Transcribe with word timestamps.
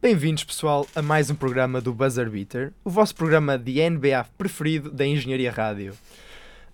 Bem-vindos, 0.00 0.44
pessoal, 0.44 0.86
a 0.94 1.02
mais 1.02 1.28
um 1.28 1.34
programa 1.34 1.80
do 1.80 1.92
Buzzer 1.92 2.30
Beater, 2.30 2.72
o 2.84 2.90
vosso 2.90 3.12
programa 3.16 3.58
de 3.58 3.82
NBA 3.90 4.26
preferido 4.38 4.92
da 4.92 5.04
Engenharia 5.04 5.50
Rádio. 5.50 5.92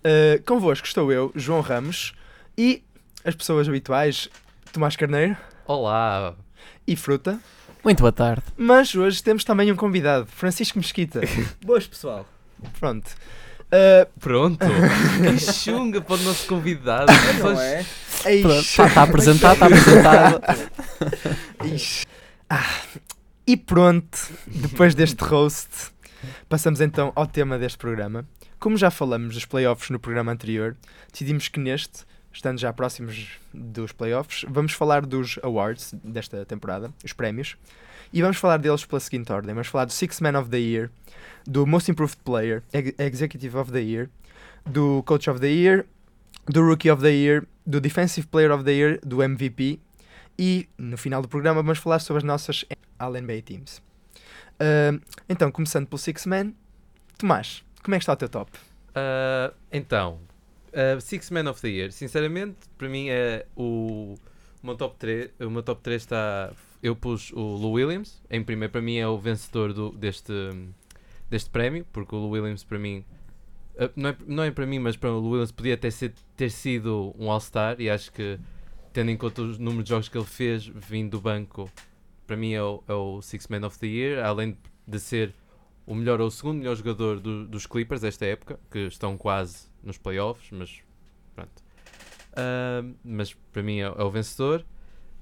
Uh, 0.05 0.43
convosco 0.45 0.85
estou 0.85 1.11
eu, 1.11 1.31
João 1.33 1.59
Ramos, 1.59 2.13
e 2.55 2.83
as 3.23 3.33
pessoas 3.33 3.67
habituais, 3.67 4.29
Tomás 4.71 4.95
Carneiro 4.95 5.35
Olá! 5.65 6.35
e 6.85 6.95
Fruta. 6.95 7.39
Muito 7.83 8.01
boa 8.01 8.11
tarde. 8.11 8.43
Mas 8.55 8.93
hoje 8.93 9.23
temos 9.23 9.43
também 9.43 9.71
um 9.71 9.75
convidado, 9.75 10.27
Francisco 10.27 10.77
Mesquita. 10.77 11.21
Boas, 11.65 11.87
pessoal. 11.87 12.27
Pronto. 12.79 13.07
Uh, 13.07 14.07
Pronto! 14.19 14.63
que 15.27 15.51
chunga 15.51 15.99
para 15.99 16.13
o 16.13 16.17
nosso 16.19 16.45
convidado! 16.45 17.11
Não 17.39 17.59
é? 17.59 17.83
Está 18.23 18.87
tá 18.87 19.01
apresentado, 19.01 19.53
está 19.53 19.65
apresentado. 19.65 20.41
Ixi. 21.73 22.05
Ah, 22.47 22.63
e 23.47 23.55
pronto, 23.55 24.17
depois 24.47 24.95
deste 24.95 25.23
roast, 25.23 25.91
passamos 26.49 26.81
então 26.81 27.11
ao 27.15 27.27
tema 27.27 27.57
deste 27.59 27.77
programa. 27.77 28.25
Como 28.59 28.77
já 28.77 28.89
falamos 28.89 29.35
dos 29.35 29.45
playoffs 29.45 29.89
no 29.89 29.99
programa 29.99 30.31
anterior, 30.31 30.75
decidimos 31.11 31.47
que 31.47 31.59
neste, 31.59 32.03
estando 32.33 32.59
já 32.59 32.73
próximos 32.73 33.27
dos 33.53 33.91
playoffs, 33.91 34.45
vamos 34.49 34.73
falar 34.73 35.05
dos 35.05 35.37
awards 35.43 35.93
desta 36.03 36.43
temporada, 36.45 36.91
os 37.03 37.13
prémios, 37.13 37.55
e 38.11 38.21
vamos 38.21 38.37
falar 38.37 38.57
deles 38.57 38.85
pela 38.85 38.99
seguinte 38.99 39.31
ordem. 39.31 39.53
Vamos 39.53 39.67
falar 39.67 39.85
do 39.85 39.93
Six 39.93 40.19
Man 40.21 40.39
of 40.39 40.49
the 40.49 40.57
Year, 40.59 40.89
do 41.45 41.65
Most 41.67 41.91
Improved 41.91 42.17
Player, 42.23 42.63
Ex- 42.73 42.93
Executive 42.97 43.55
of 43.57 43.71
the 43.71 43.81
Year, 43.81 44.09
do 44.65 45.03
Coach 45.03 45.29
of 45.29 45.39
the 45.39 45.47
Year, 45.49 45.85
do 46.47 46.61
Rookie 46.61 46.89
of 46.89 47.01
the 47.03 47.11
Year, 47.11 47.45
do 47.67 47.79
Defensive 47.79 48.27
Player 48.27 48.51
of 48.51 48.63
the 48.63 48.71
Year, 48.73 48.99
do 49.05 49.17
MVP 49.17 49.79
e 50.37 50.67
no 50.77 50.97
final 50.97 51.21
do 51.21 51.27
programa 51.27 51.61
vamos 51.61 51.79
falar 51.79 51.99
sobre 51.99 52.19
as 52.19 52.23
nossas 52.23 52.65
All-NBA 52.99 53.41
Teams. 53.43 53.81
Ah, 54.59 54.97
então, 55.29 55.51
começando 55.51 55.87
pelo 55.87 55.97
Six 55.99 56.25
Man, 56.25 56.53
Tomás, 57.17 57.63
como 57.83 57.95
é 57.95 57.97
que 57.99 58.03
está 58.03 58.13
o 58.13 58.17
teu 58.17 58.29
top? 58.29 58.51
Ah, 58.93 59.53
então, 59.71 60.19
ah, 60.73 60.99
Six 60.99 61.29
Man 61.31 61.49
of 61.49 61.61
the 61.61 61.69
Year. 61.69 61.91
Sinceramente, 61.91 62.57
para 62.77 62.87
mim 62.89 63.09
é 63.09 63.45
o, 63.55 64.15
o 64.63 64.65
meu 64.65 64.75
top 64.75 64.95
3. 64.97 65.31
O 65.41 65.49
meu 65.49 65.63
top 65.63 65.81
3 65.81 66.01
está. 66.01 66.51
Eu 66.83 66.95
pus 66.95 67.31
o 67.31 67.39
Lou 67.39 67.73
Williams 67.73 68.21
em 68.29 68.43
primeiro. 68.43 68.71
Para 68.71 68.81
mim 68.81 68.97
é 68.97 69.07
o 69.07 69.17
vencedor 69.17 69.73
do- 69.73 69.91
deste, 69.91 70.31
deste 71.29 71.49
prémio, 71.49 71.85
porque 71.91 72.15
o 72.15 72.19
Lou 72.19 72.29
Williams 72.31 72.63
para 72.63 72.77
mim. 72.77 73.03
ah, 73.79 73.89
não, 73.95 74.09
é, 74.09 74.15
não 74.27 74.43
é 74.43 74.51
para 74.51 74.65
mim, 74.65 74.79
mas 74.79 74.95
para 74.95 75.09
o 75.11 75.19
Lou 75.19 75.31
Williams 75.31 75.51
podia 75.51 75.75
ter, 75.77 75.91
sido- 75.91 76.15
ter 76.37 76.49
sido 76.51 77.13
um 77.17 77.29
All-Star 77.31 77.75
e 77.79 77.89
acho 77.89 78.11
que, 78.11 78.39
tendo 78.95 79.11
em 79.11 79.17
conta 79.17 79.41
os 79.41 79.57
números 79.59 79.83
de 79.83 79.89
jogos 79.89 80.07
que 80.07 80.17
ele 80.17 80.25
fez 80.25 80.65
vindo 80.67 81.11
do 81.11 81.21
banco, 81.21 81.69
para 82.25 82.37
mim 82.37 82.53
é 82.53 82.63
o, 82.63 82.81
é 82.87 82.93
o 82.93 83.21
Six 83.21 83.47
Man 83.49 83.67
of 83.67 83.77
the 83.77 83.87
Year, 83.87 84.25
além 84.25 84.57
de 84.87 84.99
ser 85.01 85.33
o 85.85 85.93
melhor 85.93 86.21
ou 86.21 86.27
o 86.27 86.31
segundo 86.31 86.59
melhor 86.59 86.75
jogador 86.77 87.19
do- 87.19 87.45
dos 87.45 87.65
Clippers 87.67 87.99
desta 88.01 88.25
época, 88.25 88.57
que 88.71 88.79
estão 88.87 89.17
quase 89.17 89.67
nos 89.83 89.97
playoffs, 89.97 90.49
mas 90.51 90.79
pronto. 91.35 91.61
Ah, 92.37 92.83
mas 93.03 93.33
para 93.33 93.61
mim 93.61 93.79
é, 93.79 93.83
é 93.83 94.03
o 94.03 94.09
vencedor. 94.09 94.65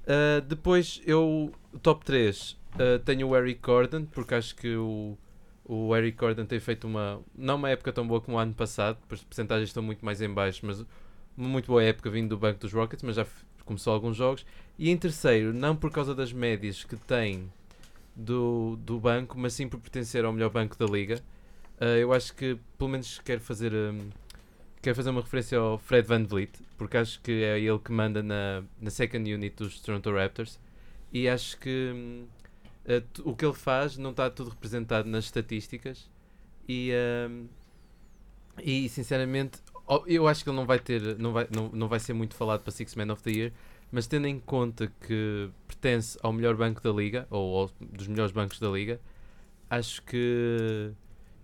Ah, 0.06 0.40
depois 0.46 1.02
eu, 1.04 1.52
top 1.82 2.04
3, 2.04 2.56
ah, 2.74 3.00
tenho 3.04 3.26
o 3.28 3.36
Eric 3.36 3.60
Gordon, 3.60 4.04
porque 4.06 4.34
acho 4.36 4.54
que 4.54 4.76
o, 4.76 5.18
o 5.64 5.96
Eric 5.96 6.16
Gordon 6.16 6.46
tem 6.46 6.60
feito 6.60 6.86
uma, 6.86 7.20
não 7.34 7.56
uma 7.56 7.70
época 7.70 7.92
tão 7.92 8.06
boa 8.06 8.20
como 8.20 8.36
o 8.36 8.40
ano 8.40 8.54
passado, 8.54 8.98
as 9.10 9.22
percentagens 9.24 9.68
estão 9.70 9.82
muito 9.82 10.04
mais 10.04 10.20
em 10.22 10.32
baixo, 10.32 10.64
mas 10.64 10.80
uma 11.36 11.48
muito 11.48 11.66
boa 11.66 11.82
época 11.82 12.08
vindo 12.08 12.28
do 12.28 12.38
banco 12.38 12.60
dos 12.60 12.72
Rockets, 12.72 13.02
mas 13.02 13.16
já 13.16 13.26
começou 13.64 13.92
alguns 13.92 14.16
jogos. 14.16 14.44
E 14.78 14.90
em 14.90 14.96
terceiro, 14.96 15.52
não 15.52 15.76
por 15.76 15.90
causa 15.90 16.14
das 16.14 16.32
médias 16.32 16.84
que 16.84 16.96
tem 16.96 17.50
do, 18.16 18.76
do 18.84 18.98
banco, 19.00 19.38
mas 19.38 19.54
sim 19.54 19.68
por 19.68 19.80
pertencer 19.80 20.24
ao 20.24 20.32
melhor 20.32 20.50
banco 20.50 20.76
da 20.78 20.86
liga. 20.86 21.22
Ah, 21.80 21.86
eu 21.98 22.12
acho 22.12 22.34
que 22.34 22.58
pelo 22.78 22.90
menos 22.90 23.18
quero 23.24 23.40
fazer 23.40 23.72
hum, 23.72 24.10
quero 24.82 24.96
fazer 24.96 25.10
uma 25.10 25.20
referência 25.22 25.58
ao 25.58 25.78
Fred 25.78 26.06
Van 26.06 26.24
Vliet, 26.24 26.52
porque 26.78 26.96
acho 26.96 27.20
que 27.22 27.32
é 27.44 27.58
ele 27.60 27.78
que 27.78 27.92
manda 27.92 28.22
na, 28.22 28.62
na 28.80 28.90
second 28.90 29.32
unit 29.32 29.56
dos 29.56 29.80
Toronto 29.80 30.12
Raptors 30.12 30.58
e 31.12 31.28
acho 31.28 31.58
que 31.58 32.24
tu- 33.12 33.28
o 33.28 33.34
que 33.36 33.44
ele 33.44 33.54
faz 33.54 33.96
não 33.96 34.10
está 34.10 34.28
tudo 34.30 34.50
representado 34.50 35.08
nas 35.08 35.24
estatísticas 35.24 36.08
e, 36.68 36.92
hum, 37.28 37.46
e 38.62 38.88
sinceramente 38.88 39.58
eu 40.06 40.26
acho 40.26 40.42
que 40.42 40.50
ele 40.50 40.56
não 40.56 40.66
vai 40.66 40.78
ter 40.78 41.18
não 41.18 41.32
vai, 41.32 41.46
não, 41.54 41.68
não 41.68 41.88
vai 41.88 42.00
ser 42.00 42.12
muito 42.12 42.34
falado 42.34 42.62
para 42.62 42.70
Six 42.72 42.94
Man 42.94 43.12
of 43.12 43.22
the 43.22 43.30
Year 43.30 43.52
mas 43.94 44.06
tendo 44.08 44.26
em 44.26 44.40
conta 44.40 44.92
que 45.06 45.48
pertence 45.68 46.18
ao 46.20 46.32
melhor 46.32 46.56
banco 46.56 46.82
da 46.82 46.90
liga, 46.90 47.28
ou 47.30 47.70
dos 47.80 48.08
melhores 48.08 48.32
bancos 48.32 48.58
da 48.58 48.68
liga, 48.68 49.00
acho 49.70 50.02
que, 50.02 50.90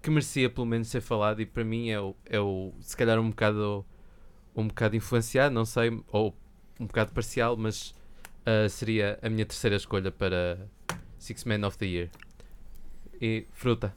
que 0.02 0.10
merecia 0.10 0.50
pelo 0.50 0.66
menos 0.66 0.88
ser 0.88 1.00
falado 1.00 1.40
e 1.40 1.46
para 1.46 1.62
mim 1.62 1.90
é 1.90 2.00
o, 2.00 2.16
é 2.26 2.40
o 2.40 2.72
se 2.80 2.96
calhar 2.96 3.20
um 3.20 3.30
bocado 3.30 3.86
um 4.56 4.66
bocado 4.66 4.96
influenciado, 4.96 5.54
não 5.54 5.64
sei, 5.64 6.02
ou 6.10 6.34
um 6.80 6.86
bocado 6.86 7.12
parcial, 7.12 7.56
mas 7.56 7.94
ah, 8.44 8.68
seria 8.68 9.16
a 9.22 9.28
minha 9.28 9.46
terceira 9.46 9.76
escolha 9.76 10.10
para 10.10 10.58
Six 11.18 11.44
Man 11.44 11.64
of 11.66 11.78
the 11.78 11.86
Year. 11.86 12.10
E 13.20 13.46
fruta. 13.52 13.94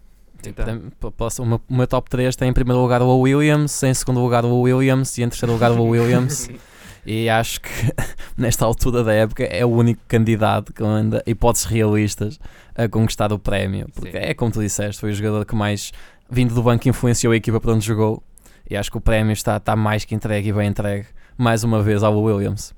Então, 0.50 0.66
Tem- 0.66 0.80
p- 0.90 1.12
posso- 1.12 1.42
o, 1.44 1.46
meu, 1.46 1.62
o 1.70 1.74
meu 1.76 1.88
top 1.88 2.10
3 2.10 2.36
tem 2.36 2.50
em 2.50 2.54
primeiro 2.54 2.82
lugar 2.82 3.02
o 3.02 3.20
Will 3.22 3.38
Williams, 3.40 3.82
em 3.84 3.94
segundo 3.94 4.20
lugar 4.22 4.44
o 4.46 4.62
Will 4.62 4.78
Williams 4.78 5.18
e 5.18 5.24
em 5.24 5.30
terceiro 5.30 5.54
lugar 5.54 5.72
o 5.72 5.76
Will 5.84 6.02
Williams. 6.04 6.50
E 7.06 7.28
acho 7.30 7.60
que 7.60 7.70
nesta 8.38 8.64
altura 8.64 9.04
da 9.04 9.12
época 9.12 9.44
é 9.44 9.66
o 9.66 9.70
único 9.70 10.00
candidato 10.08 10.74
com 10.74 10.86
ainda 10.88 11.22
hipóteses 11.28 11.66
realistas 11.68 12.40
a 12.74 12.88
conquistar 12.88 13.34
o 13.34 13.38
prémio. 13.38 13.90
Porque 13.94 14.12
Sim. 14.12 14.18
é 14.20 14.34
como 14.34 14.54
tu 14.54 14.62
disseste, 14.62 15.02
foi 15.02 15.12
o 15.12 15.14
jogador 15.14 15.46
que 15.46 15.54
mais 15.54 15.92
vindo 16.30 16.56
do 16.56 16.64
banco 16.64 16.88
influenciou 16.88 17.34
a 17.34 17.36
equipa 17.36 17.60
para 17.60 17.74
onde 17.74 17.86
jogou. 17.86 18.24
E 18.70 18.78
acho 18.78 18.90
que 18.90 18.96
o 18.96 19.02
prémio 19.02 19.34
está, 19.34 19.58
está 19.58 19.76
mais 19.76 20.06
que 20.06 20.16
entregue 20.16 20.48
e 20.48 20.54
bem 20.54 20.70
entregue 20.70 21.06
mais 21.38 21.66
uma 21.66 21.84
vez 21.84 22.04
ao 22.04 22.14
Will 22.18 22.38
Williams. 22.38 22.74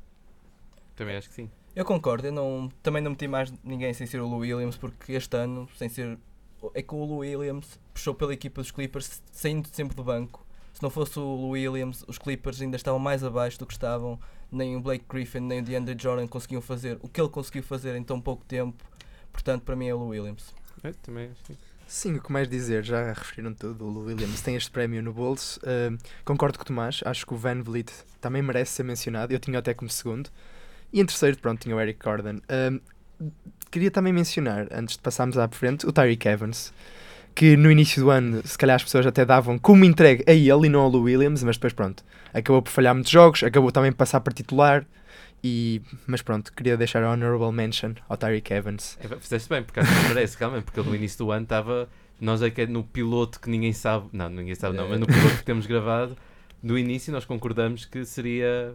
também 0.96 1.18
acho 1.18 1.30
que 1.30 1.36
sim. 1.36 1.50
Eu 1.76 1.86
concordo, 1.86 2.26
eu 2.26 2.32
não, 2.32 2.68
também 2.82 3.03
não 3.03 3.12
meti 3.12 3.28
mais 3.28 3.53
ninguém 3.64 3.94
sem 3.94 4.08
ser 4.08 4.20
o 4.22 4.28
Lou 4.28 4.40
Williams, 4.40 4.76
porque 4.76 5.12
este 5.14 5.38
ano, 5.38 5.70
sem 5.78 5.88
ser. 5.88 6.18
É 6.74 6.81
que 6.81 6.94
o 6.94 7.03
Lou 7.03 7.20
Williams 7.20 7.80
puxou 7.94 8.14
pela 8.14 8.34
equipa 8.34 8.62
dos 8.62 8.72
Clippers 8.72 9.22
saindo 9.31 9.68
sempre 9.72 9.96
do 9.96 10.03
banco. 10.03 10.46
Se 10.74 10.84
não 10.84 10.90
fosse 10.90 11.18
o 11.18 11.22
Lou 11.22 11.52
Williams, 11.52 12.03
os 12.08 12.18
Clippers 12.18 12.62
ainda 12.62 12.76
estavam 12.76 13.00
mais 13.00 13.24
abaixo 13.24 13.58
do 13.58 13.66
que 13.66 13.74
estavam. 13.74 14.20
Nem 14.52 14.76
o 14.76 14.81
Blake 14.81 15.06
Griffin, 15.09 15.40
nem 15.40 15.59
o 15.59 15.64
DeAndre 15.64 15.96
Jordan 15.98 16.28
conseguiam 16.28 16.62
fazer 16.62 16.98
o 17.02 17.08
que 17.08 17.20
ele 17.20 17.30
conseguiu 17.30 17.64
fazer 17.64 17.96
em 17.96 18.03
tão 18.03 18.20
pouco 18.20 18.44
tempo. 18.46 18.84
Portanto, 19.31 19.64
para 19.64 19.76
mim 19.76 19.88
é 19.88 19.94
o 19.94 19.98
Lou 19.98 20.09
Williams. 20.09 20.53
Eu 20.84 20.94
também 20.96 21.30
acho 21.31 21.58
sim. 21.88 22.16
O 22.16 22.22
que 22.22 22.31
mais 22.31 22.48
dizer, 22.48 22.84
já 22.84 23.14
referiram 23.14 23.53
tudo. 23.53 23.86
O 23.86 23.90
Lou 23.90 24.03
Williams 24.03 24.42
tem 24.42 24.56
este 24.56 24.70
prémio 24.70 25.02
no 25.02 25.14
bolso. 25.14 25.59
Uh, 25.62 25.97
concordo 26.24 26.58
com 26.58 26.64
o 26.64 26.66
Tomás, 26.66 27.02
acho 27.06 27.26
que 27.26 27.34
o 27.34 27.38
Van 27.38 27.62
Vliet 27.62 27.92
também 28.20 28.41
merece 28.41 28.73
ser 28.73 28.84
mencionado. 28.84 29.34
Eu 29.34 29.40
tinha 29.40 29.59
até 29.59 29.73
como 29.73 29.90
segundo. 29.90 30.29
E 30.91 31.00
em 31.00 31.06
terceiro, 31.06 31.38
pronto, 31.38 31.61
tinha 31.61 31.76
o 31.76 31.79
Eric 31.79 32.03
Gordon. 32.03 32.40
Um, 32.50 32.79
queria 33.72 33.91
também 33.91 34.14
mencionar, 34.14 34.67
antes 34.72 34.96
de 34.96 35.02
passarmos 35.02 35.38
à 35.38 35.47
frente, 35.47 35.85
o 35.85 35.91
Tyreek 35.91 36.28
Evans, 36.28 36.73
que 37.34 37.58
no 37.58 37.70
início 37.70 38.02
do 38.02 38.09
ano, 38.09 38.41
se 38.46 38.58
calhar 38.58 38.76
as 38.76 38.84
pessoas 38.84 39.06
até 39.06 39.26
davam 39.26 39.59
como 39.59 39.84
entregue 39.84 40.23
a 40.28 40.34
ele 40.34 40.67
e 40.67 40.70
não 40.70 40.79
ao 40.79 40.90
Lou 40.90 41.03
Williams, 41.03 41.44
mas 41.44 41.58
depois, 41.58 41.73
pronto, 41.73 42.03
acabou 42.34 42.62
por 42.62 42.72
falhar 42.72 42.94
muitos 42.94 43.12
jogos, 43.12 43.44
acabou 43.44 43.72
também 43.72 43.91
por 43.91 43.97
passar 43.97 44.22
para 44.22 44.34
titular. 44.34 44.85
E, 45.44 45.82
mas 46.08 46.23
pronto, 46.23 46.52
queria 46.52 46.76
deixar 46.76 47.03
a 47.03 47.12
honorable 47.12 47.52
mention 47.52 47.94
ao 48.09 48.17
Tyreek 48.17 48.52
Evans. 48.52 48.97
É, 49.00 49.08
fizeste 49.17 49.47
bem, 49.47 49.62
porque 49.62 49.79
acho 49.79 49.91
que 49.94 50.08
merece, 50.08 50.38
realmente, 50.40 50.64
porque 50.64 50.79
ele 50.79 50.90
no 50.90 50.96
início 50.96 51.20
do 51.20 51.32
ano 51.32 51.44
estava. 51.44 51.88
Nós 52.20 52.41
é 52.41 52.50
que 52.50 52.61
é 52.61 52.66
no 52.66 52.84
piloto 52.84 53.40
que 53.40 53.47
ninguém 53.50 53.72
sabe, 53.73 54.08
não, 54.11 54.29
ninguém 54.29 54.56
sabe, 54.56 54.76
não, 54.76 54.90
mas 54.90 55.00
no 55.00 55.06
piloto 55.06 55.38
que 55.38 55.44
temos 55.44 55.68
gravado, 55.68 56.18
no 56.64 56.79
início 56.79 57.14
nós 57.14 57.26
concordamos 57.26 57.85
que 57.85 58.03
seria 58.06 58.73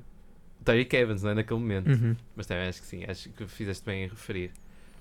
Tyreek 0.65 0.95
Evans, 0.95 1.23
não 1.23 1.31
é? 1.31 1.35
Naquele 1.35 1.59
momento. 1.59 1.91
Uhum. 1.91 2.15
Mas 2.37 2.47
também 2.47 2.69
acho 2.69 2.81
que 2.81 2.87
sim, 2.87 3.05
acho 3.09 3.31
que 3.31 3.47
fizeste 3.47 3.85
bem 3.85 4.05
em 4.05 4.09
referir. 4.09 4.53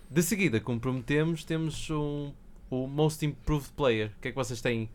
De 0.10 0.24
seguida, 0.24 0.60
como 0.60 0.80
prometemos, 0.80 1.44
temos 1.44 1.90
um, 1.92 2.32
o 2.70 2.88
Most 2.88 3.24
Improved 3.26 3.72
Player. 3.74 4.12
O 4.18 4.22
que 4.22 4.30
é 4.30 4.32
que 4.32 4.36
vocês 4.38 4.60
têm 4.62 4.90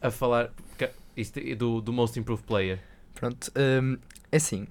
a 0.00 0.10
falar 0.10 0.50
é 0.78 1.54
do, 1.54 1.80
do 1.80 1.92
Most 1.92 2.18
Improved 2.18 2.46
Player? 2.46 2.78
Pronto, 3.14 3.50
hum, 3.56 3.96
é 4.30 4.36
assim, 4.36 4.66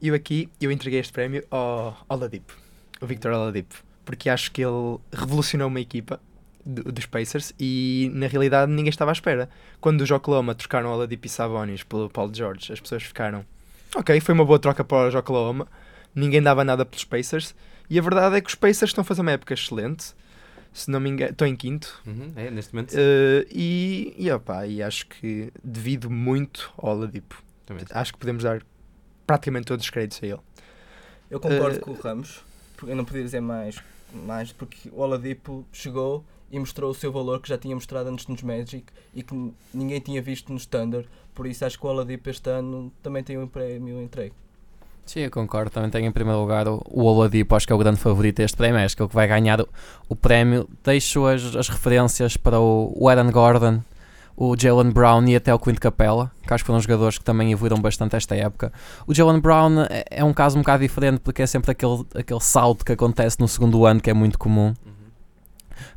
eu 0.00 0.14
aqui, 0.14 0.48
eu 0.60 0.70
entreguei 0.70 1.00
este 1.00 1.12
prémio 1.12 1.44
ao 1.50 1.96
Oladipo, 2.08 2.56
o 3.00 3.06
Victor 3.06 3.32
Oladipo, 3.32 3.74
porque 4.04 4.30
acho 4.30 4.50
que 4.52 4.62
ele 4.62 4.98
revolucionou 5.12 5.68
uma 5.68 5.80
equipa 5.80 6.20
do- 6.64 6.90
dos 6.92 7.06
Pacers 7.06 7.52
e 7.58 8.10
na 8.14 8.26
realidade 8.28 8.70
ninguém 8.72 8.90
estava 8.90 9.10
à 9.10 9.12
espera. 9.12 9.48
Quando 9.80 10.00
os 10.02 10.10
Oklahoma 10.10 10.54
trocaram 10.54 10.90
Oladipo 10.92 11.26
e 11.26 11.30
Sabonis 11.30 11.82
pelo 11.82 12.08
Paul 12.08 12.32
George, 12.32 12.72
as 12.72 12.80
pessoas 12.80 13.02
ficaram, 13.02 13.44
ok, 13.94 14.20
foi 14.20 14.34
uma 14.34 14.44
boa 14.44 14.58
troca 14.58 14.84
para 14.84 15.08
os 15.08 15.14
Oklahoma, 15.14 15.66
ninguém 16.14 16.42
dava 16.42 16.64
nada 16.64 16.84
pelos 16.86 17.04
Pacers 17.04 17.54
e 17.90 17.98
a 17.98 18.02
verdade 18.02 18.36
é 18.36 18.40
que 18.40 18.48
os 18.48 18.54
Pacers 18.54 18.90
estão 18.90 19.02
a 19.02 19.04
fazer 19.04 19.20
uma 19.22 19.32
época 19.32 19.54
excelente, 19.54 20.14
se 20.72 20.90
não 20.90 21.00
me 21.00 21.08
engano, 21.10 21.30
estão 21.32 21.46
em 21.46 21.56
quinto, 21.56 22.00
Uhum, 22.06 22.32
é, 22.36 22.50
neste 22.50 22.74
momento. 22.74 22.92
Uh, 22.94 23.46
e, 23.50 24.14
e, 24.18 24.30
opá, 24.30 24.66
e 24.66 24.82
acho 24.82 25.06
que 25.06 25.52
devido 25.64 26.10
muito 26.10 26.72
ao 26.76 26.96
Oladipo. 26.96 27.42
também. 27.66 27.84
Acho 27.90 28.12
que 28.12 28.18
podemos 28.18 28.42
dar 28.44 28.62
praticamente 29.26 29.66
todos 29.66 29.84
os 29.84 29.90
créditos 29.90 30.22
a 30.22 30.26
ele. 30.26 30.40
Eu 31.30 31.38
concordo 31.40 31.76
Eh, 31.76 31.80
com 31.80 31.90
o 31.90 31.94
Ramos, 32.00 32.42
porque 32.76 32.92
eu 32.92 32.96
não 32.96 33.04
podia 33.04 33.22
dizer 33.22 33.40
mais, 33.40 33.76
mais 34.12 34.52
porque 34.52 34.88
o 34.90 35.00
Oladipo 35.00 35.66
chegou 35.72 36.24
e 36.50 36.58
mostrou 36.58 36.90
o 36.90 36.94
seu 36.94 37.12
valor 37.12 37.40
que 37.42 37.48
já 37.48 37.58
tinha 37.58 37.74
mostrado 37.74 38.08
antes 38.08 38.26
nos 38.26 38.42
Magic 38.42 38.84
e 39.14 39.22
que 39.22 39.52
ninguém 39.74 40.00
tinha 40.00 40.22
visto 40.22 40.50
nos 40.52 40.64
Thunder, 40.64 41.04
por 41.34 41.46
isso 41.46 41.62
acho 41.64 41.78
que 41.78 41.84
o 41.86 41.90
Oladipo 41.90 42.30
este 42.30 42.48
ano 42.48 42.90
também 43.02 43.22
tem 43.22 43.36
um 43.36 43.46
prémio 43.46 44.00
entregue. 44.00 44.34
Sim, 45.08 45.20
eu 45.20 45.30
concordo. 45.30 45.70
Também 45.70 45.88
tenho 45.88 46.06
em 46.06 46.12
primeiro 46.12 46.38
lugar 46.38 46.68
o, 46.68 46.82
Oladipo, 47.02 47.56
acho 47.56 47.66
que 47.66 47.72
é 47.72 47.76
o 47.76 47.78
grande 47.78 47.98
favorito 47.98 48.36
deste 48.36 48.58
prémio. 48.58 48.78
Acho 48.78 48.94
que 48.94 49.00
é 49.00 49.04
o 49.06 49.08
que 49.08 49.14
vai 49.14 49.26
ganhar 49.26 49.58
o, 50.06 50.14
prémio. 50.14 50.68
Deixo 50.84 51.24
as, 51.24 51.56
as 51.56 51.70
referências 51.70 52.36
para 52.36 52.60
o, 52.60 52.92
o 52.94 53.08
Aaron 53.08 53.30
Gordon, 53.30 53.80
o 54.36 54.54
Jalen 54.54 54.90
Brown 54.90 55.24
e 55.24 55.34
até 55.34 55.52
o 55.54 55.58
Quinto 55.58 55.80
Capella, 55.80 56.30
que 56.46 56.52
acho 56.52 56.62
que 56.62 56.66
foram 56.66 56.78
jogadores 56.78 57.16
que 57.16 57.24
também 57.24 57.50
evoluíram 57.50 57.80
bastante 57.80 58.16
esta 58.16 58.36
época. 58.36 58.70
O 59.06 59.14
Jalen 59.14 59.40
Brown 59.40 59.80
é, 59.88 60.04
é 60.10 60.24
um 60.24 60.34
caso 60.34 60.58
um 60.58 60.60
bocado 60.60 60.82
diferente 60.82 61.20
porque 61.20 61.40
é 61.40 61.46
sempre 61.46 61.70
aquele, 61.70 62.04
aquele 62.14 62.40
salto 62.40 62.84
que 62.84 62.92
acontece 62.92 63.40
no 63.40 63.48
segundo 63.48 63.86
ano 63.86 64.02
que 64.02 64.10
é 64.10 64.14
muito 64.14 64.38
comum. 64.38 64.74
Uhum. 64.84 64.97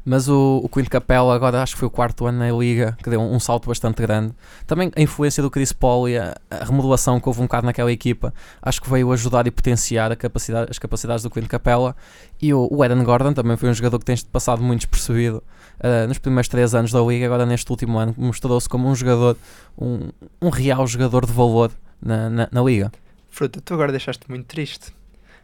Mas 0.04 0.28
o, 0.28 0.62
o 0.64 0.70
Quinto 0.70 0.90
Capella 0.90 1.36
agora 1.36 1.62
acho 1.62 1.74
que 1.74 1.80
foi 1.80 1.88
o 1.88 1.92
quarto 1.92 2.26
ano 2.26 2.40
na 2.40 2.52
Liga 2.52 2.98
que 3.02 3.10
deu 3.10 3.22
um, 3.22 3.40
salto 3.40 3.68
bastante 3.68 4.02
grande. 4.02 4.34
Também 4.66 4.92
a 4.96 5.02
influência 5.02 5.42
do 5.42 5.50
Chris 5.50 5.72
Paul 5.72 6.10
e 6.10 6.18
a, 6.18 6.36
a 6.50 6.66
remodelação 6.66 7.20
que 7.20 7.28
houve 7.28 7.40
um 7.40 7.44
bocado 7.44 7.66
naquela 7.66 7.92
equipa 7.92 8.34
acho 8.62 8.82
que 8.82 8.90
veio 8.90 9.12
ajudar 9.12 9.48
e 9.48 9.52
potenciar 9.52 10.16
capacidade, 10.16 10.70
as 10.70 10.80
capacidades 10.80 11.24
do 11.24 11.30
Quinto 11.30 11.48
Capella. 11.48 11.96
E 12.42 12.54
o, 12.54 12.68
o 12.72 12.84
Aaron 12.84 13.04
Gordon 13.04 13.34
também 13.34 13.58
foi 13.58 13.70
um 13.70 13.74
jogador 13.74 14.00
que 14.00 14.06
tem 14.06 14.18
passado 14.32 14.62
muito 14.62 14.82
despercebido 14.82 15.44
ah, 15.80 16.08
nos 16.08 16.18
primeiros 16.18 16.48
três 16.48 16.74
anos 16.74 16.92
da 16.92 17.02
Liga. 17.02 17.26
Agora 17.26 17.46
neste 17.46 17.70
último 17.70 17.98
ano 17.98 18.14
mostrou-se 18.18 18.68
como 18.68 18.88
um 18.88 18.96
jogador, 18.96 19.38
um, 19.78 20.10
um 20.42 20.50
real 20.50 20.86
jogador 20.88 21.26
de 21.26 21.34
valor 21.34 21.72
na, 22.02 22.30
na, 22.30 22.50
na 22.52 22.62
Liga. 22.62 22.92
Fruta, 23.30 23.62
tu 23.62 23.74
agora 23.74 23.92
deixaste 23.92 24.30
muito 24.30 24.46
triste. 24.46 24.94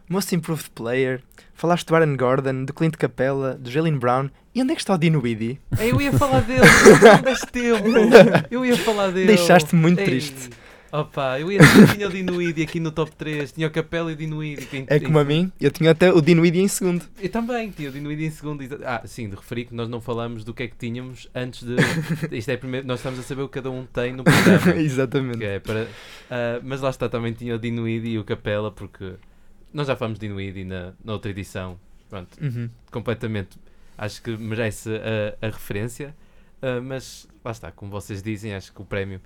Most 0.08 0.34
Improved 0.34 0.70
Player, 0.74 1.20
falaste 1.54 1.86
do 1.86 1.94
Aaron 1.94 2.16
Gordon, 2.16 2.64
do 2.64 2.72
Clint 2.72 2.94
Capella, 2.96 3.54
do 3.54 3.70
Jalen 3.70 3.98
Brown. 3.98 4.30
E 4.54 4.62
onde 4.62 4.72
é 4.72 4.74
que 4.74 4.80
está 4.80 4.94
o 4.94 4.98
Dinwiddie? 4.98 5.60
Eu 5.78 6.00
ia 6.00 6.12
falar 6.12 6.40
dele, 6.40 6.60
não 7.02 7.22
deste 7.22 7.46
tempo. 7.46 7.88
Eu 8.50 8.64
ia 8.64 8.76
falar 8.76 9.10
dele. 9.10 9.26
Deixaste-me 9.26 9.80
muito 9.80 9.98
Ei, 10.00 10.04
triste. 10.06 10.50
Opa, 10.90 11.38
eu 11.38 11.52
ia 11.52 11.60
tinha 11.94 12.08
o 12.08 12.10
Dinuidi 12.10 12.62
aqui 12.62 12.80
no 12.80 12.90
top 12.90 13.12
3, 13.14 13.52
tinha 13.52 13.66
o 13.66 13.70
Capela 13.70 14.10
e 14.10 14.14
o 14.14 14.16
Dinuidi. 14.16 14.66
em- 14.72 14.86
É 14.88 14.96
em- 14.96 15.00
como 15.00 15.18
a 15.18 15.24
mim, 15.24 15.52
eu 15.60 15.70
tinha 15.70 15.90
até 15.90 16.10
o 16.10 16.18
Dinwiddie 16.22 16.62
em 16.62 16.66
segundo. 16.68 17.04
Eu 17.20 17.28
também, 17.28 17.68
tinha 17.70 17.90
o 17.90 17.92
Dinuidi 17.92 18.24
em 18.24 18.30
segundo. 18.30 18.64
Ah, 18.86 19.02
sim, 19.04 19.28
de 19.28 19.36
referir 19.36 19.66
que 19.66 19.74
nós 19.74 19.86
não 19.86 20.00
falamos 20.00 20.44
do 20.44 20.54
que 20.54 20.62
é 20.62 20.66
que 20.66 20.76
tínhamos 20.78 21.28
antes 21.34 21.62
de. 21.62 21.76
Isto 22.34 22.48
é 22.52 22.56
primeiro, 22.56 22.86
nós 22.86 23.00
estamos 23.00 23.20
a 23.20 23.22
saber 23.22 23.42
o 23.42 23.48
que 23.48 23.54
cada 23.60 23.70
um 23.70 23.84
tem 23.84 24.14
no 24.14 24.24
programa. 24.24 24.76
Exatamente. 24.80 25.44
é 25.44 25.58
para, 25.60 25.86
ah, 26.30 26.58
mas 26.64 26.80
lá 26.80 26.88
está, 26.88 27.06
também 27.06 27.34
tinha 27.34 27.54
o 27.54 27.58
Dinuidi 27.58 28.08
e 28.12 28.18
o 28.18 28.24
Capela, 28.24 28.72
porque 28.72 29.12
nós 29.72 29.86
já 29.86 29.96
falamos 29.96 30.18
de 30.18 30.26
Dinuidi 30.26 30.64
na, 30.64 30.92
na 31.04 31.12
outra 31.12 31.30
edição. 31.30 31.78
Pronto, 32.08 32.38
Uhum. 32.42 32.70
completamente. 32.90 33.58
Acho 33.96 34.22
que 34.22 34.36
merece 34.36 34.90
a, 35.42 35.46
a 35.46 35.50
referência, 35.50 36.14
ah, 36.62 36.80
mas 36.80 37.28
lá 37.44 37.50
está, 37.50 37.70
como 37.72 37.90
vocês 37.90 38.22
dizem, 38.22 38.54
acho 38.54 38.72
que 38.72 38.80
o 38.80 38.84
prémio, 38.84 39.20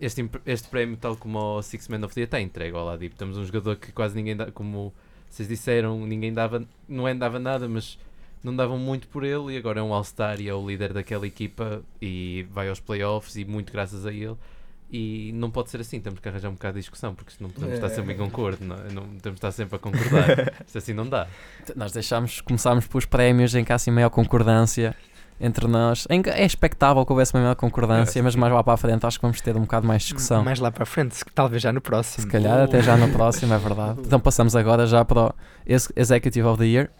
este, 0.00 0.28
este 0.44 0.68
prémio, 0.68 0.96
tal 0.96 1.16
como 1.16 1.38
o 1.38 1.62
Six 1.62 1.86
Man 1.88 2.04
of 2.04 2.14
the 2.14 2.20
Year, 2.22 2.26
está 2.26 2.40
entregue 2.40 2.74
ao 2.74 2.82
Oladipo. 2.82 3.14
Temos 3.14 3.36
um 3.38 3.44
jogador 3.44 3.76
que 3.76 3.92
quase 3.92 4.14
ninguém 4.16 4.34
dá, 4.36 4.50
como 4.50 4.92
vocês 5.30 5.48
disseram, 5.48 6.04
ninguém 6.06 6.32
dava, 6.32 6.64
não 6.88 7.06
é 7.06 7.14
dava 7.14 7.38
nada, 7.38 7.68
mas 7.68 7.98
não 8.42 8.54
davam 8.56 8.78
muito 8.78 9.06
por 9.08 9.22
ele 9.24 9.54
e 9.54 9.56
agora 9.56 9.80
é 9.80 9.82
um 9.82 9.92
All-Star 9.92 10.40
e 10.40 10.48
é 10.48 10.54
o 10.54 10.66
líder 10.66 10.92
daquela 10.92 11.26
equipa 11.26 11.82
e 12.00 12.46
vai 12.50 12.68
aos 12.68 12.80
playoffs 12.80 13.36
e 13.36 13.44
muito 13.44 13.72
graças 13.72 14.06
a 14.06 14.12
ele. 14.12 14.36
E 14.90 15.32
não 15.34 15.50
pode 15.50 15.68
ser 15.70 15.80
assim, 15.80 15.98
temos 16.00 16.20
que 16.20 16.28
arranjar 16.28 16.48
um 16.48 16.52
bocado 16.52 16.74
de 16.74 16.80
discussão, 16.80 17.12
porque 17.14 17.32
senão 17.36 17.50
podemos 17.50 17.74
estar 17.74 17.88
sempre 17.88 18.14
em 18.14 18.16
concordo, 18.16 18.64
não, 18.64 18.76
é? 18.76 18.92
não 18.92 19.02
temos 19.02 19.20
de 19.20 19.30
estar 19.34 19.50
sempre 19.50 19.74
a 19.76 19.78
concordar. 19.80 20.52
Isto 20.64 20.78
assim 20.78 20.92
não 20.92 21.08
dá. 21.08 21.26
Nós 21.74 21.90
deixámos, 21.90 22.40
começámos 22.40 22.86
pelos 22.86 23.04
prémios 23.04 23.54
em 23.54 23.64
que 23.64 23.72
há 23.72 23.74
assim 23.74 23.90
maior 23.90 24.10
concordância 24.10 24.94
entre 25.40 25.66
nós. 25.66 26.06
É 26.08 26.44
expectável 26.46 27.04
que 27.04 27.12
houvesse 27.12 27.34
uma 27.34 27.42
maior 27.42 27.56
concordância, 27.56 28.20
É, 28.20 28.22
mas 28.22 28.36
mais 28.36 28.52
lá 28.52 28.62
para 28.62 28.74
a 28.74 28.76
frente 28.76 29.04
acho 29.04 29.18
que 29.18 29.22
vamos 29.22 29.40
ter 29.40 29.56
um 29.56 29.62
bocado 29.62 29.86
mais 29.86 30.02
de 30.02 30.08
discussão. 30.08 30.44
Mais 30.44 30.60
lá 30.60 30.70
para 30.70 30.84
a 30.84 30.86
frente, 30.86 31.16
talvez 31.34 31.62
já 31.62 31.72
no 31.72 31.80
próximo. 31.80 32.22
Se 32.22 32.30
calhar 32.30 32.60
até 32.60 32.80
já 32.80 32.96
no 32.96 33.08
próximo, 33.10 33.52
é 33.52 33.58
verdade. 33.58 34.00
Então 34.04 34.20
passamos 34.20 34.54
agora 34.54 34.86
já 34.86 35.04
para 35.04 35.20
o 35.26 35.34
Ex- 35.66 35.92
Executive 35.96 36.46
of 36.46 36.58
the 36.58 36.66
Year. 36.66 36.90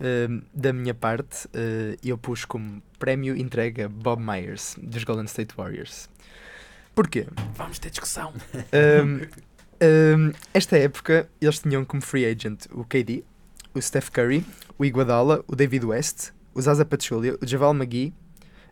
Uh, 0.00 0.42
da 0.54 0.72
minha 0.72 0.94
parte, 0.94 1.46
uh, 1.46 1.96
eu 2.02 2.16
pus 2.18 2.44
como 2.44 2.82
prémio 2.98 3.36
entrega 3.36 3.88
Bob 3.88 4.20
Myers, 4.22 4.74
dos 4.82 5.04
Golden 5.04 5.26
State 5.26 5.54
Warriors. 5.56 6.08
Porquê? 6.94 7.26
Vamos 7.54 7.78
ter 7.78 7.90
discussão. 7.90 8.32
Um, 8.54 9.22
um, 9.82 10.32
esta 10.52 10.76
época 10.76 11.28
eles 11.40 11.58
tinham 11.58 11.84
como 11.84 12.02
free 12.02 12.26
agent 12.26 12.66
o 12.70 12.84
KD, 12.84 13.24
o 13.74 13.80
Steph 13.80 14.10
Curry, 14.10 14.44
o 14.78 14.84
Iguodala, 14.84 15.44
o 15.46 15.56
David 15.56 15.86
West, 15.86 16.30
o 16.54 16.60
Zaza 16.60 16.84
Pachulia, 16.84 17.36
o 17.40 17.46
Javal 17.46 17.72
McGee, 17.72 18.12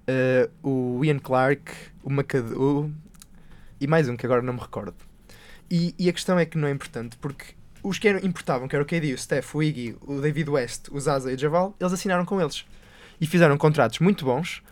uh, 0.09 0.69
o 0.69 1.05
Ian 1.05 1.19
Clark, 1.19 1.73
o 2.03 2.11
McAdoo 2.11 2.93
e 3.81 3.87
mais 3.87 4.09
um 4.09 4.17
que 4.17 4.26
agora 4.26 4.43
não 4.43 4.53
me 4.53 4.61
recordo. 4.61 4.94
E, 5.71 5.94
e 5.99 6.09
a 6.09 6.12
questão 6.12 6.38
é 6.38 6.44
que 6.44 6.59
não 6.59 6.67
é 6.67 6.71
importante 6.71 7.17
porque 7.19 7.55
os 7.82 7.99
que 7.99 8.09
eram, 8.09 8.21
importavam, 8.21 8.67
que 8.67 8.75
era 8.75 8.82
o 8.82 8.87
KD, 8.87 9.14
o 9.14 9.19
Steph, 9.19 9.55
o 9.55 9.62
Iggy, 9.62 9.97
o 10.03 10.21
David 10.21 10.50
West, 10.50 10.88
o 10.91 10.99
Zaza 10.99 11.31
e 11.31 11.35
o 11.35 11.38
Javal, 11.38 11.75
eles 11.79 11.93
assinaram 11.93 12.25
com 12.25 12.41
eles. 12.41 12.64
E 13.20 13.26
fizeram 13.26 13.56
contratos 13.59 13.99
muito 13.99 14.25
bons, 14.25 14.62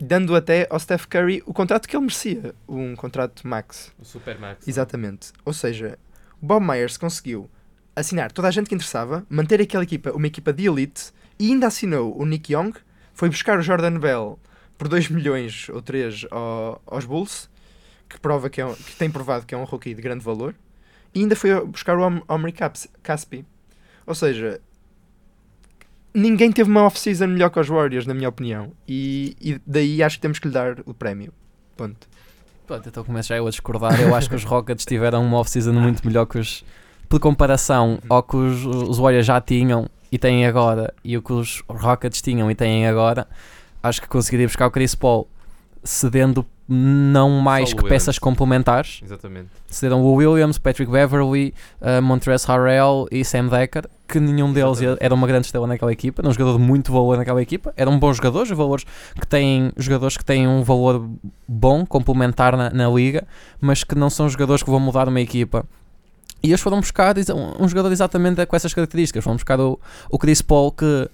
dando 0.00 0.34
até 0.34 0.66
ao 0.68 0.78
Steph 0.80 1.06
Curry 1.06 1.42
o 1.46 1.52
contrato 1.54 1.88
que 1.88 1.94
ele 1.96 2.02
merecia, 2.04 2.54
um 2.68 2.96
contrato 2.96 3.46
max. 3.46 3.92
O 3.98 4.04
Supermax. 4.04 4.66
Exatamente. 4.66 5.32
Ou 5.44 5.52
seja, 5.52 5.98
o 6.40 6.46
Bob 6.46 6.64
Myers 6.66 6.96
conseguiu 6.96 7.48
assinar 7.94 8.32
toda 8.32 8.48
a 8.48 8.50
gente 8.50 8.68
que 8.68 8.74
interessava, 8.74 9.24
manter 9.28 9.60
aquela 9.60 9.84
equipa 9.84 10.10
uma 10.12 10.26
equipa 10.26 10.52
de 10.52 10.66
elite 10.66 11.12
e 11.38 11.52
ainda 11.52 11.66
assinou 11.68 12.18
o 12.20 12.24
Nick 12.26 12.52
Young, 12.52 12.72
foi 13.14 13.28
buscar 13.28 13.58
o 13.58 13.62
Jordan 13.62 13.98
Bell 13.98 14.38
por 14.76 14.88
2 14.88 15.08
milhões 15.08 15.68
ou 15.68 15.80
3 15.80 16.26
aos 16.86 17.04
Bulls, 17.04 17.48
que, 18.08 18.18
prova 18.18 18.50
que, 18.50 18.60
é 18.60 18.66
um- 18.66 18.74
que 18.74 18.96
tem 18.96 19.10
provado 19.10 19.46
que 19.46 19.54
é 19.54 19.58
um 19.58 19.64
rookie 19.64 19.94
de 19.94 20.02
grande 20.02 20.24
valor, 20.24 20.54
e 21.14 21.20
ainda 21.20 21.36
foi 21.36 21.64
buscar 21.66 21.96
o 21.96 22.02
Om- 22.02 22.22
Omri 22.28 22.52
Caspi. 23.02 23.44
Ou 24.06 24.14
seja, 24.14 24.60
ninguém 26.14 26.52
teve 26.52 26.70
uma 26.70 26.84
off-season 26.84 27.26
melhor 27.28 27.50
que 27.50 27.60
os 27.60 27.68
Warriors, 27.68 28.06
na 28.06 28.14
minha 28.14 28.28
opinião, 28.28 28.72
e, 28.86 29.36
e 29.40 29.60
daí 29.66 30.02
acho 30.02 30.16
que 30.16 30.22
temos 30.22 30.38
que 30.38 30.48
lhe 30.48 30.54
dar 30.54 30.80
o 30.84 30.94
prémio. 30.94 31.32
Ponto. 31.76 32.06
Pronto, 32.66 32.88
então 32.88 33.04
começo 33.04 33.28
já 33.28 33.36
eu 33.36 33.46
a 33.46 33.50
discordar. 33.50 34.00
Eu 34.00 34.14
acho 34.14 34.28
que 34.28 34.36
os 34.36 34.44
Rockets 34.44 34.84
tiveram 34.84 35.24
uma 35.24 35.38
off-season 35.38 35.72
muito 35.72 36.06
melhor 36.06 36.26
que 36.26 36.38
os. 36.38 36.64
Por 37.08 37.20
comparação 37.20 37.98
ao 38.08 38.22
que 38.22 38.36
os, 38.36 38.64
os 38.64 38.98
Warriors 38.98 39.26
já 39.26 39.40
tinham 39.40 39.88
e 40.10 40.18
têm 40.18 40.46
agora, 40.46 40.94
e 41.04 41.16
o 41.16 41.22
que 41.22 41.32
os 41.32 41.62
Rockets 41.68 42.22
tinham 42.22 42.50
e 42.50 42.54
têm 42.54 42.86
agora, 42.86 43.26
acho 43.82 44.00
que 44.00 44.08
conseguiria 44.08 44.46
buscar 44.46 44.66
o 44.66 44.70
Chris 44.70 44.94
Paul 44.94 45.28
cedendo 45.84 46.46
não 46.72 47.30
mais 47.40 47.70
Só 47.70 47.76
que 47.76 47.82
peças 47.82 48.16
Williams. 48.16 48.18
complementares. 48.18 49.00
Exatamente. 49.04 49.48
Cederam 49.68 50.02
o 50.02 50.14
Williams, 50.14 50.58
Patrick 50.58 50.90
Beverly, 50.90 51.54
uh, 51.80 52.02
Montrezl 52.02 52.50
Harrell 52.50 53.06
e 53.10 53.24
Sam 53.24 53.48
Decker, 53.48 53.88
que 54.08 54.18
nenhum 54.18 54.52
deles 54.52 54.78
Exatamente. 54.78 55.04
era 55.04 55.14
uma 55.14 55.26
grande 55.26 55.46
estrela 55.46 55.66
naquela 55.66 55.92
equipa, 55.92 56.22
era 56.22 56.28
um 56.28 56.32
jogador 56.32 56.58
de 56.58 56.64
muito 56.64 56.92
valor 56.92 57.16
naquela 57.16 57.40
equipa, 57.40 57.72
eram 57.76 57.98
bons 57.98 58.16
jogadores, 58.16 58.50
valores 58.50 58.84
que 59.20 59.26
têm, 59.26 59.72
jogadores 59.76 60.16
que 60.16 60.24
têm 60.24 60.46
um 60.48 60.62
valor 60.62 61.08
bom, 61.46 61.86
complementar 61.86 62.56
na, 62.56 62.70
na 62.70 62.88
liga, 62.88 63.26
mas 63.60 63.84
que 63.84 63.94
não 63.94 64.10
são 64.10 64.28
jogadores 64.28 64.62
que 64.62 64.70
vão 64.70 64.80
mudar 64.80 65.08
uma 65.08 65.20
equipa. 65.20 65.64
E 66.42 66.48
eles 66.48 66.60
foram 66.60 66.80
buscar 66.80 67.14
um 67.16 67.64
um 67.64 67.68
jogador 67.68 67.92
exatamente 67.92 68.44
com 68.46 68.56
essas 68.56 68.74
características, 68.74 69.22
foram 69.22 69.36
buscar 69.36 69.60
o, 69.60 69.78
o 70.10 70.18
Chris 70.18 70.42
Paul 70.42 70.72
que 70.72 71.08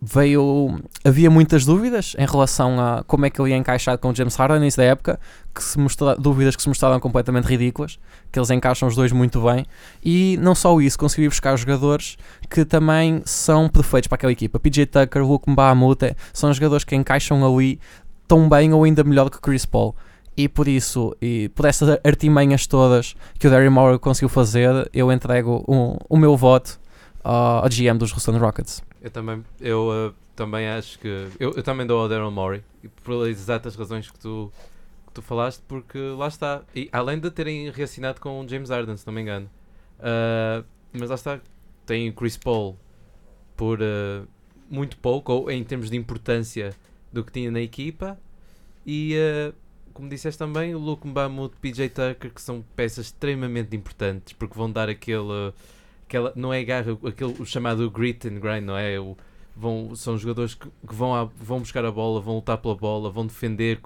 veio. 0.00 0.80
Havia 1.04 1.30
muitas 1.30 1.64
dúvidas 1.64 2.14
em 2.18 2.26
relação 2.26 2.80
a 2.80 3.02
como 3.06 3.26
é 3.26 3.30
que 3.30 3.40
ele 3.40 3.50
ia 3.50 3.56
encaixar 3.56 3.96
com 3.98 4.10
o 4.10 4.14
James 4.14 4.36
Harden 4.36 4.60
nessa 4.60 4.82
época, 4.82 5.18
que 5.54 5.62
se 5.62 5.78
mostra, 5.78 6.16
dúvidas 6.16 6.56
que 6.56 6.62
se 6.62 6.68
mostraram 6.68 7.00
completamente 7.00 7.46
ridículas, 7.46 7.98
que 8.30 8.38
eles 8.38 8.50
encaixam 8.50 8.88
os 8.88 8.94
dois 8.94 9.12
muito 9.12 9.40
bem. 9.40 9.64
E 10.04 10.38
não 10.40 10.54
só 10.54 10.78
isso, 10.80 10.98
consegui 10.98 11.28
buscar 11.28 11.56
jogadores 11.56 12.16
que 12.50 12.64
também 12.64 13.22
são 13.24 13.68
perfeitos 13.68 14.08
para 14.08 14.16
aquela 14.16 14.32
equipa. 14.32 14.58
PJ 14.60 14.86
Tucker, 14.86 15.24
Luke 15.24 15.50
Mbamute, 15.50 16.16
são 16.32 16.52
jogadores 16.52 16.84
que 16.84 16.94
encaixam 16.94 17.44
ali 17.44 17.80
tão 18.26 18.48
bem 18.48 18.72
ou 18.72 18.84
ainda 18.84 19.04
melhor 19.04 19.30
que 19.30 19.40
Chris 19.40 19.64
Paul. 19.66 19.94
E 20.36 20.48
por 20.48 20.66
isso, 20.66 21.16
e 21.22 21.48
por 21.50 21.64
essas 21.64 21.98
artimanhas 22.04 22.66
todas 22.66 23.14
que 23.38 23.46
o 23.46 23.50
Daryl 23.50 23.70
Morey 23.70 23.98
conseguiu 23.98 24.28
fazer, 24.28 24.90
eu 24.92 25.12
entrego 25.12 25.64
o, 25.66 25.96
o 26.08 26.16
meu 26.16 26.36
voto 26.36 26.80
ao 27.22 27.68
GM 27.68 27.96
dos 27.96 28.12
Houston 28.12 28.38
Rockets. 28.38 28.82
Eu 29.04 29.10
também, 29.10 29.44
eu 29.60 29.88
uh, 29.90 30.14
também 30.34 30.66
acho 30.66 30.98
que. 30.98 31.28
Eu, 31.38 31.52
eu 31.52 31.62
também 31.62 31.86
dou 31.86 32.00
ao 32.00 32.08
Daryl 32.08 32.30
Morey, 32.30 32.64
por 33.02 33.28
exatas 33.28 33.76
razões 33.76 34.10
que 34.10 34.18
tu, 34.18 34.50
que 35.06 35.12
tu 35.12 35.20
falaste, 35.20 35.62
porque 35.68 35.98
lá 35.98 36.26
está. 36.26 36.62
E 36.74 36.88
além 36.90 37.18
de 37.18 37.30
terem 37.30 37.70
reassinado 37.70 38.18
com 38.18 38.40
o 38.40 38.48
James 38.48 38.70
Harden, 38.70 38.96
se 38.96 39.06
não 39.06 39.12
me 39.12 39.20
engano. 39.20 39.50
Uh, 39.98 40.64
mas 40.90 41.10
lá 41.10 41.16
está, 41.16 41.38
tem 41.84 42.08
o 42.08 42.14
Chris 42.14 42.38
Paul 42.38 42.78
por 43.54 43.78
uh, 43.82 44.26
muito 44.70 44.96
pouco, 44.96 45.34
ou 45.34 45.50
em 45.50 45.62
termos 45.62 45.90
de 45.90 45.98
importância 45.98 46.74
do 47.12 47.22
que 47.22 47.30
tinha 47.30 47.50
na 47.50 47.60
equipa. 47.60 48.18
E 48.86 49.14
como 49.92 50.08
disseste 50.08 50.38
também, 50.38 50.74
o 50.74 50.78
Luke 50.78 51.06
Mbamut, 51.06 51.54
PJ 51.60 51.90
Tucker, 51.90 52.32
que 52.32 52.40
são 52.40 52.64
peças 52.74 53.06
extremamente 53.06 53.76
importantes, 53.76 54.32
porque 54.32 54.56
vão 54.56 54.72
dar 54.72 54.88
aquele. 54.88 55.52
Aquela, 56.06 56.32
não 56.36 56.52
é 56.52 56.62
garra, 56.62 56.98
aquele, 57.06 57.34
o 57.38 57.44
chamado 57.44 57.90
grit 57.90 58.28
and 58.28 58.40
grind, 58.40 58.64
não 58.64 58.76
é? 58.76 58.98
O, 59.00 59.16
vão, 59.56 59.94
são 59.94 60.18
jogadores 60.18 60.54
que, 60.54 60.68
que 60.68 60.94
vão, 60.94 61.14
a, 61.14 61.24
vão 61.24 61.60
buscar 61.60 61.84
a 61.84 61.90
bola, 61.90 62.20
vão 62.20 62.36
lutar 62.36 62.58
pela 62.58 62.74
bola, 62.74 63.10
vão 63.10 63.26
defender 63.26 63.80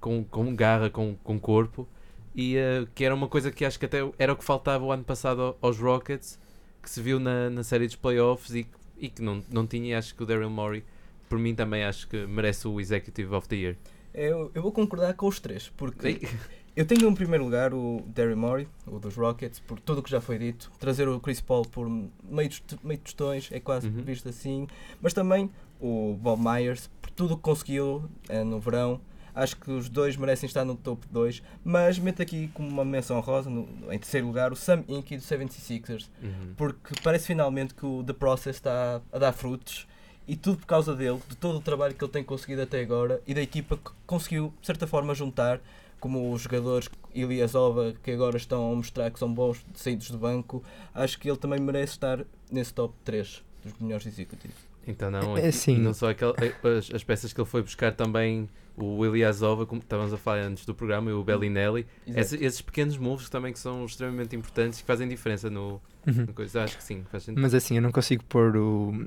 com, 0.00 0.24
com, 0.24 0.54
garra, 0.54 0.90
com, 0.90 1.16
com 1.22 1.38
corpo. 1.38 1.86
E 2.34 2.56
uh, 2.56 2.86
que 2.94 3.04
era 3.04 3.14
uma 3.14 3.28
coisa 3.28 3.50
que 3.50 3.64
acho 3.64 3.78
que 3.78 3.86
até 3.86 3.98
era 4.18 4.32
o 4.32 4.36
que 4.36 4.44
faltava 4.44 4.84
o 4.84 4.92
ano 4.92 5.04
passado 5.04 5.56
aos 5.60 5.78
Rockets, 5.78 6.38
que 6.82 6.88
se 6.88 7.00
viu 7.00 7.18
na, 7.18 7.50
na 7.50 7.64
série 7.64 7.86
dos 7.86 7.96
playoffs 7.96 8.54
e, 8.54 8.66
e 8.98 9.08
que 9.08 9.22
não, 9.22 9.42
não 9.50 9.66
tinha. 9.66 9.98
Acho 9.98 10.14
que 10.14 10.22
o 10.22 10.26
Daryl 10.26 10.50
Morey, 10.50 10.84
por 11.28 11.38
mim, 11.38 11.54
também 11.54 11.84
acho 11.84 12.06
que 12.08 12.26
merece 12.26 12.68
o 12.68 12.80
Executive 12.80 13.34
of 13.34 13.48
the 13.48 13.56
Year. 13.56 13.76
Eu, 14.14 14.50
eu 14.54 14.62
vou 14.62 14.72
concordar 14.72 15.14
com 15.14 15.26
os 15.26 15.40
três, 15.40 15.68
porque 15.76 16.20
eu 16.78 16.86
tenho 16.86 17.08
em 17.10 17.14
primeiro 17.14 17.44
lugar 17.44 17.74
o 17.74 18.02
Daryl 18.06 18.36
Morey, 18.36 18.68
o 18.86 18.98
dos 19.00 19.16
Rockets, 19.16 19.58
por 19.58 19.80
tudo 19.80 19.98
o 19.98 20.02
que 20.02 20.10
já 20.10 20.20
foi 20.20 20.38
dito. 20.38 20.70
Trazer 20.78 21.08
o 21.08 21.18
Chris 21.18 21.40
Paul 21.40 21.64
por 21.64 21.88
meio, 21.88 22.50
meio 22.84 23.00
tostões 23.00 23.48
é 23.50 23.58
quase 23.58 23.88
Uhum. 23.88 24.02
visto 24.02 24.28
assim. 24.28 24.66
Mas 25.00 25.12
também 25.12 25.50
o 25.80 26.16
Bob 26.20 26.40
Myers, 26.40 26.88
por 27.02 27.10
tudo 27.10 27.34
o 27.34 27.36
que 27.36 27.42
conseguiu 27.42 28.08
eh, 28.28 28.44
no 28.44 28.60
verão. 28.60 29.00
Acho 29.34 29.56
que 29.56 29.70
os 29.70 29.88
dois 29.88 30.16
merecem 30.16 30.46
estar 30.46 30.64
no 30.64 30.74
top 30.76 31.06
2. 31.10 31.42
Mas 31.64 31.98
meto 31.98 32.22
aqui 32.22 32.48
como 32.54 32.68
uma 32.68 32.84
menção 32.84 33.18
rosa, 33.20 33.48
no, 33.50 33.68
em 33.92 33.98
terceiro 33.98 34.26
lugar, 34.26 34.52
o 34.52 34.56
Sam 34.56 34.84
Inky 34.88 35.16
do 35.16 35.22
76ers. 35.22 36.08
Uhum. 36.22 36.54
Porque 36.56 36.94
parece 37.02 37.26
finalmente 37.26 37.74
que 37.74 37.86
o 37.86 38.02
The 38.04 38.12
Process 38.12 38.56
está 38.56 39.00
a 39.12 39.18
dar 39.18 39.32
frutos. 39.32 39.86
E 40.26 40.36
tudo 40.36 40.58
por 40.58 40.66
causa 40.66 40.94
dele, 40.94 41.18
de 41.28 41.36
todo 41.36 41.56
o 41.58 41.60
trabalho 41.60 41.94
que 41.94 42.04
ele 42.04 42.12
tem 42.12 42.22
conseguido 42.22 42.62
até 42.62 42.80
agora 42.80 43.20
e 43.26 43.32
da 43.34 43.40
equipa 43.42 43.76
que 43.76 43.90
conseguiu, 44.06 44.52
de 44.60 44.66
certa 44.66 44.86
forma, 44.86 45.14
juntar, 45.14 45.58
como 46.00 46.32
os 46.32 46.42
jogadores 46.42 46.88
Iliasova, 47.14 47.94
que 48.02 48.10
agora 48.10 48.36
estão 48.36 48.72
a 48.72 48.74
mostrar 48.76 49.10
que 49.10 49.18
são 49.18 49.32
bons 49.32 49.64
saídos 49.74 50.10
do 50.10 50.18
banco. 50.18 50.62
Acho 50.94 51.18
que 51.18 51.28
ele 51.28 51.38
também 51.38 51.60
merece 51.60 51.92
estar 51.92 52.24
nesse 52.50 52.72
top 52.72 52.94
3 53.04 53.42
dos 53.64 53.72
melhores 53.80 54.06
executivos. 54.06 54.56
Então 54.86 55.10
não, 55.10 55.36
É, 55.36 55.50
sim. 55.50 55.78
não 55.78 55.92
só 55.92 56.10
aquel, 56.10 56.34
eh, 56.40 56.54
as, 56.78 56.90
as 56.94 57.04
peças 57.04 57.32
que 57.32 57.40
ele 57.40 57.48
foi 57.48 57.60
buscar 57.62 57.92
também 57.94 58.48
o 58.76 59.04
Ilyasova, 59.04 59.66
como 59.66 59.80
estávamos 59.82 60.12
a 60.14 60.16
falar 60.16 60.38
antes 60.42 60.64
do 60.64 60.74
programa, 60.74 61.10
e 61.10 61.12
o 61.12 61.22
Bellinelli, 61.24 61.84
Exato. 62.06 62.20
Esse- 62.20 62.44
esses 62.44 62.60
pequenos 62.62 62.96
moves 62.96 63.28
também 63.28 63.52
que 63.52 63.58
são 63.58 63.84
extremamente 63.84 64.34
importantes 64.36 64.78
e 64.78 64.82
que 64.82 64.86
fazem 64.86 65.08
diferença 65.08 65.50
no, 65.50 65.80
Uhum. 66.06 66.26
no 66.26 66.32
coisa. 66.32 66.62
Acho 66.62 66.78
que 66.78 66.84
sim, 66.84 67.04
faz 67.10 67.24
sentido. 67.24 67.42
Mas 67.42 67.52
assim, 67.54 67.74
eu 67.76 67.82
não 67.82 67.90
consigo 67.92 68.22
pôr 68.24 68.56
o, 68.56 69.06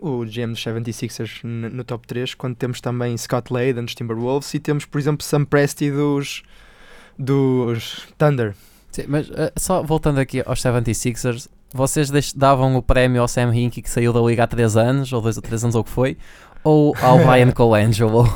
o 0.00 0.24
GM 0.24 0.52
dos 0.52 0.62
76ers 0.64 1.40
no, 1.42 1.68
no 1.70 1.84
top 1.84 2.06
3 2.06 2.34
quando 2.34 2.54
temos 2.56 2.80
também 2.80 3.16
Scott 3.16 3.52
Layden 3.52 3.84
dos 3.84 3.94
Timberwolves 3.94 4.52
e 4.54 4.58
temos, 4.60 4.84
por 4.84 4.98
exemplo, 4.98 5.24
Sam 5.24 5.44
Presti 5.44 5.90
dos, 5.90 6.42
dos 7.18 8.06
Thunder. 8.16 8.54
Sim, 8.90 9.04
mas 9.08 9.30
eh, 9.30 9.52
só 9.56 9.82
voltando 9.82 10.18
aqui 10.18 10.42
aos 10.44 10.60
76ers, 10.62 11.48
vocês 11.72 12.32
davam 12.32 12.76
o 12.76 12.82
prémio 12.82 13.20
ao 13.20 13.28
Sam 13.28 13.54
Hinkie 13.54 13.82
que 13.82 13.90
saiu 13.90 14.12
da 14.12 14.20
liga 14.20 14.44
há 14.44 14.46
3 14.46 14.76
anos, 14.76 15.12
ou 15.12 15.20
2 15.20 15.36
ou 15.36 15.42
3 15.42 15.64
anos, 15.64 15.74
ou 15.74 15.82
o 15.82 15.84
que 15.84 15.90
foi, 15.90 16.16
ou 16.64 16.94
ao 17.02 17.18
Brian 17.26 17.50
Colangelo? 17.50 18.26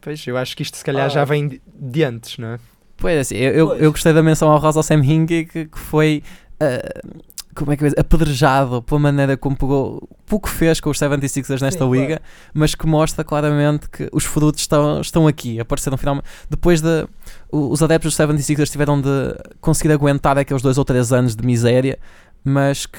Pois, 0.00 0.26
eu 0.26 0.36
acho 0.36 0.56
que 0.56 0.62
isto 0.62 0.76
se 0.76 0.84
calhar 0.84 1.06
Ah. 1.06 1.08
já 1.08 1.24
vem 1.24 1.48
de, 1.48 1.60
de 1.74 2.04
antes, 2.04 2.38
não 2.38 2.48
é? 2.48 2.58
Pois 2.96 3.18
assim, 3.18 3.36
eu, 3.36 3.52
eu, 3.52 3.66
Pois. 3.68 3.82
eu 3.82 3.90
gostei 3.92 4.12
da 4.12 4.22
menção 4.22 4.50
ao 4.50 4.58
Rosa 4.58 4.78
ao 4.78 4.82
Sam 4.82 5.02
Hinkie 5.04 5.46
que, 5.46 5.64
que 5.66 5.78
foi. 5.78 6.22
eh, 6.60 7.00
como 7.54 7.72
é 7.72 7.76
que 7.76 7.84
eu 7.84 7.88
dizer? 7.88 8.00
apedrejado 8.00 8.82
pela 8.82 9.00
maneira 9.00 9.36
como 9.36 9.56
pegou, 9.56 10.08
pouco 10.26 10.48
fez 10.48 10.80
com 10.80 10.90
os 10.90 10.98
76ers 10.98 11.60
nesta 11.60 11.84
Sim, 11.84 11.90
liga, 11.92 12.22
mas 12.54 12.74
que 12.74 12.86
mostra 12.86 13.24
claramente 13.24 13.88
que 13.88 14.08
os 14.12 14.24
frutos 14.24 14.60
estão, 14.60 15.00
estão 15.00 15.26
aqui, 15.26 15.58
apareceram 15.60 15.96
finalmente. 15.96 16.26
Depois 16.48 16.80
de. 16.80 17.06
Os 17.50 17.82
adeptos 17.82 18.14
dos 18.16 18.26
76ers 18.26 18.70
tiveram 18.70 19.00
de 19.00 19.08
conseguir 19.60 19.92
aguentar 19.92 20.38
aqueles 20.38 20.62
dois 20.62 20.78
ou 20.78 20.84
três 20.84 21.12
anos 21.12 21.34
de 21.34 21.44
miséria, 21.44 21.98
mas 22.44 22.86
que. 22.86 22.98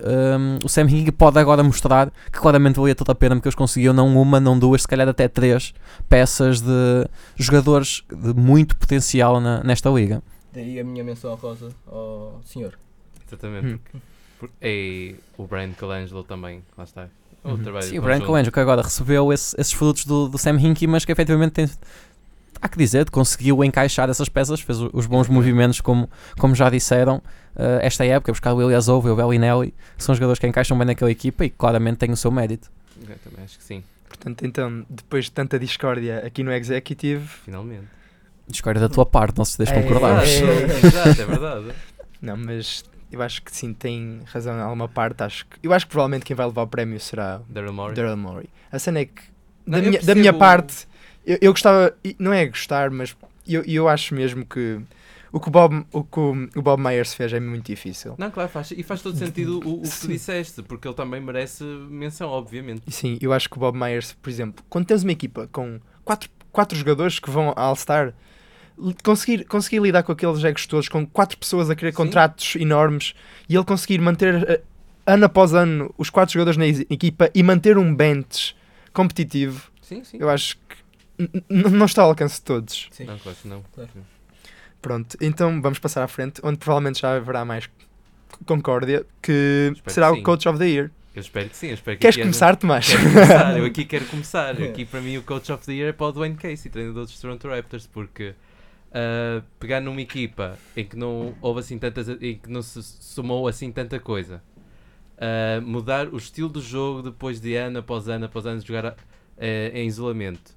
um, 0.00 0.58
o 0.64 0.68
Sam 0.68 0.82
Hinkie 0.88 1.12
pode 1.12 1.38
agora 1.38 1.62
mostrar 1.62 2.10
que 2.32 2.38
claramente 2.40 2.76
valia 2.78 2.94
toda 2.94 3.12
a 3.12 3.14
pena 3.14 3.34
porque 3.36 3.48
eles 3.48 3.54
conseguiam 3.54 3.92
não 3.92 4.16
uma, 4.16 4.40
não 4.40 4.58
duas, 4.58 4.82
se 4.82 4.88
calhar 4.88 5.08
até 5.08 5.28
três 5.28 5.74
peças 6.08 6.60
de 6.60 7.06
jogadores 7.36 8.02
de 8.10 8.32
muito 8.34 8.76
potencial 8.76 9.40
na- 9.40 9.62
nesta 9.62 9.90
liga. 9.90 10.22
Daí 10.52 10.78
a 10.80 10.84
minha 10.84 11.02
menção 11.04 11.34
rosa 11.34 11.70
ao 11.86 12.40
senhor. 12.44 12.74
Exatamente. 13.32 13.74
Hum. 13.74 13.78
Porque, 13.78 13.98
porque- 14.38 14.54
e 14.62 15.14
o 15.38 15.46
Brian 15.46 15.72
Colangelo 15.72 16.22
também, 16.24 16.62
lá 16.76 16.84
está. 16.84 17.08
O 17.44 17.50
Uhum. 17.50 17.58
trabalho 17.58 17.84
Sim, 17.86 17.98
o 17.98 18.02
Brian. 18.02 18.20
Colangelo 18.20 18.52
que 18.52 18.60
agora 18.60 18.82
recebeu 18.82 19.32
esse- 19.32 19.54
esses 19.58 19.72
frutos 19.72 20.04
do, 20.04 20.28
do 20.28 20.38
Sam 20.38 20.58
Hinkie, 20.60 20.86
mas 20.86 21.04
que 21.04 21.10
efetivamente 21.12 21.52
tem, 21.52 21.70
há 22.60 22.68
que 22.68 22.78
dizer, 22.78 23.10
conseguiu 23.10 23.64
encaixar 23.64 24.08
essas 24.08 24.28
peças, 24.28 24.60
fez 24.60 24.78
os 24.80 25.06
bons 25.06 25.28
movimentos, 25.28 25.80
como, 25.80 26.08
como 26.38 26.54
já 26.54 26.70
disseram, 26.70 27.20
eh, 27.56 27.80
esta 27.82 28.04
época, 28.04 28.30
buscar 28.32 28.54
o 28.54 28.62
Ilyasova 28.62 29.08
e 29.08 29.10
o 29.12 29.16
Bellinelli, 29.16 29.74
que 29.96 30.04
são 30.04 30.14
jogadores 30.14 30.38
que 30.38 30.46
encaixam 30.46 30.76
bem 30.78 30.86
naquela 30.86 31.10
equipa 31.10 31.44
e 31.44 31.50
que 31.50 31.56
claramente 31.56 31.96
têm 31.98 32.10
o 32.12 32.16
seu 32.16 32.30
mérito. 32.30 32.70
Eu 33.00 33.16
também 33.24 33.44
acho 33.44 33.58
que 33.58 33.64
sim, 33.64 33.82
Portanto, 34.08 34.46
então, 34.46 34.86
depois 34.88 35.24
de 35.24 35.32
tanta 35.32 35.58
discórdia 35.58 36.18
aqui 36.24 36.44
no 36.44 36.52
Executive, 36.52 37.26
finalmente. 37.44 37.86
Discordo 38.46 38.78
da 38.78 38.88
tua 38.88 39.04
parte, 39.06 39.36
não 39.38 39.44
se 39.44 39.56
deixe 39.58 39.72
É, 39.72 39.82
concordar. 39.82 40.22
é. 40.22 40.86
Exato, 40.86 41.22
é 41.22 41.24
verdade. 41.26 41.72
não, 42.22 42.36
mas 42.36 42.84
eu 43.12 43.22
acho 43.22 43.42
que 43.42 43.54
sim, 43.54 43.72
tem 43.74 44.20
razão 44.26 44.56
em 44.56 44.60
alguma 44.60 44.88
parte. 44.88 45.22
Acho 45.22 45.46
que, 45.46 45.58
eu 45.62 45.72
acho 45.72 45.86
que 45.86 45.92
provavelmente 45.92 46.24
quem 46.24 46.34
vai 46.34 46.46
levar 46.46 46.62
o 46.62 46.66
prémio 46.66 46.98
será 46.98 47.40
Daryl 47.48 47.72
Morey. 47.72 47.94
Daryl 47.94 48.16
Morey. 48.16 48.48
A 48.70 48.78
cena 48.78 49.00
é 49.00 49.04
que, 49.04 49.22
Não, 49.66 49.78
da, 49.80 49.86
minha, 49.88 50.00
da 50.00 50.14
minha 50.14 50.32
percebo- 50.32 50.38
parte, 50.38 50.88
eu, 51.26 51.38
eu 51.40 51.52
gostava, 51.52 51.94
não 52.18 52.32
é 52.32 52.46
gostar, 52.46 52.90
mas 52.90 53.16
eu, 53.46 53.62
eu 53.64 53.88
acho 53.88 54.14
mesmo 54.14 54.44
que 54.44 54.80
o 55.32 55.40
que 55.40 55.48
o 55.48 55.50
Bob, 55.50 55.86
o, 55.92 56.04
que 56.04 56.20
o, 56.58 56.62
Bob 56.62 56.82
Myers 56.82 57.14
fez 57.14 57.32
é 57.32 57.40
muito 57.40 57.64
difícil. 57.66 58.14
Não, 58.18 58.30
claro, 58.30 58.50
faz, 58.50 58.70
e 58.70 58.82
faz 58.82 59.00
todo 59.00 59.16
sentido 59.16 59.60
o, 59.66 59.78
o 59.78 59.82
que 59.82 60.00
tu 60.00 60.08
disseste, 60.08 60.62
porque 60.62 60.86
ele 60.86 60.94
também 60.94 61.20
merece 61.22 61.64
menção, 61.64 62.28
obviamente. 62.28 62.82
Sim, 62.88 63.16
eu 63.20 63.32
acho 63.32 63.48
que 63.48 63.56
o 63.56 63.60
Bob 63.60 63.78
Myers, 63.78 64.12
por 64.20 64.28
exemplo, 64.28 64.62
quando 64.68 64.84
tens 64.86 65.02
uma 65.02 65.12
equipa 65.12 65.48
com 65.50 65.80
quatro, 66.04 66.28
quatro 66.50 66.76
jogadores 66.76 67.18
que 67.18 67.30
vão 67.30 67.50
a 67.56 67.62
All-Star, 67.62 68.12
conseguir, 69.02 69.44
conseguir 69.44 69.80
lidar 69.80 70.02
com 70.02 70.12
aqueles 70.12 70.42
egos 70.44 70.66
todos, 70.66 70.88
com 70.88 71.06
quatro 71.06 71.36
pessoas 71.38 71.70
a 71.70 71.74
querer 71.76 71.90
Sim. 71.92 71.96
contratos 71.96 72.56
enormes 72.56 73.14
e 73.48 73.54
ele 73.54 73.64
conseguir 73.64 74.00
manter 74.00 74.48
eh, 74.48 74.60
ano 75.06 75.24
após 75.26 75.54
ano 75.54 75.92
os 75.98 76.10
quatro 76.10 76.32
jogadores 76.34 76.56
na 76.56 76.66
equipa 76.66 77.30
e 77.34 77.42
manter 77.42 77.76
um 77.78 77.94
bench 77.94 78.54
competitivo, 78.92 79.70
Sim, 79.80 80.02
sim. 80.04 80.16
eu 80.20 80.28
acho 80.30 80.56
que 80.56 81.32
não 81.48 81.86
está 81.86 82.02
ao 82.02 82.08
alcance 82.08 82.36
de 82.36 82.42
todos. 82.42 82.88
Sim. 82.90 83.04
Não, 83.04 83.18
claro 83.18 83.38
que 83.40 83.48
não. 83.48 83.62
Claro. 83.74 83.90
Pronto, 84.80 85.16
então 85.20 85.60
vamos 85.62 85.78
passar 85.78 86.02
à 86.02 86.08
frente, 86.08 86.40
onde 86.42 86.58
provavelmente 86.58 87.00
já 87.00 87.14
haverá 87.16 87.44
mais 87.44 87.68
concórdia, 88.46 89.06
que 89.22 89.70
Espero 89.74 89.94
será 89.94 90.06
que 90.08 90.12
o 90.14 90.16
sim. 90.16 90.22
Coach 90.22 90.48
of 90.48 90.58
the 90.58 90.66
Year. 90.68 90.90
Eu 91.14 91.20
espero 91.20 91.48
que 91.50 91.56
sim. 91.56 91.68
Eu 91.68 91.74
espero 91.74 91.96
que 91.96 92.00
Queres 92.00 92.14
aqui 92.14 92.22
haja- 92.22 92.28
começar, 92.30 92.56
Tomás? 92.56 92.88
Quero 92.88 93.02
começar, 93.02 93.58
eu 93.58 93.64
aqui 93.66 93.84
quero 93.84 94.06
começar. 94.06 94.50
Aqui 94.62 94.84
para 94.86 95.00
mim 95.00 95.18
o 95.18 95.22
Coach 95.22 95.52
of 95.52 95.64
the 95.66 95.72
Year 95.72 95.90
é 95.90 95.92
para 95.92 96.06
o 96.06 96.12
Dwayne 96.12 96.36
Casey, 96.36 96.70
treinador 96.70 97.04
dos 97.04 97.20
Toronto 97.20 97.46
Raptors, 97.48 97.86
porque 97.86 98.34
ah, 98.94 99.42
pegar 99.58 99.80
numa 99.80 100.00
equipa 100.00 100.58
em 100.76 100.84
que 100.84 100.96
não 100.96 101.34
houve 101.40 101.60
assim 101.60 101.78
tantas, 101.78 102.08
em 102.08 102.36
que 102.36 102.50
não 102.50 102.62
se 102.62 102.82
somou 102.82 103.48
assim 103.48 103.72
tanta 103.72 103.98
coisa, 103.98 104.42
ah, 105.18 105.60
mudar 105.62 106.08
o 106.08 106.16
estilo 106.16 106.48
do 106.48 106.60
jogo 106.60 107.02
depois 107.02 107.40
de 107.40 107.54
ano 107.54 107.78
após 107.78 108.08
ano 108.08 108.26
após 108.26 108.44
ano 108.46 108.60
de 108.60 108.66
jogar 108.66 108.86
ah, 108.86 108.96
em 109.72 109.86
isolamento 109.86 110.56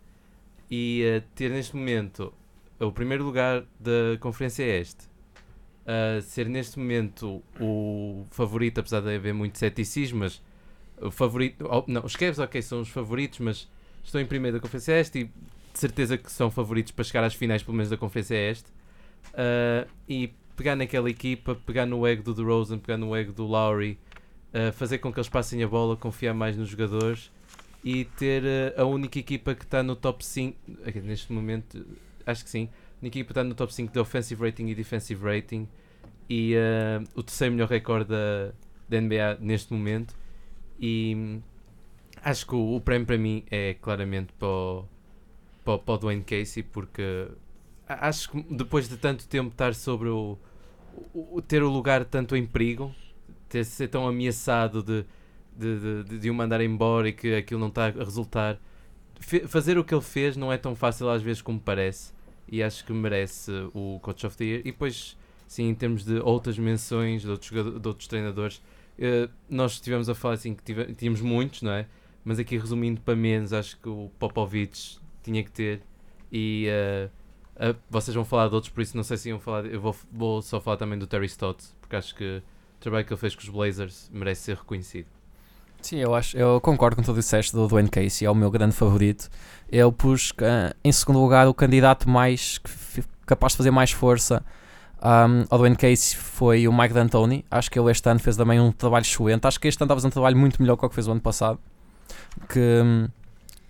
e 0.70 1.22
ter 1.36 1.50
neste 1.51 1.75
momento 1.75 2.34
o 2.80 2.92
primeiro 2.92 3.24
lugar 3.24 3.63
da 3.80 4.18
Conferência 4.20 4.63
Este. 4.63 5.08
ah, 5.86 6.20
ser 6.22 6.50
neste 6.50 6.80
momento 6.80 7.44
o 7.60 8.25
favorito, 8.32 8.80
apesar 8.80 9.01
de 9.01 9.15
haver 9.15 9.34
muito 9.34 9.58
ceticismo, 9.58 10.20
mas 10.20 10.42
o 11.01 11.12
favorito. 11.12 11.68
oh, 11.70 11.84
não, 11.88 12.04
os 12.06 12.15
Cavs, 12.15 12.39
ok, 12.39 12.62
são 12.62 12.82
os 12.82 12.89
favoritos, 12.89 13.39
mas 13.39 13.70
estão 14.04 14.20
em 14.22 14.25
primeiro 14.25 14.58
da 14.58 14.62
Conferência 14.62 15.00
Este 15.00 15.20
e 15.22 15.32
de 15.75 15.79
certeza 15.79 16.17
que 16.17 16.32
são 16.32 16.50
favoritos 16.50 16.94
para 16.94 17.03
chegar 17.03 17.24
às 17.25 17.36
finais, 17.36 17.62
pelo 17.62 17.75
menos 17.75 17.89
da 17.89 17.98
Conferência 17.98 18.34
Este. 18.34 18.72
Ah, 19.34 19.86
e 20.08 20.34
pegar 20.55 20.75
naquela 20.75 21.10
equipa, 21.10 21.53
pegar 21.53 21.86
no 21.86 22.08
ego 22.08 22.24
do 22.24 22.34
DeRozan, 22.34 22.79
pegar 22.79 22.98
no 22.98 23.13
ego 23.13 23.34
do 23.34 23.46
Lowry, 23.46 24.00
ah, 24.53 24.72
fazer 24.72 25.00
com 25.00 25.12
que 25.12 25.20
eles 25.20 25.27
passem 25.27 25.62
a 25.62 25.67
bola, 25.67 25.98
confiar 25.98 26.34
mais 26.34 26.55
nos 26.55 26.70
jogadores 26.70 27.29
e 27.84 28.05
ter 28.05 28.44
ah, 28.77 28.84
a 28.84 28.86
única 28.86 29.20
equipa 29.20 29.53
que 29.53 29.65
está 29.65 29.84
no 29.84 29.98
top 29.98 30.25
5, 30.25 30.58
aqui, 30.86 31.01
neste 31.01 31.34
momento, 31.34 31.86
acho 32.25 32.46
que 32.46 32.50
sim. 32.50 32.70
A 33.03 33.05
equipa 33.05 33.32
está 33.32 33.44
no 33.44 33.53
top 33.53 33.74
5 33.74 33.91
de 33.91 34.00
offensive 34.00 34.41
rating 34.41 34.67
e 34.67 34.75
defensive 34.75 35.22
rating 35.24 35.67
e 36.29 36.55
eh, 36.55 37.03
o 37.13 37.22
terceiro 37.22 37.53
melhor 37.53 37.70
recorde 37.70 38.10
da, 38.10 38.51
da 38.89 39.01
NBA 39.01 39.38
neste 39.41 39.74
momento. 39.74 40.15
E 40.79 41.13
hum, 41.15 41.41
acho 42.24 42.48
que 42.48 42.55
o, 42.55 42.77
o 42.77 42.82
prémio 42.82 43.05
para 43.05 43.17
mim 43.17 43.44
é 43.51 43.75
claramente 43.75 44.34
para 44.39 44.48
o, 44.48 44.86
para, 45.66 45.80
para 45.80 45.94
o 45.96 45.98
Dwayne 45.98 46.24
Casey, 46.24 46.64
porque 46.64 47.28
acho 47.88 48.30
que 48.32 48.44
depois 48.56 48.88
de 48.88 48.98
tanto 48.98 49.28
tempo 49.28 49.50
estar 49.52 49.76
sobre 49.76 50.10
o, 50.10 50.38
o- 51.14 51.42
ter 51.42 51.64
o 51.64 51.70
lugar 51.70 52.06
tanto 52.06 52.36
em 52.36 52.46
perigo, 52.46 52.94
ter 53.50 53.64
ser 53.66 53.88
tão 53.90 54.08
ameaçado 54.08 54.84
de, 54.84 55.06
de, 55.58 56.04
de, 56.06 56.20
de- 56.20 56.30
o 56.30 56.34
mandar 56.36 56.62
embora 56.62 57.10
e 57.10 57.14
que 57.14 57.36
aquilo 57.36 57.60
não 57.60 57.68
está 57.70 57.88
a 57.88 57.92
resultar, 57.92 58.60
fazer 59.48 59.78
o 59.78 59.84
que 59.84 59.94
ele 59.94 60.02
fez 60.02 60.36
não 60.38 60.52
é 60.52 60.58
tão 60.58 60.76
fácil 60.76 61.10
às 61.10 61.22
vezes 61.22 61.42
como 61.42 61.60
parece. 61.60 62.14
E 62.48 62.62
acho 62.62 62.86
que 62.86 62.94
merece 62.94 63.52
o 63.74 64.00
Coach 64.02 64.26
of 64.28 64.38
the 64.38 64.44
Year. 64.46 64.60
E 64.62 64.72
depois, 64.72 65.18
sim, 65.48 65.64
em 65.70 65.74
termos 65.76 66.06
de 66.06 66.20
outras 66.20 66.60
menções 66.60 67.24
de 67.24 67.30
outros, 67.30 67.50
de 67.82 67.88
outros 67.88 68.08
treinadores, 68.08 68.62
eh, 69.00 69.28
nós 69.50 69.74
estivemos 69.74 70.08
a 70.10 70.16
falar 70.16 70.36
assim 70.36 70.54
que 70.54 70.62
tive- 70.64 70.94
tínhamos 70.94 71.22
muitos, 71.22 71.64
não 71.64 71.72
é? 71.72 71.88
Mas 72.24 72.38
aqui 72.40 72.58
resumindo 72.58 73.02
para 73.02 73.16
menos, 73.16 73.52
acho 73.52 73.78
que 73.80 73.90
o 73.90 74.12
Popovich 74.20 75.00
tinha 75.25 75.44
que 75.44 75.51
ter. 75.51 75.82
E 76.32 76.67
eh, 76.70 77.10
ah, 77.58 77.75
vocês 77.89 78.13
vão 78.13 78.25
falar 78.25 78.48
de 78.48 78.55
outros, 78.55 78.72
por 78.72 78.82
isso 78.82 78.96
não 78.96 79.03
sei 79.03 79.17
se 79.17 79.29
iam 79.29 79.39
falar. 79.39 79.65
Eu 79.65 79.82
vou, 79.82 79.96
vou 80.12 80.41
só 80.41 80.60
falar 80.60 80.77
também 80.77 80.98
do 80.98 81.08
Terry 81.08 81.25
Stotts, 81.25 81.75
porque 81.82 81.96
acho 81.96 82.15
que 82.15 82.41
o 82.77 82.79
trabalho 82.79 83.05
que 83.05 83.13
ele 83.13 83.20
fez 83.20 83.36
com 83.36 83.41
os 83.41 83.50
Blazers 83.50 84.10
merece 84.13 84.41
ser 84.41 84.58
reconhecido. 84.58 85.08
Sim, 85.82 85.98
eu 85.98 86.15
acho, 86.15 86.36
eu 86.36 86.60
concordo 86.62 86.96
com 86.96 87.03
tudo 87.03 87.12
o 87.12 87.15
que 87.15 87.22
disseste 87.22 87.53
do 87.53 87.67
Dwayne 87.67 87.89
Casey, 87.89 88.25
é 88.25 88.32
o 88.32 88.36
meu 88.36 88.50
grande 88.50 88.75
favorito. 88.75 89.29
Eu 89.72 89.91
pus 89.91 90.34
ah, 90.41 90.75
em 90.84 90.91
segundo 90.91 91.20
lugar 91.20 91.48
o 91.48 91.53
candidato 91.53 92.10
mais 92.10 92.60
capaz 93.25 93.53
de 93.53 93.58
fazer 93.58 93.72
mais 93.72 93.91
força 93.91 94.44
um, 95.05 95.46
ao 95.50 95.60
Dwayne 95.60 95.75
Casey 95.75 96.17
foi 96.17 96.67
o 96.67 96.74
Mike 96.74 96.94
D'Antoni. 96.94 97.46
Acho 97.51 97.70
que 97.70 97.77
ele 97.77 97.91
este 97.91 98.10
ano 98.10 98.20
fez 98.20 98.36
também 98.36 98.60
um 98.60 98.72
trabalho 98.72 99.03
excelente. 99.03 99.46
Acho 99.46 99.60
que 99.60 99.67
este 99.67 99.79
ano 99.82 99.86
está 99.86 99.94
a 99.94 99.98
fazer 99.98 100.08
um 100.08 100.12
trabalho 100.12 100.38
muito 100.38 100.60
melhor 100.60 100.75
que 100.75 100.86
o 100.86 100.89
que 100.89 100.96
fez 100.96 101.08
o 101.08 101.12
ano 101.12 101.22
passado. 101.22 101.60
Que 102.50 102.82
hum, 102.84 103.08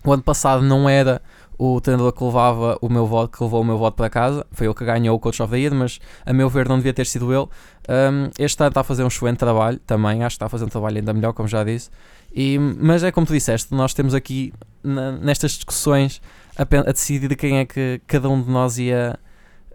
o 0.04 0.12
ano 0.12 0.22
passado 0.22 0.62
não 0.62 0.88
era 0.88 1.20
o 1.58 1.80
treinador 1.80 2.12
que 2.12 2.22
levava 2.24 2.78
o 2.80 2.88
meu 2.88 3.06
voto, 3.06 3.36
que 3.36 3.42
levou 3.42 3.60
o 3.62 3.64
meu 3.64 3.78
voto 3.78 3.94
para 3.96 4.10
casa. 4.10 4.46
Foi 4.52 4.66
ele 4.66 4.74
que 4.74 4.84
ganhou 4.84 5.16
o 5.16 5.18
Coach 5.20 5.42
of 5.42 5.50
the 5.50 5.58
Year, 5.58 5.74
mas 5.74 5.98
a 6.24 6.32
meu 6.32 6.48
ver 6.48 6.68
não 6.68 6.76
devia 6.76 6.92
ter 6.92 7.06
sido 7.06 7.32
ele. 7.32 7.46
Um, 7.88 8.30
este 8.38 8.60
ano 8.62 8.68
está 8.68 8.80
a 8.80 8.84
fazer 8.84 9.04
um 9.04 9.08
excelente 9.08 9.38
trabalho 9.38 9.78
também, 9.86 10.22
acho 10.22 10.34
que 10.34 10.36
está 10.36 10.46
a 10.46 10.48
fazer 10.48 10.64
um 10.64 10.68
trabalho 10.68 10.98
ainda 10.98 11.12
melhor, 11.12 11.32
como 11.32 11.48
já 11.48 11.62
disse. 11.64 11.90
E, 12.34 12.58
mas 12.58 13.02
é 13.02 13.10
como 13.10 13.26
tu 13.26 13.32
disseste, 13.32 13.72
nós 13.74 13.94
temos 13.94 14.12
aqui 14.14 14.52
na- 14.82 15.12
nestas 15.12 15.52
discussões 15.52 16.20
a, 16.58 16.62
a 16.62 16.92
decidir 16.92 17.28
de 17.28 17.36
quem 17.36 17.58
é 17.58 17.64
que 17.64 18.00
cada 18.06 18.28
um 18.28 18.40
de 18.42 18.50
nós 18.50 18.78
ia. 18.78 19.18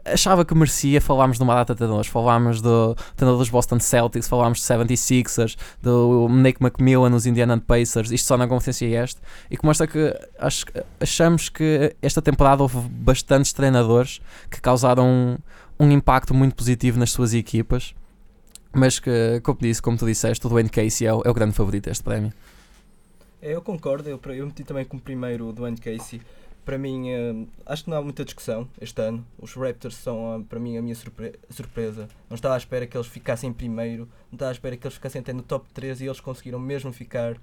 Achava 0.03 0.43
que 0.43 0.55
merecia, 0.55 0.99
falámos 0.99 1.37
de 1.37 1.43
uma 1.43 1.53
data 1.53 1.73
de 1.73 1.77
treinadores, 1.77 2.09
falámos 2.09 2.61
do 2.61 2.95
treinador 3.15 3.39
dos 3.39 3.49
Boston 3.49 3.79
Celtics, 3.79 4.27
falámos 4.27 4.59
de 4.59 4.65
76ers, 4.65 5.55
do 5.81 6.27
Nick 6.29 6.63
McMillan 6.63 7.09
nos 7.09 7.25
Indiana 7.25 7.59
Pacers, 7.59 8.11
isto 8.11 8.27
só 8.27 8.37
na 8.37 8.47
Conferência 8.47 8.85
Este. 9.03 9.21
E 9.49 9.57
como 9.57 9.69
esta 9.71 9.85
que 9.85 10.13
acho, 10.39 10.65
achamos 10.99 11.49
que 11.49 11.95
esta 12.01 12.21
temporada 12.21 12.63
houve 12.63 12.79
bastantes 12.89 13.53
treinadores 13.53 14.19
que 14.49 14.59
causaram 14.59 15.05
um, 15.07 15.37
um 15.85 15.91
impacto 15.91 16.33
muito 16.33 16.55
positivo 16.55 16.97
nas 16.99 17.11
suas 17.11 17.33
equipas. 17.33 17.93
Mas 18.73 18.99
que, 18.99 19.41
como 19.43 19.59
disse, 19.61 19.81
como 19.81 19.97
tu 19.97 20.05
disseste, 20.05 20.45
o 20.45 20.49
Dwayne 20.49 20.69
Casey 20.69 21.05
é 21.05 21.13
o, 21.13 21.21
é 21.25 21.29
o 21.29 21.33
grande 21.33 21.53
favorito 21.53 21.85
deste 21.85 22.03
prémio. 22.03 22.31
É, 23.41 23.53
Eu 23.53 23.61
concordo, 23.61 24.07
eu, 24.07 24.19
eu 24.33 24.45
meti 24.45 24.63
também 24.63 24.85
como 24.85 25.01
primeiro 25.01 25.49
o 25.49 25.53
Dwayne 25.53 25.77
Casey. 25.77 26.21
Para 26.63 26.77
mim, 26.77 27.09
eh, 27.09 27.45
acho 27.65 27.83
que 27.85 27.89
não 27.89 27.97
há 27.97 28.01
muita 28.01 28.23
discussão 28.23 28.67
este 28.79 29.01
ano. 29.01 29.25
Os 29.39 29.53
Raptors 29.53 29.95
são, 29.95 30.35
ah, 30.35 30.39
para 30.47 30.59
mim, 30.59 30.77
a 30.77 30.81
minha 30.81 30.93
surpre- 30.95 31.33
surpresa. 31.49 32.07
Não 32.29 32.35
estava 32.35 32.53
à 32.53 32.57
espera 32.57 32.85
que 32.85 32.95
eles 32.95 33.07
ficassem 33.07 33.49
em 33.49 33.53
primeiro, 33.53 34.03
não 34.31 34.35
estava 34.35 34.51
à 34.51 34.53
espera 34.53 34.77
que 34.77 34.85
eles 34.85 34.95
ficassem 34.95 35.21
até 35.21 35.33
no 35.33 35.41
top 35.41 35.65
3 35.73 36.01
e 36.01 36.05
eles 36.05 36.19
conseguiram 36.19 36.59
mesmo 36.59 36.93
ficar 36.93 37.35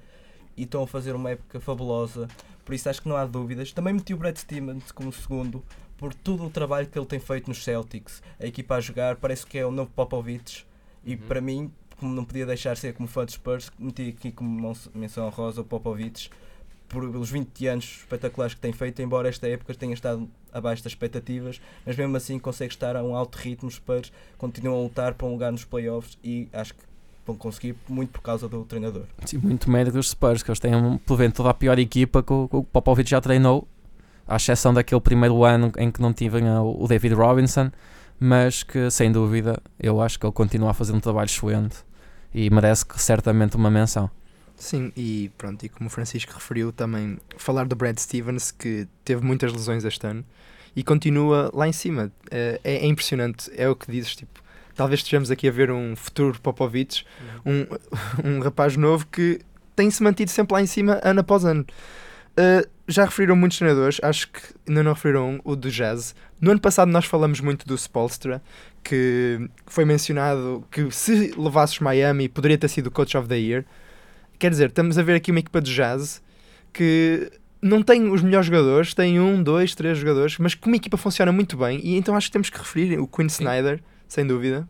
e 0.57 0.63
estão 0.63 0.83
a 0.85 0.87
fazer 0.87 1.15
uma 1.17 1.31
época 1.31 1.59
fabulosa. 1.59 2.29
Por 2.65 2.75
isso, 2.75 2.89
acho 2.89 3.03
que 3.03 3.09
não 3.09 3.17
há 3.17 3.25
dúvidas. 3.27 3.73
Também 3.73 3.93
meti 3.95 4.15
o 4.15 4.17
Brad 4.17 4.37
Stevens 4.37 4.93
como 4.93 5.13
segundo, 5.13 5.65
por 5.97 6.15
todo 6.15 6.45
o 6.47 6.51
trabalho 6.51 6.87
que 6.87 6.97
ele 6.97 7.07
tem 7.07 7.19
feito 7.19 7.49
nos 7.49 7.65
Celtics. 7.65 8.23
A 8.39 8.47
equipa 8.47 8.77
a 8.77 8.81
jogar, 8.81 9.17
parece 9.17 9.45
que 9.45 9.59
é 9.59 9.67
o 9.67 9.71
novo 9.73 9.91
Popovich. 9.97 10.65
E 11.05 11.15
Uhum. 11.15 11.21
para 11.27 11.41
mim, 11.41 11.73
como 11.99 12.15
não 12.15 12.25
podia 12.25 12.47
deixar 12.47 12.75
de 12.75 12.81
ser 12.81 12.95
como 12.95 13.09
fã 13.09 13.27
de 13.27 13.33
Spurs, 13.33 13.73
meti 13.79 14.11
aqui 14.17 14.31
como 14.31 14.73
menção 14.95 15.27
honrosa 15.27 15.63
o 15.63 15.65
Popovich 15.65 16.31
por 16.89 17.09
pelos 17.11 17.31
20 17.31 17.67
anos 17.67 17.99
espetaculares 18.01 18.55
que 18.55 18.61
tem 18.61 18.73
feito, 18.73 19.01
embora 19.03 19.29
esta 19.29 19.47
época 19.47 19.75
tenha 19.75 19.95
estado 19.95 20.29
abaixo 20.53 20.83
das 20.83 20.93
expectativas, 20.93 21.61
mas 21.85 21.97
mesmo 21.97 22.17
assim 22.17 22.39
consegue 22.39 22.73
estar 22.73 22.97
a 22.97 23.03
um 23.03 23.15
alto 23.15 23.37
ritmo. 23.37 23.69
Os 23.69 23.75
Spurs 23.75 24.13
continuam 24.39 24.81
a 24.81 24.83
lutar 24.83 25.15
para 25.15 25.27
um 25.27 25.33
lugar 25.33 25.53
nos 25.53 25.65
playoffs 25.65 26.19
e 26.25 26.49
acho 26.53 26.75
que 26.75 26.81
vão 27.27 27.37
conseguir 27.37 27.77
muito 27.89 28.11
por 28.11 28.23
causa 28.23 28.49
do 28.49 28.65
treinador. 28.65 29.05
Sim, 29.25 29.39
muito 29.39 29.71
mérito 29.71 29.97
dos 29.97 30.11
Spurs, 30.11 30.43
que 30.43 30.51
eles 30.51 30.59
têm, 30.59 30.75
um, 30.75 30.97
porventura, 30.97 31.51
a 31.51 31.55
pior 31.55 31.79
equipa 31.79 32.23
que 32.23 32.33
o, 32.33 32.65
Popovich 32.65 33.11
já 33.11 33.21
treinou, 33.21 33.69
à 34.27 34.37
exceção 34.37 34.73
daquele 34.73 35.01
primeiro 35.01 35.45
ano 35.45 35.73
em 35.77 35.91
que 35.91 36.01
não 36.01 36.13
tinha 36.13 36.63
o 36.63 36.87
David 36.89 37.15
Robinson, 37.15 37.71
mas 38.19 38.63
que, 38.63 38.91
sem 38.91 39.13
dúvida, 39.13 39.61
eu 39.79 40.01
acho 40.01 40.19
que 40.19 40.27
ele 40.27 40.33
continua 40.33 40.71
a 40.71 40.75
fazer 40.75 40.93
um 40.93 41.01
trabalho 41.01 41.27
excelente 41.27 41.77
e 42.35 42.51
merece 42.51 42.85
certamente 42.97 43.57
uma 43.57 43.71
menção. 43.71 44.11
Sim, 44.59 44.93
e 44.97 45.31
pronto, 45.39 45.65
e 45.65 45.69
como 45.69 45.87
o 45.87 45.91
Francisco 45.91 46.33
referiu, 46.35 46.73
também 46.73 47.19
falar 47.37 47.67
do 47.67 47.77
Brad 47.77 47.97
Stevens, 47.97 48.51
que 48.51 48.89
teve 49.05 49.25
muitas 49.25 49.53
lesões 49.53 49.85
este 49.85 50.07
ano 50.07 50.25
e 50.75 50.83
continua 50.83 51.51
lá 51.55 51.67
em 51.67 51.73
cima. 51.73 52.13
É, 52.31 52.61
é 52.65 52.87
impressionante, 52.87 53.51
é 53.57 53.69
o 53.69 53.77
que 53.77 53.91
dizes, 53.91 54.17
tipo, 54.17 54.43
talvez 54.75 55.01
estejamos 55.01 55.31
aqui 55.31 55.49
a 55.49 55.51
ver 55.51 55.71
um 55.71 55.95
futuro 55.95 56.41
Popovich, 56.41 57.07
um, 57.47 57.67
um 58.25 58.41
rapaz 58.41 58.77
novo 58.77 59.07
que 59.07 59.41
tem-se 59.77 60.03
mantido 60.03 60.31
sempre 60.31 60.55
lá 60.55 60.63
em 60.63 60.67
cima, 60.67 61.01
ano 61.03 61.21
após 61.21 61.45
ano. 61.45 61.65
Uh, 62.33 62.69
já 62.87 63.05
referiram 63.05 63.37
muitos 63.37 63.59
treinadores, 63.59 63.99
acho 64.03 64.29
que 64.29 64.41
ainda 64.67 64.83
não 64.83 64.93
referiram 64.93 65.35
um, 65.35 65.41
o 65.45 65.55
do 65.55 65.71
Jazz. 65.71 66.15
No 66.41 66.53
ano 66.53 66.61
passado 66.61 66.91
nós 66.91 67.05
falamos 67.05 67.41
muito 67.41 67.67
do 67.67 67.77
Spolstra, 67.77 68.43
que 68.83 69.49
foi 69.67 69.85
mencionado 69.85 70.65
que 70.71 70.91
se 70.91 71.33
levasses 71.37 71.81
Miami 71.81 72.29
poderia 72.29 72.57
ter 72.57 72.69
sido 72.69 72.91
Coach 72.91 73.17
of 73.17 73.29
the 73.29 73.37
Year. 73.37 73.65
Quer 74.39 74.51
dizer, 74.51 74.69
estamos 74.69 74.99
a 74.99 75.03
ver 75.03 75.15
aqui 75.17 75.31
uma 75.31 75.41
equipa 75.41 75.61
de 75.61 75.75
Jazz 75.75 76.23
que 76.73 77.31
não 77.61 77.83
tem 77.83 78.09
os 78.11 78.23
melhores 78.23 78.47
jogadores, 78.47 78.95
tem 78.95 79.19
um, 79.19 79.43
dois, 79.43 79.75
três 79.75 79.99
jogadores, 79.99 80.39
mas 80.39 80.55
que 80.55 80.67
uma 80.67 80.77
equipa 80.77 80.97
funciona 80.97 81.33
muito 81.33 81.57
bem 81.57 81.81
e 81.83 81.97
então 81.97 82.15
acho 82.15 82.29
que 82.29 82.33
temos 82.33 82.51
que 82.51 82.59
referir 82.59 82.99
o 82.99 83.07
Quinn 83.07 83.29
Sim. 83.29 83.43
Snyder, 83.43 83.81
sem 84.07 84.27
dúvida. 84.27 84.69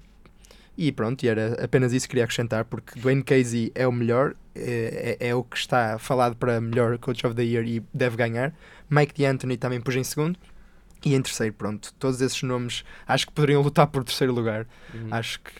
E 0.76 0.92
pronto, 0.92 1.22
e 1.24 1.28
era 1.28 1.62
apenas 1.62 1.92
isso 1.92 2.06
que 2.06 2.10
queria 2.10 2.24
acrescentar, 2.24 2.64
porque 2.64 2.98
Dwayne 3.00 3.22
Casey 3.24 3.72
é 3.74 3.86
o 3.86 3.90
melhor, 3.90 4.34
é, 4.54 5.16
é, 5.20 5.28
é 5.28 5.34
o 5.34 5.42
que 5.42 5.56
está 5.56 5.98
falado 5.98 6.36
para 6.36 6.60
melhor 6.60 6.96
Coach 6.98 7.26
of 7.26 7.34
the 7.34 7.42
Year 7.42 7.66
e 7.66 7.82
deve 7.92 8.16
ganhar. 8.16 8.54
Mike 8.88 9.20
D'Antoni 9.20 9.56
também 9.56 9.80
pus 9.80 9.96
em 9.96 10.04
segundo. 10.04 10.38
E 11.04 11.14
em 11.14 11.22
terceiro, 11.22 11.52
pronto, 11.54 11.92
todos 11.98 12.20
esses 12.20 12.42
nomes 12.42 12.84
acho 13.06 13.26
que 13.26 13.32
poderiam 13.32 13.62
lutar 13.62 13.86
por 13.86 14.02
terceiro 14.04 14.32
lugar. 14.32 14.66
Uhum. 14.94 15.08
Acho 15.10 15.40
que 15.40 15.52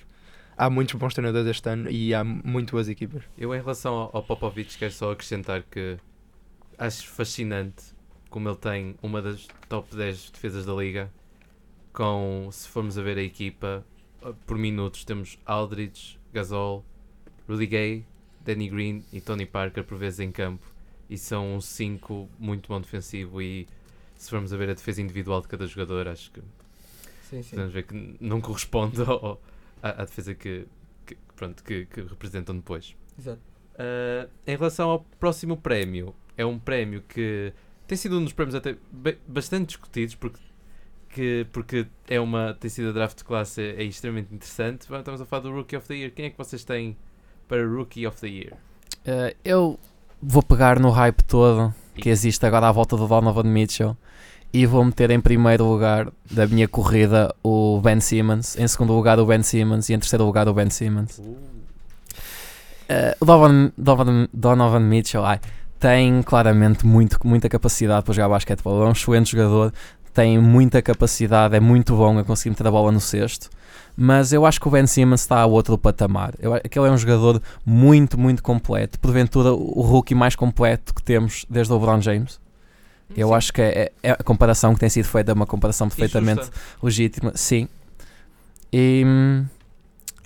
há 0.59 0.69
muitos 0.69 0.95
bons 0.97 1.15
treinadores 1.15 1.49
este 1.49 1.69
ano 1.71 1.91
e 1.91 2.13
há 2.15 2.23
muito 2.25 2.73
boas 2.73 2.89
equipas. 2.89 3.23
Eu, 3.39 3.55
em 3.55 3.59
relação 3.59 3.95
ao, 3.95 4.11
ao 4.17 4.23
Popovich, 4.23 4.77
quero 4.77 4.93
só 4.93 5.13
acrescentar 5.13 5.63
que 5.63 5.97
acho 6.77 7.07
fascinante 7.09 7.85
como 8.29 8.49
ele 8.49 8.57
tem 8.57 8.95
uma 9.03 9.23
das 9.23 9.47
top 9.69 9.95
10 9.97 10.31
defesas 10.31 10.67
da 10.67 10.75
liga. 10.75 11.11
Com, 11.93 12.49
se 12.53 12.69
formos 12.69 12.99
a 12.99 13.03
ver 13.03 13.17
a 13.19 13.23
equipa, 13.23 13.85
uh, 14.23 14.35
por 14.47 14.59
minutos 14.59 15.05
temos 15.05 15.39
Aldridge, 15.47 16.19
Gasol, 16.33 16.85
Rudy 17.49 17.67
Gay, 17.67 18.05
Danny 18.45 18.69
Green 18.69 19.05
e 19.13 19.21
Tony 19.21 19.47
Parker 19.47 19.83
por 19.85 19.97
vezes 19.97 20.21
em 20.21 20.31
campo. 20.31 20.67
E 21.09 21.17
são 21.17 21.57
um 21.57 21.61
5 21.61 22.29
muito 22.39 22.69
bom 22.69 22.81
defensivo. 22.81 23.41
E 23.41 23.67
se 24.15 24.29
formos 24.31 24.53
a 24.53 24.57
ver 24.57 24.71
a 24.71 24.75
defesa 24.75 25.01
individual 25.01 25.41
de 25.41 25.49
cada 25.49 25.67
jogador, 25.67 26.07
acho 26.09 26.31
que 26.31 26.41
Sim, 27.23 27.43
sim. 27.43 27.51
podemos 27.51 27.73
ver 27.73 27.83
que 27.85 28.17
não 28.21 28.41
corresponde 28.41 29.01
ao- 29.09 29.41
à, 29.83 30.03
à 30.03 30.05
defesa 30.05 30.35
que, 30.35 30.67
que, 31.07 31.17
pronto, 31.37 31.63
que, 31.63 31.87
que 31.87 32.01
representam 32.03 32.57
depois. 32.57 32.95
Exato. 33.19 33.41
Uh, 33.75 34.29
em 34.47 34.57
relação 34.57 34.91
ao 34.91 35.01
próximo 35.21 35.57
prémio, 35.57 36.15
é 36.37 36.45
um 36.45 36.59
prémio 36.59 37.03
que 37.09 37.53
tem 37.87 37.97
sido 37.97 38.19
um 38.19 38.25
dos 38.25 38.33
prémios 38.33 38.55
até 38.55 38.77
ba- 38.91 39.15
bastante 39.27 39.69
discutidos 39.69 40.15
porque, 40.15 40.41
que, 41.11 41.47
porque 41.53 41.87
é 42.09 42.21
uma, 42.21 42.55
tem 42.55 42.69
sido 42.69 42.89
a 42.91 42.93
draft 42.93 43.23
classe 43.23 43.63
é, 43.63 43.83
é 43.83 43.85
extremamente 43.85 44.35
interessante. 44.35 44.83
Estamos 44.83 45.21
a 45.21 45.27
falar 45.27 45.43
do 45.43 45.53
Rookie 45.53 45.77
of 45.77 45.87
the 45.87 45.95
Year. 45.95 46.11
Quem 46.11 46.27
é 46.27 46.31
que 46.31 46.39
vocês 46.39 46.65
têm 46.65 46.97
para 47.47 47.65
Rookie 47.67 48.07
of 48.07 48.21
the 48.21 48.29
Year? 48.29 48.53
Uh, 49.07 49.35
eu 49.45 49.79
vou 50.21 50.43
pegar 50.43 50.81
no 50.81 50.91
hype 50.91 51.23
todo 51.23 51.73
que 51.95 52.09
existe 52.09 52.45
agora 52.45 52.69
à 52.69 52.73
volta 52.73 52.97
do 52.97 53.07
Donovan 53.07 53.45
Mitchell 53.45 53.97
e 54.53 54.67
vou 54.67 54.85
meter 54.85 55.11
em 55.11 55.21
primeiro 55.21 55.65
lugar 55.65 56.09
da 56.31 56.47
minha 56.47 56.67
corrida 56.67 57.35
o 57.43 57.81
Ben 57.83 58.01
Simmons, 58.01 58.57
em 58.59 58.67
segundo 58.67 58.93
lugar 58.93 59.19
o 59.19 59.27
Ben 59.27 59.43
Simmons 59.43 59.89
e 59.89 59.95
em 59.95 59.99
terceiro 59.99 60.25
lugar 60.25 60.49
o 60.49 60.55
Ben 60.55 60.71
Simmons. 60.71 61.19
Uh, 61.19 63.15
o 63.21 63.25
Donovan, 63.25 63.73
Donovan, 63.77 64.29
Donovan 64.33 64.81
Mitchell 64.81 65.25
ai, 65.25 65.39
tem 65.79 66.23
claramente 66.23 66.87
muito, 66.87 67.19
muita 67.25 67.49
capacidade 67.49 68.05
para 68.05 68.15
jogar 68.15 68.29
basquetebol. 68.29 68.83
É 68.83 68.87
um 68.87 68.93
excelente 68.93 69.33
jogador. 69.33 69.73
tem 70.13 70.39
muita 70.39 70.83
capacidade, 70.83 71.55
é 71.55 71.61
muito 71.61 71.95
bom 71.95 72.19
a 72.19 72.25
conseguir 72.25 72.51
meter 72.51 72.67
a 72.67 72.71
bola 72.71 72.91
no 72.91 73.01
cesto. 73.01 73.51
Mas 73.97 74.33
eu 74.33 74.47
acho 74.47 74.61
que 74.61 74.69
o 74.69 74.71
Ben 74.71 74.87
Simmons 74.87 75.21
está 75.21 75.41
a 75.41 75.47
outro 75.47 75.77
patamar. 75.77 76.33
Eu, 76.39 76.55
acho 76.55 76.63
que 76.63 76.79
ele 76.79 76.89
é 76.89 76.91
um 76.91 76.99
jogador 76.99 77.43
muito, 77.65 78.19
muito 78.19 78.43
completo. 78.43 78.99
Porventura, 78.99 79.53
o 79.53 79.83
rookie 79.83 80.15
mais 80.15 80.35
completo 80.35 80.95
que 80.95 81.03
temos 81.03 81.45
desde 81.51 81.73
o 81.73 81.77
LeBron 81.77 82.01
James. 82.01 82.41
Eu 83.17 83.29
Sim. 83.29 83.35
acho 83.35 83.53
que 83.53 83.63
é, 83.63 83.93
é 84.03 84.11
a 84.13 84.17
comparação 84.23 84.75
que 84.75 84.81
tem 84.81 84.89
sido 84.89 85.07
feita 85.07 85.33
é 85.33 85.35
uma 85.35 85.47
comparação 85.47 85.89
perfeitamente 85.89 86.43
justa. 86.43 86.57
legítima. 86.83 87.33
Sim. 87.35 87.69
E 88.73 89.03
hum, 89.07 89.47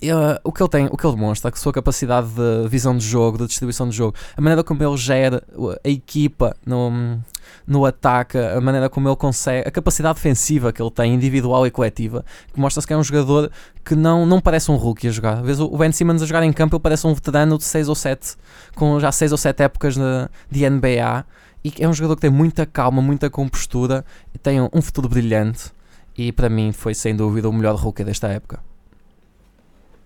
ele- 0.01 0.13
o, 0.43 0.53
que 0.53 0.63
ele 0.63 0.69
tem, 0.69 0.87
o 0.87 0.97
que 0.97 1.07
ele 1.07 1.15
demonstra, 1.15 1.51
a 1.53 1.57
sua 1.57 1.73
capacidade 1.73 2.29
de 2.29 2.69
visão 2.69 2.97
de 2.97 3.05
jogo, 3.07 3.39
de 3.39 3.47
distribuição 3.47 3.89
de 3.89 3.97
jogo, 3.97 4.17
a 4.37 4.41
maneira 4.41 4.65
como 4.65 4.83
ele 4.83 4.97
gera 4.97 5.43
a 5.85 5.89
equipa 5.89 6.57
no, 6.67 7.21
no 7.65 7.87
ataque, 7.87 8.37
a 8.37 8.61
maneira 8.61 8.91
como 8.91 9.09
ele 9.09 9.15
consegue, 9.17 9.69
a 9.69 9.71
capacidade 9.71 10.17
defensiva 10.17 10.73
que 10.73 10.83
ele 10.83 10.91
tem, 10.91 11.15
individual 11.15 11.65
e 11.65 11.71
coletiva, 11.71 12.25
que 12.53 12.59
mostra-se 12.59 12.85
que 12.87 12.93
é 12.93 12.97
um 12.97 13.05
jogador 13.05 13.49
que 13.85 13.95
não, 13.95 14.27
não 14.27 14.41
parece 14.41 14.73
um 14.73 14.77
rookie 14.77 15.07
a 15.07 15.13
jogar. 15.13 15.35
Às 15.39 15.47
vezes 15.47 15.61
o 15.61 15.77
Ben 15.79 15.93
Simmons 15.93 16.21
a 16.21 16.27
jogar 16.27 16.43
em 16.43 16.53
campo, 16.53 16.75
ele 16.75 16.83
parece 16.83 17.07
um 17.07 17.15
veterano 17.15 17.57
de 17.57 17.65
6 17.65 17.89
ou 17.89 17.95
7, 17.95 18.35
com 18.75 18.99
já 18.99 19.13
6 19.13 19.31
ou 19.31 19.39
7 19.39 19.63
épocas 19.63 19.97
na- 19.97 20.29
de 20.51 20.65
NBA. 20.69 21.25
E 21.65 21.73
é 21.79 21.89
um 21.89 21.93
jogador 21.93 22.17
que 22.17 22.23
tem 22.23 22.31
muita 22.31 22.67
calma, 22.67 23.01
muita 23.01 23.31
compostura 23.31 24.05
tem 24.43 24.61
um, 24.61 24.83
futuro 24.83 25.09
brilhante. 25.09 25.71
E 26.17 26.33
para 26.33 26.49
mim 26.49 26.73
foi 26.73 26.95
sem 26.95 27.15
dúvida 27.15 27.49
o 27.49 27.53
melhor 27.53 27.77
rookie 27.77 28.05
desta 28.05 28.29
época. 28.29 28.63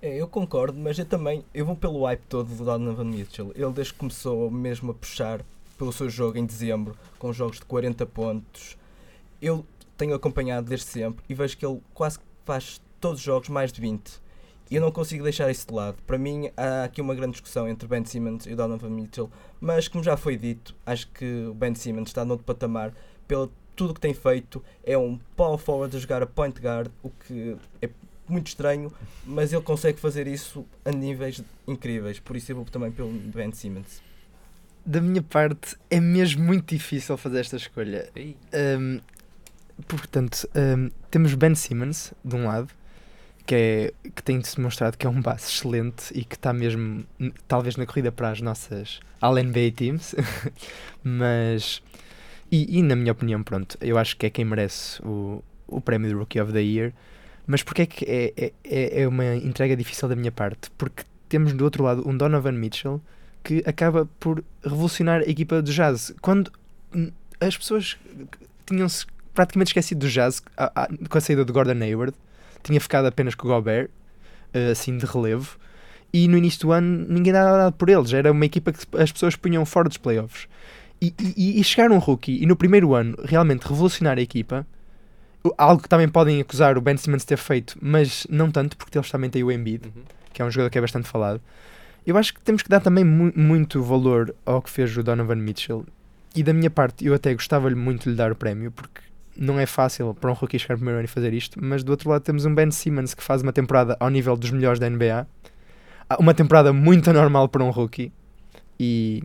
É, 0.03 0.15
eu 0.15 0.29
concordo, 0.29 0.79
mas 0.79 0.99
eu 0.99 1.07
também 1.07 1.45
eu 1.55 1.65
vou 1.65 1.75
pelo 1.75 2.05
hype 2.05 2.21
todo 2.29 2.55
do 2.55 2.65
Donovan 2.65 3.05
Mitchell. 3.05 3.53
Ele 3.55 3.73
desde 3.73 3.95
que 3.95 3.99
começou 3.99 4.51
mesmo 4.51 4.91
a 4.91 4.95
puxar 4.95 5.41
pelo 5.79 5.93
seu 5.93 6.09
jogo 6.09 6.39
em 6.39 6.45
dezembro, 6.45 6.97
com 7.19 7.33
jogos 7.33 7.59
de 7.59 7.65
40 7.65 8.07
pontos, 8.07 8.77
eu 9.41 9.65
tenho 9.97 10.15
acompanhado 10.15 10.69
desde 10.69 10.87
sempre 10.87 11.25
e 11.29 11.35
vejo 11.35 11.57
que 11.57 11.67
ele 11.67 11.81
quase 11.93 12.19
faz 12.45 12.81
todos 13.01 13.19
os 13.21 13.25
jogos 13.25 13.49
mais 13.49 13.73
de 13.73 13.81
20. 13.81 14.26
E 14.71 14.77
eu 14.77 14.81
não 14.81 14.91
consigo 14.91 15.23
deixar 15.23 15.51
isso 15.51 15.67
de 15.67 15.75
lado. 15.75 15.97
Para 16.07 16.19
mim 16.19 16.51
há 16.57 16.85
aqui 16.85 17.01
uma 17.01 17.15
grande 17.15 17.33
discussão 17.33 17.69
entre 17.69 17.87
Ben 17.87 18.05
Simmons 18.05 18.47
e 18.47 18.53
o 18.53 18.57
Donovan 18.57 18.91
Mitchell, 18.91 19.31
mas 19.61 19.89
como 19.89 20.03
já 20.03 20.17
foi 20.17 20.37
dito, 20.37 20.75
acho 20.85 21.09
que 21.09 21.47
o 21.47 21.55
Ben 21.55 21.75
Simmons 21.75 22.09
está 22.09 22.25
noutro 22.25 22.45
patamar 22.45 22.93
pelo 23.29 23.51
tudo 23.77 23.95
que 23.95 24.01
tem 24.01 24.15
feito. 24.15 24.65
É 24.83 24.97
um 24.97 25.19
power 25.37 25.59
forward 25.59 25.97
a 25.97 26.01
jogar 26.01 26.23
a 26.23 26.27
point 26.27 26.59
guard, 26.61 26.91
o 27.03 27.11
que 27.11 27.57
é 27.81 27.91
muito 28.29 28.49
estranho, 28.49 28.93
mas 29.25 29.53
ele 29.53 29.63
consegue 29.63 30.01
fazer 30.01 30.27
isso 30.27 30.67
a 30.85 30.91
níveis 30.91 31.41
incríveis. 31.67 32.19
Por 32.19 32.37
isso 32.37 32.51
eu 32.51 32.57
vou 32.57 32.65
também 32.65 32.91
pelo 32.91 33.11
Ben 33.11 33.53
Simmons. 33.53 34.03
Da 34.85 35.01
minha 35.01 35.23
parte, 35.23 35.77
é 35.91 36.01
mesmo 36.01 36.45
muito 36.45 36.75
difícil 36.75 37.17
fazer 37.17 37.41
esta 37.41 37.57
escolha. 37.57 38.09
Um, 38.79 39.01
portanto, 39.87 40.49
um, 40.55 40.91
temos 41.11 41.35
Ben 41.35 41.55
Simmons, 41.55 42.13
de 42.25 42.37
um 42.37 42.47
lado, 42.47 42.69
que, 43.47 43.55
é, 43.55 43.93
que 44.15 44.23
tem-se 44.23 44.57
demonstrado 44.57 44.97
que 44.99 45.07
é 45.07 45.11
um 45.11 45.21
base 45.23 45.45
excelente 45.47 46.13
e 46.15 46.25
que 46.25 46.35
está 46.35 46.53
mesmo, 46.53 47.05
talvez, 47.47 47.77
na 47.77 47.87
corrida 47.87 48.11
para 48.13 48.31
as 48.31 48.41
nossas 48.41 49.01
All-NBA 49.21 49.71
Teams. 49.77 50.15
Mas, 51.03 51.83
e, 52.51 52.79
e 52.79 52.83
na 52.83 52.97
minha 52.97 53.13
opinião, 53.13 53.43
pronto, 53.43 53.77
eu 53.81 53.99
acho 53.99 54.17
que 54.17 54.27
é 54.27 54.31
quem 54.31 54.45
merece 54.45 55.01
o, 55.03 55.43
o 55.67 55.81
prémio 55.81 56.09
de 56.09 56.15
Rookie 56.15 56.41
of 56.41 56.53
the 56.53 56.61
Year. 56.63 56.93
Mas 57.47 57.63
porque 57.63 57.83
é 57.83 57.87
que 57.87 58.05
é, 58.05 58.33
é- 58.37 58.53
é, 58.65 59.03
é 59.03 59.09
uma 59.09 59.25
entrega 59.37 59.77
difícil 59.77 60.09
da 60.09 60.17
minha 60.17 60.33
parte? 60.33 60.71
Porque 60.77 61.05
temos 61.29 61.53
do 61.53 61.63
outro 61.65 61.85
lado 61.85 62.09
um 62.09 62.17
Donovan 62.17 62.53
Mitchell 62.53 63.01
que 63.45 63.63
acaba 63.65 64.09
por 64.19 64.43
revolucionar 64.65 65.21
a 65.21 65.31
equipa 65.31 65.63
do 65.63 65.71
Jazz. 65.73 66.13
Quando 66.21 66.51
as 67.41 67.57
pessoas 67.57 67.97
tinham-se 68.67 69.07
praticamente 69.33 69.69
esquecido 69.69 70.01
do 70.01 70.09
Jazz 70.09 70.43
a- 70.57 70.73
a- 70.85 70.89
com 71.09 71.19
a 71.19 71.21
saída 71.21 71.45
de 71.45 71.53
Gordon 71.53 71.81
Hayward, 71.85 72.17
tinha 72.67 72.81
ficado 72.81 73.07
apenas 73.07 73.35
com 73.35 73.47
o 73.47 73.51
Gobert, 73.51 73.89
eh, 74.53 74.71
assim 74.71 74.97
de 74.99 75.07
relevo, 75.07 75.57
e 76.13 76.29
no 76.29 76.37
início 76.37 76.61
do 76.61 76.73
ano 76.73 77.07
ninguém 77.09 77.33
dava 77.33 77.57
nada 77.57 77.73
por 77.73 77.89
eles, 77.89 78.13
era 78.13 78.31
uma 78.33 78.45
equipa 78.45 78.73
que 78.73 78.85
as 78.97 79.13
pessoas 79.13 79.37
punham 79.37 79.65
fora 79.65 79.89
dos 79.89 79.99
playoffs. 79.99 80.49
E, 81.01 81.13
e, 81.37 81.61
e 81.61 81.65
chegar 81.65 81.91
um 81.91 81.99
rookie 81.99 82.43
e 82.43 82.47
no 82.47 82.57
primeiro 82.57 82.95
ano 82.95 83.17
realmente 83.23 83.67
revolucionar 83.67 84.17
a 84.19 84.23
equipa, 84.23 84.67
algo 85.59 85.83
que 85.83 85.89
também 85.89 86.09
podem 86.09 86.41
acusar 86.41 86.77
o 86.79 86.81
Ben 86.81 86.97
Simmons 86.97 87.23
de 87.23 87.27
ter 87.27 87.37
feito, 87.37 87.77
mas 87.81 88.27
não 88.31 88.51
tanto, 88.51 88.77
porque 88.77 88.97
eles 88.97 89.11
também 89.11 89.29
têm 89.31 89.45
o 89.45 89.53
Embiid, 89.53 89.87
uhum. 89.87 90.03
que 90.33 90.41
é 90.41 90.45
um 90.45 90.51
jogador 90.51 90.71
que 90.71 90.79
é 90.79 90.81
bastante 90.81 91.07
falado. 91.07 91.41
Eu 92.07 92.17
acho 92.17 92.33
que 92.33 92.41
temos 92.41 92.63
que 92.63 92.69
dar 92.69 92.81
também 92.81 93.05
mu- 93.05 93.33
muito 93.37 93.83
valor 93.83 94.35
ao 94.45 94.63
que 94.63 94.71
fez 94.71 94.97
o 94.97 95.03
Donovan 95.03 95.37
Mitchell. 95.37 95.85
E 96.35 96.43
da 96.43 96.53
minha 96.53 96.71
parte, 96.71 97.05
eu 97.05 97.13
até 97.15 97.35
gostava-lhe 97.35 97.75
muito 97.75 98.05
de 98.05 98.11
lhe 98.11 98.17
dar 98.17 98.33
o 98.33 98.37
prémio, 98.37 98.71
porque 98.71 99.01
não 99.39 99.59
é 99.59 99.67
fácil 99.67 100.15
para 100.15 100.31
um 100.31 100.35
rookie 100.35 100.59
chegar 100.59 100.77
primeiro 100.77 100.99
ano 100.99 101.05
e 101.07 101.09
fazer 101.09 101.33
isto. 101.33 101.59
Mas 101.63 101.83
do 101.83 101.91
outro 101.91 102.11
lado 102.11 102.23
temos 102.23 102.45
um 102.45 102.55
Ben 102.55 102.71
Simmons 102.71 103.15
que 103.15 103.23
faz 103.23 103.43
uma 103.43 103.53
temporada 103.53 103.97
ao 104.01 104.11
nível 104.11 104.37
dos 104.37 104.51
melhores 104.51 104.79
da 104.79 104.89
NBA. 104.89 105.27
Ah, 106.09 106.17
Uma 106.19 106.35
temporada 106.35 106.73
muito 106.73 107.11
anormal 107.11 107.49
para 107.49 107.63
um 107.65 107.71
rookie. 107.71 108.13
E, 108.79 109.23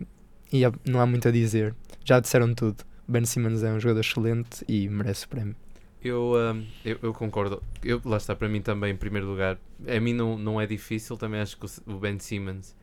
e 0.52 0.62
não 0.84 1.00
há 1.00 1.06
muito 1.06 1.28
a 1.28 1.30
dizer. 1.30 1.74
Já 2.04 2.20
disseram 2.20 2.54
tudo. 2.54 2.84
Ben 3.06 3.24
Simmons 3.24 3.62
é 3.62 3.70
um 3.70 3.80
jogador 3.80 4.00
excelente 4.00 4.64
e 4.68 4.88
merece 4.88 5.26
o 5.26 5.28
prémio. 5.28 5.56
Eu, 6.02 6.34
ahm, 6.34 6.64
eu, 6.84 6.98
eu 7.02 7.12
concordo. 7.12 7.62
Eu, 7.82 8.00
lá 8.04 8.16
está, 8.16 8.34
para 8.34 8.48
mim 8.48 8.60
também, 8.60 8.92
em 8.92 8.96
primeiro 8.96 9.26
lugar. 9.26 9.58
A 9.86 10.00
mim 10.00 10.12
não, 10.12 10.36
não 10.36 10.60
é 10.60 10.66
difícil, 10.66 11.16
também 11.16 11.40
acho 11.40 11.56
que 11.56 11.66
o, 11.86 11.98
Ben 11.98 12.18
Simmons 12.18 12.74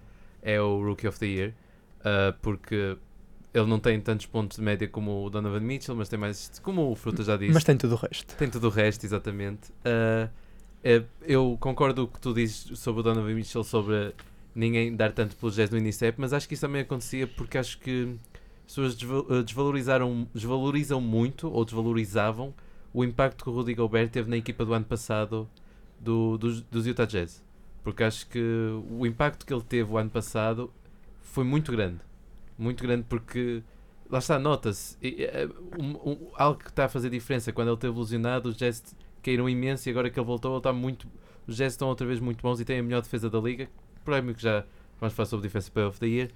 é 0.41 0.61
o 0.61 0.81
Rookie 0.81 1.07
of 1.07 1.19
the 1.19 1.25
Year, 1.25 1.53
ah, 2.03 2.33
porque 2.41 2.97
ele 3.53 3.65
não 3.65 3.79
tem 3.79 3.99
tantos 3.99 4.25
pontos 4.25 4.57
de 4.57 4.63
média 4.63 4.87
como 4.87 5.25
o 5.25 5.29
Donovan 5.29 5.59
Mitchell, 5.59 5.95
mas 5.95 6.07
tem 6.07 6.19
mais, 6.19 6.59
como 6.63 6.91
o 6.91 6.95
Fruta 6.95 7.23
já 7.23 7.35
disse, 7.35 7.53
Mas 7.53 7.63
tem 7.63 7.75
tudo 7.77 7.93
o 7.93 7.97
resto. 7.97 8.35
tem 8.35 8.49
tudo 8.49 8.67
o 8.67 8.69
resto, 8.69 9.05
exatamente. 9.05 9.71
Ah, 9.83 10.29
é, 10.83 11.03
eu 11.21 11.57
concordo 11.59 12.07
com 12.07 12.11
o 12.11 12.15
que 12.15 12.21
tu 12.21 12.33
dizes 12.33 12.79
sobre 12.79 13.01
o 13.01 13.03
Donovan 13.03 13.33
Mitchell, 13.33 13.63
sobre 13.63 14.13
ninguém 14.55 14.95
dar 14.95 15.11
tanto 15.11 15.35
pelo 15.35 15.51
jazz 15.51 15.69
no 15.69 15.77
início 15.77 16.13
mas 16.17 16.33
acho 16.33 16.47
que 16.47 16.53
isso 16.53 16.61
também 16.61 16.81
acontecia 16.81 17.27
porque 17.27 17.57
acho 17.57 17.79
que 17.79 18.15
as 18.65 18.75
pessoas 18.75 18.97
eh, 19.29 19.43
desvalorizaram, 19.43 20.27
desvalorizam 20.33 21.01
muito, 21.01 21.49
ou 21.49 21.65
desvalorizavam, 21.65 22.53
o 22.93 23.03
impacto 23.03 23.43
que 23.43 23.49
o 23.49 23.53
Rudy 23.53 23.73
Gobert 23.73 24.09
teve 24.09 24.29
na 24.29 24.37
equipa 24.37 24.63
do 24.63 24.73
ano 24.73 24.85
passado 24.85 25.49
do, 25.99 26.37
dos, 26.37 26.61
dos 26.61 26.85
Utah 26.85 27.05
Jazz. 27.05 27.43
Porque 27.83 28.03
acho 28.03 28.27
que 28.27 28.39
o 28.91 29.05
impacto 29.05 29.45
que 29.45 29.53
ele 29.53 29.63
teve 29.63 29.91
o 29.91 29.97
ano 29.97 30.09
passado 30.09 30.71
foi 31.21 31.43
muito 31.43 31.71
grande. 31.71 31.99
Muito 32.59 32.83
grande 32.83 33.05
porque, 33.09 33.63
lá 34.09 34.19
está, 34.19 34.37
nota-se. 34.37 34.97
eh, 35.01 35.47
um- 35.79 36.11
um- 36.11 36.31
algo 36.35 36.59
que 36.59 36.69
está 36.69 36.85
a 36.85 36.89
fazer 36.89 37.09
diferença. 37.09 37.51
Quando 37.53 37.69
ele 37.69 37.77
teve 37.77 37.97
lesionado, 37.97 38.49
os 38.49 38.57
Jazz 38.57 38.95
caíram 39.23 39.49
imenso 39.49 39.87
e 39.87 39.91
agora 39.91 40.09
que 40.09 40.19
ele 40.19 40.25
voltou, 40.27 40.51
ele 40.51 40.57
está 40.59 40.73
muito. 40.73 41.07
Os 41.47 41.55
Jazz 41.55 41.73
estão 41.73 41.87
outra 41.87 42.05
vez 42.05 42.19
muito 42.19 42.41
bons 42.41 42.59
e 42.59 42.65
têm 42.65 42.79
a 42.79 42.83
melhor 42.83 43.01
defesa 43.01 43.29
da 43.29 43.39
liga. 43.39 43.69
Prémio 44.05 44.35
que 44.35 44.41
já 44.43 44.65
vamos 44.99 45.15
falar 45.15 45.25
sobre 45.27 45.43
Defensive 45.47 45.71
Player 45.73 45.89
of 45.89 45.99
the 45.99 46.05
Year. 46.07 46.29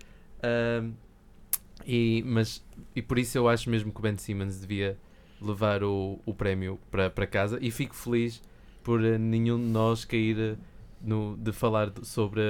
E, 1.85 2.23
mas, 2.25 2.63
e 2.95 3.01
por 3.01 3.19
isso 3.19 3.37
eu 3.37 3.47
acho 3.49 3.69
mesmo 3.69 3.91
que 3.91 3.99
o 3.99 4.01
Ben 4.01 4.17
Simmons 4.17 4.59
devia 4.61 4.97
levar 5.41 5.83
o, 5.83 6.19
o 6.25 6.33
prémio 6.33 6.79
para, 6.89 7.09
para 7.09 7.27
casa 7.27 7.57
e 7.61 7.69
fico 7.71 7.93
feliz 7.95 8.41
por 8.83 9.03
eh, 9.03 9.17
nenhum 9.17 9.57
de 9.57 9.65
nós 9.65 10.05
cair 10.05 10.37
eh, 10.39 10.55
no, 11.01 11.35
de 11.37 11.51
falar 11.51 11.91
sobre 12.03 12.41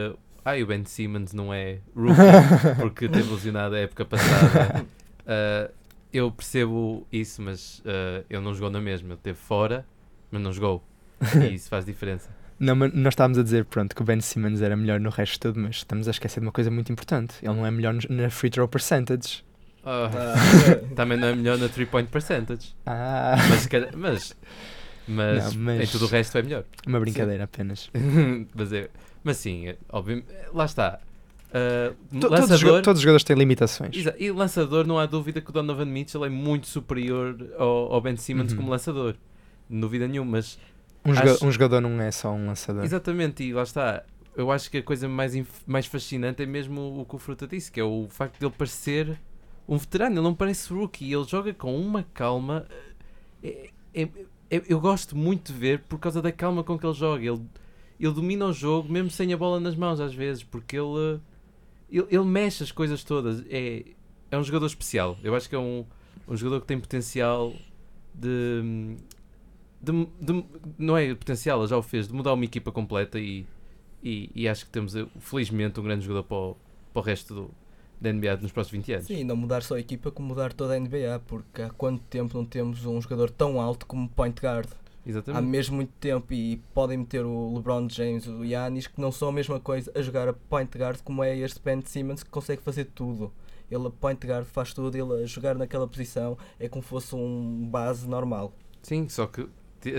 ah, 0.46 0.56
o 0.62 0.66
Ben 0.66 0.84
Simmons 0.86 1.34
não 1.34 1.54
é 1.54 1.80
rookie 1.96 2.16
porque 2.80 3.08
teve 3.10 3.32
lesionado 3.32 3.76
a 3.76 3.80
época 3.80 4.06
passada. 4.06 4.86
Ah, 5.28 5.70
eu 6.12 6.32
percebo 6.32 7.08
isso, 7.12 7.42
mas 7.42 7.82
ah, 7.86 8.24
ele 8.30 8.42
não 8.42 8.54
jogou 8.54 8.70
na 8.70 8.80
mesma. 8.82 9.08
Ele 9.10 9.16
esteve 9.16 9.38
fora, 9.38 9.86
mas 10.32 10.42
não 10.42 10.52
jogou. 10.54 10.84
E 11.42 11.54
isso 11.56 11.70
faz 11.70 11.86
diferença. 11.86 12.30
Não, 12.60 12.76
mas 12.76 12.94
nós 12.94 13.14
estávamos 13.14 13.38
a 13.40 13.44
dizer 13.44 13.66
pronto, 13.66 13.94
que 13.96 14.02
o 14.02 14.06
Ben 14.06 14.22
Simmons 14.22 14.62
era 14.62 14.78
melhor 14.78 14.98
no 15.00 15.10
resto 15.10 15.34
de 15.34 15.40
tudo, 15.40 15.60
mas 15.60 15.78
estamos 15.78 16.08
a 16.08 16.12
esquecer 16.12 16.40
de 16.40 16.46
uma 16.46 16.52
coisa 16.52 16.70
muito 16.72 16.92
importante. 16.94 17.34
Ele 17.42 17.54
não 17.56 17.66
é 17.66 17.72
melhor 17.72 17.96
na 18.10 18.30
free 18.30 18.50
throw 18.50 18.68
percentage. 18.68 19.44
Ah, 19.84 20.10
também 20.96 21.18
não 21.18 21.28
é 21.30 21.36
melhor 21.36 21.58
na 21.58 21.68
3 21.68 21.90
point 21.90 22.10
percentage. 22.10 22.74
Ah, 22.86 23.36
Mas, 23.50 23.68
mas, 23.96 24.36
mas, 25.08 25.56
Não, 25.56 25.62
mas- 25.64 25.82
em 25.90 25.92
tudo 25.92 26.06
o 26.06 26.08
resto 26.08 26.38
é 26.38 26.44
melhor. 26.44 26.64
uma 26.88 27.00
brincadeira 27.02 27.44
apenas. 27.44 27.90
mas, 28.56 28.72
é, 28.72 28.90
mas 29.24 29.38
sim, 29.38 29.68
é, 29.68 29.78
obviamente, 29.90 30.28
lá 30.54 30.66
está. 30.66 31.00
Ah, 31.54 31.94
To- 32.12 32.20
todos, 32.20 32.40
os 32.40 32.50
lançador, 32.50 32.82
todos 32.82 33.00
os 33.00 33.04
jogadores 33.04 33.24
têm 33.24 33.36
limitações. 33.38 33.96
E 34.18 34.32
lançador, 34.32 34.88
não 34.88 34.98
há 34.98 35.06
dúvida 35.06 35.40
que 35.40 35.50
o 35.50 35.54
Donovan 35.54 35.86
Mitchell 35.86 36.26
é 36.26 36.30
muito 36.30 36.68
superior 36.68 37.38
ao, 37.58 37.94
ao 37.94 38.02
Ben 38.02 38.16
Simmons 38.18 38.52
Uhum. 38.52 38.58
como 38.58 38.70
lançador. 38.72 39.16
Dúvida 39.70 40.08
nenhuma, 40.08 40.32
mas 40.32 40.58
Um, 41.06 41.12
acho- 41.12 41.46
um 41.46 41.52
jogador 41.52 41.80
não 41.82 42.02
é 42.02 42.12
só 42.12 42.32
um 42.32 42.48
lançador. 42.48 42.84
Exatamente, 42.84 43.44
e 43.44 43.54
lá 43.54 43.64
está. 43.64 44.04
Eu 44.36 44.52
acho 44.52 44.72
que 44.72 44.78
a 44.80 44.84
coisa 44.84 45.08
mais, 45.08 45.34
mais 45.68 45.86
fascinante 45.86 46.42
é 46.42 46.46
mesmo 46.46 47.00
o 47.02 47.06
que 47.06 47.16
o 47.16 47.20
Fruta 47.20 47.46
disse, 47.48 47.72
que 47.72 47.80
é 47.80 47.84
o 47.84 48.08
facto 48.10 48.40
de 48.40 48.46
ele 48.46 48.54
parecer 48.58 49.20
um 49.68 49.78
veterano, 49.78 50.16
ele 50.16 50.24
não 50.24 50.34
parece 50.34 50.74
rookie, 50.74 51.14
ele 51.14 51.24
joga 51.26 51.54
com 51.54 51.80
uma 51.80 52.04
calma. 52.16 52.66
É- 53.44 53.70
é- 53.94 54.10
é- 54.50 54.64
eu 54.68 54.80
gosto 54.80 55.16
muito 55.16 55.54
de 55.54 55.60
ver 55.60 55.80
por 55.88 56.00
causa 56.00 56.20
da 56.20 56.32
calma 56.32 56.64
com 56.64 56.80
que 56.80 56.86
ele 56.86 56.94
joga. 56.96 57.24
Ele, 57.24 57.42
ele 58.00 58.14
domina 58.14 58.46
o 58.46 58.54
jogo 58.54 58.92
mesmo 58.92 59.10
sem 59.10 59.32
a 59.34 59.38
bola 59.38 59.60
nas 59.60 59.76
mãos, 59.76 60.00
às 60.00 60.14
vezes, 60.14 60.44
porque 60.44 60.78
ele, 60.78 61.20
ele, 61.90 62.08
ele 62.10 62.24
mexe 62.26 62.64
as 62.64 62.72
coisas 62.72 63.04
todas. 63.04 63.44
É, 63.50 63.84
é 64.32 64.38
um 64.38 64.44
jogador 64.44 64.66
especial. 64.66 65.18
Eu 65.24 65.36
acho 65.36 65.48
que 65.50 65.56
é 65.56 65.60
um, 65.60 65.86
um 66.28 66.36
jogador 66.36 66.62
que 66.62 66.68
tem 66.68 66.80
potencial 66.80 67.54
de, 68.14 68.96
de- 69.82 70.08
de- 70.22 70.46
não 70.78 70.98
é 70.98 71.14
potencial, 71.14 71.66
já 71.68 71.78
o 71.78 71.82
fez, 71.82 72.08
de 72.08 72.14
mudar 72.14 72.34
uma 72.34 72.46
equipa 72.46 72.72
completa 72.72 73.20
e, 73.20 73.46
e, 74.04 74.30
e 74.36 74.48
acho 74.48 74.66
que 74.66 74.72
temos 74.72 74.94
felizmente 75.20 75.80
um 75.80 75.84
grande 75.84 76.06
jogador 76.06 76.24
para 76.24 76.38
o, 76.38 76.58
para 76.94 77.00
o 77.00 77.04
resto 77.04 77.34
do, 77.34 77.52
da 78.00 78.12
NBA 78.12 78.38
nos 78.38 78.52
próximos 78.52 78.86
20 78.86 78.94
anos. 78.94 79.08
Sim, 79.08 79.24
não 79.24 79.36
mudar 79.36 79.64
só 79.64 79.76
a 79.76 79.80
equipa, 79.80 80.12
como 80.12 80.30
mudar 80.30 80.52
toda 80.54 80.74
a 80.76 80.80
NBA, 80.80 81.22
porque 81.28 81.62
há 81.62 81.70
quanto 81.70 82.02
tempo 82.06 82.36
não 82.38 82.46
temos 82.46 82.86
um 82.86 83.00
jogador 83.02 83.30
tão 83.30 83.60
alto 83.62 83.86
como 83.86 84.08
point 84.10 84.40
guard? 84.42 84.68
Há 85.06 85.10
Exatamente. 85.10 85.46
mesmo 85.46 85.76
muito 85.76 85.92
tempo 86.00 86.34
e 86.34 86.58
podem 86.74 86.98
meter 86.98 87.26
o 87.26 87.54
LeBron 87.56 87.88
James, 87.89 88.26
o 88.28 88.46
Giannis, 88.46 88.88
que 88.88 89.02
não 89.02 89.12
são 89.12 89.30
a 89.30 89.32
mesma 89.32 89.60
coisa 89.60 89.92
a 89.94 90.02
jogar 90.02 90.30
a 90.30 90.34
point 90.34 90.78
guard 90.78 91.02
como 91.04 91.24
é 91.24 91.38
este 91.38 91.60
Ben 91.62 91.82
Simmons 91.86 92.24
que 92.24 92.30
consegue 92.30 92.62
fazer 92.62 92.86
tudo. 92.86 93.32
Ele 93.70 93.88
a 93.88 93.89
point 93.89 94.26
guard 94.26 94.46
faz 94.46 94.74
tudo, 94.74 94.96
ele 94.96 95.24
a 95.24 95.26
jogar 95.26 95.56
naquela 95.56 95.88
posição 95.88 96.38
é 96.60 96.70
como 96.70 96.82
fosse 96.82 97.16
um 97.16 97.68
base 97.70 98.08
normal. 98.08 98.54
Sim, 98.82 99.10
só 99.10 99.26
que, 99.26 99.48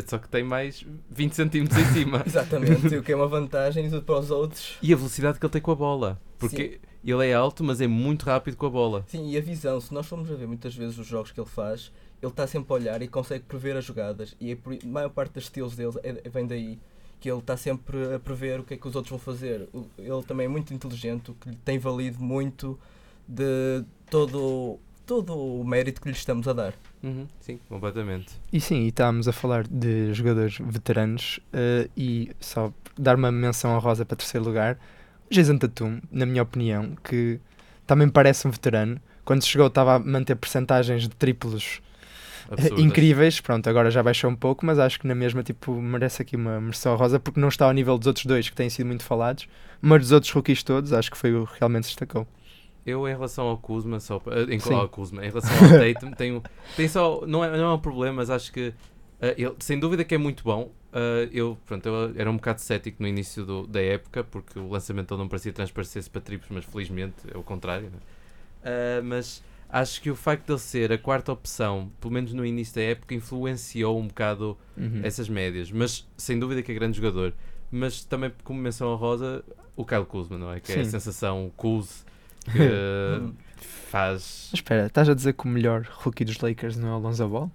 só 0.07 0.19
que 0.19 0.29
tem 0.29 0.43
mais 0.43 0.87
20 1.11 1.33
centímetros 1.33 1.79
em 1.79 1.93
cima. 1.93 2.23
Exatamente, 2.27 2.97
o 2.97 3.03
que 3.03 3.13
é 3.13 3.17
uma 3.17 3.29
vantagem 3.29 3.89
para 4.01 4.19
os 4.19 4.31
outros. 4.31 4.79
E 4.83 4.93
a 4.93 4.97
velocidade 4.97 5.39
que 5.39 5.45
ele 5.45 5.53
tem 5.53 5.61
com 5.61 5.73
a 5.73 5.77
bola. 5.77 6.21
Porque 6.39 6.81
ele 7.05 7.27
é 7.29 7.35
alto, 7.35 7.63
mas 7.63 7.81
é 7.81 7.87
muito 7.87 8.25
rápido 8.25 8.57
com 8.57 8.67
a 8.67 8.71
bola. 8.71 9.05
Sim, 9.09 9.31
e 9.31 9.37
a 9.37 9.41
visão, 9.41 9.81
se 9.81 9.93
nós 9.93 10.07
formos 10.07 10.31
a 10.31 10.35
ver 10.35 10.47
muitas 10.47 10.75
vezes 10.75 10.99
os 10.99 11.07
jogos 11.07 11.31
que 11.31 11.41
ele 11.41 11.49
faz, 11.49 11.93
ele 12.25 12.31
está 12.33 12.47
sempre 12.47 12.73
a 12.73 12.77
olhar 12.77 13.03
e 13.03 13.09
consegue 13.09 13.45
prever 13.45 13.77
as 13.77 13.85
jogadas. 13.85 14.35
E 14.41 14.53
é 14.53 14.55
a 14.55 14.87
maior 14.87 15.11
parte 15.11 15.35
dos 15.35 15.45
estilos 15.45 15.77
dele 15.77 15.95
é- 16.03 16.29
vem 16.29 16.47
daí. 16.47 16.79
Que 17.21 17.31
ele 17.31 17.39
está 17.39 17.57
sempre 17.57 18.15
a 18.15 18.19
prever 18.19 18.61
o 18.61 18.65
que 18.65 18.75
é 18.75 18.77
que 18.77 18.87
os 18.87 18.95
outros 18.95 19.11
vão 19.11 19.19
fazer. 19.19 19.67
O- 19.73 19.87
Ele 19.97 20.23
também 20.25 20.45
é 20.45 20.49
muito 20.49 20.75
inteligente, 20.75 21.31
o 21.31 21.35
que 21.35 21.49
lhe 21.51 21.57
tem 21.65 21.79
valido 21.79 22.23
muito 22.23 22.79
de 23.27 23.83
todo, 24.11 24.79
todo 25.07 25.35
o 25.35 25.65
mérito 25.65 26.01
que 26.03 26.09
lhe 26.09 26.15
estamos 26.15 26.47
a 26.49 26.53
dar. 26.53 26.75
Uhum, 27.03 27.27
sim, 27.41 27.59
completamente. 27.69 28.35
E 28.53 28.61
sim, 28.61 28.83
e 28.83 28.89
estávamos 28.89 29.27
a 29.29 29.33
falar 29.33 29.67
de 29.67 30.13
jogadores 30.13 30.59
veteranos 30.59 31.41
eh, 31.53 31.89
e 31.97 32.31
só 32.41 32.73
dar 32.99 33.17
uma 33.17 33.33
menção 33.33 33.75
honrosa 33.75 34.05
para 34.05 34.17
terceiro 34.17 34.45
lugar. 34.45 34.79
Jason 35.31 35.57
Tatum, 35.59 36.01
na 36.11 36.27
minha 36.27 36.43
opinião, 36.43 36.95
que 37.03 37.41
também 37.87 38.09
parece 38.09 38.47
um 38.47 38.51
veterano. 38.51 39.01
Quando 39.25 39.45
chegou 39.45 39.67
estava 39.69 39.95
a 39.95 39.99
manter 39.99 40.37
percentagens 40.37 41.03
de 41.05 41.11
triplos 41.17 41.81
Absurdas. 42.51 42.81
incríveis. 42.85 43.41
Pronto, 43.41 43.69
agora 43.69 43.91
já 43.91 44.03
baixou 44.03 44.31
um 44.31 44.37
pouco, 44.37 44.65
mas 44.67 44.79
acho 44.79 44.99
que 45.01 45.07
na 45.07 45.15
mesma 45.15 45.43
tipo, 45.43 45.73
merece 45.81 46.23
aqui 46.23 46.37
uma 46.37 46.61
menção 46.61 46.95
honrosa 46.95 47.19
porque 47.21 47.41
não 47.41 47.49
está 47.49 47.67
ao 47.67 47.73
nível 47.73 47.97
dos 47.99 48.07
outros 48.07 48.27
dois 48.27 48.49
que 48.49 48.57
têm 48.57 48.69
sido 48.71 48.87
muito 48.87 49.05
falados, 49.05 49.47
mas 49.81 50.03
dos 50.03 50.13
outros 50.13 50.33
rookies 50.33 50.63
todos, 50.63 50.93
acho 50.93 51.11
que 51.11 51.17
foi 51.19 51.35
o 51.35 51.47
que 51.47 51.59
realmente 51.59 51.85
se 51.85 51.91
destacou. 51.91 52.27
Eu, 52.87 53.09
em 53.09 53.13
relação 53.13 53.47
ao 53.47 53.57
Kuzma, 53.57 53.99
só 53.99 54.21
em, 54.51 54.59
Sim. 54.61 54.75
ao 54.75 54.89
Kuzma, 54.89 55.25
em 55.25 55.29
relação 55.29 55.57
ao 55.57 55.73
Tatum, 55.95 56.11
tenho, 56.13 56.43
tem 56.77 56.87
só, 56.87 57.25
não 57.27 57.43
é, 57.43 57.57
não 57.57 57.65
é 57.71 57.75
um 57.75 57.79
problema, 57.79 58.17
mas 58.17 58.29
acho 58.29 58.53
que 58.53 58.75
eh, 59.23 59.35
ele, 59.39 59.55
sem 59.59 59.79
dúvida 59.81 60.05
que 60.05 60.15
é 60.15 60.19
muito 60.19 60.45
bom. 60.45 60.71
Eh, 60.93 61.31
eu, 61.33 61.57
pronto, 61.65 61.87
eu 61.89 62.13
era 62.15 62.31
um 62.31 62.37
bocado 62.37 62.61
cético 62.61 63.03
no 63.03 63.09
início 63.09 63.43
do- 63.45 63.67
da 63.67 63.81
época, 63.81 64.23
porque 64.23 64.59
o 64.59 64.69
lançamento 64.69 65.17
não 65.17 65.27
parecia 65.29 65.51
transparecer-se 65.53 66.11
para 66.11 66.21
triplos, 66.21 66.51
mas 66.51 66.65
felizmente 66.67 67.15
é 67.33 67.39
o 67.39 67.43
contrário. 67.43 67.87
né? 67.91 67.99
Eh, 68.65 69.01
mas 69.03 69.43
acho 69.81 70.01
que 70.01 70.11
o 70.11 70.15
facto 70.17 70.47
de 70.47 70.53
ele 70.53 70.59
ser 70.61 70.93
a 70.93 70.99
quarta 70.99 71.33
opção, 71.33 71.91
pelo 72.01 72.13
menos 72.15 72.33
no 72.33 72.45
início 72.47 72.75
da 72.77 72.83
época, 72.83 73.15
influenciou 73.15 73.99
um 73.99 74.07
bocado 74.09 74.57
Uhum. 74.77 75.01
essas 75.03 75.29
médias. 75.29 75.71
Mas 75.71 76.07
sem 76.17 76.39
dúvida 76.39 76.63
que 76.63 76.71
é 76.73 76.75
grande 76.75 76.97
jogador. 76.97 77.33
Mas 77.71 78.05
também, 78.05 78.33
como 78.45 78.61
menção 78.61 78.93
a 78.93 78.97
Rosa, 78.97 79.45
o 79.77 79.85
Kyle 79.85 80.05
Kuzma, 80.05 80.39
não 80.39 80.53
é? 80.53 80.61
Que 80.61 80.73
é 80.73 80.81
a 80.81 80.85
Sim. 80.85 80.91
sensação 80.91 81.51
Kuz 81.57 82.05
que 82.47 83.67
faz. 83.91 84.49
Mas 84.51 84.61
espera, 84.61 84.87
estás 84.87 85.09
a 85.09 85.15
dizer 85.15 85.33
que 85.35 85.45
o 85.45 85.49
melhor 85.49 85.87
rookie 85.91 86.25
dos 86.25 86.39
Lakers 86.41 86.77
não 86.77 86.89
é 86.89 86.97
o 86.97 86.99
Lonzo 86.99 87.27
Ball? 87.29 87.51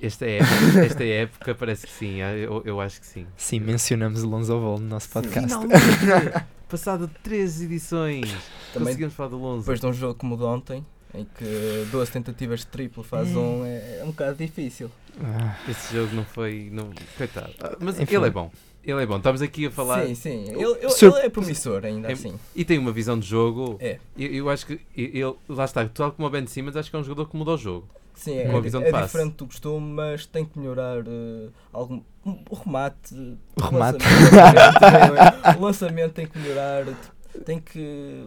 Esta 0.00 0.26
época, 0.26 0.84
esta 0.84 1.04
época 1.04 1.54
parece 1.54 1.86
que 1.86 1.92
sim, 1.92 2.20
ah, 2.20 2.36
eu, 2.36 2.60
eu 2.66 2.78
acho 2.82 3.00
que 3.00 3.06
sim. 3.06 3.26
Sim, 3.34 3.60
mencionamos 3.60 4.22
o 4.22 4.28
Lonzo 4.28 4.52
Ball 4.60 4.78
no 4.78 4.86
nosso 4.88 5.08
podcast. 5.08 5.48
Finalmente! 5.48 6.44
Passado 6.68 7.08
três 7.22 7.62
edições, 7.62 8.28
Também 8.74 8.88
conseguimos 8.88 9.14
falar 9.14 9.28
do 9.30 9.38
Lonzo. 9.38 9.60
depois 9.60 9.80
de 9.80 9.86
um 9.86 9.92
jogo 9.94 10.14
como 10.16 10.34
o 10.34 10.36
de 10.38 10.42
ontem, 10.44 10.84
em 11.16 11.24
que 11.24 11.86
duas 11.90 12.08
tentativas 12.10 12.60
de 12.60 12.66
triplo 12.66 13.02
faz 13.02 13.28
um, 13.34 13.64
é, 13.64 13.98
é 14.00 14.02
um 14.04 14.08
bocado 14.08 14.36
difícil. 14.36 14.90
Ah, 15.22 15.56
Esse 15.68 15.94
jogo 15.96 16.14
não 16.14 16.24
foi. 16.24 16.68
Não, 16.72 16.90
coitado. 17.16 17.52
Ah, 17.60 17.76
Mas 17.80 17.98
Enfim. 17.98 18.16
ele 18.16 18.26
é 18.26 18.30
bom. 18.30 18.50
Ele 18.84 19.02
é 19.02 19.06
bom. 19.06 19.16
Estamos 19.16 19.42
aqui 19.42 19.66
a 19.66 19.70
falar. 19.70 20.06
Sim, 20.06 20.14
sim. 20.14 20.44
Ele, 20.50 20.62
ele- 20.80 20.90
Sur- 20.90 21.16
ele 21.16 21.26
é 21.26 21.30
promissor 21.30 21.84
ainda 21.84 22.08
É- 22.08 22.12
assim. 22.12 22.34
E 22.54 22.64
tem 22.64 22.78
uma 22.78 22.92
visão 22.92 23.18
de 23.18 23.26
jogo. 23.26 23.76
É. 23.80 23.98
Eu, 24.16 24.30
eu 24.32 24.50
acho 24.50 24.64
que 24.66 24.80
ele, 24.96 25.34
lá 25.48 25.64
está, 25.64 25.84
tal 25.88 26.12
como 26.12 26.28
o 26.28 26.30
Ben 26.30 26.46
Simmons, 26.46 26.76
acho 26.76 26.88
que 26.90 26.94
é 26.96 26.98
um 26.98 27.02
jogador 27.02 27.28
que 27.28 27.36
muda 27.36 27.52
o 27.52 27.56
jogo. 27.58 27.88
Sim, 28.14 28.38
é, 28.38 28.48
Uma 28.48 28.60
visão 28.62 28.80
de 28.80 28.86
é 28.86 28.90
passe. 28.90 29.06
diferente 29.06 29.34
do 29.34 29.46
costume, 29.46 29.92
mas 29.92 30.24
tem 30.24 30.44
que 30.44 30.58
melhorar 30.58 30.98
eh, 31.06 31.48
algum, 31.72 32.00
o 32.24 32.54
remate. 32.54 33.14
O 33.56 33.60
remate. 33.62 33.98
lançamento, 34.04 35.58
o 35.58 35.62
lançamento 35.62 36.12
tem 36.12 36.26
que 36.26 36.38
melhorar. 36.38 36.84
Tem 37.44 37.58
que. 37.60 38.24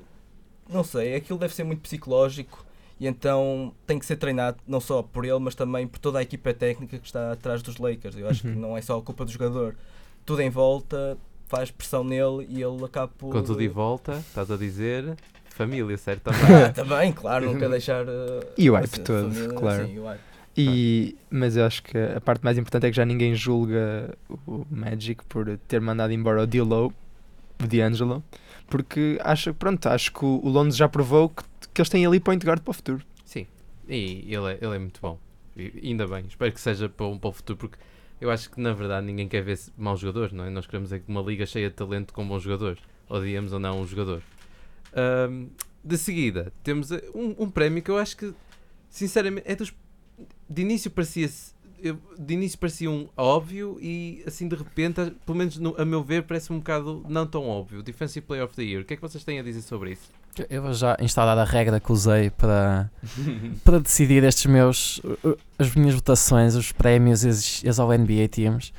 Não 0.69 0.83
sei, 0.83 1.15
aquilo 1.15 1.39
deve 1.39 1.55
ser 1.55 1.63
muito 1.63 1.81
psicológico 1.81 2.63
e 2.99 3.07
então 3.07 3.73
tem 3.87 3.97
que 3.97 4.05
ser 4.05 4.17
treinado 4.17 4.57
não 4.67 4.79
só 4.79 5.01
por 5.01 5.23
ele, 5.25 5.39
mas 5.39 5.55
também 5.55 5.87
por 5.87 5.99
toda 5.99 6.19
a 6.19 6.21
equipa 6.21 6.53
técnica 6.53 6.97
que 6.97 7.05
está 7.05 7.31
atrás 7.31 7.61
dos 7.61 7.77
Lakers. 7.77 8.17
Eu 8.17 8.27
acho 8.29 8.45
Uhum. 8.47 8.53
que 8.53 8.59
não 8.59 8.77
é 8.77 8.81
só 8.81 8.97
a 8.97 9.01
culpa 9.01 9.23
do 9.25 9.31
jogador. 9.31 9.75
Tudo 10.25 10.41
em 10.41 10.49
volta 10.49 11.17
faz 11.47 11.71
pressão 11.71 12.03
nele 12.03 12.45
e 12.49 12.61
ele 12.61 12.83
acaba 12.83 13.07
por. 13.07 13.31
Com 13.31 13.41
tudo 13.43 13.61
e 13.61 13.67
volta, 13.67 14.13
estás 14.27 14.51
a 14.51 14.57
dizer, 14.57 15.15
família, 15.49 15.97
certo? 15.97 16.23
Também. 16.23 16.39
Ah, 16.65 16.69
também, 16.71 17.11
claro, 17.13 17.45
não 17.51 17.57
quer 17.59 17.69
deixar. 17.69 18.05
eh, 18.07 18.47
E 18.57 18.69
o 18.69 18.73
hype 18.75 18.99
todo, 18.99 19.31
família, 19.33 19.53
claro. 19.55 19.87
sim, 19.87 19.99
o 19.99 20.03
hype. 20.05 20.19
E, 20.57 21.15
mas 21.29 21.55
eu 21.55 21.65
acho 21.65 21.81
que 21.81 21.97
a 21.97 22.19
parte 22.19 22.43
mais 22.43 22.57
importante 22.57 22.85
é 22.85 22.89
que 22.89 22.95
já 22.97 23.05
ninguém 23.05 23.33
julga 23.33 24.13
o 24.45 24.65
Magic 24.69 25.23
por 25.25 25.57
ter 25.69 25.79
mandado 25.79 26.11
embora 26.11 26.41
o 26.43 26.47
D'Lo, 26.47 26.93
o 27.63 27.67
D'Angelo, 27.67 28.21
porque 28.67 29.17
acho, 29.23 29.53
pronto, 29.53 29.87
acho 29.87 30.11
que 30.11 30.25
o 30.25 30.41
Lonzo 30.49 30.77
já 30.77 30.89
provou 30.89 31.29
que, 31.29 31.43
que 31.79 31.81
eles 31.81 31.89
têm 31.89 32.05
ali 32.05 32.19
point 32.19 32.45
guard 32.45 32.61
para 32.61 32.71
o 32.71 32.73
futuro. 32.73 33.01
Sim, 33.23 33.47
e 33.87 34.25
ele 34.35 34.51
é, 34.53 34.57
ele 34.61 34.75
é 34.75 34.79
muito 34.79 34.99
bom. 35.01 35.17
E 35.55 35.71
ainda 35.87 36.05
bem, 36.05 36.25
espero 36.27 36.51
que 36.51 36.59
seja 36.59 36.89
para, 36.89 37.05
um- 37.05 37.17
para 37.17 37.29
o 37.29 37.31
futuro, 37.33 37.57
porque 37.57 37.77
eu 38.19 38.29
acho 38.29 38.49
que 38.51 38.59
na 38.59 38.73
verdade 38.73 39.05
ninguém 39.07 39.29
quer 39.29 39.41
ver 39.41 39.57
maus 39.77 40.01
jogadores, 40.01 40.33
não 40.33 40.43
é? 40.43 40.49
Nós 40.49 40.65
queremos 40.67 40.91
é 40.91 41.01
uma 41.07 41.21
liga 41.21 41.45
cheia 41.45 41.69
de 41.69 41.75
talento 41.75 42.13
com 42.13 42.27
bons 42.27 42.43
jogadores, 42.43 42.81
odiamos 43.07 43.53
ou 43.53 43.59
não 43.59 43.79
um 43.81 43.87
jogador. 43.87 44.21
Ahm, 44.93 45.47
de 45.81 45.97
seguida, 45.97 46.51
temos 46.63 46.91
eh, 46.91 47.01
um, 47.15 47.43
um 47.43 47.49
prémio 47.49 47.81
que 47.81 47.89
eu 47.89 47.97
acho 47.97 48.17
que, 48.17 48.33
sinceramente, 48.89 49.49
é 49.49 49.55
dos. 49.55 49.73
De 50.49 50.61
início 50.61 50.91
parecia 51.81 51.97
de 52.17 52.33
início 52.33 52.57
parecia 52.59 52.89
um 52.91 53.07
óbvio 53.15 53.77
e 53.81 54.23
assim 54.27 54.47
de 54.47 54.55
repente, 54.55 54.99
a- 55.01 55.11
pelo 55.25 55.37
menos 55.37 55.57
no- 55.57 55.75
a 55.77 55.85
meu 55.85 56.03
ver, 56.03 56.23
parece 56.23 56.51
um 56.51 56.57
bocado 56.59 57.03
não 57.07 57.25
tão 57.25 57.47
óbvio. 57.47 57.81
Defensive 57.83 58.25
Player 58.25 58.43
of 58.45 58.55
the 58.55 58.63
Year. 58.63 58.81
O 58.81 58.85
que 58.85 58.93
é 58.93 58.95
que 58.95 59.01
vocês 59.01 59.23
têm 59.23 59.39
a 59.39 59.43
dizer 59.43 59.61
sobre 59.61 59.91
isso? 59.93 60.09
Eu 60.49 60.61
vou 60.61 60.73
já 60.73 60.95
instalar 61.01 61.37
a 61.37 61.43
regra 61.43 61.79
que 61.79 61.91
usei 61.91 62.29
para, 62.29 62.89
para 63.63 63.79
decidir 63.79 64.23
estes 64.23 64.45
meus, 64.45 64.99
uh, 64.99 65.37
as 65.57 65.73
minhas 65.75 65.95
votações, 65.95 66.55
os 66.55 66.71
prémios 66.71 67.23
e 67.23 67.29
as, 67.29 67.63
as 67.67 67.79
ao 67.79 67.89
NBA 67.91 68.27
Teams. 68.29 68.71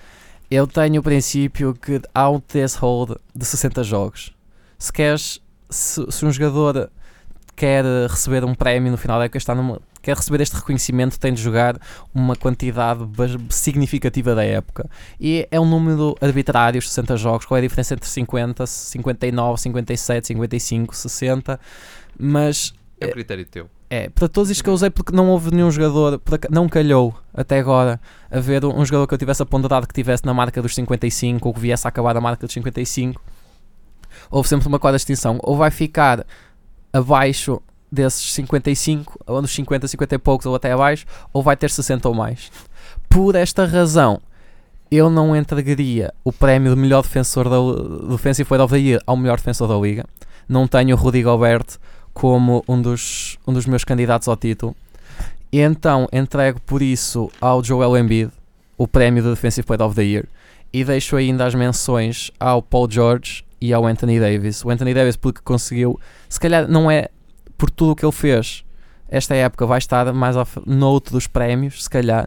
Eu 0.50 0.66
tenho 0.66 1.00
o 1.00 1.02
princípio 1.04 1.74
que 1.74 2.00
há 2.14 2.28
um 2.30 2.40
threshold 2.40 3.16
de 3.34 3.44
60 3.44 3.84
jogos. 3.84 4.32
Se 4.78 4.92
queres, 4.92 5.40
se, 5.68 6.04
se 6.10 6.24
um 6.24 6.32
jogador 6.32 6.90
quer 7.54 7.84
receber 8.08 8.44
um 8.44 8.54
prémio 8.54 8.90
no 8.90 8.96
final 8.96 9.18
da 9.18 9.26
época, 9.26 9.38
está 9.38 9.54
numa, 9.54 9.80
quer 10.02 10.16
receber 10.16 10.40
este 10.40 10.56
reconhecimento, 10.56 11.18
tem 11.18 11.32
de 11.32 11.40
jogar 11.42 11.78
uma 12.14 12.34
quantidade 12.36 13.00
significativa 13.50 14.34
da 14.34 14.44
época. 14.44 14.88
E 15.20 15.46
é 15.50 15.60
um 15.60 15.66
número 15.68 16.16
arbitrário, 16.20 16.78
os 16.78 16.88
60 16.88 17.16
jogos. 17.16 17.46
Qual 17.46 17.56
é 17.56 17.60
a 17.60 17.62
diferença 17.62 17.94
entre 17.94 18.08
50, 18.08 18.66
59, 18.66 19.60
57, 19.60 20.26
55, 20.28 20.96
60? 20.96 21.60
Mas 22.18 22.72
É 23.00 23.06
um 23.06 23.10
critério 23.10 23.44
teu. 23.46 23.68
é, 23.88 24.08
para 24.08 24.28
todos 24.28 24.50
isto 24.50 24.62
que 24.62 24.70
eu 24.70 24.74
usei 24.74 24.90
porque 24.90 25.14
não 25.14 25.28
houve 25.30 25.50
nenhum 25.50 25.70
jogador, 25.70 26.20
não 26.50 26.68
calhou 26.68 27.14
até 27.34 27.58
agora 27.58 28.00
haver 28.30 28.64
um 28.64 28.78
um 28.80 28.84
jogador 28.84 29.06
que 29.06 29.14
eu 29.14 29.18
tivesse 29.18 29.42
aponderado 29.42 29.86
que 29.86 29.94
tivesse 29.94 30.24
na 30.24 30.32
marca 30.34 30.60
dos 30.62 30.74
55 30.74 31.48
ou 31.48 31.54
que 31.54 31.60
viesse 31.60 31.86
a 31.86 31.88
acabar 31.88 32.16
a 32.16 32.20
marca 32.20 32.46
dos 32.46 32.54
55. 32.54 33.20
Houve 34.30 34.48
sempre 34.48 34.68
uma 34.68 34.78
clara 34.78 34.96
distinção. 34.96 35.38
Ou 35.42 35.56
vai 35.56 35.70
ficar 35.70 36.24
abaixo 36.92 37.60
desses 37.90 38.32
55, 38.32 39.20
ou 39.26 39.42
nos 39.42 39.52
50, 39.52 39.88
50 39.88 40.14
e 40.14 40.18
poucos, 40.18 40.46
ou 40.46 40.54
até 40.54 40.72
abaixo, 40.72 41.04
ou 41.32 41.42
vai 41.42 41.56
ter 41.56 41.70
60 41.70 42.08
ou 42.08 42.14
mais. 42.14 42.50
Por 43.08 43.34
esta 43.34 43.64
razão, 43.64 44.20
eu 44.90 45.08
não 45.08 45.36
entregaria 45.36 46.12
o 46.24 46.32
prémio 46.32 46.74
de 46.74 46.80
melhor 46.80 47.02
defensor 47.02 47.48
da 47.48 48.08
Defensive 48.10 48.48
Player 48.48 48.64
of 48.64 48.74
the 48.74 48.80
Year 48.80 49.00
ao 49.06 49.16
melhor 49.16 49.36
defensor 49.36 49.68
da 49.68 49.76
liga. 49.76 50.04
Não 50.48 50.66
tenho 50.66 50.96
o 50.96 50.98
Rudy 50.98 51.22
Gobert 51.22 51.78
como 52.12 52.64
um 52.68 52.80
dos, 52.80 53.38
um 53.46 53.52
dos 53.52 53.66
meus 53.66 53.84
candidatos 53.84 54.26
ao 54.26 54.36
título. 54.36 54.74
E 55.52 55.60
então 55.60 56.08
entrego 56.12 56.60
por 56.60 56.82
isso 56.82 57.30
ao 57.40 57.62
Joel 57.62 57.96
Embiid 57.96 58.30
o 58.76 58.88
prémio 58.88 59.22
de 59.22 59.30
Defensive 59.30 59.66
Player 59.66 59.82
of 59.82 59.94
the 59.94 60.02
Year 60.02 60.24
e 60.72 60.84
deixo 60.84 61.16
ainda 61.16 61.44
as 61.44 61.54
menções 61.54 62.30
ao 62.38 62.62
Paul 62.62 62.90
George 62.90 63.44
e 63.60 63.72
ao 63.72 63.86
Anthony 63.86 64.18
Davis. 64.18 64.64
O 64.64 64.70
Anthony 64.70 64.94
Davis 64.94 65.16
porque 65.16 65.40
conseguiu, 65.44 66.00
se 66.28 66.40
calhar 66.40 66.66
não 66.68 66.90
é 66.90 67.08
por 67.60 67.70
tudo 67.70 67.92
o 67.92 67.96
que 67.96 68.04
ele 68.06 68.10
fez, 68.12 68.64
esta 69.06 69.34
época 69.34 69.66
vai 69.66 69.76
estar 69.76 70.10
mais 70.14 70.34
ao 70.34 70.44
f- 70.46 70.62
no 70.66 70.88
outro 70.88 71.12
dos 71.12 71.26
prémios, 71.26 71.84
se 71.84 71.90
calhar, 71.90 72.26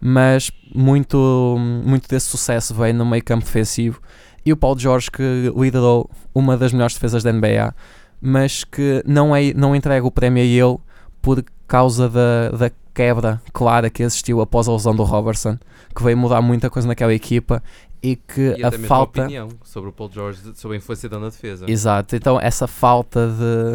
mas 0.00 0.50
muito, 0.74 1.56
muito 1.84 2.08
desse 2.08 2.26
sucesso 2.26 2.74
veio 2.74 2.92
no 2.92 3.06
meio 3.06 3.22
campo 3.22 3.44
defensivo. 3.44 4.00
E 4.44 4.52
o 4.52 4.56
Paulo 4.56 4.80
Jorge, 4.80 5.08
que 5.08 5.52
liderou 5.56 6.10
uma 6.34 6.56
das 6.56 6.72
melhores 6.72 6.94
defesas 6.94 7.22
da 7.22 7.32
NBA, 7.32 7.72
mas 8.20 8.64
que 8.64 9.02
não, 9.06 9.36
é, 9.36 9.54
não 9.54 9.76
entrega 9.76 10.04
o 10.04 10.10
prémio 10.10 10.42
a 10.42 10.46
ele 10.46 10.78
por 11.20 11.44
causa 11.68 12.08
da, 12.08 12.50
da 12.50 12.70
quebra 12.92 13.40
clara 13.52 13.88
que 13.88 14.02
existiu 14.02 14.40
após 14.40 14.66
a 14.66 14.72
lesão 14.72 14.96
do 14.96 15.04
Robertson, 15.04 15.56
que 15.94 16.02
veio 16.02 16.16
mudar 16.18 16.42
muita 16.42 16.68
coisa 16.68 16.88
naquela 16.88 17.14
equipa 17.14 17.62
e 18.02 18.16
que 18.16 18.54
E 18.58 18.64
a 18.64 18.68
até 18.68 18.76
mesmo 18.76 18.88
falta. 18.88 19.20
a 19.20 19.24
opinião 19.24 19.48
sobre 19.64 19.90
o 19.90 19.92
Paul 19.92 20.10
George, 20.12 20.40
sobre 20.54 20.76
a 20.76 20.78
influência 20.78 21.08
dele 21.08 21.22
na 21.22 21.28
defesa. 21.28 21.70
Exato, 21.70 22.16
então 22.16 22.40
essa 22.40 22.66
falta 22.66 23.28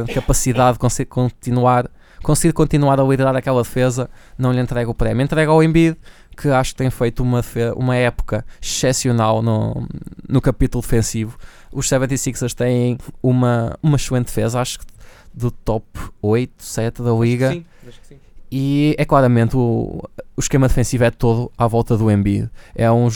de 0.05 0.13
capacidade 0.13 0.73
de 0.73 0.79
conseguir 0.79 1.09
continuar, 1.09 1.89
conseguir 2.21 2.53
continuar 2.53 2.99
a 2.99 3.03
liderar 3.03 3.35
aquela 3.35 3.61
defesa 3.61 4.09
não 4.37 4.51
lhe 4.51 4.59
entrega 4.59 4.89
o 4.89 4.93
prémio. 4.93 5.23
Entrega 5.23 5.51
ao 5.51 5.63
Embiid, 5.63 5.97
que 6.35 6.49
acho 6.49 6.71
que 6.71 6.77
tem 6.77 6.89
feito 6.89 7.23
uma, 7.23 7.41
uma 7.75 7.95
época 7.95 8.45
excepcional 8.61 9.41
no, 9.41 9.87
no 10.27 10.41
capítulo 10.41 10.81
defensivo. 10.81 11.37
Os 11.71 11.87
76ers 11.87 12.53
têm 12.53 12.97
uma, 13.23 13.77
uma 13.81 13.95
excelente 13.95 14.25
defesa, 14.27 14.59
acho 14.59 14.79
que 14.79 14.85
do 15.33 15.51
top 15.51 15.85
8, 16.21 16.51
7 16.57 17.01
da 17.01 17.11
liga. 17.11 17.51
Sim, 17.51 17.65
acho 17.87 17.99
que 18.01 18.07
sim. 18.07 18.19
E 18.49 18.95
é 18.97 19.03
claramente 19.03 19.57
o, 19.57 20.01
o 20.35 20.39
esquema 20.39 20.67
defensivo 20.67 21.03
é 21.03 21.11
todo 21.11 21.51
à 21.57 21.67
volta 21.67 21.97
do 21.97 22.09
Embiid. 22.09 22.49
É 22.73 22.89
um, 22.89 23.07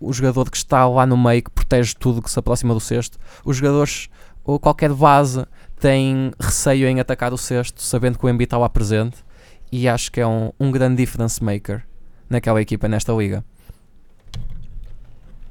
o, 0.00 0.12
jogador 0.12 0.50
que 0.50 0.56
está 0.56 0.86
lá 0.86 1.06
no 1.06 1.16
meio, 1.16 1.42
que 1.42 1.50
protege 1.50 1.94
tudo 1.98 2.20
que 2.20 2.30
se 2.30 2.38
aproxima 2.38 2.74
do 2.74 2.80
cesto. 2.80 3.18
Os 3.44 3.56
jogadores, 3.56 4.08
ou 4.44 4.60
qualquer 4.60 4.92
base, 4.92 5.46
tem 5.80 6.30
receio 6.38 6.86
em 6.88 7.00
atacar 7.00 7.32
o 7.32 7.38
cesto, 7.38 7.80
sabendo 7.80 8.18
que 8.18 8.26
o 8.26 8.28
Embiid 8.28 8.44
está 8.44 8.58
lá 8.58 8.68
presente. 8.68 9.24
E 9.72 9.88
acho 9.88 10.12
que 10.12 10.20
é 10.20 10.26
um, 10.26 10.52
um 10.60 10.70
grande 10.70 10.96
difference 10.96 11.42
maker 11.42 11.86
naquela 12.28 12.60
equipa, 12.60 12.86
nesta 12.86 13.12
liga. 13.12 13.44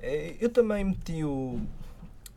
Eh, 0.01 0.35
Eu 0.39 0.49
também 0.49 0.83
meti 0.83 1.23
o, 1.23 1.59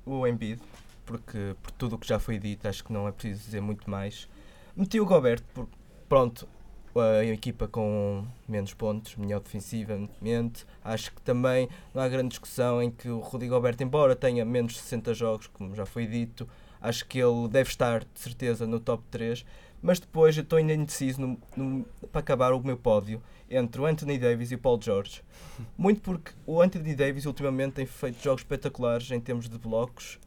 o 0.07 0.27
Embiid, 0.27 0.61
porque 1.05 1.55
por 1.63 1.71
tudo 1.73 1.97
o 1.97 1.99
que 1.99 2.09
já 2.09 2.19
foi 2.19 2.39
dito, 2.39 2.67
acho 2.67 2.83
que 2.83 2.93
não 2.93 3.07
é 3.07 3.13
preciso 3.13 3.45
dizer 3.45 3.61
muito 3.61 3.91
mais. 3.91 4.27
Meti 4.75 4.99
o 4.99 5.05
Gobert, 5.05 5.43
porque 5.53 5.73
pronto, 6.09 6.49
a 6.97 7.25
equipa 7.25 7.67
com 7.69 8.25
menos 8.49 8.73
pontos, 8.75 9.17
melhor 9.17 9.41
defensivamente. 9.41 10.67
Acho 10.85 11.13
que 11.13 11.21
também 11.23 11.69
não 11.95 12.03
há 12.03 12.09
grande 12.09 12.31
discussão 12.31 12.83
em 12.83 12.91
que 12.91 13.09
o 13.09 13.19
Rudy 13.21 13.49
Gobert, 13.49 13.77
embora 13.81 14.15
tenha 14.17 14.45
menos 14.45 14.73
de 14.75 14.79
60 14.81 15.15
jogos, 15.15 15.47
como 15.49 15.75
já 15.75 15.87
foi 15.87 16.07
dito, 16.07 16.49
acho 16.81 17.07
que 17.07 17.19
ele 17.19 17.49
deve 17.49 17.71
estar 17.71 18.01
de 18.01 18.21
certeza 18.21 18.67
no 18.67 18.81
top 18.81 19.03
3. 19.11 19.45
Mas 19.81 20.01
depois 20.01 20.37
eu 20.37 20.43
estou 20.43 20.57
ainda 20.59 20.75
indeciso 20.75 21.21
no- 21.21 21.39
no- 21.57 21.85
para 22.11 22.21
acabar 22.21 22.53
o 22.53 22.61
meu 22.61 22.77
pódio 22.77 23.23
entre 23.49 23.81
o 23.81 23.87
Anthony 23.87 24.19
Davis 24.19 24.51
e 24.51 24.57
o 24.57 24.59
Paul 24.59 24.81
George. 24.83 25.23
Muito 25.79 26.01
porque 26.01 26.33
o 26.45 26.61
Anthony 26.61 26.95
Davis 26.97 27.27
ultimamente 27.27 27.75
tem 27.75 27.87
feito 27.87 28.21
jogos 28.23 28.43
espetaculares 28.43 29.09
em 29.13 29.21
termos 29.21 29.49
de 29.49 29.57
blocos, 29.57 30.19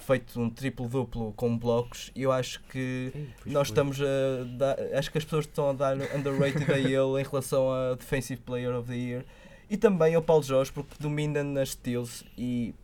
feito 0.00 0.40
um 0.40 0.50
triplo-duplo 0.50 1.32
com 1.32 1.56
blocos, 1.56 2.10
e 2.14 2.22
eu 2.22 2.32
acho 2.32 2.60
que 2.64 3.12
nós 3.46 3.68
estamos 3.68 4.00
a 4.00 4.44
dar, 4.56 4.76
acho 4.96 5.10
que 5.10 5.18
as 5.18 5.24
pessoas 5.24 5.46
estão 5.46 5.70
a 5.70 5.72
dar 5.72 5.96
underrated 5.96 6.70
a 6.70 6.78
ele 6.78 7.20
em 7.20 7.24
relação 7.24 7.72
a 7.72 7.94
Defensive 7.94 8.40
Player 8.40 8.74
of 8.74 8.88
the 8.88 8.96
Year 8.96 9.24
e 9.70 9.76
também 9.76 10.14
ao 10.14 10.22
Paulo 10.22 10.42
Jorge 10.42 10.70
porque 10.72 10.94
domina 11.00 11.42
nas 11.42 11.70
steals 11.70 12.24
e 12.36 12.74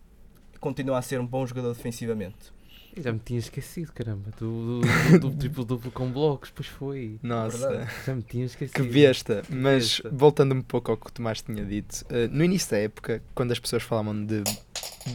continua 0.61 0.99
a 0.99 1.03
ser 1.03 1.21
um 1.21 1.27
bom 1.27 1.47
jogador 1.47 1.75
defensivamente. 1.75 2.53
Já 2.97 3.13
me 3.13 3.21
tinha 3.21 3.39
esquecido, 3.39 3.93
caramba, 3.93 4.31
do, 4.39 4.81
do, 4.81 5.19
do 5.21 5.31
triplo-duplo 5.37 5.93
com 5.93 6.11
blocos, 6.11 6.51
pois 6.51 6.67
foi. 6.67 7.19
Nossa, 7.23 7.69
Verdade. 7.69 7.91
Já 8.05 8.15
me 8.15 8.23
tinha 8.23 8.45
esquecido. 8.45 8.75
que 8.75 8.83
besta. 8.83 9.45
Mas 9.49 10.03
voltando 10.11 10.55
um 10.55 10.63
pouco 10.63 10.91
ao 10.91 10.97
que 10.97 11.07
o 11.07 11.13
Tomás 11.13 11.41
tinha 11.41 11.65
dito, 11.65 12.05
eh, 12.09 12.27
no 12.27 12.45
início 12.45 12.71
da 12.71 12.79
época, 12.79 13.23
quando 13.33 13.53
as 13.53 13.61
pessoas 13.61 13.85
falavam 13.85 14.25
de 14.25 14.43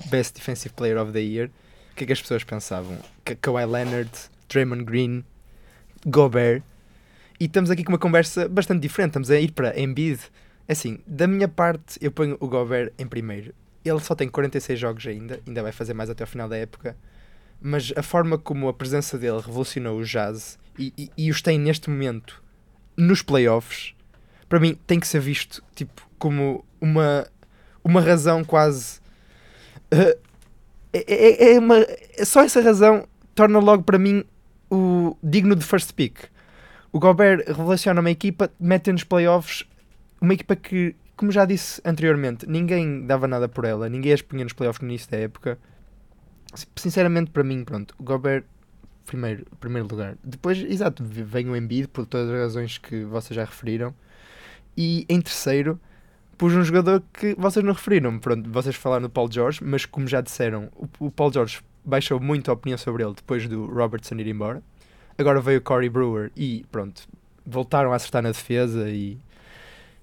Best 0.10 0.36
Defensive 0.36 0.74
Player 0.74 0.98
of 0.98 1.12
the 1.12 1.20
Year, 1.20 1.52
o 1.96 1.98
que 1.98 2.04
é 2.04 2.08
que 2.08 2.14
as 2.14 2.22
pessoas 2.22 2.44
pensavam? 2.44 2.98
Ka- 3.24 3.36
Kawhi 3.42 3.66
Leonard, 3.66 4.12
Draymond 4.50 4.84
Green, 4.84 5.24
Gobert. 6.06 6.62
E 7.40 7.46
estamos 7.46 7.70
aqui 7.72 7.84
com 7.84 7.92
uma 7.94 7.98
conversa 7.98 8.48
bastante 8.50 8.82
diferente. 8.82 9.12
Estamos 9.12 9.32
a 9.32 9.40
ir 9.40 9.52
para 9.52 9.80
Embiid. 9.80 10.20
Assim, 10.68 11.00
da 11.08 11.28
minha 11.28 11.48
parte, 11.48 11.98
eu 12.02 12.12
ponho 12.12 12.38
o 12.40 12.48
Gobert 12.48 12.92
em 12.98 13.08
primeiro. 13.08 13.54
Ele 13.84 14.00
só 14.00 14.16
tem 14.16 14.28
46 14.28 14.80
jogos 14.80 15.06
ainda, 15.08 15.40
ainda 15.48 15.62
vai 15.64 15.72
fazer 15.72 15.94
mais 15.94 16.10
até 16.10 16.24
ao 16.24 16.28
final 16.28 16.50
da 16.50 16.58
época. 16.58 16.98
Mas 17.62 17.94
a 17.96 18.02
forma 18.04 18.38
como 18.38 18.68
a 18.68 18.74
presença 18.74 19.18
dele 19.18 19.40
revolucionou 19.40 19.98
o 20.00 20.04
jazz 20.04 20.58
e, 20.78 20.92
e, 20.98 21.12
e 21.18 21.32
os 21.32 21.42
tem 21.42 21.58
neste 21.60 21.90
momento 21.90 22.44
nos 22.98 23.22
playoffs, 23.22 23.94
para 24.50 24.60
mim 24.60 24.78
tem 24.88 25.00
que 25.00 25.08
ser 25.08 25.20
visto 25.20 25.64
tipo, 25.76 26.08
como 26.18 26.66
uma, 26.82 27.28
uma 27.84 28.02
razão 28.02 28.44
quase. 28.44 29.00
eh, 29.92 30.18
é, 31.08 31.52
é- 31.52 31.54
é 31.56 31.60
uma, 31.60 31.78
é 31.78 32.26
só 32.26 32.42
essa 32.44 32.62
razão 32.62 33.08
torna 33.34 33.60
logo 33.60 33.84
para 33.84 33.98
mim 34.00 34.24
o 34.70 35.16
digno 35.22 35.56
de 35.56 35.66
first 35.66 35.94
pick. 35.94 36.18
O 36.92 37.00
Gobert 37.00 37.44
revoluciona 37.48 38.00
uma 38.00 38.12
equipa, 38.12 38.50
mete 38.60 38.92
nos 38.92 39.04
playoffs 39.04 39.66
uma 40.22 40.34
equipa 40.34 40.56
que, 40.56 40.96
como 41.16 41.32
já 41.32 41.46
disse 41.46 41.82
anteriormente, 41.84 42.48
ninguém 42.48 43.06
dava 43.06 43.28
nada 43.28 43.48
por 43.50 43.66
ela, 43.66 43.90
ninguém 43.90 44.14
as 44.14 44.22
punha 44.22 44.44
nos 44.44 44.54
playoffs 44.54 44.82
no 44.82 44.88
início 44.88 45.12
da 45.12 45.18
época. 45.18 45.60
Sinceramente, 46.76 47.32
para 47.32 47.44
mim, 47.44 47.64
pronto, 47.66 47.94
o 48.00 48.04
Gobert, 48.04 48.46
primeiro, 49.06 49.46
primeiro 49.60 49.88
lugar. 49.90 50.18
Depois, 50.24 50.58
exato, 50.60 51.04
vem 51.04 51.50
o 51.50 51.56
Embiid, 51.56 51.88
por 51.90 52.06
todas 52.06 52.30
as 52.30 52.40
razões 52.40 52.78
que 52.78 53.04
vocês 53.04 53.36
já 53.36 53.44
referiram. 53.44 53.94
E 54.78 55.06
em 55.10 55.20
terceiro, 55.22 55.80
pus 56.38 56.54
um 56.54 56.64
jogador 56.64 57.04
que 57.14 57.36
vocês 57.36 57.64
não 57.64 57.74
referiram. 57.74 58.18
Pronto, 58.20 58.50
vocês 58.50 58.76
falaram 58.76 59.04
do 59.04 59.10
Paul 59.10 59.32
George, 59.32 59.64
mas 59.64 59.86
como 59.86 60.08
já 60.08 60.22
disseram, 60.22 60.70
o, 60.76 61.08
o 61.08 61.12
Paul 61.12 61.32
George 61.32 61.62
baixou 61.84 62.20
muito 62.20 62.50
a 62.50 62.54
opinião 62.54 62.78
sobre 62.78 63.04
ele 63.04 63.14
depois 63.14 63.48
do 63.48 63.66
Robertson 63.66 64.16
ir 64.16 64.28
embora. 64.28 64.62
Agora 65.18 65.40
veio 65.40 65.60
o 65.60 65.62
Corey 65.62 65.90
Brewer 65.90 66.32
e 66.36 66.66
pronto, 66.72 67.08
voltaram 67.46 67.94
a 67.94 67.96
acertar 67.96 68.22
na 68.22 68.30
defesa 68.30 68.90
e 68.90 69.18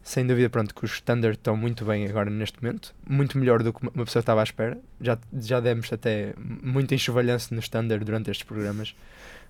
sem 0.02 0.26
dúvida 0.26 0.48
pronto 0.48 0.74
que 0.74 0.84
os 0.84 1.00
Thunder 1.00 1.32
estão 1.32 1.56
muito 1.56 1.84
bem 1.84 2.06
agora 2.06 2.28
neste 2.28 2.62
momento, 2.62 2.94
muito 3.08 3.38
melhor 3.38 3.62
do 3.62 3.72
que 3.72 3.82
uma 3.82 4.04
pessoa 4.04 4.20
estava 4.20 4.40
à 4.40 4.44
espera. 4.44 4.78
Já, 5.00 5.18
já 5.32 5.60
demos 5.60 5.92
até 5.92 6.34
muito 6.38 6.94
enxovalhanço 6.94 7.54
nos 7.54 7.68
Thunder 7.68 8.04
durante 8.04 8.30
estes 8.30 8.46
programas. 8.46 8.94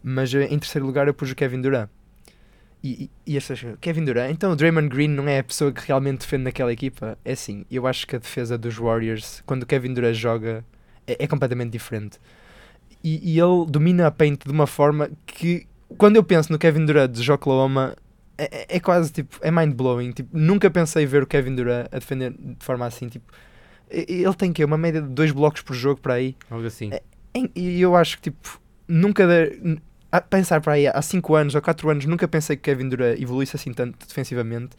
Mas 0.03 0.35
eh, 0.35 0.45
em 0.45 0.59
terceiro 0.59 0.85
lugar 0.85 1.07
eu 1.07 1.14
pus 1.14 1.31
o 1.31 1.35
Kevin 1.35 1.61
Durant. 1.61 1.88
E, 2.83 3.11
e, 3.27 3.33
e 3.35 3.37
as 3.38 3.47
pessoas, 3.47 3.77
Kevin 3.81 4.05
Durant, 4.05 4.31
então 4.33 4.51
o 4.53 4.57
Draymond 4.57 4.88
Green 4.88 5.09
não 5.09 5.29
é 5.29 5.38
a 5.38 5.45
pessoa 5.45 5.71
que 5.73 5.87
realmente 5.87 6.21
defende 6.21 6.45
naquela 6.45 6.73
equipa? 6.73 7.16
É 7.25 7.33
assim, 7.33 7.64
eu 7.71 7.87
acho 7.87 8.07
que 8.07 8.16
a 8.16 8.18
defesa 8.18 8.59
dos 8.59 8.77
Warriors, 8.77 9.40
quando 9.47 9.62
o 9.62 9.66
Kevin 9.66 9.95
Durant 9.95 10.14
joga, 10.14 10.64
é, 11.07 11.25
é 11.25 11.27
completamente 11.29 11.71
diferente. 11.71 12.18
E, 13.05 13.35
e 13.35 13.38
ele 13.38 13.66
domina 13.68 14.07
a 14.09 14.11
paint 14.11 14.45
de 14.45 14.51
uma 14.51 14.66
forma 14.66 15.11
que, 15.27 15.66
quando 15.97 16.16
eu 16.16 16.25
penso 16.25 16.51
no 16.53 16.59
Kevin 16.59 16.85
Durant 16.87 17.11
de 17.12 17.31
Oklahoma, 17.31 17.97
é, 18.37 18.45
é- 18.73 18.77
é 18.77 18.81
quase 18.81 19.12
tipo, 19.12 19.37
é 19.42 19.51
mind-blowing. 19.51 20.11
Tipo, 20.12 20.37
nunca 20.37 20.68
pensei 20.71 21.07
ver 21.07 21.23
o 21.23 21.27
Kevin 21.27 21.55
Durant 21.55 21.87
a 21.92 21.99
defender 21.99 22.33
de 22.33 22.57
forma 22.64 22.85
assim. 22.87 23.09
Tipo, 23.09 23.33
ele 23.90 24.33
tem 24.35 24.53
que 24.53 24.64
uma 24.64 24.79
média 24.79 25.01
de 25.03 25.09
dois 25.09 25.31
blocos 25.33 25.62
por 25.62 25.75
jogo 25.75 26.01
para 26.01 26.14
aí. 26.14 26.37
Algo 26.51 26.66
assim. 26.66 26.90
É, 26.92 27.03
Em- 27.35 27.51
E 27.55 27.81
eu 27.81 27.95
acho 27.97 28.16
que, 28.16 28.25
tipo, 28.31 28.61
nunca. 28.88 29.27
de- 29.27 29.79
a 30.12 30.20
pensar 30.20 30.61
para 30.61 30.75
aí 30.75 30.87
há 30.87 31.03
5 31.03 31.35
anos 31.35 31.55
ou 31.55 31.62
4 31.62 31.88
anos, 31.90 32.05
nunca 32.07 32.29
pensei 32.29 32.57
que 32.57 32.62
Kevin 32.62 32.88
Durant 32.88 33.18
evoluísse 33.20 33.57
assim 33.57 33.72
tanto 33.72 34.07
defensivamente. 34.07 34.77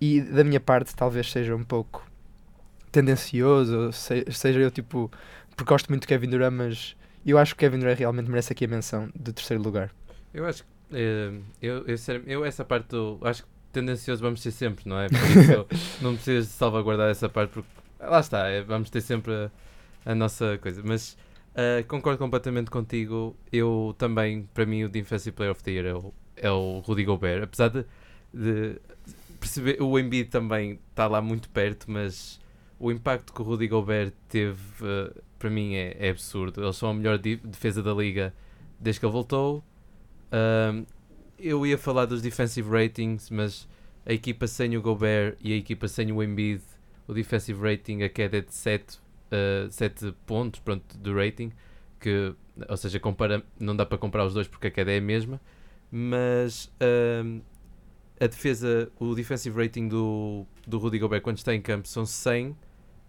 E 0.00 0.20
da 0.20 0.42
minha 0.44 0.60
parte, 0.60 0.94
talvez 0.94 1.30
seja 1.30 1.54
um 1.54 1.62
pouco 1.64 2.04
tendencioso, 2.90 3.92
se- 3.92 4.26
seja 4.30 4.60
eu, 4.60 4.70
tipo, 4.70 5.10
porque 5.56 5.68
gosto 5.72 5.88
muito 5.88 6.02
de 6.02 6.08
Kevin 6.08 6.28
Durant, 6.28 6.52
mas 6.52 6.96
eu 7.24 7.38
acho 7.38 7.54
que 7.54 7.60
Kevin 7.60 7.78
Durant 7.78 7.98
realmente 7.98 8.28
merece 8.28 8.52
aqui 8.52 8.64
a 8.64 8.68
menção 8.68 9.08
de 9.14 9.32
terceiro 9.32 9.62
lugar. 9.62 9.90
Eu 10.34 10.46
acho 10.46 10.62
que 10.64 10.68
eh, 10.92 11.32
eu, 11.60 11.84
eu, 11.86 11.96
eu 12.26 12.44
essa 12.44 12.64
parte 12.64 12.88
do, 12.88 13.18
acho 13.22 13.42
que 13.44 13.48
tendencioso 13.72 14.20
vamos 14.22 14.42
ter 14.42 14.50
sempre, 14.50 14.88
não 14.88 14.98
é? 14.98 15.08
Por 15.08 15.16
isso 15.16 15.66
não 16.02 16.14
precisas 16.14 16.48
salvaguardar 16.48 17.10
essa 17.10 17.28
parte 17.28 17.52
porque 17.52 17.68
lá 18.00 18.20
está, 18.20 18.48
é, 18.48 18.62
vamos 18.62 18.90
ter 18.90 19.00
sempre 19.00 19.32
a, 19.32 19.50
a 20.12 20.14
nossa 20.14 20.58
coisa. 20.58 20.82
Mas 20.84 21.16
eh, 21.54 21.84
concordo 21.86 22.18
completamente 22.18 22.70
contigo. 22.70 23.36
Eu 23.52 23.94
também, 23.98 24.48
para 24.54 24.64
mim, 24.66 24.84
o 24.84 24.88
Defensive 24.88 25.34
Player 25.34 25.52
of 25.52 25.62
the 25.62 25.70
Year 25.70 25.86
é 25.86 25.94
o, 25.94 26.14
é 26.36 26.50
o 26.50 26.80
Rudy 26.80 27.04
Gobert. 27.04 27.42
Apesar 27.42 27.68
de, 27.68 27.84
de 28.32 28.80
perceber, 29.38 29.82
o 29.82 29.98
Embiid 29.98 30.30
também 30.30 30.78
está 30.90 31.06
lá 31.06 31.20
muito 31.20 31.48
perto, 31.50 31.90
mas 31.90 32.40
o 32.78 32.90
impacto 32.90 33.32
que 33.32 33.42
o 33.42 33.44
Rudy 33.44 33.68
Gobert 33.68 34.12
teve, 34.28 34.58
eh, 34.82 35.12
para 35.38 35.50
mim, 35.50 35.74
é, 35.74 35.96
é 35.98 36.10
absurdo. 36.10 36.62
Eles 36.62 36.76
são 36.76 36.90
a 36.90 36.94
melhor 36.94 37.18
defesa 37.18 37.82
da 37.82 37.92
liga 37.92 38.34
desde 38.80 39.00
que 39.00 39.06
ele 39.06 39.12
voltou. 39.12 39.62
Um, 40.32 40.86
eu 41.38 41.66
ia 41.66 41.76
falar 41.76 42.06
dos 42.06 42.22
defensive 42.22 42.68
ratings, 42.70 43.28
mas 43.30 43.68
a 44.06 44.12
equipa 44.12 44.46
sem 44.46 44.76
o 44.76 44.82
Gobert 44.82 45.36
e 45.40 45.52
a 45.52 45.56
equipa 45.56 45.86
sem 45.88 46.10
o 46.10 46.22
Embiid, 46.22 46.62
o 47.06 47.12
defensive 47.12 47.60
rating, 47.60 48.02
a 48.02 48.08
queda 48.08 48.38
é 48.38 48.40
de 48.40 48.54
7, 48.54 48.98
uh, 49.32 49.70
7 49.70 50.14
pontos 50.26 50.60
pronto, 50.60 50.96
do 50.98 51.14
rating, 51.14 51.52
que, 51.98 52.34
ou 52.68 52.76
seja, 52.76 53.00
compara, 53.00 53.42
não 53.58 53.74
dá 53.74 53.86
para 53.86 53.98
comparar 53.98 54.26
os 54.26 54.34
dois 54.34 54.46
porque 54.46 54.66
a 54.66 54.70
queda 54.70 54.92
é 54.92 54.98
a 54.98 55.00
mesma, 55.00 55.40
mas 55.90 56.70
um, 57.24 57.40
a 58.20 58.26
defesa, 58.26 58.90
o 58.98 59.14
defensive 59.14 59.56
rating 59.56 59.88
do, 59.88 60.46
do 60.66 60.78
Rudy 60.78 60.98
Gobert 60.98 61.22
quando 61.22 61.38
está 61.38 61.54
em 61.54 61.60
campo 61.60 61.88
são 61.88 62.04
100, 62.04 62.56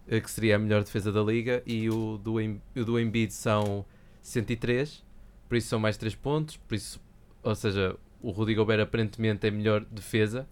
eh, 0.07 0.19
que 0.19 0.30
seria 0.30 0.55
a 0.55 0.59
melhor 0.59 0.84
defesa 0.84 1.11
da 1.11 1.21
liga, 1.21 1.61
e 1.65 1.89
o 1.89 2.17
do, 2.17 2.36
o 2.36 2.86
do 2.86 2.99
Embiid 2.99 3.34
são 3.34 3.86
103, 4.21 5.03
por 5.49 5.57
isso 5.57 5.67
são 5.67 5.80
mais 5.80 5.97
3 5.97 6.15
pontos, 6.15 6.57
por 6.57 6.76
isso, 6.76 7.01
ou 7.41 7.55
seja, 7.55 7.95
o 8.21 8.32
Rudy 8.32 8.55
Gobert 8.55 8.82
aparentemente 8.82 9.47
é 9.47 9.51
melhor 9.51 9.86
defesa, 9.86 10.47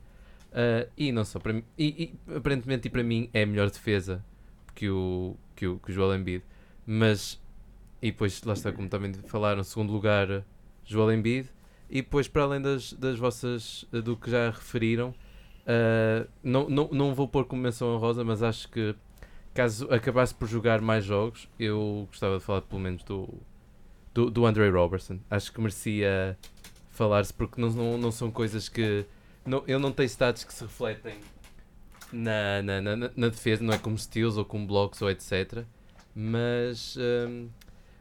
ah, 0.51 0.87
e 0.97 1.11
não 1.11 1.23
só 1.23 1.39
para 1.39 1.53
mim, 1.53 1.63
e, 1.77 2.13
e 2.27 2.35
aparentemente 2.35 2.87
e 2.87 2.91
para 2.91 3.03
mim 3.03 3.29
é 3.33 3.43
a 3.43 3.45
melhor 3.45 3.69
defesa 3.69 4.23
que 4.75 4.89
o, 4.89 5.35
que 5.55 5.67
o, 5.67 5.79
que 5.79 5.91
o 5.91 5.93
Joel 5.93 6.15
Embiid, 6.15 6.43
mas, 6.85 7.39
e 8.01 8.11
depois 8.11 8.41
lá 8.43 8.53
está 8.53 8.71
como 8.71 8.89
também 8.89 9.13
falaram, 9.13 9.63
segundo 9.63 9.91
lugar 9.91 10.43
Joel 10.85 11.13
Embiid, 11.13 11.49
e 11.89 12.01
depois 12.01 12.27
para 12.27 12.43
além 12.43 12.61
das, 12.61 12.93
das 12.93 13.17
vossas, 13.19 13.85
do 13.91 14.15
que 14.15 14.31
já 14.31 14.49
referiram, 14.49 15.13
ah, 15.65 16.27
não, 16.43 16.69
não, 16.69 16.89
não 16.91 17.15
vou 17.15 17.27
pôr 17.27 17.45
como 17.45 17.61
menção 17.61 17.95
honrosa, 17.95 18.23
mas 18.23 18.43
acho 18.43 18.69
que 18.69 18.95
caso 19.53 19.91
acabasse 19.93 20.33
por 20.33 20.47
jogar 20.47 20.81
mais 20.81 21.05
jogos, 21.05 21.47
eu 21.59 22.05
gostava 22.09 22.37
de 22.37 22.43
falar 22.43 22.61
pelo 22.61 22.81
menos 22.81 23.03
do, 23.03 23.29
do, 24.13 24.29
do 24.29 24.45
Andre 24.45 24.69
Robertson. 24.69 25.19
Acho 25.29 25.51
que 25.51 25.59
merecia 25.59 26.37
falar-se 26.91 27.33
porque 27.33 27.59
não, 27.59 27.69
não, 27.69 27.97
não 27.97 28.11
são 28.11 28.31
coisas 28.31 28.69
que. 28.69 29.05
Não, 29.45 29.63
ele 29.67 29.79
não 29.79 29.91
tem 29.91 30.05
stats 30.05 30.43
que 30.43 30.53
se 30.53 30.63
refletem 30.63 31.15
na, 32.11 32.61
na, 32.61 32.81
na, 32.81 32.95
na- 33.15 33.29
defesa, 33.29 33.63
não 33.63 33.73
é 33.73 33.77
como 33.77 33.97
steals 33.97 34.37
ou 34.37 34.45
como 34.45 34.65
blocos 34.67 35.01
ou 35.01 35.09
etc. 35.09 35.65
Mas, 36.15 36.97
hum, 36.97 37.49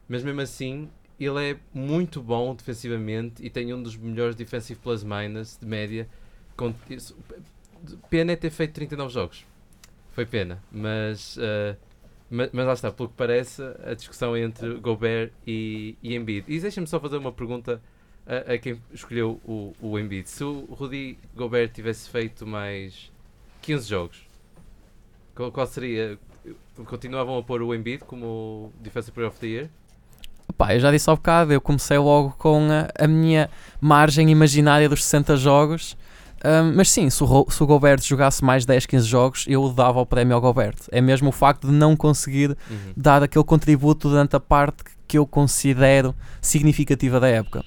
mas 0.08 0.22
mesmo 0.24 0.40
assim, 0.40 0.90
ele 1.18 1.52
é 1.52 1.56
muito 1.74 2.22
bom 2.22 2.54
defensivamente 2.54 3.44
e 3.44 3.50
tem 3.50 3.72
um 3.74 3.82
dos 3.82 3.96
melhores 3.96 4.36
defensive 4.36 4.80
plus 4.80 5.04
minus 5.04 5.56
de 5.58 5.66
média. 5.66 6.08
Com, 6.56 6.74
isso- 6.90 7.16
pena 8.08 8.32
é 8.32 8.36
ter 8.36 8.50
feito 8.50 8.72
39 8.74 9.12
jogos. 9.12 9.44
Foi 10.12 10.26
pena, 10.26 10.62
mas, 10.72 11.36
uh, 11.36 11.76
ma- 12.30 12.48
mas, 12.52 12.66
lá 12.66 12.72
está, 12.74 12.90
pelo 12.92 13.08
que 13.08 13.14
parece, 13.16 13.62
a 13.84 13.94
discussão 13.94 14.36
entre 14.36 14.74
Gobert 14.76 15.32
e, 15.46 15.96
e 16.02 16.14
Embiid. 16.16 16.44
E 16.48 16.60
deixa-me 16.60 16.86
só 16.86 17.00
fazer 17.00 17.16
uma 17.16 17.32
pergunta 17.32 17.80
a, 18.26 18.54
a 18.54 18.58
quem 18.58 18.80
escolheu 18.92 19.40
o, 19.44 19.74
o 19.80 19.98
Embiid. 19.98 20.28
Se 20.28 20.44
o 20.44 20.62
Rudy 20.70 21.18
Gobert 21.36 21.72
tivesse 21.72 22.08
feito 22.10 22.46
mais 22.46 23.10
15 23.60 23.88
jogos, 23.88 24.18
qual, 25.34 25.50
qual 25.52 25.66
seria? 25.66 26.18
Continuavam 26.86 27.38
a 27.38 27.42
pôr 27.42 27.62
o 27.62 27.74
Embiid 27.74 28.04
como 28.04 28.72
Defensive 28.80 29.12
Player 29.12 29.30
of 29.30 29.38
the 29.38 29.46
Year? 29.46 29.68
Pá, 30.56 30.74
eu 30.74 30.80
já 30.80 30.90
disse 30.90 31.08
há 31.08 31.14
bocado, 31.14 31.52
eu 31.52 31.60
comecei 31.60 31.96
logo 31.98 32.34
com 32.38 32.68
a, 32.70 33.04
a 33.04 33.06
minha 33.06 33.48
margem 33.80 34.30
imaginária 34.30 34.88
dos 34.88 35.04
60 35.04 35.36
jogos. 35.36 35.96
Ahm, 36.42 36.72
mas 36.74 36.90
sim, 36.90 37.08
se 37.10 37.22
o, 37.22 37.46
se 37.50 37.62
o 37.62 37.66
Gobert 37.66 38.02
jogasse 38.02 38.42
mais 38.42 38.64
10, 38.64 38.86
15 38.86 39.06
jogos, 39.06 39.44
eu 39.46 39.68
dava 39.72 40.00
o 40.00 40.06
prémio 40.06 40.34
ao 40.34 40.40
Gobert. 40.40 40.76
É 40.90 41.00
mesmo 41.00 41.28
o 41.28 41.32
facto 41.32 41.66
de 41.68 41.72
não 41.72 41.94
conseguir 41.94 42.56
Uhum. 42.70 42.92
dar 42.96 43.22
aquele 43.22 43.44
contributo 43.44 44.08
durante 44.08 44.34
a 44.36 44.40
parte 44.40 44.82
que 45.06 45.18
eu 45.18 45.26
considero 45.26 46.14
significativa 46.40 47.20
da 47.20 47.28
época. 47.28 47.62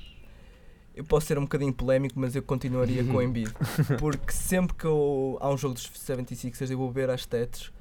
Eu 0.96 1.04
posso 1.04 1.26
ser 1.26 1.38
um 1.38 1.42
bocadinho 1.42 1.74
polémico, 1.74 2.20
mas 2.20 2.36
eu 2.36 2.44
continuaria 2.44 3.04
com 3.04 3.14
o 3.14 3.22
Embiid. 3.22 3.52
Porque 4.00 4.32
sempre 4.32 4.76
que 4.76 4.86
eu, 4.86 5.38
há 5.42 5.50
um 5.50 5.58
jogo 5.58 5.74
dos 5.74 5.90
76ers, 5.90 6.70
eu 6.70 6.78
vou 6.78 6.92
ver 6.92 7.10
as 7.10 7.22
stats, 7.22 7.72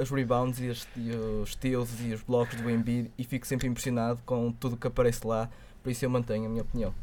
as 0.00 0.10
rebounds 0.10 0.60
e, 0.60 0.70
as, 0.70 0.88
e 0.96 1.10
os 1.10 1.52
steals 1.52 1.90
e 2.00 2.14
os 2.14 2.22
blocos 2.22 2.60
do 2.60 2.70
Embiid 2.70 3.10
e 3.18 3.24
fico 3.24 3.46
sempre 3.46 3.66
impressionado 3.66 4.22
com 4.24 4.50
tudo 4.52 4.76
que 4.76 4.86
aparece 4.86 5.26
lá. 5.26 5.50
Por 5.82 5.90
isso 5.90 6.04
eu 6.04 6.10
mantenho 6.10 6.46
a 6.46 6.48
minha 6.48 6.62
opinião. 6.62 6.94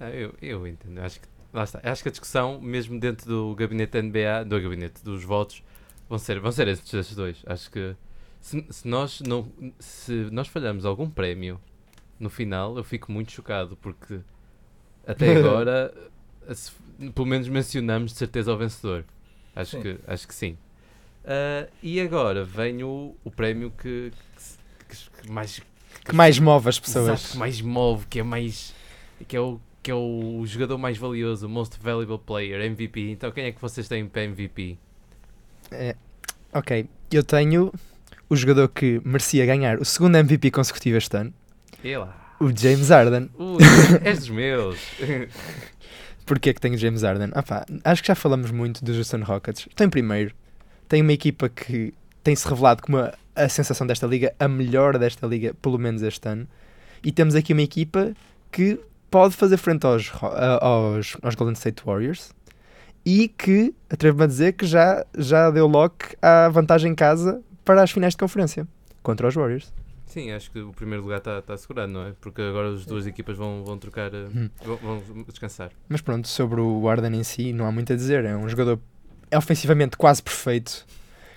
Ah, 0.00 0.10
eu, 0.10 0.34
eu 0.42 0.66
entendo. 0.66 0.98
Acho 0.98 1.20
que, 1.20 1.28
lá 1.52 1.64
está. 1.64 1.80
Acho 1.84 2.02
que 2.02 2.08
a 2.08 2.12
discussão, 2.12 2.60
mesmo 2.60 2.98
dentro 2.98 3.26
do 3.28 3.54
gabinete 3.54 3.92
da 3.92 4.02
NBA, 4.02 4.44
do 4.44 4.60
gabinete 4.60 5.04
dos 5.04 5.22
votos, 5.22 5.62
vão 6.08 6.18
ser, 6.18 6.40
vão 6.40 6.50
ser 6.50 6.68
esses, 6.68 6.92
esses 6.92 7.14
dois. 7.14 7.42
Acho 7.46 7.70
que 7.70 7.94
se, 8.40 8.64
se 8.70 8.88
nós 8.88 9.20
não 9.20 9.50
se 9.78 10.12
nós 10.30 10.48
falhamos 10.48 10.84
algum 10.84 11.08
prémio 11.08 11.60
no 12.18 12.30
final, 12.30 12.76
eu 12.76 12.84
fico 12.84 13.10
muito 13.12 13.32
chocado 13.32 13.76
porque 13.76 14.20
até 15.06 15.36
agora 15.36 15.92
se- 16.54 16.72
pelo 17.14 17.26
menos 17.26 17.48
mencionamos 17.48 18.12
de 18.12 18.18
certeza 18.18 18.52
o 18.52 18.56
vencedor. 18.56 19.04
Acho 19.54 19.76
Sim. 19.76 19.82
que 19.82 19.98
acho 20.06 20.28
que 20.28 20.34
sim. 20.34 20.56
Ah, 21.24 21.66
e 21.82 22.00
agora 22.00 22.44
vem 22.44 22.82
o, 22.84 23.14
o 23.24 23.30
prémio 23.30 23.70
que, 23.70 24.12
que 24.88 24.96
que- 24.96 25.22
que 25.22 25.30
mais 25.30 25.60
Que 26.04 26.14
mais 26.14 26.38
move 26.38 26.68
as 26.68 26.78
pessoas. 26.78 27.08
Exato, 27.20 27.32
que 27.32 27.38
mais 27.38 27.60
move, 27.60 28.06
que 28.06 28.20
é 28.20 28.22
mais. 28.22 28.74
que 29.26 29.36
é 29.36 29.40
o, 29.40 29.58
que 29.82 29.90
é 29.90 29.94
o 29.94 30.42
jogador 30.46 30.78
mais 30.78 30.96
valioso, 30.98 31.48
Most 31.48 31.78
Valuable 31.80 32.18
Player, 32.18 32.60
MVP. 32.60 33.10
Então 33.10 33.30
quem 33.32 33.44
é 33.46 33.52
que 33.52 33.60
vocês 33.60 33.88
têm 33.88 34.06
para 34.06 34.22
MVP? 34.24 34.78
É, 35.70 35.96
ok, 36.52 36.88
eu 37.10 37.24
tenho 37.24 37.72
o 38.28 38.36
jogador 38.36 38.68
que 38.68 39.00
merecia 39.04 39.44
ganhar 39.46 39.78
o 39.80 39.84
segundo 39.84 40.16
MVP 40.16 40.50
consecutivo 40.50 40.96
este 40.98 41.16
ano, 41.16 41.32
E 41.82 41.96
lá. 41.96 42.25
O 42.40 42.50
James 42.54 42.88
Harden. 42.88 43.30
Ui, 43.38 43.58
és 44.04 44.20
dos 44.20 44.30
meus. 44.30 44.78
Porquê 46.26 46.52
que 46.52 46.60
tenho 46.60 46.74
o 46.74 46.78
James 46.78 47.02
Harden? 47.02 47.30
Ah 47.32 47.42
pá, 47.42 47.64
acho 47.84 48.02
que 48.02 48.08
já 48.08 48.14
falamos 48.14 48.50
muito 48.50 48.84
dos 48.84 48.96
Houston 48.96 49.22
Rockets. 49.22 49.68
Tem 49.76 49.88
primeiro, 49.88 50.34
tem 50.88 51.02
uma 51.02 51.12
equipa 51.12 51.48
que 51.48 51.94
tem-se 52.22 52.48
revelado 52.48 52.82
como 52.82 52.98
a, 52.98 53.14
a 53.34 53.48
sensação 53.48 53.86
desta 53.86 54.06
liga, 54.06 54.34
a 54.38 54.48
melhor 54.48 54.98
desta 54.98 55.26
liga, 55.26 55.54
pelo 55.62 55.78
menos 55.78 56.02
este 56.02 56.28
ano. 56.28 56.48
E 57.04 57.12
temos 57.12 57.34
aqui 57.34 57.52
uma 57.52 57.62
equipa 57.62 58.12
que 58.50 58.80
pode 59.10 59.34
fazer 59.34 59.56
frente 59.56 59.86
aos, 59.86 60.12
aos, 60.60 61.16
aos 61.22 61.34
Golden 61.36 61.54
State 61.54 61.82
Warriors 61.84 62.34
e 63.04 63.28
que, 63.28 63.72
atrevo-me 63.88 64.24
a 64.24 64.26
dizer, 64.26 64.54
que 64.54 64.66
já, 64.66 65.06
já 65.16 65.48
deu 65.50 65.68
lock 65.68 66.16
à 66.20 66.48
vantagem 66.48 66.90
em 66.90 66.94
casa 66.94 67.40
para 67.64 67.82
as 67.82 67.92
finais 67.92 68.14
de 68.14 68.18
conferência 68.18 68.66
contra 69.02 69.28
os 69.28 69.34
Warriors. 69.34 69.72
Sim, 70.16 70.32
acho 70.32 70.50
que 70.50 70.58
o 70.60 70.72
primeiro 70.72 71.02
lugar 71.02 71.18
está 71.18 71.42
tá 71.42 71.52
assegurado, 71.52 71.92
não 71.92 72.06
é? 72.06 72.12
Porque 72.22 72.40
agora 72.40 72.70
as 72.72 72.86
duas 72.86 73.06
equipas 73.06 73.36
vão, 73.36 73.62
vão 73.62 73.76
trocar. 73.76 74.14
eh, 74.14 74.28
Hum. 74.34 74.48
Vão, 74.64 74.98
vão 74.98 75.22
descansar. 75.28 75.70
Mas 75.90 76.00
pronto, 76.00 76.26
sobre 76.26 76.58
o 76.58 76.86
Harden 76.88 77.14
em 77.20 77.22
si, 77.22 77.52
não 77.52 77.66
há 77.66 77.70
muito 77.70 77.92
a 77.92 77.96
dizer. 77.96 78.24
É 78.24 78.34
um 78.34 78.48
jogador 78.48 78.80
é 79.30 79.36
ofensivamente 79.36 79.94
quase 79.98 80.22
perfeito. 80.22 80.86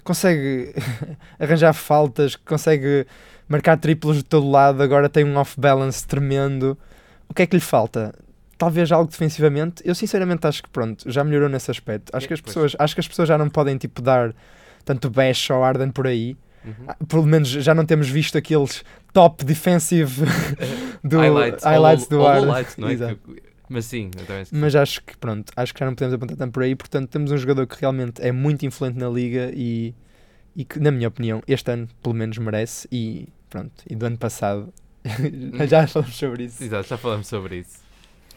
Consegue 0.01 0.73
arranjar 1.37 1.73
faltas, 1.73 2.37
consegue 2.37 3.05
marcar 3.49 3.75
triplos 3.75 4.15
de 4.15 4.23
todo 4.23 4.49
lado. 4.49 4.81
Agora 4.81 5.09
tem 5.09 5.25
um 5.25 5.35
off-balance 5.35 6.07
tremendo. 6.07 6.77
O 7.27 7.33
que 7.33 7.41
é 7.41 7.45
que 7.47 7.57
lhe 7.57 7.61
falta? 7.61 8.15
Talvez 8.57 8.89
algo 8.93 9.11
defensivamente. 9.11 9.83
Eu 9.85 9.93
sinceramente 9.93 10.47
acho 10.47 10.63
que 10.63 10.69
pronto, 10.69 11.11
já 11.11 11.21
melhorou 11.21 11.49
nesse 11.49 11.69
aspecto. 11.69 12.15
Acho 12.15 12.25
É, 12.25 12.27
que 12.29 12.33
as 12.33 12.39
pois. 12.39 12.53
pessoas, 12.53 12.75
acho 12.79 12.93
que 12.95 13.01
as 13.01 13.07
pessoas 13.09 13.27
já 13.27 13.37
não 13.37 13.49
podem 13.49 13.77
tipo 13.77 14.01
dar 14.01 14.33
tanto 14.85 15.09
bash 15.09 15.51
ao 15.51 15.63
Harden 15.63 15.91
por 15.91 16.07
aí. 16.07 16.37
Uhum. 16.65 16.73
Ah, 16.87 16.97
Pelo 17.07 17.25
menos 17.25 17.49
já 17.49 17.73
não 17.73 17.85
temos 17.85 18.09
visto 18.09 18.37
aqueles 18.37 18.83
top 19.13 19.43
defensive 19.45 20.25
do 21.03 21.17
highlights, 21.17 21.63
highlights 21.63 22.03
all, 22.03 22.09
do 22.09 22.25
all 22.25 22.41
highlights, 22.41 22.77
não 22.77 22.89
é? 22.89 22.93
Exato. 22.93 23.19
Mas 23.69 23.85
sim, 23.85 24.09
Mas 24.51 24.75
acho 24.75 25.03
que 25.03 25.15
pronto, 25.17 25.53
acho 25.55 25.73
que 25.73 25.79
já 25.79 25.85
não 25.85 25.93
podemos 25.93 26.15
apontar 26.15 26.35
tanto 26.35 26.51
por 26.51 26.63
aí, 26.63 26.75
portanto 26.75 27.07
temos 27.07 27.31
um 27.31 27.37
jogador 27.37 27.67
que 27.67 27.79
realmente 27.79 28.19
é 28.19 28.31
muito 28.31 28.65
influente 28.65 28.97
na 28.97 29.07
liga 29.07 29.51
e, 29.53 29.93
e 30.55 30.65
que, 30.65 30.79
na 30.79 30.89
minha 30.89 31.07
opinião, 31.07 31.43
este 31.47 31.71
ano 31.71 31.87
pelo 32.01 32.15
menos 32.15 32.37
merece 32.39 32.87
e 32.91 33.29
pronto, 33.47 33.71
e 33.87 33.95
do 33.95 34.07
ano 34.07 34.17
passado 34.17 34.73
já 35.69 35.85
falamos 35.87 36.17
sobre 36.17 36.45
isso. 36.45 36.63
Exato, 36.63 36.89
já 36.89 36.97
falamos 36.97 37.27
sobre 37.27 37.57
isso. 37.59 37.88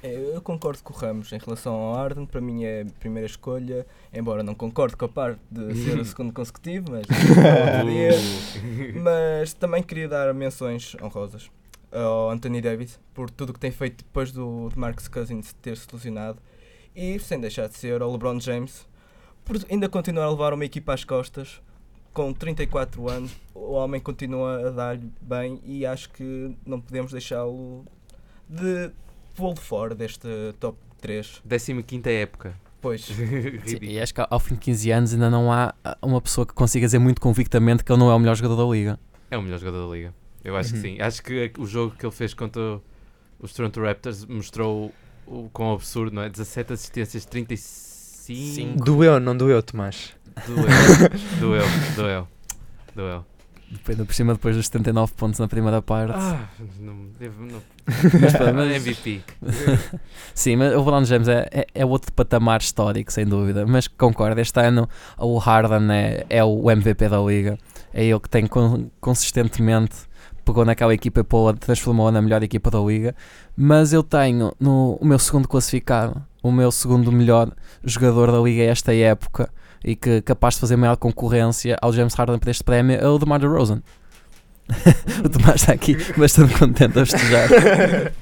É, 0.03 0.33
Eu 0.35 0.43
concordo 0.43 0.83
com 0.83 0.93
o 0.93 0.97
Ramos 0.97 1.33
em 1.33 1.39
relação 1.39 1.75
ao 1.75 1.95
Arden, 1.95 2.27
para 2.27 2.41
mim 2.41 2.65
é 2.65 2.83
a 2.83 2.99
primeira 2.99 3.27
escolha, 3.27 3.87
embora 4.13 4.43
não 4.43 4.55
concorde 4.55 4.97
com 4.97 5.05
a 5.05 5.09
parte 5.09 5.41
de 5.51 5.75
ser 5.77 5.99
o 5.99 6.05
segundo 6.05 6.33
consecutivo, 6.33 6.87
mas, 6.91 7.07
mas 9.01 9.53
também 9.55 9.83
queria 9.83 10.09
dar 10.09 10.35
menções 10.35 10.97
honrosas 11.01 11.51
ao 11.93 12.31
Anthony 12.31 12.61
Davis 12.61 12.99
por 13.15 13.31
tudo 13.31 13.51
o 13.51 13.53
que 13.53 13.61
tem 13.61 13.71
feito 13.71 14.05
depois 14.05 14.33
do 14.33 14.69
de 14.71 14.79
Marcus 14.79 15.07
Cousins 15.09 15.53
ter 15.61 15.77
se 15.77 15.87
lesionado 15.93 16.39
e 16.97 17.19
sem 17.21 17.39
deixar 17.39 17.69
de 17.69 17.77
ser 17.77 18.03
ao 18.03 18.11
LeBron 18.11 18.41
James 18.41 18.89
por 19.45 19.57
ainda 19.71 19.89
continuar 19.89 20.25
a 20.25 20.31
levar 20.31 20.55
uma 20.55 20.65
equipa 20.65 20.95
às 20.95 21.05
costas 21.05 21.61
com 22.13 22.33
34 22.33 23.09
anos, 23.09 23.33
o 23.55 23.73
homem 23.73 24.01
continua 24.01 24.69
a 24.69 24.71
dar-lhe 24.71 25.11
bem 25.21 25.61
e 25.65 25.87
acho 25.87 26.11
que 26.11 26.55
não 26.67 26.81
podemos 26.81 27.13
deixá-lo 27.13 27.87
de 28.49 28.91
pô-lo 29.35 29.57
fora 29.57 29.95
deste 29.95 30.29
top 30.61 30.79
3. 31.01 31.43
15 31.87 32.11
época. 32.11 32.55
Pois, 32.81 33.03
Sim, 33.65 33.79
e 33.81 34.01
acho 34.01 34.13
que 34.13 34.27
ao 34.29 34.41
fim 34.41 34.55
de 34.55 34.61
15 34.61 34.91
anos 34.91 35.13
ainda 35.15 35.31
não 35.31 35.53
há 35.53 35.73
ah, 35.85 35.97
uma 36.03 36.21
pessoa 36.21 36.45
que 36.45 36.53
consiga 36.53 36.85
dizer 36.85 36.99
muito 36.99 37.21
convictamente 37.21 37.85
que 37.85 37.93
ele 37.93 37.99
não 38.01 38.11
é 38.11 38.15
o 38.15 38.19
melhor 38.19 38.35
jogador 38.35 38.57
da 38.57 38.73
liga. 38.73 38.99
É 39.31 39.39
o 39.39 39.43
melhor 39.43 39.59
jogador 39.59 39.87
da 39.89 39.95
liga. 39.95 40.13
Eu 40.43 40.57
acho 40.57 40.75
Uhum. 40.75 40.83
que 40.83 40.89
sim. 40.89 41.01
Acho 41.01 41.23
que 41.23 41.53
o 41.59 41.67
jogo 41.67 41.95
que 41.97 42.05
ele 42.05 42.13
fez 42.13 42.35
contra 42.35 42.81
os 43.39 43.53
Toronto 43.53 43.81
Raptors 43.81 44.25
mostrou 44.25 44.93
o 45.27 45.49
quão 45.53 45.73
absurdo, 45.73 46.15
não 46.15 46.23
é? 46.23 46.29
17 46.29 46.73
assistências, 46.73 47.25
35. 47.25 48.85
Doeu, 48.85 49.21
não 49.21 49.37
doeu, 49.37 49.63
Tomás? 49.63 50.15
Doeu, 50.47 50.67
doeu, 51.39 51.65
doeu, 51.95 52.29
doeu. 52.97 53.25
Depois, 53.73 53.97
por 53.99 54.15
cima, 54.15 54.33
depois 54.35 54.55
dos 54.55 54.67
79 54.67 55.13
pontos 55.17 55.41
na 55.41 55.49
primeira 55.49 55.81
parte. 55.81 56.13
Ah, 56.15 56.47
não, 56.79 57.07
devo, 57.19 57.43
não. 57.47 57.63
Mas 58.21 58.55
mas- 58.55 58.77
MVP. 58.87 59.23
Sim, 60.35 60.57
mas 60.57 60.73
o 60.75 60.79
LeBron 60.79 61.05
James 61.05 61.27
é, 61.29 61.49
é, 61.51 61.67
é 61.75 61.87
outro 61.87 62.13
patamar 62.13 62.61
histórico, 62.61 63.13
sem 63.13 63.25
dúvida. 63.27 63.65
Mas 63.67 63.89
concordo, 63.89 64.41
este 64.41 64.61
ano 64.61 64.89
o 65.19 65.39
Harden 65.39 65.91
é, 65.91 66.27
é 66.29 66.45
o 66.45 66.71
MVP 66.71 67.09
da 67.09 67.19
liga. 67.21 67.59
É 67.95 68.05
ele 68.05 68.21
que 68.21 68.29
tem 68.29 68.47
con- 68.47 68.91
consistentemente 69.01 69.97
pegou 70.45 70.65
naquela 70.65 70.93
equipa 70.93 71.21
e 71.21 71.23
pô-la, 71.25 71.53
transformou-a 71.55 72.11
na 72.11 72.21
melhor 72.21 72.43
equipa 72.43 72.69
da 72.71 72.81
liga. 72.81 73.15
Mas 73.57 73.93
eu 73.93 74.03
tenho 74.03 74.53
no 74.59 74.99
o 75.01 75.05
meu 75.07 75.19
segundo 75.19 75.47
classificado, 75.49 76.21
o 76.43 76.51
meu 76.51 76.73
segundo 76.73 77.13
melhor 77.13 77.53
jogador 77.85 78.31
da 78.33 78.39
liga 78.41 78.63
esta 78.65 78.93
época 78.95 79.49
e 79.85 79.97
que 79.97 80.21
capaz 80.23 80.55
de 80.55 80.61
fazer 80.61 80.77
maior 80.77 80.97
concorrência 80.97 81.77
ao 81.81 81.93
James 81.93 82.15
Harden 82.15 82.39
para 82.39 82.51
este 82.51 82.65
prémio 82.65 82.97
é 82.97 83.07
o 83.07 83.19
DeMar 83.19 83.41
DeRozan. 83.41 83.83
o 85.25 85.29
Tomás 85.29 85.57
está 85.57 85.73
aqui 85.73 85.97
bastante 86.17 86.59
contente 86.59 86.99
a 86.99 87.07
festejar. 87.07 87.49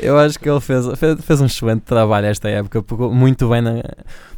Eu 0.00 0.18
acho 0.18 0.38
que 0.38 0.48
ele 0.48 0.60
fez, 0.60 0.86
fez, 0.98 1.20
fez 1.24 1.40
um 1.40 1.46
excelente 1.46 1.82
trabalho 1.82 2.26
esta 2.26 2.48
época, 2.48 2.82
pegou 2.82 3.12
muito 3.12 3.48
bem 3.48 3.62
na, 3.62 3.82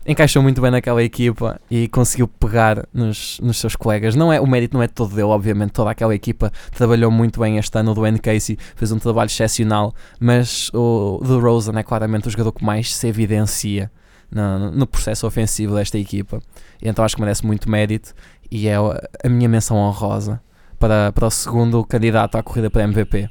encaixou 0.06 0.42
muito 0.42 0.60
bem 0.60 0.70
naquela 0.70 1.02
equipa 1.02 1.60
e 1.70 1.88
conseguiu 1.88 2.28
pegar 2.28 2.86
nos, 2.92 3.38
nos 3.40 3.58
seus 3.58 3.74
colegas. 3.74 4.14
Não 4.14 4.32
é, 4.32 4.40
o 4.40 4.46
mérito 4.46 4.76
não 4.76 4.82
é 4.82 4.88
todo 4.88 5.14
dele, 5.14 5.28
obviamente, 5.28 5.72
toda 5.72 5.90
aquela 5.90 6.14
equipa 6.14 6.52
trabalhou 6.74 7.10
muito 7.10 7.40
bem 7.40 7.58
este 7.58 7.76
ano. 7.78 7.92
O 7.92 7.94
Dwayne 7.94 8.18
Casey 8.18 8.56
fez 8.74 8.92
um 8.92 8.98
trabalho 8.98 9.28
excepcional, 9.28 9.94
mas 10.20 10.70
o 10.72 11.20
DeRozan 11.24 11.78
é 11.78 11.82
claramente 11.82 12.28
o 12.28 12.30
jogador 12.30 12.52
que 12.52 12.64
mais 12.64 12.94
se 12.94 13.06
evidencia 13.08 13.90
no, 14.30 14.70
no 14.70 14.86
processo 14.86 15.26
ofensivo 15.26 15.74
desta 15.74 15.98
equipa. 15.98 16.40
E 16.82 16.88
então 16.88 17.04
acho 17.04 17.16
que 17.16 17.20
merece 17.20 17.46
muito 17.46 17.70
mérito 17.70 18.14
e 18.50 18.68
é 18.68 18.76
a 18.76 19.28
minha 19.28 19.48
menção 19.48 19.76
honrosa 19.76 20.40
para, 20.78 21.12
para 21.12 21.26
o 21.26 21.30
segundo 21.30 21.84
candidato 21.84 22.36
à 22.36 22.42
corrida 22.42 22.70
para 22.70 22.84
MVP. 22.84 23.28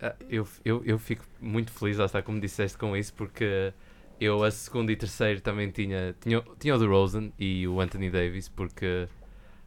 Ah, 0.00 0.14
Eu, 0.28 0.46
eu, 0.64 0.82
eu 0.84 0.98
fico 0.98 1.24
muito 1.40 1.70
feliz, 1.72 1.96
lá 1.98 2.04
está, 2.04 2.22
como 2.22 2.40
disseste, 2.40 2.76
com 2.76 2.96
isso, 2.96 3.14
porque 3.14 3.72
eu 4.20 4.44
a 4.44 4.50
segundo 4.50 4.90
e 4.90 4.96
terceiro 4.96 5.40
também 5.40 5.70
tinha, 5.70 6.14
tinha, 6.20 6.42
tinha 6.58 6.74
o 6.74 6.78
DeRozan 6.78 7.30
e 7.38 7.66
o 7.66 7.80
Anthony 7.80 8.10
Davis, 8.10 8.48
porque 8.48 9.08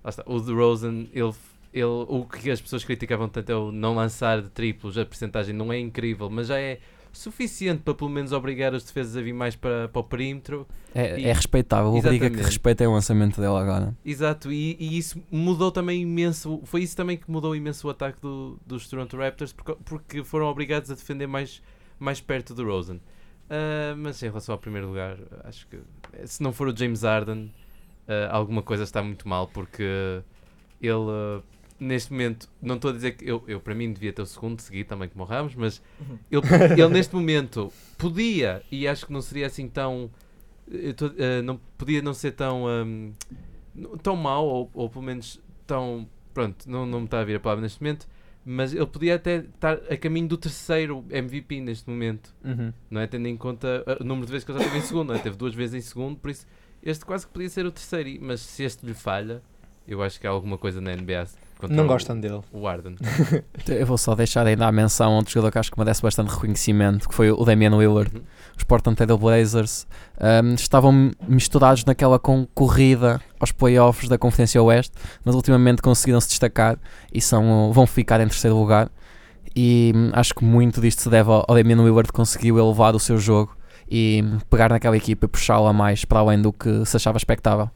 lá 0.03 0.09
está, 0.09 0.23
o 0.27 0.39
DeRozan, 0.39 1.07
ele, 1.11 1.33
ele, 1.73 1.85
o 1.85 2.25
que 2.25 2.51
as 2.51 2.61
pessoas 2.61 2.83
criticavam 2.83 3.27
tanto 3.27 3.51
é 3.51 3.55
o 3.55 3.71
não 3.71 3.95
lançar 3.95 4.41
de 4.41 4.49
triplos, 4.49 4.97
a 4.97 5.05
percentagem 5.05 5.55
não 5.55 5.73
é 5.73 5.79
incrível, 5.79 6.29
mas 6.29 6.47
já 6.47 6.59
é 6.59 6.79
suficiente 7.13 7.81
para 7.83 7.93
pelo 7.93 8.09
menos 8.09 8.31
obrigar 8.33 8.73
os 8.73 8.83
defesas 8.83 9.15
a 9.15 9.21
vir 9.21 9.31
mais 9.33 9.55
para, 9.55 9.87
para 9.87 9.99
o 9.99 10.03
perímetro. 10.03 10.67
É, 10.93 11.19
E- 11.19 11.25
é 11.25 11.31
respeitável, 11.31 11.93
obriga 11.93 12.29
que 12.29 12.41
respeitem 12.41 12.87
o 12.87 12.91
lançamento 12.91 13.39
dele 13.39 13.55
agora. 13.55 13.95
Exato, 14.03 14.51
e, 14.51 14.75
e 14.79 14.97
isso 14.97 15.21
mudou 15.31 15.71
também 15.71 16.01
imenso. 16.01 16.59
Foi 16.65 16.81
isso 16.81 16.97
também 16.97 17.15
que 17.15 17.29
mudou 17.31 17.55
imenso 17.55 17.87
o 17.87 17.89
ataque 17.91 18.19
do, 18.19 18.59
dos 18.65 18.89
Toronto 18.89 19.15
Raptors 19.15 19.53
porque, 19.53 19.75
porque 19.85 20.23
foram 20.23 20.47
obrigados 20.47 20.89
a 20.91 20.95
defender 20.95 21.27
mais, 21.27 21.61
mais 21.99 22.19
perto 22.19 22.53
do 22.53 22.65
Rosen. 22.65 22.99
Ah, 23.49 23.93
mas 23.95 24.21
em 24.23 24.27
relação 24.27 24.53
ao 24.53 24.59
primeiro 24.59 24.87
lugar, 24.87 25.17
acho 25.43 25.67
que 25.67 25.77
eh, 26.13 26.25
se 26.25 26.41
não 26.41 26.51
for 26.51 26.67
o 26.67 26.75
James 26.75 27.03
Harden, 27.03 27.51
ah, 28.07 28.29
alguma 28.35 28.63
coisa 28.63 28.83
está 28.83 29.03
muito 29.03 29.27
mal 29.27 29.47
porque 29.47 30.21
ele 30.81 31.41
neste 31.79 32.11
momento, 32.11 32.49
não 32.61 32.75
estou 32.75 32.91
a 32.91 32.93
dizer 32.93 33.11
que 33.13 33.29
eu, 33.29 33.43
eu 33.47 33.59
para 33.59 33.73
mim 33.75 33.91
devia 33.91 34.13
ter 34.13 34.21
o 34.21 34.25
segundo 34.25 34.59
seguido 34.61 34.87
também 34.89 35.09
como 35.09 35.23
o 35.23 35.27
Ramos, 35.27 35.55
mas 35.55 35.81
Uhum. 35.99 36.17
ele, 36.31 36.41
ele 36.81 36.87
neste 36.89 37.13
momento 37.15 37.71
podia 37.97 38.63
e 38.71 38.87
acho 38.87 39.05
que 39.05 39.13
não 39.13 39.21
seria 39.21 39.47
assim 39.47 39.67
tão 39.67 40.09
eu 40.71 40.93
tô- 40.93 41.11
eh, 41.17 41.41
não 41.41 41.59
podia 41.77 42.01
não 42.01 42.13
ser 42.13 42.31
tão 42.31 42.65
n- 43.75 43.97
tão 44.01 44.15
mau 44.15 44.45
ou, 44.45 44.71
ou 44.73 44.89
pelo 44.89 45.03
menos 45.03 45.39
tão 45.67 46.07
pronto 46.33 46.69
não, 46.69 46.85
não 46.85 46.99
me 47.01 47.05
está 47.05 47.19
a 47.19 47.23
vir 47.25 47.35
a 47.35 47.39
palavra 47.39 47.61
neste 47.61 47.81
momento 47.81 48.07
mas 48.45 48.73
ele 48.73 48.85
podia 48.85 49.15
até 49.15 49.37
estar 49.37 49.73
a 49.89 49.95
caminho 49.97 50.27
do 50.27 50.37
terceiro 50.37 51.03
MVP 51.09 51.61
neste 51.61 51.89
momento 51.89 52.33
não 52.89 53.01
é 53.01 53.07
tendo 53.07 53.27
em 53.27 53.37
conta 53.37 53.83
uh, 53.87 54.03
o 54.03 54.05
número 54.05 54.25
de 54.25 54.31
vezes 54.31 54.45
que 54.45 54.51
ele 54.51 54.59
já 54.59 54.65
esteve 54.65 54.83
em 54.83 54.87
segundo 54.87 55.13
é? 55.13 55.19
teve 55.19 55.35
duas 55.37 55.53
vezes 55.53 55.75
em 55.75 55.81
segundo 55.81 56.17
por 56.17 56.29
isso 56.31 56.45
este 56.81 57.05
quase 57.05 57.25
que 57.27 57.33
podia 57.33 57.49
ser 57.49 57.65
o 57.65 57.71
terceiro 57.71 58.09
mas 58.21 58.41
se 58.41 58.63
este 58.63 58.85
lhe 58.85 58.93
falha 58.93 59.41
eu 59.87 60.01
acho 60.01 60.19
que 60.19 60.25
há 60.25 60.29
alguma 60.29 60.57
coisa 60.57 60.79
na 60.81 60.93
NBA 60.93 61.25
contra 61.63 61.75
Não 61.77 61.85
o- 61.85 61.87
gostam 61.87 62.19
dele. 62.19 62.41
o 62.51 62.67
Arden 62.67 62.95
Eu 63.67 63.85
vou 63.85 63.97
só 63.97 64.13
deixar 64.15 64.45
ainda 64.45 64.67
a 64.67 64.71
menção 64.71 65.13
a 65.13 65.15
outro 65.17 65.31
jogador 65.33 65.51
que 65.51 65.59
acho 65.59 65.71
que 65.71 65.79
merece 65.79 66.01
bastante 66.01 66.29
reconhecimento, 66.31 67.07
que 67.09 67.15
foi 67.15 67.31
o 67.31 67.43
Damian 67.43 67.77
Lillard. 67.77 68.15
Uhum. 68.15 68.21
Os 68.57 68.63
Portland 68.63 68.95
Trail 68.95 69.17
Blazers 69.17 69.87
um, 70.43 70.53
estavam 70.53 71.11
misturados 71.27 71.83
naquela 71.85 72.19
com- 72.19 72.45
corrida 72.53 73.19
aos 73.39 73.51
playoffs 73.51 74.07
da 74.07 74.17
Conferência 74.17 74.61
Oeste, 74.61 74.91
mas 75.25 75.33
ultimamente 75.35 75.81
conseguiram 75.81 76.21
se 76.21 76.27
destacar 76.29 76.77
e 77.11 77.19
são, 77.19 77.71
vão 77.73 77.87
ficar 77.87 78.21
em 78.21 78.27
terceiro 78.27 78.55
lugar. 78.55 78.89
E 79.55 79.91
hum, 79.95 80.09
acho 80.13 80.33
que 80.35 80.43
muito 80.43 80.79
disto 80.81 81.01
se 81.01 81.09
deve 81.09 81.29
ao 81.31 81.45
Damian 81.47 81.83
Lillard 81.83 82.07
que 82.07 82.13
conseguiu 82.13 82.57
elevar 82.59 82.95
o 82.95 82.99
seu 82.99 83.17
jogo 83.17 83.55
e 83.89 84.23
hum, 84.23 84.39
pegar 84.49 84.69
naquela 84.69 84.97
equipa 84.97 85.25
e 85.25 85.27
puxá-la 85.29 85.71
mais 85.73 86.05
para 86.05 86.19
além 86.19 86.41
do 86.41 86.51
que 86.53 86.85
se 86.85 86.95
achava 86.95 87.17
expectável. 87.17 87.69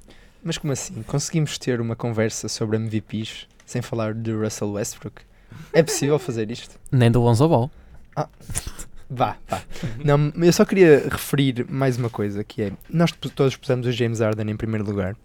Mas 0.44 0.58
como 0.58 0.72
assim? 0.74 1.04
Conseguimos 1.04 1.58
ter 1.58 1.82
uma 1.82 1.96
conversa 1.96 2.48
sobre 2.48 2.78
MVPs 2.78 3.48
sem 3.68 3.82
falar 3.84 4.15
de 4.15 4.32
Russell 4.32 4.72
Westbrook? 4.72 5.22
É 5.74 5.84
possível 5.84 6.18
fazer 6.18 6.49
isto? 6.49 6.80
Nem 6.91 7.11
do 7.11 7.22
Lonzo 7.22 7.47
Ball. 7.47 7.70
Vá, 9.09 9.38
vá. 9.47 9.61
Não, 10.03 10.32
eu 10.43 10.51
só 10.51 10.65
queria 10.65 11.07
referir 11.09 11.65
mais 11.70 11.97
uma 11.97 12.09
coisa, 12.09 12.43
que 12.43 12.63
é, 12.63 12.72
nós 12.89 13.11
todos 13.11 13.55
pusemos 13.55 13.86
o 13.86 13.91
James 13.91 14.20
Harden 14.20 14.49
em 14.49 14.55
primeiro 14.55 14.86
lugar, 14.86 15.15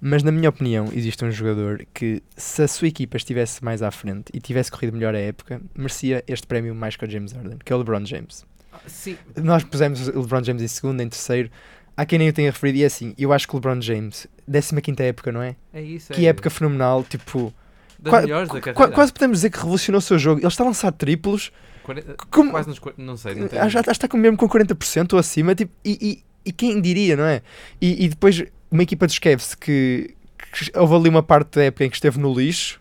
mas 0.00 0.22
na 0.22 0.32
minha 0.32 0.48
opinião 0.48 0.88
existe 0.92 1.24
um 1.24 1.30
jogador 1.30 1.86
que, 1.94 2.22
se 2.36 2.62
a 2.62 2.68
sua 2.68 2.88
equipa 2.88 3.16
estivesse 3.16 3.64
mais 3.64 3.82
à 3.82 3.90
frente 3.90 4.30
e 4.34 4.40
tivesse 4.40 4.70
corrido 4.70 4.94
melhor 4.94 5.14
a 5.14 5.18
época, 5.18 5.60
merecia 5.74 6.22
este 6.26 6.46
prémio 6.46 6.74
mais 6.74 6.96
que 6.96 7.04
o 7.04 7.10
James 7.10 7.32
Harden, 7.32 7.58
que 7.64 7.72
é 7.72 7.76
o 7.76 7.78
LeBron 7.78 8.04
James. 8.04 8.44
sim 8.86 9.16
Nós 9.36 9.64
pusemos 9.64 10.08
o 10.08 10.20
LeBron 10.20 10.44
James 10.44 10.62
em 10.62 10.68
segundo, 10.68 11.00
em 11.00 11.08
terceiro, 11.08 11.50
há 11.96 12.04
quem 12.04 12.18
nem 12.18 12.28
o 12.28 12.32
tenha 12.32 12.50
referido, 12.50 12.78
e 12.78 12.82
é 12.82 12.86
assim, 12.86 13.14
eu 13.16 13.32
acho 13.32 13.48
que 13.48 13.54
o 13.54 13.56
LeBron 13.56 13.80
James, 13.80 14.26
15ª 14.50 15.00
época, 15.00 15.32
não 15.32 15.42
é? 15.42 15.56
é 15.72 15.80
isso 15.80 16.12
Que 16.12 16.26
é 16.26 16.28
época 16.28 16.50
fenomenal, 16.50 17.02
tipo, 17.02 17.52
das 17.98 18.10
qua- 18.12 18.22
melhores 18.22 18.48
da 18.48 18.60
carreira 18.60 18.92
quase 18.94 19.12
podemos 19.12 19.38
dizer 19.38 19.50
que 19.50 19.58
revolucionou 19.58 19.98
o 19.98 20.02
seu 20.02 20.18
jogo. 20.18 20.40
Ele 20.40 20.46
está 20.48 20.62
a 20.64 20.66
lançar 20.66 20.92
triplos, 20.92 21.52
Quarenta- 21.82 22.16
como, 22.30 22.50
quase 22.50 22.68
nos 22.68 22.80
não 22.98 23.16
sei 23.16 23.34
não 23.34 23.44
acho, 23.46 23.78
acho 23.78 23.82
que 23.84 23.90
está 23.90 24.08
com 24.08 24.16
mesmo 24.16 24.36
com 24.36 24.48
40% 24.48 25.12
ou 25.14 25.18
acima, 25.18 25.54
tipo, 25.54 25.72
e, 25.84 25.98
e, 26.00 26.24
e 26.48 26.52
quem 26.52 26.80
diria, 26.80 27.16
não 27.16 27.24
é? 27.24 27.42
E, 27.80 28.04
e 28.04 28.08
depois 28.08 28.42
uma 28.70 28.82
equipa 28.82 29.06
dos 29.06 29.18
Cavs 29.18 29.54
que, 29.54 30.14
que 30.52 30.70
houve 30.78 30.94
ali 30.94 31.08
uma 31.08 31.22
parte 31.22 31.56
da 31.56 31.64
época 31.64 31.84
em 31.84 31.90
que 31.90 31.96
esteve 31.96 32.18
no 32.18 32.32
lixo. 32.34 32.80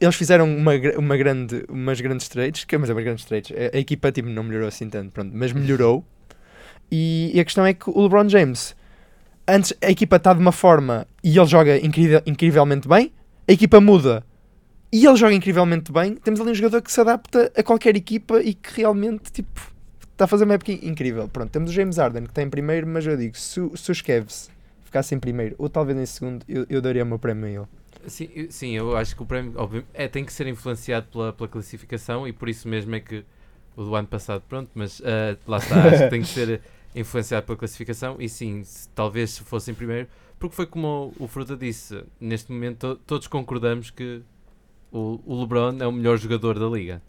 Eles 0.00 0.14
fizeram 0.14 0.44
uma, 0.56 0.72
uma 0.96 1.16
grande, 1.16 1.64
umas 1.68 2.00
grandes 2.00 2.28
trades, 2.28 2.64
que, 2.64 2.78
mas 2.78 2.88
é 2.88 2.92
uma 2.92 3.02
grandes 3.02 3.24
trades. 3.24 3.50
A, 3.50 3.76
a 3.76 3.80
equipa 3.80 4.12
tipo, 4.12 4.28
não 4.28 4.44
melhorou 4.44 4.68
assim 4.68 4.88
tanto, 4.88 5.10
pronto, 5.10 5.30
mas 5.34 5.52
melhorou. 5.52 6.04
E, 6.90 7.32
e 7.34 7.40
a 7.40 7.44
questão 7.44 7.66
é 7.66 7.74
que 7.74 7.90
o 7.90 8.00
LeBron 8.02 8.28
James, 8.30 8.74
antes 9.46 9.74
a 9.82 9.90
equipa 9.90 10.16
está 10.16 10.32
de 10.32 10.40
uma 10.40 10.52
forma 10.52 11.06
e 11.22 11.36
ele 11.36 11.46
joga 11.46 11.76
incrível, 11.76 12.22
incrivelmente 12.24 12.88
bem, 12.88 13.12
a 13.46 13.52
equipa 13.52 13.78
muda 13.78 14.24
e 14.92 15.04
ele 15.06 15.16
joga 15.16 15.34
incrivelmente 15.34 15.92
bem. 15.92 16.14
Temos 16.14 16.40
ali 16.40 16.50
um 16.50 16.54
jogador 16.54 16.82
que 16.82 16.90
se 16.92 17.00
adapta 17.00 17.52
a 17.56 17.62
qualquer 17.62 17.96
equipa 17.96 18.40
e 18.40 18.54
que 18.54 18.74
realmente 18.80 19.30
tipo, 19.32 19.60
está 20.12 20.24
a 20.24 20.28
fazer 20.28 20.44
uma 20.44 20.54
época 20.54 20.72
incrível. 20.72 21.28
Pronto, 21.28 21.50
temos 21.50 21.70
o 21.70 21.72
James 21.72 21.96
Harden 21.96 22.24
que 22.24 22.30
está 22.30 22.42
em 22.42 22.50
primeiro, 22.50 22.86
mas 22.86 23.06
eu 23.06 23.16
digo, 23.16 23.36
se, 23.36 23.60
o- 23.60 23.76
se 23.76 23.90
os 23.90 24.00
Cavs 24.00 24.50
ficassem 24.84 25.16
em 25.16 25.20
primeiro 25.20 25.54
ou 25.58 25.68
talvez 25.68 25.98
em 25.98 26.06
segundo, 26.06 26.44
eu, 26.48 26.66
eu 26.70 26.80
daria 26.80 27.02
o 27.02 27.06
meu 27.06 27.18
prémio 27.18 27.44
a 27.46 27.50
ele. 27.50 27.66
Sim, 28.06 28.28
eu- 28.34 28.50
sim, 28.50 28.70
eu 28.76 28.96
acho 28.96 29.14
que 29.14 29.22
o 29.22 29.26
prémio 29.26 29.52
obvi- 29.56 29.84
é, 29.92 30.08
tem 30.08 30.24
que 30.24 30.32
ser 30.32 30.46
influenciado 30.46 31.06
pela, 31.12 31.32
pela 31.32 31.48
classificação 31.48 32.26
e 32.26 32.32
por 32.32 32.48
isso 32.48 32.66
mesmo 32.68 32.94
é 32.94 33.00
que 33.00 33.24
o 33.76 33.84
do 33.84 33.94
ano 33.94 34.08
passado, 34.08 34.42
pronto, 34.48 34.70
mas 34.74 35.02
ah, 35.04 35.36
lá 35.46 35.58
está, 35.58 35.82
acho 35.88 36.04
que 36.04 36.10
tem 36.10 36.22
que 36.22 36.28
ser 36.28 36.60
influenciado 36.96 37.44
pela 37.46 37.58
classificação 37.58 38.16
e 38.18 38.28
sim, 38.28 38.64
se- 38.64 38.88
talvez 38.90 39.30
se 39.32 39.42
fosse 39.42 39.70
em 39.70 39.74
primeiro, 39.74 40.08
porque 40.38 40.56
foi 40.56 40.66
como 40.66 41.12
o, 41.18 41.24
o 41.24 41.28
Fruta 41.28 41.54
disse, 41.56 42.02
neste 42.20 42.50
momento 42.50 42.78
to- 42.96 43.00
todos 43.06 43.26
concordamos 43.26 43.90
que 43.90 44.22
o, 44.92 45.20
o 45.26 45.40
LeBron 45.40 45.76
é 45.80 45.86
o 45.86 45.92
melhor 45.92 46.16
jogador 46.18 46.58
da 46.58 46.66
liga, 46.66 47.02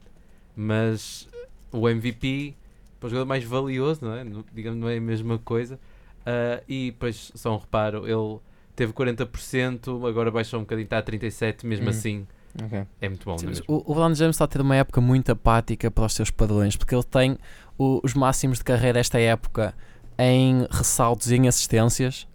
mas 0.55 1.27
o 1.71 1.87
MVP, 1.87 2.55
para 2.99 3.07
o 3.07 3.09
jogador 3.09 3.25
mais 3.27 3.43
valioso, 3.43 4.03
não 4.03 4.13
é? 4.15 4.23
No- 4.23 4.45
digamos, 4.53 4.79
não 4.79 4.89
é 4.89 4.97
a 4.97 5.01
mesma 5.01 5.37
coisa, 5.39 5.79
Ah, 6.25 6.61
e 6.67 6.91
depois, 6.91 7.31
só 7.33 7.55
um 7.55 7.57
reparo, 7.57 8.05
ele 8.05 8.39
teve 8.75 8.91
40%, 8.93 10.05
agora 10.05 10.29
baixou 10.29 10.59
um 10.59 10.63
bocadinho, 10.63 10.83
está 10.85 10.97
a 10.99 11.01
37%, 11.01 11.65
mesmo 11.65 11.85
Hum. 11.85 11.89
assim 11.89 12.27
é 13.01 13.07
muito 13.09 13.25
bom, 13.25 13.37
Sim, 13.37 13.47
é 13.47 13.51
o, 13.67 13.75
o 13.85 13.93
LeBron 13.93 14.13
James 14.15 14.35
está 14.35 14.43
a 14.45 14.47
ter 14.47 14.59
uma 14.61 14.75
época 14.75 14.99
muito 14.99 15.31
apática 15.31 15.89
para 15.89 16.05
os 16.05 16.13
seus 16.13 16.29
padrões, 16.29 16.75
porque 16.75 16.93
ele 16.93 17.03
tem 17.03 17.37
o- 17.77 18.01
os 18.03 18.13
máximos 18.13 18.57
de 18.57 18.63
carreira 18.65 18.99
esta 18.99 19.17
época 19.19 19.73
em 20.17 20.67
ressaltos 20.69 21.31
e 21.31 21.35
em 21.35 21.47
assistências, 21.47 22.27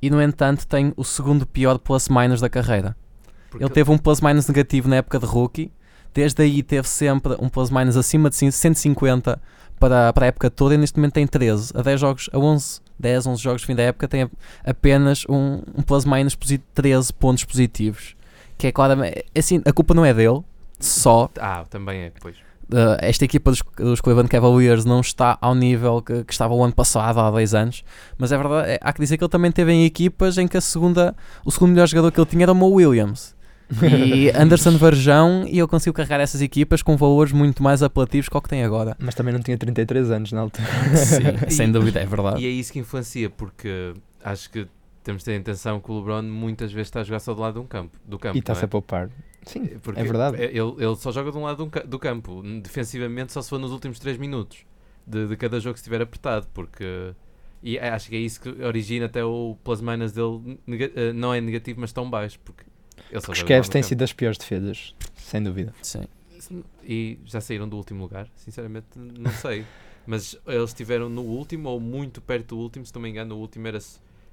e 0.00 0.08
no 0.10 0.20
entanto 0.22 0.66
tem 0.66 0.92
o 0.96 1.04
segundo 1.04 1.46
pior 1.46 1.78
plus-minus 1.78 2.40
da 2.40 2.48
carreira. 2.48 2.96
Ele 3.60 3.70
teve 3.70 3.90
um 3.90 3.98
plus-minus 3.98 4.46
negativo 4.48 4.88
na 4.88 4.96
época 4.96 5.18
de 5.18 5.26
rookie, 5.26 5.70
desde 6.14 6.42
aí 6.42 6.62
teve 6.62 6.88
sempre 6.88 7.34
um 7.40 7.48
plus-minus 7.48 7.96
acima 7.96 8.28
de 8.30 8.36
150 8.36 9.40
para, 9.78 10.12
para 10.12 10.24
a 10.24 10.28
época 10.28 10.50
toda, 10.50 10.74
e 10.74 10.78
neste 10.78 10.96
momento 10.98 11.14
tem 11.14 11.26
13, 11.26 11.72
a 11.74 11.82
10 11.82 12.00
jogos, 12.00 12.30
a 12.32 12.38
11, 12.38 12.80
10, 12.98 13.26
11 13.26 13.42
jogos 13.42 13.60
de 13.60 13.66
fim 13.66 13.74
da 13.74 13.82
época, 13.82 14.08
tem 14.08 14.30
apenas 14.64 15.24
um, 15.28 15.60
um 15.76 15.82
plus-minus 15.82 16.34
posi- 16.34 16.62
13 16.74 17.12
pontos 17.12 17.44
positivos. 17.44 18.14
que 18.58 18.66
é 18.68 18.72
claramente. 18.72 19.22
Assim, 19.36 19.60
a 19.66 19.72
culpa 19.72 19.92
não 19.92 20.04
é 20.04 20.14
dele, 20.14 20.40
só. 20.80 21.28
Ah, 21.38 21.64
também 21.68 22.04
é, 22.04 22.12
pois. 22.20 22.36
Uh, 22.72 22.96
esta 23.00 23.24
equipa 23.24 23.50
dos, 23.52 23.62
dos 23.76 24.00
Cleveland 24.00 24.28
Cavaliers 24.28 24.84
não 24.84 25.00
está 25.00 25.38
ao 25.40 25.54
nível 25.54 26.02
que, 26.02 26.24
que 26.24 26.32
estava 26.32 26.52
o 26.52 26.64
ano 26.64 26.74
passado, 26.74 27.20
há 27.20 27.30
10 27.30 27.54
anos, 27.54 27.84
mas 28.18 28.32
é 28.32 28.36
verdade, 28.38 28.70
é- 28.70 28.78
há 28.80 28.92
que 28.92 29.00
dizer 29.00 29.16
que 29.18 29.22
ele 29.22 29.28
também 29.30 29.52
teve 29.52 29.70
em 29.70 29.84
equipas 29.84 30.36
em 30.36 30.48
que 30.48 30.56
a 30.56 30.60
segunda, 30.60 31.14
o 31.44 31.52
segundo 31.52 31.70
melhor 31.70 31.86
jogador 31.86 32.10
que 32.10 32.18
ele 32.18 32.26
tinha 32.26 32.42
era 32.44 32.50
o 32.52 32.54
Mo 32.56 32.68
Williams. 32.70 33.35
E 33.82 34.30
Anderson 34.36 34.76
Varjão, 34.76 35.44
e 35.46 35.58
ele 35.58 35.66
conseguiu 35.66 35.92
carregar 35.92 36.20
essas 36.20 36.40
equipas 36.40 36.82
com 36.82 36.96
valores 36.96 37.32
muito 37.32 37.62
mais 37.62 37.82
apelativos 37.82 38.28
que 38.28 38.36
o 38.36 38.40
que 38.40 38.48
tem 38.48 38.62
agora. 38.64 38.96
Mas 38.98 39.14
também 39.14 39.32
não 39.32 39.40
tinha 39.40 39.58
33 39.58 40.10
anos 40.10 40.32
na 40.32 40.42
altura. 40.42 40.66
Sim, 40.96 41.22
sem 41.50 41.70
dúvida, 41.72 42.00
é 42.00 42.06
verdade. 42.06 42.40
E 42.40 42.46
é 42.46 42.50
isso 42.50 42.72
que 42.72 42.78
influencia, 42.78 43.28
porque 43.28 43.94
acho 44.22 44.50
que 44.50 44.66
temos 45.02 45.22
de 45.22 45.26
ter 45.26 45.40
atenção 45.40 45.80
que 45.80 45.90
o 45.90 45.98
LeBron 45.98 46.22
muitas 46.22 46.72
vezes 46.72 46.88
está 46.88 47.00
a 47.00 47.04
jogar 47.04 47.20
só 47.20 47.34
do 47.34 47.40
lado 47.40 47.54
de 47.54 47.60
um 47.60 47.66
campo, 47.66 47.98
do 48.04 48.18
campo. 48.18 48.36
E 48.36 48.40
está-se 48.40 48.62
não 48.62 48.66
a 48.66 48.68
poupar. 48.68 49.10
Sim, 49.44 49.70
é? 49.72 49.78
Porque 49.78 50.00
é 50.00 50.04
verdade. 50.04 50.36
Ele, 50.42 50.58
ele 50.78 50.96
só 50.96 51.12
joga 51.12 51.30
de 51.30 51.38
um 51.38 51.42
lado 51.42 51.70
do 51.86 51.98
campo. 51.98 52.42
Defensivamente 52.62 53.32
só 53.32 53.40
se 53.40 53.48
for 53.48 53.58
nos 53.58 53.70
últimos 53.70 53.98
3 53.98 54.18
minutos 54.18 54.58
de, 55.06 55.28
de 55.28 55.36
cada 55.36 55.60
jogo 55.60 55.74
que 55.74 55.78
estiver 55.78 56.02
apertado, 56.02 56.48
porque 56.52 57.14
e 57.62 57.78
é- 57.78 57.90
acho 57.90 58.08
que 58.10 58.16
é 58.16 58.18
isso 58.18 58.40
que 58.40 58.48
origina 58.62 59.06
até 59.06 59.24
o 59.24 59.56
plus 59.62 59.80
minus 59.80 60.12
dele 60.12 60.58
eh, 60.68 61.12
não 61.12 61.32
é 61.32 61.40
negativo, 61.40 61.80
mas 61.80 61.92
tão 61.92 62.08
baixo, 62.08 62.38
porque 62.44 62.64
Os 63.12 63.42
Cavs 63.42 63.68
têm 63.68 63.82
sido 63.82 63.98
das 63.98 64.12
piores 64.12 64.38
defesas, 64.38 64.94
sem 65.14 65.42
dúvida. 65.42 65.74
Sim. 65.82 66.04
E 66.84 67.18
já 67.24 67.40
saíram 67.40 67.68
do 67.68 67.76
último 67.76 68.02
lugar? 68.02 68.28
Sinceramente, 68.36 68.86
não 68.94 69.30
sei. 69.32 69.64
Mas 70.06 70.38
eles 70.46 70.70
estiveram 70.70 71.08
no 71.08 71.22
último 71.22 71.68
ou 71.68 71.80
muito 71.80 72.20
perto 72.20 72.54
do 72.54 72.58
último, 72.58 72.86
se 72.86 72.94
não 72.94 73.02
me 73.02 73.08
engano. 73.10 73.34
O 73.34 73.38
último 73.38 73.66
era, 73.66 73.78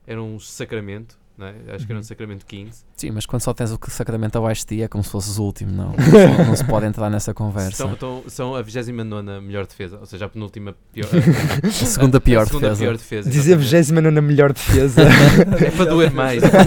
era 0.05 0.21
um 0.21 0.39
Sacramento, 0.39 1.17
é? 1.39 1.75
acho 1.75 1.85
que 1.85 1.91
era 1.91 1.95
um 1.95 1.97
Uhum. 1.97 2.03
Sacramento 2.03 2.45
15. 2.45 2.83
Sim, 2.95 3.11
mas 3.11 3.25
quando 3.25 3.41
só 3.41 3.53
tens 3.53 3.71
o 3.71 3.79
Sacramento 3.89 4.37
abaixo 4.37 4.61
de 4.61 4.67
ti 4.77 4.81
é 4.83 4.87
como 4.87 5.03
se 5.03 5.09
fosses 5.09 5.37
o 5.39 5.43
último, 5.43 5.71
não. 5.71 5.89
Não, 6.37 6.45
não 6.45 6.55
se 6.55 6.63
pode 6.63 6.85
entrar 6.85 7.09
nessa 7.09 7.33
conversa. 7.33 7.71
São, 7.77 7.93
estão- 7.93 8.23
são 8.27 8.55
a 8.55 8.61
29 8.61 9.41
melhor 9.41 9.65
defesa, 9.65 9.97
ou 9.99 10.05
seja, 10.05 10.25
a 10.25 10.29
penúltima 10.29 10.75
pior. 10.93 11.09
A 11.63 11.71
segunda 11.71 12.21
pior 12.21 12.43
a 12.43 12.45
segunda 12.45 12.69
defesa. 12.69 12.81
pior 12.83 12.97
defesa. 12.97 13.29
Dizer 13.29 13.53
exatamente. 13.59 13.71
29 13.71 14.11
na 14.11 14.21
melhor 14.21 14.53
defesa. 14.53 15.01
É 15.65 15.71
para 15.71 15.85
doer 15.85 16.11
mais, 16.11 16.43
é 16.43 16.49
para. 16.49 16.63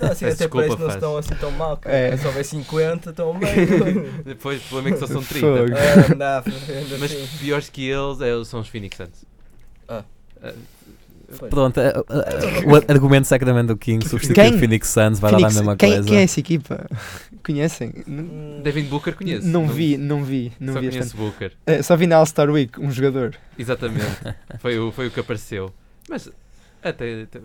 Não, 0.00 0.10
assim, 0.12 0.24
Peço 0.24 0.44
até 0.44 0.48
parece 0.48 0.76
que 0.76 0.82
não 0.82 0.88
estão 0.88 1.16
assim 1.18 1.34
tão 1.34 1.50
mal. 1.52 1.76
cara. 1.76 1.94
É. 1.96 2.16
Se 2.16 2.26
houver 2.26 2.44
50, 2.44 3.10
estão 3.10 3.38
bem. 3.38 3.54
Depois, 4.24 4.64
o 4.64 4.68
problema 4.68 4.96
é 4.96 4.98
que 5.00 5.06
só 5.06 5.12
são 5.12 5.22
30. 5.22 5.46
Fogo. 5.46 5.72
Ah, 5.74 6.14
não, 6.14 6.98
Mas 6.98 7.12
assim. 7.12 7.26
piores 7.38 7.68
que 7.68 7.88
eles 7.88 8.20
é- 8.20 8.44
são 8.44 8.60
os 8.60 8.68
Phoenix 8.68 8.96
Suns. 8.96 9.24
Ah. 9.88 10.02
Ah. 10.42 10.52
Pronto, 11.50 11.80
o 12.66 12.90
argumento 12.92 13.26
Sacramento 13.26 13.68
do 13.68 13.76
King 13.76 14.06
substitui 14.08 14.34
Quem? 14.34 14.54
o 14.54 14.58
Phoenix 14.58 14.88
Suns, 14.88 15.18
vai 15.18 15.32
dar 15.32 15.38
Phoenix, 15.38 15.56
a 15.56 15.60
mesma 15.60 15.76
quem, 15.76 15.92
coisa. 15.92 16.08
quem 16.08 16.18
é 16.18 16.22
essa 16.22 16.40
equipa? 16.40 16.86
Conhecem? 17.44 17.92
Hum, 18.08 18.60
Devin 18.62 18.84
Booker 18.84 19.14
conheço. 19.14 19.46
Não 19.46 19.66
vi, 19.68 19.96
não 19.96 20.24
vi, 20.24 20.52
não 20.58 20.74
só 20.74 20.80
vi 20.80 20.88
conheço 20.90 21.16
Booker. 21.16 21.52
Eh, 21.66 21.82
Só 21.82 21.96
vi 21.96 22.06
na 22.06 22.16
All-Star 22.16 22.50
Week 22.50 22.80
um 22.80 22.90
jogador. 22.90 23.36
Exatamente. 23.58 24.04
foi, 24.58 24.78
o, 24.78 24.90
foi 24.92 25.08
o 25.08 25.10
que 25.10 25.20
apareceu. 25.20 25.72
Mas, 26.08 26.30
até, 26.82 27.22
até- 27.22 27.40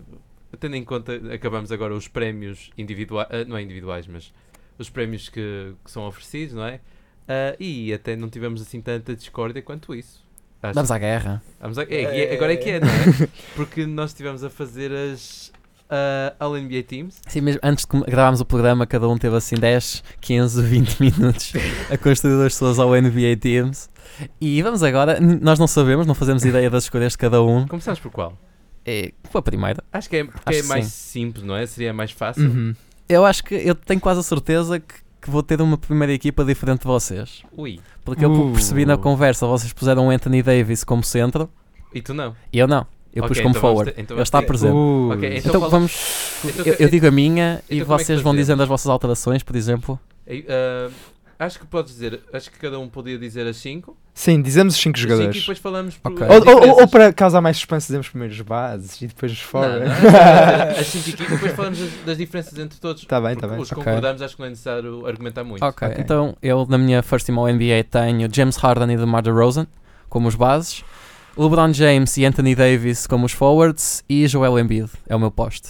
tendo 0.59 0.75
em 0.75 0.83
conta, 0.83 1.13
acabamos 1.33 1.71
agora 1.71 1.93
os 1.93 2.07
prémios 2.07 2.71
individuais, 2.77 3.27
não 3.47 3.57
é 3.57 3.61
individuais, 3.61 4.05
mas 4.07 4.33
os 4.77 4.89
prémios 4.89 5.29
que, 5.29 5.73
que 5.83 5.91
são 5.91 6.07
oferecidos, 6.07 6.55
não 6.55 6.65
é? 6.65 6.79
Ah, 7.27 7.55
e 7.59 7.93
até 7.93 8.15
não 8.15 8.29
tivemos 8.29 8.61
assim 8.61 8.81
tanta 8.81 9.15
discórdia 9.15 9.61
quanto 9.61 9.93
isso. 9.95 10.20
Acho- 10.63 10.73
Vamos 10.75 10.91
à 10.91 10.97
guerra. 10.97 11.41
Vamos 11.59 11.77
a- 11.77 11.83
é, 11.83 12.03
é- 12.31 12.33
agora 12.35 12.53
é 12.53 12.57
que 12.57 12.69
é, 12.69 12.79
não 12.79 12.87
é? 12.87 13.27
Porque 13.55 13.85
nós 13.85 14.11
estivemos 14.11 14.43
a 14.43 14.49
fazer 14.49 14.91
as 14.91 15.51
ah, 15.89 16.33
All-NBA 16.39 16.83
Teams. 16.83 17.19
Sim, 17.27 17.41
mesmo 17.41 17.59
antes 17.63 17.85
de 17.85 17.99
gravarmos 18.01 18.39
o 18.39 18.45
programa, 18.45 18.85
cada 18.87 19.07
um 19.09 19.17
teve 19.17 19.35
assim 19.35 19.55
10, 19.55 20.03
15, 20.21 20.61
20 20.63 20.99
minutos 21.01 21.53
a 21.89 21.97
construir 21.97 22.45
as 22.45 22.55
suas 22.55 22.79
ao 22.79 22.95
NBA 22.95 23.35
Teams. 23.39 23.89
E 24.39 24.61
vamos 24.61 24.83
agora, 24.83 25.19
nós 25.19 25.57
não 25.59 25.67
sabemos, 25.67 26.05
não 26.07 26.13
fazemos 26.15 26.45
ideia 26.45 26.69
das 26.69 26.83
escolhas 26.83 27.13
de 27.13 27.17
cada 27.17 27.41
um. 27.41 27.67
Começamos 27.67 27.99
por 27.99 28.11
qual? 28.11 28.37
É, 28.85 29.11
foi 29.29 29.39
a 29.39 29.41
primeira. 29.41 29.83
Acho 29.91 30.09
que 30.09 30.17
é, 30.17 30.23
porque 30.23 30.39
Acho 30.45 30.59
é 30.59 30.61
que 30.61 30.67
mais 30.67 30.85
sim. 30.85 30.91
simples, 31.25 31.43
não 31.43 31.55
é? 31.55 31.65
Seria 31.65 31.93
mais 31.93 32.11
fácil. 32.11 32.43
Uhum. 32.49 32.75
Eu 33.09 33.25
acho 33.25 33.43
que 33.43 33.55
eu 33.55 33.75
tenho 33.75 33.99
quase 33.99 34.21
a 34.21 34.23
certeza 34.23 34.79
que, 34.79 34.93
que 35.21 35.29
vou 35.29 35.43
ter 35.43 35.61
uma 35.61 35.77
primeira 35.77 36.11
equipa 36.13 36.43
diferente 36.43 36.81
de 36.81 36.87
vocês. 36.87 37.43
Ui. 37.55 37.79
Porque 38.03 38.25
eu 38.25 38.31
Uh. 38.31 38.51
percebi 38.53 38.85
na 38.85 38.97
conversa, 38.97 39.45
vocês 39.45 39.71
puseram 39.71 40.07
o 40.07 40.09
Anthony 40.09 40.41
Davis 40.41 40.83
como 40.83 41.03
centro 41.03 41.49
E 41.93 42.01
tu 42.01 42.13
não? 42.13 42.35
e 42.51 42.57
eu 42.59 42.67
não. 42.67 42.85
Eu 43.13 43.23
pus 43.23 43.31
Ok, 43.31 43.43
como 43.43 43.51
então 43.51 43.61
forward. 43.61 43.91
ter- 43.91 44.01
então 44.01 44.15
Ele 44.17 44.23
está 44.23 44.39
ter- 44.39 44.47
presente. 44.47 44.73
Uh, 44.73 45.11
Ok, 45.13 45.37
Então, 45.37 45.49
Então 45.57 45.69
vamos. 45.69 46.39
Então, 46.45 46.65
eu, 46.65 46.73
eu 46.79 46.89
digo 46.89 47.05
a 47.07 47.11
minha 47.11 47.61
e 47.69 47.79
então 47.79 47.93
é 47.93 47.97
vocês 47.97 48.19
vão 48.21 48.31
fazemos? 48.31 48.37
dizendo 48.37 48.63
as 48.63 48.69
vossas 48.69 48.87
alterações, 48.87 49.43
por 49.43 49.55
exemplo. 49.55 49.99
Ah, 50.47 50.89
acho 51.39 51.59
que 51.59 51.65
podes 51.65 51.93
dizer, 51.93 52.21
acho 52.31 52.49
que 52.49 52.57
cada 52.57 52.79
um 52.79 52.87
podia 52.87 53.17
dizer 53.17 53.45
as 53.47 53.57
5. 53.57 53.97
Sim, 54.13 54.41
dizemos 54.41 54.75
os 54.75 54.81
5 54.81 54.97
E 54.97 55.01
jogadores. 55.01 55.39
depois 55.39 55.57
falamos 55.57 55.97
por 55.97 56.11
Ok. 56.11 56.27
as 56.27 56.45
Ou, 56.45 56.61
ou- 56.69 56.81
ou- 56.81 56.87
para 56.87 57.13
causar 57.13 57.39
mais 57.41 57.55
suspense, 57.57 57.87
dizemos 57.87 58.09
primeiro 58.09 58.33
os 58.33 58.41
bases 58.41 59.01
e 59.01 59.07
depois 59.07 59.31
os 59.31 59.39
fora. 59.39 59.79
não, 59.79 59.85
não, 59.87 59.91
as 60.79 60.87
5 60.87 61.09
equipas, 61.09 61.29
depois 61.29 61.51
falamos 61.53 61.79
das, 61.79 61.89
das 62.05 62.17
diferenças 62.17 62.59
entre 62.59 62.77
todos. 62.79 63.05
Tá 63.05 63.21
bem, 63.21 63.31
Porque 63.35 63.47
tá 63.47 63.53
bem. 63.53 63.61
Os 63.61 63.71
Ok. 63.71 63.83
concordamos, 63.83 64.21
acho 64.21 64.35
que 64.35 64.41
não 64.41 64.47
é 64.47 64.49
necessário 64.49 65.05
argumentar 65.07 65.43
muito. 65.43 65.63
Ok, 65.63 65.87
Ok. 65.87 66.01
então 66.03 66.35
eu 66.41 66.65
na 66.69 66.77
minha 66.77 67.01
first 67.01 67.25
team 67.25 67.39
ao 67.39 67.47
NBA 67.47 67.83
tenho 67.89 68.27
James 68.31 68.57
Harden 68.57 68.91
e 68.93 68.97
DeMar 68.97 69.23
DeRozan 69.23 69.65
como 70.09 70.27
os 70.27 70.35
bases, 70.35 70.83
LeBron 71.37 71.71
James 71.73 72.17
e 72.17 72.25
Anthony 72.25 72.53
Davis 72.53 73.07
como 73.07 73.25
os 73.25 73.31
forwards 73.31 74.03
e 74.09 74.27
Joel 74.27 74.59
Embiid 74.59 74.89
é 75.07 75.15
o 75.15 75.19
meu 75.19 75.31
poste. 75.31 75.69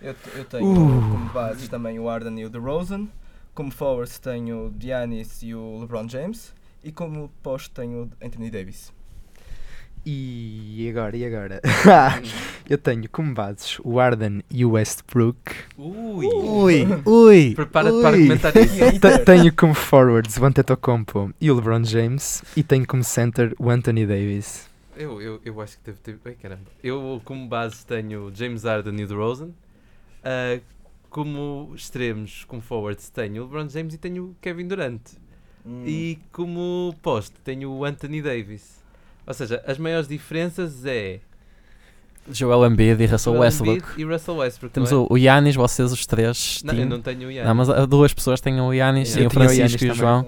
Eu, 0.00 0.14
eu 0.36 0.44
tenho 0.44 0.64
Uh. 0.64 0.74
como 1.10 1.24
bases 1.30 1.68
também 1.68 1.98
o 1.98 2.08
Arden 2.08 2.38
e 2.40 2.44
o 2.44 2.48
DeRozan. 2.50 3.08
Como 3.52 3.70
forwards 3.70 4.18
tenho 4.18 4.66
o 4.66 4.74
Giannis 4.80 5.42
e 5.42 5.54
o 5.54 5.78
LeBron 5.80 6.08
James. 6.08 6.52
E 6.84 6.92
como 6.92 7.30
poste 7.42 7.70
tenho 7.70 8.04
o 8.20 8.24
Anthony 8.24 8.50
Davis. 8.50 8.92
E 10.06 10.86
agora, 10.90 11.16
e 11.16 11.24
agora? 11.24 11.62
Eu 12.68 12.76
tenho 12.76 13.08
como 13.08 13.32
bases 13.32 13.78
o 13.82 13.98
Arden 13.98 14.42
e 14.50 14.62
o 14.64 14.72
Westbrook. 14.72 15.38
Ui! 15.78 16.26
Ui, 16.26 16.86
ui. 17.06 17.54
Prepara-te 17.54 18.00
para 18.02 18.10
Ui. 18.10 18.20
argumentar 18.22 18.52
isso. 18.60 19.00
Te- 19.00 19.18
tenho 19.24 19.54
como 19.54 19.72
forwards 19.72 20.36
o 20.36 20.44
Antetokounmpo 20.44 21.32
e 21.40 21.50
o 21.50 21.54
LeBron 21.54 21.84
James. 21.84 22.42
E 22.54 22.62
tenho 22.62 22.86
como 22.86 23.02
center 23.02 23.54
o 23.58 23.70
Anthony 23.70 24.06
Davis. 24.06 24.68
Eu, 24.94 25.22
eu, 25.22 25.40
eu 25.42 25.60
acho 25.62 25.78
que 25.78 25.84
deve 25.84 25.98
ter. 25.98 26.18
Ai, 26.24 26.34
caramba. 26.34 26.64
Eu, 26.82 27.20
como 27.24 27.48
base, 27.48 27.84
tenho 27.86 28.30
James 28.34 28.64
Harden 28.64 29.00
e 29.00 29.04
o 29.04 29.08
DeRozan. 29.08 29.50
Ah, 30.22 30.60
como 31.08 31.72
extremos, 31.74 32.44
como 32.44 32.60
forwards, 32.60 33.08
tenho 33.08 33.42
o 33.42 33.46
LeBron 33.46 33.68
James 33.70 33.94
e 33.94 33.98
tenho 33.98 34.24
o 34.24 34.36
Kevin 34.40 34.68
Durant. 34.68 35.00
Hum. 35.66 35.84
E 35.86 36.18
como 36.32 36.94
poste, 37.02 37.34
tenho 37.42 37.70
o 37.70 37.84
Anthony 37.84 38.20
Davis. 38.20 38.82
Ou 39.26 39.32
seja, 39.32 39.62
as 39.66 39.78
maiores 39.78 40.06
diferenças 40.06 40.84
é 40.84 41.20
Joel 42.30 42.66
Embiid 42.66 43.02
e 43.02 43.06
Russell 43.06 43.34
Joel 43.34 43.42
Westbrook. 43.42 43.78
Embiid 43.78 44.00
e 44.00 44.04
Russell 44.04 44.36
Westbrook. 44.36 44.74
Temos 44.74 44.92
é? 44.92 44.94
o, 44.94 45.18
Giannis, 45.18 45.56
vocês 45.56 45.92
os 45.92 46.06
três. 46.06 46.62
não, 46.64 46.74
eu 46.74 46.86
não 46.86 47.00
tenho 47.00 47.28
o 47.28 47.32
Giannis. 47.32 47.48
Não, 47.48 47.54
mas 47.54 47.70
ah, 47.70 47.86
duas 47.86 48.14
pessoas 48.14 48.40
têm 48.40 48.60
o 48.60 48.72
Eu 48.72 49.06
sim, 49.06 49.12
o 49.12 49.16
tinha 49.16 49.26
o 49.26 49.30
Francisco 49.30 49.84
e 49.84 49.90
o 49.90 49.94
João. 49.94 50.26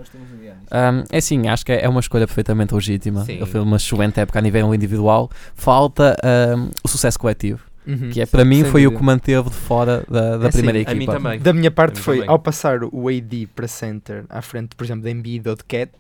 Um, 0.67 1.05
é 1.11 1.19
assim, 1.19 1.49
acho 1.49 1.65
que 1.65 1.73
é 1.73 1.89
uma 1.89 2.01
escolha 2.01 2.27
perfeitamente 2.27 2.75
legítima. 2.75 3.25
Sim. 3.25 3.35
Ele 3.35 3.47
fez 3.47 3.63
uma 3.63 3.77
excelente 3.77 4.21
época 4.21 4.39
a 4.39 4.43
nível 4.43 4.75
individual. 4.75 5.31
Falta 5.55 6.17
um, 6.57 6.71
o 6.83 6.89
sucesso 6.89 7.19
coletivo, 7.19 7.63
Uhum. 7.87 8.11
que 8.11 8.21
é 8.21 8.27
para 8.27 8.45
mim 8.45 8.65
foi 8.65 8.87
o 8.87 8.91
dúvida. 8.91 8.99
que 8.99 9.03
manteve 9.05 9.49
de 9.49 9.55
fora 9.57 10.05
da, 10.11 10.39
da 10.39 10.47
É 10.47 10.49
assim, 10.49 10.59
primeira 10.59 10.79
a 10.79 10.83
equipa. 10.83 10.95
mim 10.95 11.07
também. 11.07 11.41
Da 11.41 11.53
minha 11.53 11.71
parte 11.71 12.01
foi, 12.01 12.17
também. 12.17 12.31
ao 12.31 12.39
passar 12.39 12.81
o 12.83 13.09
AD 13.09 13.47
para 13.55 13.69
center 13.69 14.25
à 14.29 14.43
frente, 14.43 14.75
por 14.75 14.85
exemplo, 14.85 15.05
da 15.05 15.11
Embiid 15.11 15.49
ou 15.49 15.55
de 15.55 15.63
Cat, 15.65 15.93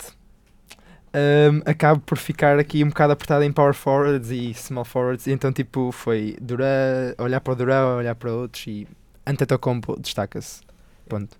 um, 1.14 1.62
acabo 1.64 2.01
por 2.01 2.18
ficar 2.18 2.59
aqui 2.59 2.82
um 2.84 2.89
bocado 2.89 3.12
apertado 3.12 3.45
em 3.45 3.53
power 3.53 3.72
forwards 3.74 4.30
e 4.30 4.53
small 4.55 4.84
forwards. 4.84 5.26
E 5.26 5.32
então, 5.32 5.53
tipo, 5.53 5.91
foi 5.93 6.37
Durant, 6.41 7.14
olhar 7.18 7.41
para 7.41 7.53
o 7.53 7.57
Durant, 7.57 7.99
olhar 7.99 8.14
para 8.14 8.32
outros 8.32 8.66
e 8.66 8.87
Antetokounmpo 9.26 9.99
destaca-se. 10.01 10.61
Ponto. 11.09 11.37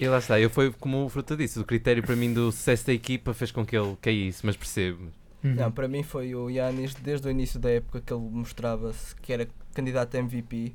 E 0.00 0.08
lá 0.08 0.18
está, 0.18 0.40
eu 0.40 0.50
foi 0.50 0.72
como 0.72 1.04
o 1.04 1.08
Fruta 1.08 1.36
disse, 1.36 1.58
o 1.60 1.64
critério 1.64 2.02
para 2.02 2.16
mim 2.16 2.32
do 2.34 2.50
sucesso 2.50 2.84
da 2.86 2.92
equipa 2.92 3.32
fez 3.32 3.52
com 3.52 3.64
que 3.64 3.76
ele 3.76 3.96
caísse, 4.02 4.44
mas 4.44 4.56
percebo. 4.56 5.08
Uhum. 5.44 5.54
Não, 5.54 5.70
para 5.70 5.86
mim 5.86 6.02
foi 6.02 6.34
o 6.34 6.48
Yanis 6.48 6.94
desde 6.94 7.28
o 7.28 7.30
início 7.30 7.60
da 7.60 7.70
época 7.70 8.00
que 8.00 8.12
ele 8.12 8.22
mostrava-se 8.22 9.14
que 9.16 9.30
era 9.30 9.46
candidato 9.74 10.14
a 10.14 10.18
MVP. 10.18 10.74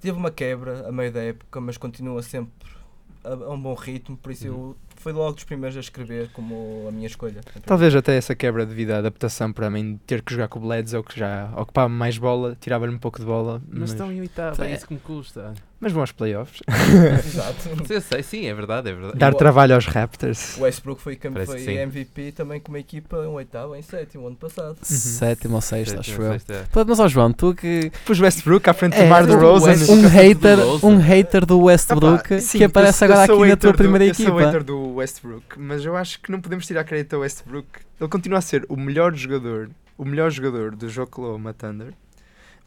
Teve 0.00 0.16
uma 0.16 0.30
quebra 0.30 0.88
a 0.88 0.92
meio 0.92 1.12
da 1.12 1.20
época, 1.20 1.60
mas 1.60 1.76
continua 1.76 2.22
sempre 2.22 2.70
a, 3.24 3.30
a 3.32 3.50
um 3.50 3.60
bom 3.60 3.74
ritmo, 3.74 4.16
por 4.16 4.30
isso 4.30 4.46
eu 4.46 4.76
foi 5.02 5.12
logo 5.12 5.32
dos 5.32 5.44
primeiros 5.44 5.76
a 5.76 5.80
escrever 5.80 6.28
como 6.32 6.86
a 6.88 6.92
minha 6.92 7.06
escolha. 7.06 7.40
Talvez 7.64 7.94
até 7.94 8.16
essa 8.16 8.34
quebra 8.34 8.64
devido 8.66 8.90
à 8.92 8.98
adaptação 8.98 9.52
para 9.52 9.68
mim, 9.70 9.94
de 9.94 9.98
ter 10.00 10.22
que 10.22 10.32
jogar 10.32 10.48
com 10.48 10.58
o 10.58 10.62
Bledsoe, 10.62 11.02
que 11.02 11.18
já 11.18 11.50
ocupava 11.56 11.88
mais 11.88 12.18
bola, 12.18 12.56
tirava-lhe 12.60 12.94
um 12.94 12.98
pouco 12.98 13.18
de 13.18 13.24
bola, 13.26 13.60
Mas 13.68 13.80
mas, 13.80 13.90
estão 13.90 14.12
em 14.12 14.20
oitavo, 14.20 14.62
é 14.62 14.72
isso 14.72 14.86
que 14.86 14.94
me 14.94 15.00
custa. 15.00 15.52
mas 15.80 15.92
vão 15.92 16.02
aos 16.02 16.12
playoffs. 16.12 16.60
Exato. 17.24 17.68
Eu 17.92 18.00
sei, 18.00 18.22
sim, 18.22 18.46
é 18.46 18.54
verdade, 18.54 18.90
é 18.90 18.92
verdade. 18.92 19.18
Dar 19.18 19.32
o- 19.32 19.36
trabalho 19.36 19.74
aos 19.74 19.86
Raptors. 19.86 20.56
O 20.58 20.62
Westbrook 20.62 21.00
foi, 21.00 21.18
foi. 21.46 21.74
MVP 21.78 22.32
também 22.32 22.60
com 22.60 22.72
uma 22.72 22.78
equipa 22.78 23.16
em 23.18 23.28
oitavo, 23.28 23.74
em 23.76 23.82
sétimo, 23.82 24.26
ano 24.26 24.36
passado. 24.36 24.76
Sétimo 24.82 25.54
ou 25.56 25.60
sexto, 25.60 25.96
Sétimo, 25.96 26.00
acho 26.16 26.22
eu. 26.22 26.32
sexto, 26.32 26.50
é. 26.52 26.84
Mas, 26.86 27.00
ó 27.00 27.08
João, 27.08 27.32
tu 27.32 27.54
que. 27.54 27.90
Pus 28.04 28.20
Westbrook 28.20 28.68
à 28.68 28.72
frente 28.74 28.94
É, 28.96 29.04
do 29.04 29.08
Mar 29.08 29.26
de 29.26 29.34
Rosen. 29.34 29.76
Um 29.90 30.02
do 30.02 30.08
hater, 30.08 30.58
um 30.84 30.96
hater 30.98 31.46
do 31.46 31.60
Westbrook 31.62 32.24
Epá, 32.34 32.40
sim, 32.40 32.58
que 32.58 32.64
aparece 32.64 33.04
eu- 33.04 33.12
agora 33.12 33.32
aqui 33.32 33.46
na 33.48 33.56
tua 33.56 33.72
do- 33.72 33.76
primeira 33.78 34.04
Eu 34.06 34.14
sou 34.14 34.26
equipa. 34.26 34.40
hater 34.46 34.64
do 34.64 34.87
Westbrook, 34.94 35.58
mas 35.58 35.84
eu 35.84 35.96
acho 35.96 36.20
que 36.20 36.30
não 36.30 36.40
podemos 36.40 36.66
tirar 36.66 36.84
crédito 36.84 37.14
ao 37.14 37.20
Westbrook. 37.22 37.68
Ele 38.00 38.08
continua 38.10 38.38
a 38.38 38.42
ser 38.42 38.64
o 38.68 38.76
melhor 38.76 39.14
jogador, 39.14 39.70
o 39.96 40.04
melhor 40.04 40.30
jogador 40.30 40.74
do 40.76 41.02
Oklahoma 41.02 41.52
Thunder. 41.54 41.92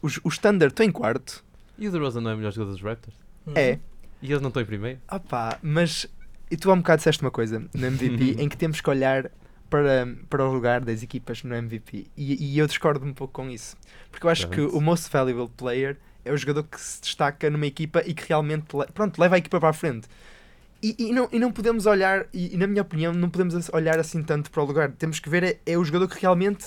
Os, 0.00 0.18
os 0.24 0.38
Thunder 0.38 0.68
estão 0.68 0.84
em 0.84 0.90
quarto, 0.92 1.44
E 1.78 1.86
o 1.88 1.90
DeRozan 1.92 2.20
não 2.20 2.30
é 2.30 2.34
o 2.34 2.36
melhor 2.36 2.52
jogador 2.52 2.72
dos 2.72 2.82
Raptors? 2.82 3.16
Uhum. 3.46 3.52
é. 3.56 3.78
E 4.20 4.26
eles 4.30 4.40
não 4.40 4.48
estão 4.48 4.62
em 4.62 4.66
primeiro? 4.66 5.00
Ah 5.08 5.18
pá, 5.18 5.58
mas 5.62 6.06
e 6.48 6.56
tu 6.56 6.70
há 6.70 6.74
um 6.74 6.78
bocado 6.78 6.98
disseste 6.98 7.22
uma 7.22 7.30
coisa 7.30 7.58
no 7.74 7.86
MVP 7.86 8.36
em 8.42 8.48
que 8.48 8.56
temos 8.56 8.80
que 8.80 8.88
olhar 8.88 9.30
para, 9.68 10.06
para 10.30 10.44
o 10.46 10.52
lugar 10.52 10.80
das 10.80 11.02
equipas 11.02 11.42
no 11.42 11.54
MVP 11.56 12.06
e, 12.16 12.52
e 12.54 12.58
eu 12.58 12.66
discordo 12.68 13.04
um 13.04 13.12
pouco 13.12 13.32
com 13.32 13.50
isso 13.50 13.76
porque 14.12 14.24
eu 14.26 14.30
acho 14.30 14.46
que 14.48 14.60
o 14.60 14.80
most 14.80 15.10
valuable 15.10 15.48
player 15.56 15.96
é 16.24 16.30
o 16.32 16.36
jogador 16.36 16.62
que 16.64 16.80
se 16.80 17.00
destaca 17.00 17.50
numa 17.50 17.66
equipa 17.66 18.00
e 18.06 18.14
que 18.14 18.28
realmente 18.28 18.76
le- 18.76 18.86
pronto, 18.94 19.18
leva 19.18 19.34
a 19.34 19.38
equipa 19.38 19.58
para 19.58 19.70
a 19.70 19.72
frente 19.72 20.06
e, 20.82 20.96
e 20.98 21.12
não, 21.12 21.28
e 21.32 21.38
não 21.38 21.52
podemos 21.52 21.86
olhar 21.86 22.26
e, 22.32 22.54
e 22.54 22.56
na 22.56 22.66
minha 22.66 22.82
opinião 22.82 23.12
não 23.12 23.28
podemos 23.30 23.68
olhar 23.72 23.98
assim 23.98 24.22
tanto 24.22 24.50
para 24.50 24.62
o 24.62 24.66
lugar 24.66 24.90
temos 24.92 25.18
que 25.20 25.28
ver 25.30 25.42
é, 25.44 25.58
é 25.66 25.78
o 25.78 25.84
jogador 25.84 26.08
que 26.08 26.20
realmente 26.20 26.66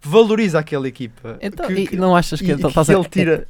valoriza 0.00 0.58
aquela 0.58 0.86
equipa 0.86 1.38
Então, 1.40 1.66
que, 1.66 1.72
e 1.72 1.86
que- 1.88 1.96
não 1.96 2.14
achas 2.14 2.40
que 2.40 2.46
e 2.46 2.54
estás 2.54 2.86
que 2.86 2.92
a 2.92 2.94
ele 2.96 3.08
tira 3.08 3.48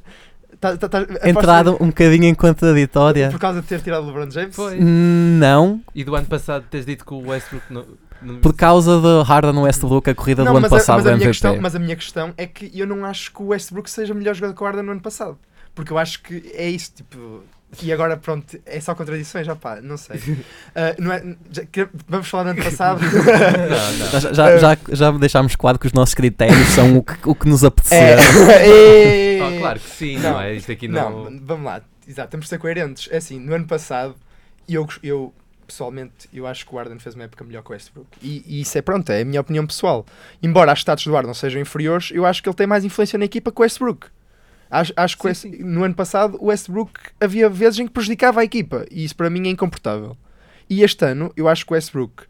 tá- 0.59 0.75
tá- 0.77 0.89
tá- 0.89 1.05
entrado 1.29 1.77
um 1.79 1.87
bocadinho 1.87 2.25
em 2.25 2.33
contraditória? 2.33 3.29
por 3.29 3.39
causa 3.39 3.61
de 3.61 3.67
ter 3.67 3.81
tirado 3.81 4.03
o 4.03 4.07
LeBron 4.07 4.31
James 4.31 4.55
Foi. 4.55 4.77
Não, 4.79 5.81
E 5.93 6.03
do 6.03 6.15
ano 6.15 6.25
passado 6.27 6.65
tens 6.69 6.85
dito 6.85 7.05
que 7.05 7.13
o 7.13 7.27
Westbrook 7.27 7.65
não. 7.71 7.85
não- 8.21 8.39
por 8.39 8.53
causa 8.55 8.99
de 8.99 9.23
Harden 9.29 9.57
Westbrook, 9.59 10.09
a 10.09 10.15
corrida 10.15 10.43
Não, 10.43 10.53
do 10.53 10.57
ano 10.57 10.61
mas, 10.63 10.73
a, 10.73 10.75
passado 10.77 10.95
mas, 10.97 11.05
a 11.05 11.09
minha 11.11 11.15
MVP. 11.17 11.29
questão, 11.29 11.57
mas 11.61 11.75
a 11.75 11.79
minha 11.79 11.95
questão 11.95 12.33
é 12.35 12.47
que 12.47 12.71
eu 12.77 12.87
não 12.87 13.05
acho 13.05 13.31
que 13.31 13.41
o 13.43 13.47
Westbrook 13.47 13.89
seja 13.89 14.13
melhor 14.13 14.33
jogador 14.33 14.55
que 14.55 14.61
o 14.61 14.65
Harden 14.65 14.83
no 14.83 14.91
ano 14.91 15.01
passado. 15.01 15.37
Porque 15.75 15.93
eu 15.93 15.97
acho 15.99 16.21
que 16.23 16.51
é 16.55 16.67
isso, 16.67 16.91
tipo. 16.95 17.41
E 17.83 17.93
agora, 17.93 18.17
pronto, 18.17 18.59
é 18.65 18.79
só 18.79 18.95
contradições, 18.95 19.45
já 19.45 19.55
pá, 19.55 19.79
não 19.81 19.95
sei. 19.97 20.19
Ah, 20.75 20.95
não 20.97 21.11
é, 21.13 21.23
já- 21.51 21.65
que- 21.65 21.87
vamos 22.07 22.27
falar 22.27 22.43
do 22.45 22.49
ano 22.51 22.63
passado. 22.63 22.99
Não, 23.03 24.11
não. 24.11 24.19
Já, 24.19 24.33
já, 24.33 24.57
já, 24.57 24.77
já 24.89 25.11
deixámos 25.11 25.55
claro 25.55 25.77
que 25.77 25.85
os 25.87 25.93
nossos 25.93 26.15
critérios 26.15 26.67
são 26.69 26.97
o 26.97 27.03
que, 27.03 27.13
o 27.29 27.35
que 27.35 27.47
nos 27.47 27.63
É. 27.63 27.67
apetecer. 27.67 28.17
E- 28.65 29.39
Ah, 29.41 29.59
claro 29.59 29.79
que 29.79 29.89
sim, 29.89 30.17
não, 30.17 30.31
Não, 30.33 30.41
é? 30.41 30.53
Isto 30.55 30.71
aqui 30.71 30.87
não. 30.87 31.25
Não, 31.29 31.39
vamos 31.43 31.65
lá, 31.65 31.81
exato, 32.07 32.29
temos 32.31 32.45
de 32.45 32.49
ser 32.49 32.57
coerentes. 32.57 33.07
É 33.11 33.17
assim, 33.17 33.39
no 33.39 33.53
ano 33.53 33.65
passado, 33.67 34.15
eu, 34.67 34.87
eu 35.03 35.33
pessoalmente, 35.67 36.27
eu 36.33 36.47
acho 36.47 36.65
que 36.65 36.73
o 36.73 36.77
Harden 36.77 36.97
fez 36.99 37.13
uma 37.15 37.23
época 37.25 37.43
melhor 37.43 37.61
que 37.63 37.69
o 37.69 37.73
Westbrook. 37.73 38.07
E, 38.21 38.43
e 38.47 38.61
isso 38.61 38.75
é 38.77 38.81
pronto, 38.81 39.11
é 39.11 39.21
a 39.21 39.25
minha 39.25 39.39
opinião 39.41 39.65
pessoal. 39.67 40.05
Embora 40.41 40.71
as 40.71 40.79
status 40.79 41.05
do 41.05 41.13
Harden 41.13 41.33
sejam 41.35 41.61
inferiores, 41.61 42.09
eu 42.11 42.25
acho 42.25 42.41
que 42.41 42.49
ele 42.49 42.55
tem 42.55 42.65
mais 42.67 42.83
influência 42.83 43.17
na 43.19 43.25
equipa 43.25 43.51
que 43.51 43.59
o 43.59 43.63
Westbrook. 43.63 44.07
Acho, 44.71 44.93
acho 44.95 45.17
que 45.17 45.33
Sim, 45.33 45.49
West- 45.49 45.59
no 45.61 45.83
ano 45.83 45.95
passado 45.95 46.37
o 46.39 46.45
Westbrook 46.47 46.91
havia 47.19 47.49
vezes 47.49 47.79
em 47.79 47.87
que 47.87 47.91
prejudicava 47.93 48.41
a 48.41 48.43
equipa 48.43 48.85
e 48.91 49.03
isso 49.03 49.15
para 49.15 49.29
mim 49.29 49.47
é 49.47 49.51
incomportável. 49.51 50.15
E 50.69 50.83
este 50.83 51.03
ano 51.05 51.31
eu 51.35 51.47
acho 51.47 51.65
que 51.65 51.71
o 51.71 51.75
Westbrook, 51.75 52.23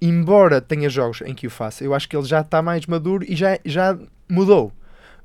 embora 0.00 0.60
tenha 0.60 0.88
jogos 0.88 1.20
em 1.22 1.34
que 1.34 1.46
o 1.46 1.50
faça, 1.50 1.82
eu 1.84 1.94
acho 1.94 2.08
que 2.08 2.16
ele 2.16 2.26
já 2.26 2.40
está 2.40 2.62
mais 2.62 2.86
maduro 2.86 3.24
e 3.28 3.34
já, 3.34 3.58
já 3.64 3.98
mudou. 4.28 4.72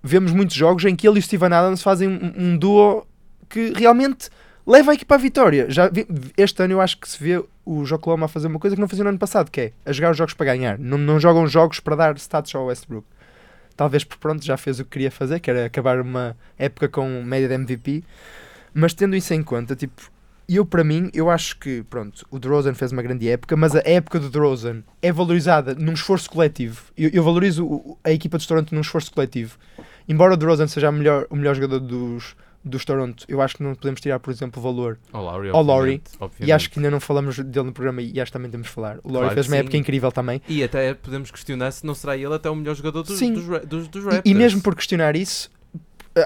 Vemos 0.02 0.32
muitos 0.32 0.56
jogos 0.56 0.84
em 0.86 0.96
que 0.96 1.08
ele 1.08 1.18
e 1.18 1.20
o 1.20 1.24
Steven 1.24 1.54
Adams 1.54 1.82
fazem 1.84 2.08
um, 2.10 2.34
um 2.36 2.58
duo 2.58 3.06
que 3.48 3.72
realmente 3.74 4.30
leva 4.66 4.92
a 4.92 4.94
equipa 4.96 5.16
à 5.16 5.18
vitória. 5.18 5.68
Já 5.70 5.88
vi- 5.90 6.08
este 6.36 6.64
ano 6.64 6.74
eu 6.74 6.82
acho 6.82 6.98
que 6.98 7.08
se 7.08 7.24
vê 7.24 7.38
o 7.66 7.84
Oklahoma 7.84 8.26
a 8.26 8.30
fazer 8.30 8.48
uma 8.48 8.60
coisa 8.60 8.76
que 8.76 8.82
não 8.82 8.90
fazia 8.90 9.04
no 9.04 9.10
ano 9.12 9.20
passado, 9.20 9.50
que 9.52 9.62
é 9.62 9.72
a 9.86 9.92
jogar 9.94 10.12
os 10.12 10.18
jogos 10.18 10.34
para 10.34 10.48
ganhar. 10.48 10.78
Não, 10.80 10.98
não 10.98 11.20
jogam 11.20 11.48
jogos 11.48 11.80
para 11.80 11.96
dar 11.96 12.18
status 12.18 12.54
ao 12.56 12.66
Westbrook. 12.66 13.08
Talvez 13.76 14.04
por 14.04 14.18
pronto 14.18 14.46
já 14.46 14.58
fez 14.58 14.80
o 14.80 14.84
que 14.84 14.92
queria 14.92 15.12
fazer, 15.12 15.40
que 15.40 15.50
era 15.50 15.66
acabar 15.66 16.00
uma 16.00 16.38
época 16.58 16.88
com 16.88 17.24
média 17.24 17.48
de 17.48 17.56
MVP. 17.56 18.04
Mas 18.74 18.94
tendo 18.94 19.16
isso 19.16 19.34
em 19.34 19.44
conta, 19.44 19.76
tipo, 19.76 20.12
eu 20.48 20.66
para 20.66 20.84
mim, 20.84 21.10
eu 21.14 21.30
acho 21.30 21.58
que, 21.58 21.84
pronto, 21.84 22.26
o 22.30 22.38
DeRozan 22.38 22.74
fez 22.74 22.92
uma 22.92 23.02
grande 23.02 23.30
época, 23.30 23.56
mas 23.56 23.76
a 23.76 23.82
época 23.86 24.20
do 24.20 24.30
DeRozan 24.30 24.84
é 25.02 25.12
valorizada 25.12 25.74
num 25.74 25.94
esforço 25.94 26.30
coletivo. 26.30 26.82
Eu, 26.98 27.10
eu 27.14 27.24
valorizo 27.24 27.98
a 28.04 28.12
equipa 28.12 28.38
de 28.38 28.48
Toronto 28.48 28.74
num 28.76 28.82
esforço 28.82 29.12
coletivo. 29.12 29.58
Embora 30.08 30.34
o 30.34 30.38
DeRozan 30.38 30.68
seja 30.68 30.92
melhor, 30.92 31.28
o 31.30 31.36
melhor 31.36 31.56
jogador 31.56 31.80
dos, 31.80 32.36
dos 32.64 32.86
Toronto, 32.86 33.26
eu 33.28 33.42
acho 33.42 33.58
que 33.58 33.64
não 33.64 33.76
podemos 33.76 34.00
tirar, 34.00 34.20
por 34.20 34.32
exemplo, 34.32 34.60
o 34.60 34.64
valor. 34.64 34.98
Ao 35.12 35.22
Lowry, 35.24 35.50
Ao 35.50 35.62
Lowry. 35.62 36.02
E 36.40 36.52
acho 36.52 36.70
que 36.70 36.80
ainda 36.80 36.90
não 36.90 37.00
falamos 37.00 37.38
dele 37.40 37.66
no 37.66 37.74
programa 37.74 38.02
e 38.02 38.20
acho 38.22 38.32
que 38.32 38.34
também 38.38 38.50
temos 38.50 38.68
de 38.68 38.74
falar. 38.74 39.00
O 39.04 39.08
Laurie 39.10 39.20
Claro 39.30 39.34
fez 39.36 39.48
uma 39.48 39.56
sim. 39.56 39.60
época 39.62 39.78
incrível 39.78 40.12
também. 40.12 40.42
E 40.48 40.64
até 40.64 40.94
podemos 40.94 41.30
questionar 41.30 41.72
se 41.72 41.86
não 41.86 41.94
será 41.94 42.16
ele 42.16 42.34
até 42.34 42.50
o 42.50 42.56
melhor 42.56 42.76
jogador 42.76 43.04
dos, 43.04 43.20
dos, 43.20 43.46
dos, 43.68 43.88
dos 43.88 44.04
E- 44.04 44.06
Raptors. 44.06 44.22
E, 44.26 44.34
mesmo 44.34 44.62
por 44.62 44.76
questionar 44.76 45.16
isso, 45.16 45.52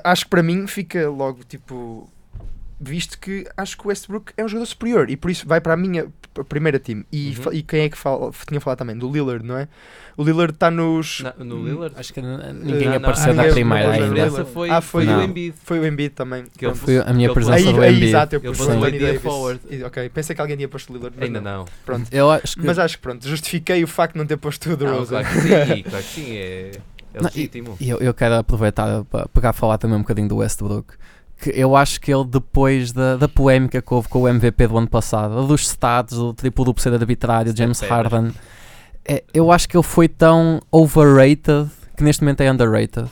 acho 0.04 0.26
que 0.26 0.30
para 0.30 0.44
mim 0.44 0.68
fica 0.68 1.10
logo 1.10 1.44
tipo. 1.44 2.10
Visto 2.80 3.18
que 3.20 3.44
acho 3.58 3.76
que 3.76 3.86
o 3.86 3.88
Westbrook 3.90 4.34
é 4.38 4.46
um 4.46 4.48
jogador 4.48 4.68
superior 4.68 5.10
e 5.10 5.18
por 5.18 5.32
isso 5.32 5.48
vai 5.48 5.60
para 5.60 5.74
a 5.74 5.78
minha 5.78 6.08
primeira 6.48 6.78
time. 6.78 7.04
E, 7.12 7.36
Uhum. 7.44 7.52
e 7.54 7.64
quem 7.64 7.82
é 7.82 7.90
que 7.90 7.98
fala, 7.98 8.30
tinha 8.48 8.62
falado 8.62 8.78
também? 8.78 8.96
Do 8.96 9.12
Lillard, 9.12 9.44
não 9.44 9.58
é? 9.58 9.68
O 10.16 10.24
Lillard 10.24 10.54
está 10.54 10.70
nos. 10.70 11.22
Na- 11.22 11.34
no 11.44 11.66
Lillard? 11.68 11.96
Acho 11.98 12.14
que 12.14 12.22
ninguém 12.22 12.86
Não, 12.86 12.92
não, 12.92 12.98
apareceu 12.98 13.32
a 13.32 13.34
na 13.36 13.44
primeira 13.46 13.90
a 13.90 13.94
ainda. 13.94 14.24
ainda. 14.26 14.46
foi, 14.46 14.70
Ah, 14.70 14.80
foi 14.80 15.06
foi 15.06 15.16
o 15.16 15.22
Embiid. 15.24 15.56
Foi 15.64 15.80
o 15.80 15.88
Embiid 15.88 16.14
também. 16.14 16.44
Que 16.56 16.68
ele. 16.68 16.76
Foi 16.76 17.00
a 17.00 17.12
minha 17.14 17.34
presença 17.34 17.58
Aí, 17.58 17.74
do 17.74 17.82
aí, 17.82 17.90
Embiid. 17.96 18.08
exato, 18.10 18.36
eu 18.36 18.42
pus 18.42 18.60
o 18.60 18.64
Anthony 18.64 18.88
Embiid 18.88 19.06
Davis. 19.06 19.22
forward. 19.22 19.60
E- 19.72 19.84
Ok, 19.84 20.10
pensei 20.10 20.36
que 20.36 20.42
alguém 20.42 20.56
tinha 20.58 20.70
posto 20.70 20.92
o 20.92 20.96
Lillard. 20.96 21.16
mas 21.18 21.26
Ainda 21.28 21.42
não. 21.42 21.58
não. 21.60 21.66
Pronto. 21.84 22.08
Eu 22.12 22.30
acho 22.30 22.56
que. 22.56 22.64
Mas 22.66 22.78
acho 22.78 22.98
que 22.98 23.02
pronto, 23.02 23.28
justifiquei 23.28 23.84
o 23.84 23.88
facto 23.88 24.14
de 24.14 24.20
não 24.20 24.26
ter 24.28 24.38
posto 24.38 24.68
o 24.68 24.70
Não, 24.70 24.78
DeRozan. 24.78 25.24
claro 25.24 25.28
que 25.28 25.42
sim, 25.42 25.84
claro 25.90 26.04
que 26.06 26.10
sim, 26.14 26.32
é, 26.36 26.72
é 27.16 27.22
Não, 27.22 27.30
e- 27.30 27.34
legítimo. 27.38 27.78
E 27.80 27.90
eu, 27.90 27.98
eu 27.98 28.14
quero 28.14 28.36
aproveitar 28.36 29.04
para 29.06 29.28
pegar 29.30 29.50
a 29.50 29.54
falar 29.54 29.80
também 29.80 29.98
um 29.98 30.02
bocadinho 30.02 30.28
do 30.30 30.38
Westbrook. 30.38 30.94
Que 31.40 31.52
eu 31.52 31.76
acho 31.76 32.02
que 32.02 32.12
ele, 32.12 32.26
depois 32.26 32.92
da, 32.92 33.16
da 33.16 33.28
polémica 33.28 33.82
que 33.82 33.94
houve 33.94 34.08
com 34.08 34.22
o 34.24 34.28
MVP 34.28 34.68
do 34.68 34.78
ano 34.78 34.88
passado, 34.88 35.46
dos 35.46 35.62
stats, 35.68 36.18
do 36.18 36.34
triplo 36.34 36.66
duplo 36.66 36.82
ser 36.82 36.94
arbitrário, 36.94 37.56
James 37.56 37.80
Harden, 37.82 38.32
é, 39.06 39.24
eu 39.34 39.52
acho 39.52 39.70
que 39.70 39.78
ele 39.78 39.84
foi 39.84 40.08
tão 40.08 40.60
overrated 40.72 41.70
que 41.96 42.04
neste 42.04 42.24
momento 42.24 42.42
é 42.42 42.52
underrated. 42.52 43.08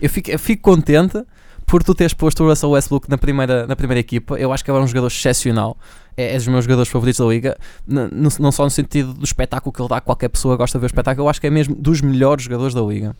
Eu 0.00 0.08
fico, 0.10 0.30
eu 0.30 0.38
fico 0.38 0.62
contente 0.62 1.22
por 1.66 1.82
tu 1.82 1.94
teres 1.94 2.12
posto 2.14 2.42
o 2.44 2.48
Russell 2.48 2.70
Westbrook 2.70 3.08
na 3.08 3.16
primeira, 3.18 3.66
na 3.66 3.76
primeira 3.76 4.00
equipa. 4.00 4.36
Eu 4.38 4.52
acho 4.52 4.64
que 4.64 4.70
ele 4.70 4.78
é 4.78 4.80
um 4.80 4.86
jogador 4.86 5.06
excepcional. 5.06 5.76
É, 6.16 6.34
é 6.34 6.36
dos 6.36 6.48
meus 6.48 6.64
jogadores 6.64 6.90
favoritos 6.90 7.20
da 7.20 7.26
liga. 7.26 7.56
N- 7.86 8.08
não, 8.40 8.50
só 8.52 8.64
no 8.64 8.70
sentido 8.70 9.14
do 9.14 9.24
espetáculo 9.24 9.72
que 9.72 9.80
ele 9.80 9.88
dá, 9.88 10.00
qualquer 10.00 10.28
pessoa 10.28 10.56
gosta 10.56 10.78
de 10.78 10.80
ver 10.80 10.86
o 10.86 10.88
espetáculo. 10.88 11.26
Eu 11.26 11.30
acho 11.30 11.40
que 11.40 11.46
é 11.46 11.50
mesmo 11.50 11.74
dos 11.74 12.00
melhores 12.00 12.44
jogadores 12.44 12.74
da 12.74 12.80
liga. 12.82 13.14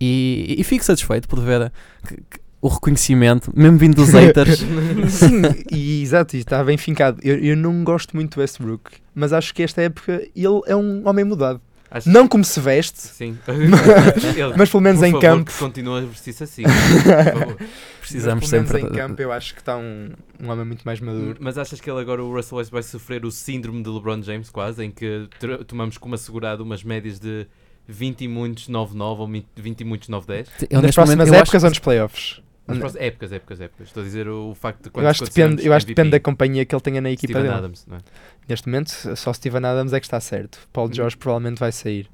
E, 0.00 0.56
e 0.58 0.64
fico 0.64 0.84
satisfeito 0.84 1.28
por 1.28 1.38
ver 1.40 1.70
que- 2.06 2.16
que 2.16 2.41
o 2.62 2.68
reconhecimento, 2.68 3.52
mesmo 3.54 3.76
vindo 3.76 3.96
dos 3.96 4.10
haters. 4.10 4.60
Sim, 5.10 5.42
e 5.70 6.00
exato, 6.00 6.36
e 6.36 6.38
está 6.38 6.62
bem 6.64 6.78
fincado. 6.78 7.18
Eu, 7.22 7.36
eu 7.38 7.56
não 7.56 7.82
gosto 7.84 8.14
muito 8.16 8.36
do 8.36 8.40
Westbrook, 8.40 8.90
mas 9.14 9.32
acho 9.34 9.52
que 9.52 9.62
esta 9.62 9.82
época 9.82 10.22
ele 10.34 10.60
é 10.66 10.74
um 10.76 11.06
homem 11.06 11.24
mudado. 11.24 11.60
Acho- 11.90 12.08
Não 12.08 12.26
como 12.26 12.42
se 12.42 12.58
veste, 12.58 12.98
Sim. 13.00 13.36
Ele- 14.34 14.54
mas 14.56 14.70
pelo 14.70 14.80
menos 14.80 15.00
por 15.00 15.06
em 15.06 15.10
favor, 15.12 15.20
campo. 15.20 15.50
que 15.52 15.58
continue 15.58 15.98
a 16.04 16.06
vestir-se 16.06 16.42
assim. 16.42 16.62
Precisamos 18.00 18.42
mas 18.44 18.50
pelo 18.50 18.62
menos 18.62 18.70
sempre. 18.70 18.80
em 18.80 18.90
de- 18.90 18.96
campo 18.98 19.22
eu 19.22 19.32
acho 19.32 19.54
que 19.54 19.60
está 19.60 19.76
um, 19.76 20.10
um 20.42 20.50
homem 20.50 20.64
muito 20.64 20.82
mais 20.84 21.00
maduro. 21.00 21.36
Mas 21.40 21.58
achas 21.58 21.80
que 21.80 21.90
ele 21.90 22.00
agora, 22.00 22.22
o 22.24 22.32
Russell 22.34 22.58
Westbrook, 22.58 22.72
vai 22.72 22.82
sofrer 22.82 23.24
o 23.24 23.30
síndrome 23.30 23.82
de 23.82 23.90
LeBron 23.90 24.22
James, 24.22 24.48
quase, 24.50 24.84
em 24.84 24.90
que 24.90 25.28
tomamos 25.66 25.98
como 25.98 26.14
assegurado 26.14 26.62
umas 26.62 26.82
médias 26.82 27.18
de 27.18 27.46
20 27.86 28.22
e 28.22 28.28
muitos 28.28 28.68
9-9 28.68 29.18
ou 29.18 29.28
20 29.56 29.80
e 29.80 29.84
muitos 29.84 30.08
9-10? 30.08 30.46
Eu, 30.70 30.80
Nas 30.82 30.94
próximas 30.94 31.30
épocas 31.30 31.50
que- 31.60 31.66
ou 31.66 31.70
nos 31.70 31.78
playoffs? 31.78 32.40
Próximas- 32.80 33.04
Épocas, 33.06 33.32
épocas, 33.32 33.60
épocas. 33.60 33.86
Estou 33.88 34.02
a 34.02 34.04
dizer 34.06 34.28
o 34.28 34.54
facto 34.54 34.82
de 34.82 34.88
Eu 34.88 34.92
quantos 34.92 35.10
acho 35.10 35.24
que 35.24 35.30
depende, 35.30 35.66
eu 35.66 35.72
acho 35.72 35.86
depende 35.86 36.10
da 36.10 36.20
companhia 36.20 36.64
que 36.64 36.74
ele 36.74 36.82
tenha 36.82 37.00
na 37.00 37.10
equipa 37.10 37.32
Steven 37.32 37.42
dele. 37.42 37.54
Adams, 37.54 37.86
não 37.86 37.96
é? 37.96 38.00
Neste 38.48 38.66
momento, 38.68 38.90
só 39.16 39.32
Steven 39.32 39.64
Adams 39.64 39.92
é 39.92 40.00
que 40.00 40.06
está 40.06 40.20
certo. 40.20 40.58
Paul 40.72 40.88
Uhum. 40.88 40.94
George 40.94 41.16
provavelmente 41.16 41.58
vai 41.58 41.72
sair. 41.72 42.08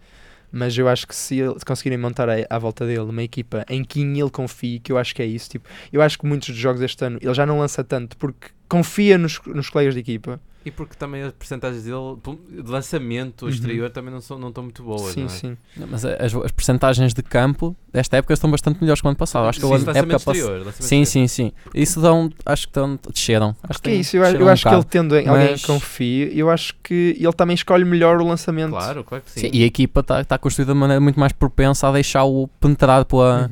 Mas 0.50 0.76
eu 0.78 0.88
acho 0.88 1.06
que 1.06 1.14
se 1.14 1.40
conseguirem 1.66 1.98
montar 1.98 2.28
a- 2.30 2.46
à 2.48 2.58
volta 2.58 2.86
dele 2.86 3.00
uma 3.00 3.22
equipa 3.22 3.66
em 3.68 3.84
quem 3.84 4.18
ele 4.18 4.30
confie, 4.30 4.78
que 4.78 4.90
eu 4.90 4.96
acho 4.96 5.14
que 5.14 5.20
é 5.20 5.26
isso, 5.26 5.50
tipo, 5.50 5.68
eu 5.92 6.00
acho 6.00 6.18
que 6.18 6.24
muitos 6.26 6.48
dos 6.48 6.56
jogos 6.56 6.80
este 6.80 7.04
ano 7.04 7.18
ele 7.20 7.34
já 7.34 7.44
não 7.44 7.58
lança 7.58 7.84
tanto 7.84 8.16
porque 8.16 8.48
confia 8.66 9.18
nos, 9.18 9.38
nos 9.46 9.68
colegas 9.68 9.92
de 9.94 10.00
equipa. 10.00 10.40
E 10.68 10.70
porque 10.70 10.94
também 10.96 11.22
as 11.22 11.32
percentagens 11.32 11.82
dele 11.84 12.16
de 12.62 12.70
lançamento 12.70 13.44
Uhum. 13.44 13.48
exterior 13.48 13.88
também 13.90 14.12
não, 14.12 14.20
são, 14.20 14.38
não 14.38 14.48
estão 14.48 14.62
muito 14.62 14.82
boas. 14.82 15.12
sim, 15.14 15.20
não 15.20 15.26
é? 15.26 15.30
sim. 15.30 15.56
Não, 15.76 15.86
Mas 15.90 16.04
as, 16.04 16.34
as 16.34 16.52
percentagens 16.52 17.14
de 17.14 17.22
campo 17.22 17.74
desta 17.92 18.16
época 18.18 18.34
estão 18.34 18.50
bastante 18.50 18.78
melhores 18.80 19.00
que 19.00 19.06
o 19.06 19.08
ano 19.08 19.16
passado. 19.16 19.48
Acho 19.48 19.58
que 19.60 19.66
Sim, 19.66 19.72
o 19.72 19.74
ano- 19.74 19.86
lançamento 19.86 20.04
época 20.04 20.12
passada. 20.18 20.36
exterior, 20.36 20.58
lançamento 20.66 20.82
Sim, 20.88 21.00
exterior. 21.02 21.28
sim, 21.28 21.44
sim. 21.44 21.52
Isso 21.74 22.00
dão, 22.00 22.30
acho 22.44 22.66
que 22.68 22.74
dão, 22.74 22.98
desceram. 23.12 23.56
Acho 23.62 23.80
Que 23.80 23.90
é 23.90 23.94
isso, 23.94 24.16
eu, 24.16 24.22
acho- 24.24 24.36
eu 24.36 24.46
um 24.46 24.48
acho 24.50 24.68
que 24.68 24.74
ele 24.74 24.84
tendo 24.84 25.16
em 25.16 25.26
alguém 25.28 25.50
Mas- 25.52 25.60
que 25.62 25.66
confie, 25.66 26.30
eu 26.38 26.50
acho 26.50 26.74
que 26.82 27.16
ele 27.18 27.32
também 27.32 27.54
escolhe 27.54 27.84
melhor 27.84 28.20
o 28.20 28.26
lançamento. 28.26 28.70
Claro, 28.70 29.04
claro 29.04 29.24
que 29.24 29.30
sim. 29.30 29.40
Sim, 29.40 29.50
e 29.52 29.62
a 29.62 29.66
equipa 29.66 30.00
está 30.00 30.22
tá 30.24 30.36
construída 30.38 30.72
de 30.74 30.78
maneira 30.78 31.00
muito 31.00 31.18
mais 31.18 31.32
propensa 31.32 31.88
a 31.88 31.92
deixá-lo 31.92 32.48
penetrar 32.60 33.04
pela, 33.06 33.48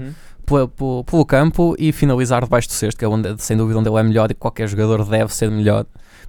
Uhum. 0.47 1.03
pelo 1.05 1.25
campo 1.27 1.75
e 1.79 1.93
finalizar 1.93 2.43
debaixo 2.45 2.69
do 2.69 2.73
cesto, 2.75 2.99
que 2.99 3.05
é 3.05 3.09
onde, 3.09 3.37
sem 3.43 3.57
dúvida 3.57 3.79
onde 3.79 3.89
ele 3.89 3.99
é 3.99 4.03
melhor 4.03 4.31
e 4.31 4.35
qualquer 4.35 4.69
jogador 4.69 5.05
deve 5.05 5.35
ser 5.35 5.51
melhor, 5.51 5.87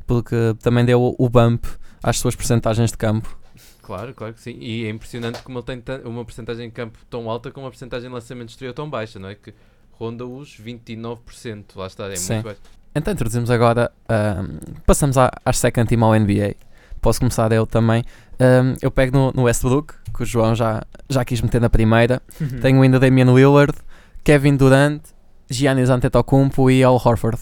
porque 0.08 0.56
também 0.62 0.86
deu 0.86 1.16
o, 1.18 1.30
bump 1.30 1.66
às 2.02 2.18
suas 2.18 2.36
percentagens 2.36 2.92
de 2.92 2.98
campo. 2.98 3.38
Claro, 3.84 4.14
claro 4.14 4.34
que 4.34 4.42
sim. 4.42 4.58
E 4.60 4.86
é 4.86 4.90
impressionante 4.90 5.44
como 5.44 5.60
ele 5.60 5.66
tem 5.66 5.84
uma 6.04 6.26
percentagem 6.26 6.68
em 6.68 6.72
campo 6.72 6.98
tão 7.10 7.30
alta 7.30 7.52
com 7.52 7.62
uma 7.62 7.70
percentagem 7.70 8.10
de 8.10 8.14
lançamento 8.14 8.50
exterior 8.50 8.74
tão 8.74 8.90
baixa, 8.90 9.20
não 9.20 9.30
é? 9.30 9.36
Que 9.36 9.54
ronda 9.92 10.26
os 10.26 10.60
29%. 10.60 11.64
Lá 11.76 11.88
está, 11.88 12.08
é 12.08 12.16
Sim. 12.16 12.34
muito 12.34 12.46
baixo. 12.46 12.62
Então 12.96 13.14
introduzimos 13.14 13.52
agora, 13.52 13.92
ahm, 14.10 14.58
passamos 14.86 15.18
à, 15.18 15.32
às 15.46 15.58
second 15.58 15.88
team 15.88 16.04
ao 16.04 16.18
NBA. 16.20 16.56
Posso 17.02 17.20
começar 17.20 17.52
eu 17.52 17.68
também. 17.68 18.04
Ahm, 18.40 18.76
eu 18.82 18.90
pego 18.90 19.16
no, 19.18 19.32
no 19.34 19.44
Westbrook, 19.44 19.94
que 20.16 20.24
o 20.24 20.26
João 20.26 20.56
já, 20.56 20.84
já 21.10 21.24
quis 21.24 21.42
meter 21.42 21.62
na 21.62 21.70
primeira. 21.70 22.22
Uhum. 22.42 22.60
Tenho 22.60 22.82
ainda 22.82 23.00
Damian 23.00 23.34
Lillard, 23.34 23.78
Kevin 24.24 24.56
Durant, 24.58 25.02
Giannis 25.50 25.90
Antetokounmpo 25.90 26.70
e 26.70 26.84
Al 26.84 26.96
Horford. 26.96 27.40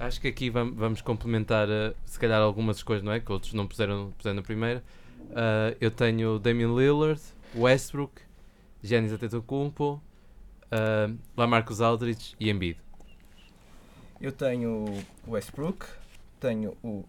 Acho 0.00 0.20
que 0.20 0.28
aqui 0.28 0.48
vam- 0.50 0.72
vamos 0.74 1.02
complementar, 1.02 1.68
eh, 1.68 1.94
se 2.06 2.18
calhar, 2.18 2.40
algumas 2.40 2.78
escolhas, 2.78 3.02
não 3.02 3.12
é? 3.12 3.20
Que 3.20 3.30
outros 3.30 3.52
não 3.52 3.66
puseram, 3.68 4.12
puseram 4.16 4.36
na 4.36 4.42
primeira. 4.42 4.82
Ah, 5.34 5.76
eu 5.80 5.90
tenho 5.90 6.38
Damian 6.38 6.74
Lillard, 6.74 7.20
Westbrook, 7.54 8.22
Giannis 8.82 9.12
Antetokounmpo, 9.12 10.00
uh, 10.72 11.18
Lamarcus 11.36 11.80
Aldridge 11.82 12.34
e 12.40 12.48
Embiid. 12.48 12.78
Eu 14.20 14.32
tenho 14.32 14.86
o 15.26 15.30
Westbrook, 15.32 15.86
tenho 16.40 16.74
o. 16.82 17.04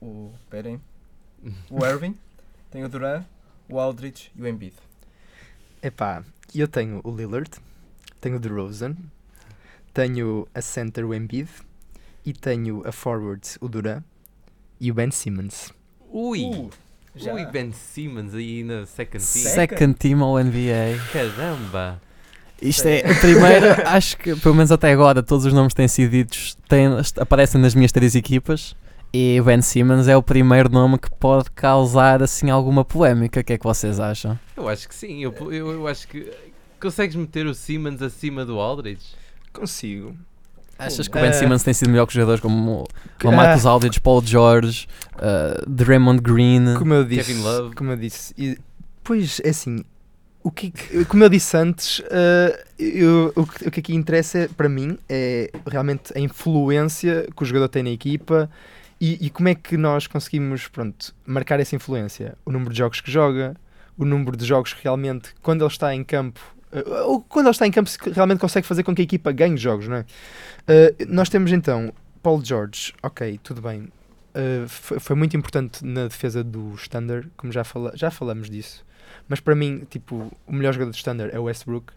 o. 0.00 0.32
Esperem. 0.42 0.80
O 1.70 1.84
Irving, 1.84 2.16
tenho 2.70 2.86
o 2.86 2.88
Duran, 2.88 3.24
o 3.68 3.78
Aldridge 3.78 4.32
e 4.34 4.40
o 4.42 4.48
Embiid. 4.48 4.74
Epá, 5.82 6.24
eu 6.54 6.66
tenho 6.66 7.02
o 7.04 7.14
Lillard, 7.14 7.50
tenho 8.22 8.36
o 8.36 8.40
DeRozan, 8.40 8.96
tenho 9.92 10.48
a 10.54 10.62
center 10.62 11.04
o 11.04 11.14
Embiid 11.14 11.50
e 12.24 12.32
tenho 12.32 12.82
a 12.86 12.92
forward 12.92 13.42
o 13.60 13.68
Duran 13.68 14.02
e 14.80 14.90
o 14.90 14.94
Ben 14.94 15.10
Simmons. 15.10 15.72
Ui! 16.10 16.44
Uh, 16.44 16.70
já. 17.14 17.32
Ui, 17.32 17.46
Ben 17.46 17.72
Simmons 17.72 18.34
aí 18.34 18.64
na 18.64 18.86
second 18.86 19.24
team. 19.24 19.54
Second. 19.54 19.94
Team 19.94 20.22
ao 20.22 20.38
NBA. 20.38 20.98
Caramba! 21.12 22.00
Isto 22.60 22.86
é 22.86 23.00
a 23.00 23.14
primeira, 23.20 23.88
acho 23.90 24.16
que 24.16 24.34
pelo 24.36 24.54
menos 24.54 24.72
até 24.72 24.92
agora 24.92 25.22
todos 25.22 25.44
os 25.44 25.52
nomes 25.52 25.74
têm 25.74 25.88
sido 25.88 26.12
ditos 26.12 26.56
têm, 26.68 26.86
aparecem 27.18 27.60
nas 27.60 27.74
minhas 27.74 27.92
três 27.92 28.14
equipas 28.14 28.74
e 29.16 29.40
Ben 29.42 29.62
Simmons 29.62 30.08
é 30.08 30.16
o 30.16 30.22
primeiro 30.22 30.68
nome 30.68 30.98
que 30.98 31.08
pode 31.08 31.48
causar 31.52 32.20
assim 32.20 32.50
alguma 32.50 32.84
polémica. 32.84 33.40
O 33.40 33.44
que 33.44 33.52
é 33.52 33.58
que 33.58 33.62
vocês 33.62 34.00
acham? 34.00 34.36
Eu 34.56 34.68
acho 34.68 34.88
que 34.88 34.94
sim. 34.94 35.22
Eu, 35.22 35.32
eu, 35.52 35.70
eu 35.70 35.86
acho 35.86 36.08
que. 36.08 36.32
Consegues 36.80 37.14
meter 37.14 37.46
o 37.46 37.54
Simmons 37.54 38.02
acima 38.02 38.44
do 38.44 38.58
Aldridge? 38.58 39.14
Consigo. 39.52 40.16
Achas 40.78 41.06
que 41.08 41.16
o 41.16 41.20
Ben 41.20 41.30
Eh, 41.30 41.32
Simmons 41.32 41.62
tem 41.62 41.72
sido 41.74 41.90
melhor 41.90 42.06
que 42.06 42.14
jogadores 42.14 42.40
como 42.40 42.82
o 42.82 43.28
Ah, 43.28 43.32
Marcus 43.32 43.64
Aldridge, 43.66 44.00
Paul 44.00 44.22
George, 44.24 44.86
uh, 45.16 45.68
Draymond 45.70 46.20
Green? 46.20 46.74
Como 46.78 46.92
eu 46.94 47.04
disse, 47.04 47.32
Kevin 47.32 47.42
Love. 47.42 47.74
como 47.76 47.90
eu 47.92 47.96
disse, 47.96 48.34
e- 48.36 48.58
pois 49.02 49.40
é 49.44 49.50
assim, 49.50 49.84
o 50.42 50.50
que, 50.50 50.72
como 51.08 51.24
eu 51.24 51.28
disse 51.28 51.56
antes, 51.56 52.02
eh, 52.10 52.64
eu- 52.78 53.32
o, 53.36 53.46
que, 53.46 53.68
o 53.68 53.70
que 53.70 53.80
aqui 53.80 53.94
interessa 53.94 54.38
é, 54.40 54.48
para 54.48 54.68
mim 54.68 54.98
é 55.08 55.50
realmente 55.66 56.12
a 56.16 56.20
influência 56.20 57.26
que 57.34 57.42
o 57.42 57.46
jogador 57.46 57.68
tem 57.68 57.82
na 57.82 57.90
equipa 57.90 58.50
e, 59.00 59.26
e 59.26 59.30
como 59.30 59.48
é 59.48 59.54
que 59.54 59.76
nós 59.76 60.06
conseguimos 60.06 60.66
pronto, 60.68 61.14
marcar 61.26 61.60
essa 61.60 61.74
influência. 61.76 62.36
O 62.44 62.52
número 62.52 62.72
de 62.72 62.78
jogos 62.78 63.00
que 63.00 63.10
joga, 63.10 63.54
o 63.96 64.04
número 64.04 64.36
de 64.36 64.44
jogos 64.44 64.72
que 64.74 64.82
realmente, 64.82 65.30
quando 65.42 65.62
ele 65.64 65.70
está 65.72 65.94
em 65.94 66.02
campo, 66.04 66.40
ou 67.06 67.20
quando 67.22 67.46
ele 67.46 67.52
está 67.52 67.66
em 67.66 67.70
campo, 67.70 67.90
realmente 68.12 68.38
consegue 68.40 68.66
fazer 68.66 68.82
com 68.82 68.94
que 68.94 69.02
a 69.02 69.04
equipa 69.04 69.32
ganhe 69.32 69.56
jogos, 69.56 69.88
não 69.88 69.96
é? 69.96 70.04
Eh, 70.66 70.94
nós 71.08 71.28
temos 71.28 71.52
então 71.52 71.92
Paul 72.22 72.42
George, 72.44 72.92
ok, 73.02 73.38
tudo 73.42 73.60
bem. 73.60 73.88
Uh, 74.34 74.66
foi, 74.66 74.98
foi 74.98 75.14
muito 75.14 75.36
importante 75.36 75.84
na 75.84 76.08
defesa 76.08 76.42
do 76.42 76.74
Standard, 76.74 77.28
como 77.36 77.52
já, 77.52 77.62
fala, 77.62 77.92
já 77.94 78.10
falamos 78.10 78.50
disso. 78.50 78.84
Mas 79.28 79.38
para 79.38 79.54
mim, 79.54 79.86
tipo, 79.88 80.32
o 80.46 80.52
melhor 80.52 80.72
jogador 80.72 80.90
do 80.90 80.96
Standard 80.96 81.32
é 81.34 81.38
o 81.38 81.44
Westbrook. 81.44 81.92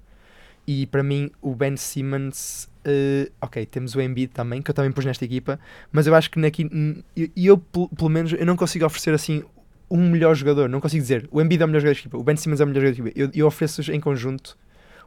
E 0.68 0.86
para 0.86 1.02
mim, 1.02 1.32
o 1.42 1.56
Ben 1.56 1.78
Simmons. 1.78 2.70
uh, 2.86 3.32
ok, 3.42 3.66
temos 3.66 3.96
o 3.96 4.02
Embiid 4.02 4.34
também, 4.34 4.62
que 4.62 4.70
eu 4.70 4.76
também 4.76 4.92
pus 4.92 5.06
nesta 5.06 5.24
equipa. 5.26 5.60
Mas 5.92 6.06
eu 6.06 6.14
acho 6.14 6.30
que 6.30 6.38
naqui. 6.38 6.70
eu, 7.16 7.30
eu, 7.36 7.58
pel- 7.58 7.90
pelo 7.90 8.10
menos, 8.10 8.34
eu 8.34 8.46
não 8.46 8.56
consigo 8.56 8.86
oferecer 8.86 9.14
assim 9.14 9.44
um 9.90 10.10
melhor 10.10 10.36
jogador. 10.36 10.68
Não 10.70 10.82
consigo 10.82 11.02
dizer 11.02 11.28
o 11.32 11.42
Embiid 11.42 11.62
é 11.62 11.66
o 11.66 11.68
melhor 11.70 11.80
jogador 11.80 11.96
da 11.96 12.00
equipa, 12.02 12.18
o 12.18 12.24
Ben 12.24 12.36
Simmons 12.36 12.60
é 12.60 12.64
o 12.66 12.68
melhor 12.68 12.82
jogador 12.82 13.02
da 13.04 13.10
equipa. 13.10 13.20
Eu, 13.20 13.32
eu 13.34 13.48
ofereço-os 13.48 13.88
em 13.90 14.00
conjunto 14.00 14.58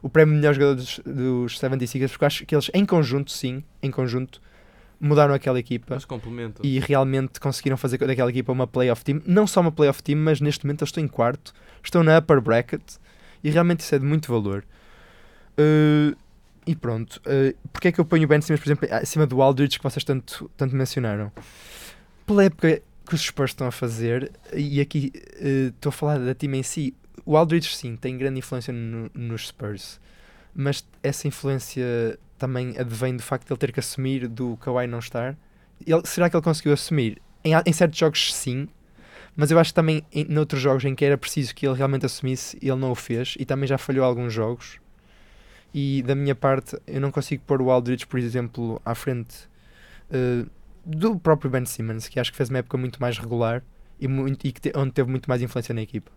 o 0.01 0.09
prémio 0.09 0.35
melhor 0.35 0.53
jogador 0.53 0.75
dos, 0.75 0.99
dos 1.05 1.59
76ers, 1.59 2.09
porque 2.09 2.23
eu 2.23 2.27
acho 2.27 2.45
que 2.45 2.55
eles, 2.55 2.71
em 2.73 2.85
conjunto, 2.85 3.31
sim, 3.31 3.63
em 3.81 3.91
conjunto, 3.91 4.41
mudaram 4.99 5.33
aquela 5.33 5.59
equipa 5.59 5.97
e 6.63 6.79
realmente 6.79 7.39
conseguiram 7.39 7.75
fazer 7.75 7.97
daquela 7.97 8.29
equipa 8.29 8.51
uma 8.51 8.67
playoff 8.67 9.03
team. 9.03 9.21
Não 9.25 9.47
só 9.47 9.61
uma 9.61 9.71
playoff 9.71 10.01
team, 10.03 10.19
mas 10.19 10.39
neste 10.39 10.65
momento 10.65 10.81
eles 10.81 10.89
estão 10.89 11.03
em 11.03 11.07
quarto, 11.07 11.53
estão 11.83 12.03
na 12.03 12.19
upper 12.19 12.39
bracket 12.39 12.81
e 13.43 13.49
realmente 13.49 13.79
isso 13.79 13.95
é 13.95 13.99
de 13.99 14.05
muito 14.05 14.31
valor. 14.31 14.63
Uh, 15.57 16.15
e 16.65 16.75
pronto, 16.75 17.19
uh, 17.25 17.57
porque 17.73 17.87
é 17.87 17.91
que 17.91 17.99
eu 17.99 18.05
ponho 18.05 18.25
o 18.25 18.27
Ben 18.27 18.39
Simmons, 18.41 18.59
por 18.59 18.67
exemplo, 18.67 18.87
acima 18.91 19.25
do 19.25 19.41
Aldridge 19.41 19.79
que 19.79 19.83
vocês 19.83 20.03
tanto, 20.03 20.49
tanto 20.55 20.75
mencionaram? 20.75 21.31
Pela 22.25 22.45
época 22.45 22.81
que 23.07 23.15
os 23.15 23.21
Spurs 23.21 23.51
estão 23.51 23.67
a 23.67 23.71
fazer, 23.71 24.31
e 24.53 24.79
aqui 24.79 25.11
uh, 25.15 25.69
estou 25.69 25.89
a 25.89 25.93
falar 25.93 26.19
da 26.19 26.35
time 26.35 26.59
em 26.59 26.63
si, 26.63 26.93
o 27.25 27.37
Aldridge 27.37 27.75
sim 27.75 27.95
tem 27.95 28.17
grande 28.17 28.39
influência 28.39 28.73
no- 28.73 29.09
nos 29.13 29.47
Spurs, 29.47 29.99
mas 30.55 30.85
essa 31.03 31.27
influência 31.27 32.19
também 32.37 32.77
advém 32.77 33.15
do 33.15 33.23
facto 33.23 33.47
de 33.47 33.53
ele 33.53 33.59
ter 33.59 33.71
que 33.71 33.79
assumir 33.79 34.27
do 34.27 34.57
Kawhi 34.57 34.87
não 34.87 34.99
estar. 34.99 35.37
Ele- 35.85 36.01
será 36.05 36.29
que 36.29 36.35
ele 36.35 36.43
conseguiu 36.43 36.73
assumir? 36.73 37.21
Em, 37.43 37.53
em 37.65 37.73
certos 37.73 37.99
jogos, 37.99 38.33
sim, 38.33 38.67
mas 39.35 39.51
eu 39.51 39.59
acho 39.59 39.71
que 39.71 39.75
também 39.75 40.03
em 40.13 40.25
noutros 40.25 40.61
jogos 40.61 40.85
em 40.85 40.95
que 40.95 41.05
era 41.05 41.17
preciso 41.17 41.55
que 41.55 41.67
ele 41.67 41.77
realmente 41.77 42.05
assumisse, 42.05 42.57
ele 42.61 42.75
não 42.75 42.91
o 42.91 42.95
fez 42.95 43.35
e 43.39 43.45
também 43.45 43.67
já 43.67 43.77
falhou 43.77 44.05
alguns 44.05 44.33
jogos. 44.33 44.79
E 45.73 46.03
da 46.03 46.15
minha 46.15 46.35
parte, 46.35 46.77
eu 46.85 46.99
não 46.99 47.11
consigo 47.11 47.43
pôr 47.45 47.61
o 47.61 47.71
Aldridge, 47.71 48.05
por 48.05 48.19
exemplo, 48.19 48.81
à 48.85 48.93
frente 48.93 49.47
eh, 50.11 50.45
do 50.85 51.19
próprio 51.19 51.51
Ben 51.51 51.65
Simmons, 51.65 52.07
que 52.09 52.19
acho 52.19 52.31
que 52.31 52.37
fez 52.37 52.49
uma 52.49 52.59
época 52.59 52.77
muito 52.77 53.01
mais 53.01 53.17
regular 53.19 53.63
e, 53.99 54.07
muito, 54.07 54.45
e 54.47 54.51
que 54.51 54.61
te- 54.61 54.73
onde 54.75 54.91
teve 54.93 55.09
muito 55.11 55.29
mais 55.29 55.41
influência 55.41 55.73
na 55.75 55.81
equipa. 55.81 56.11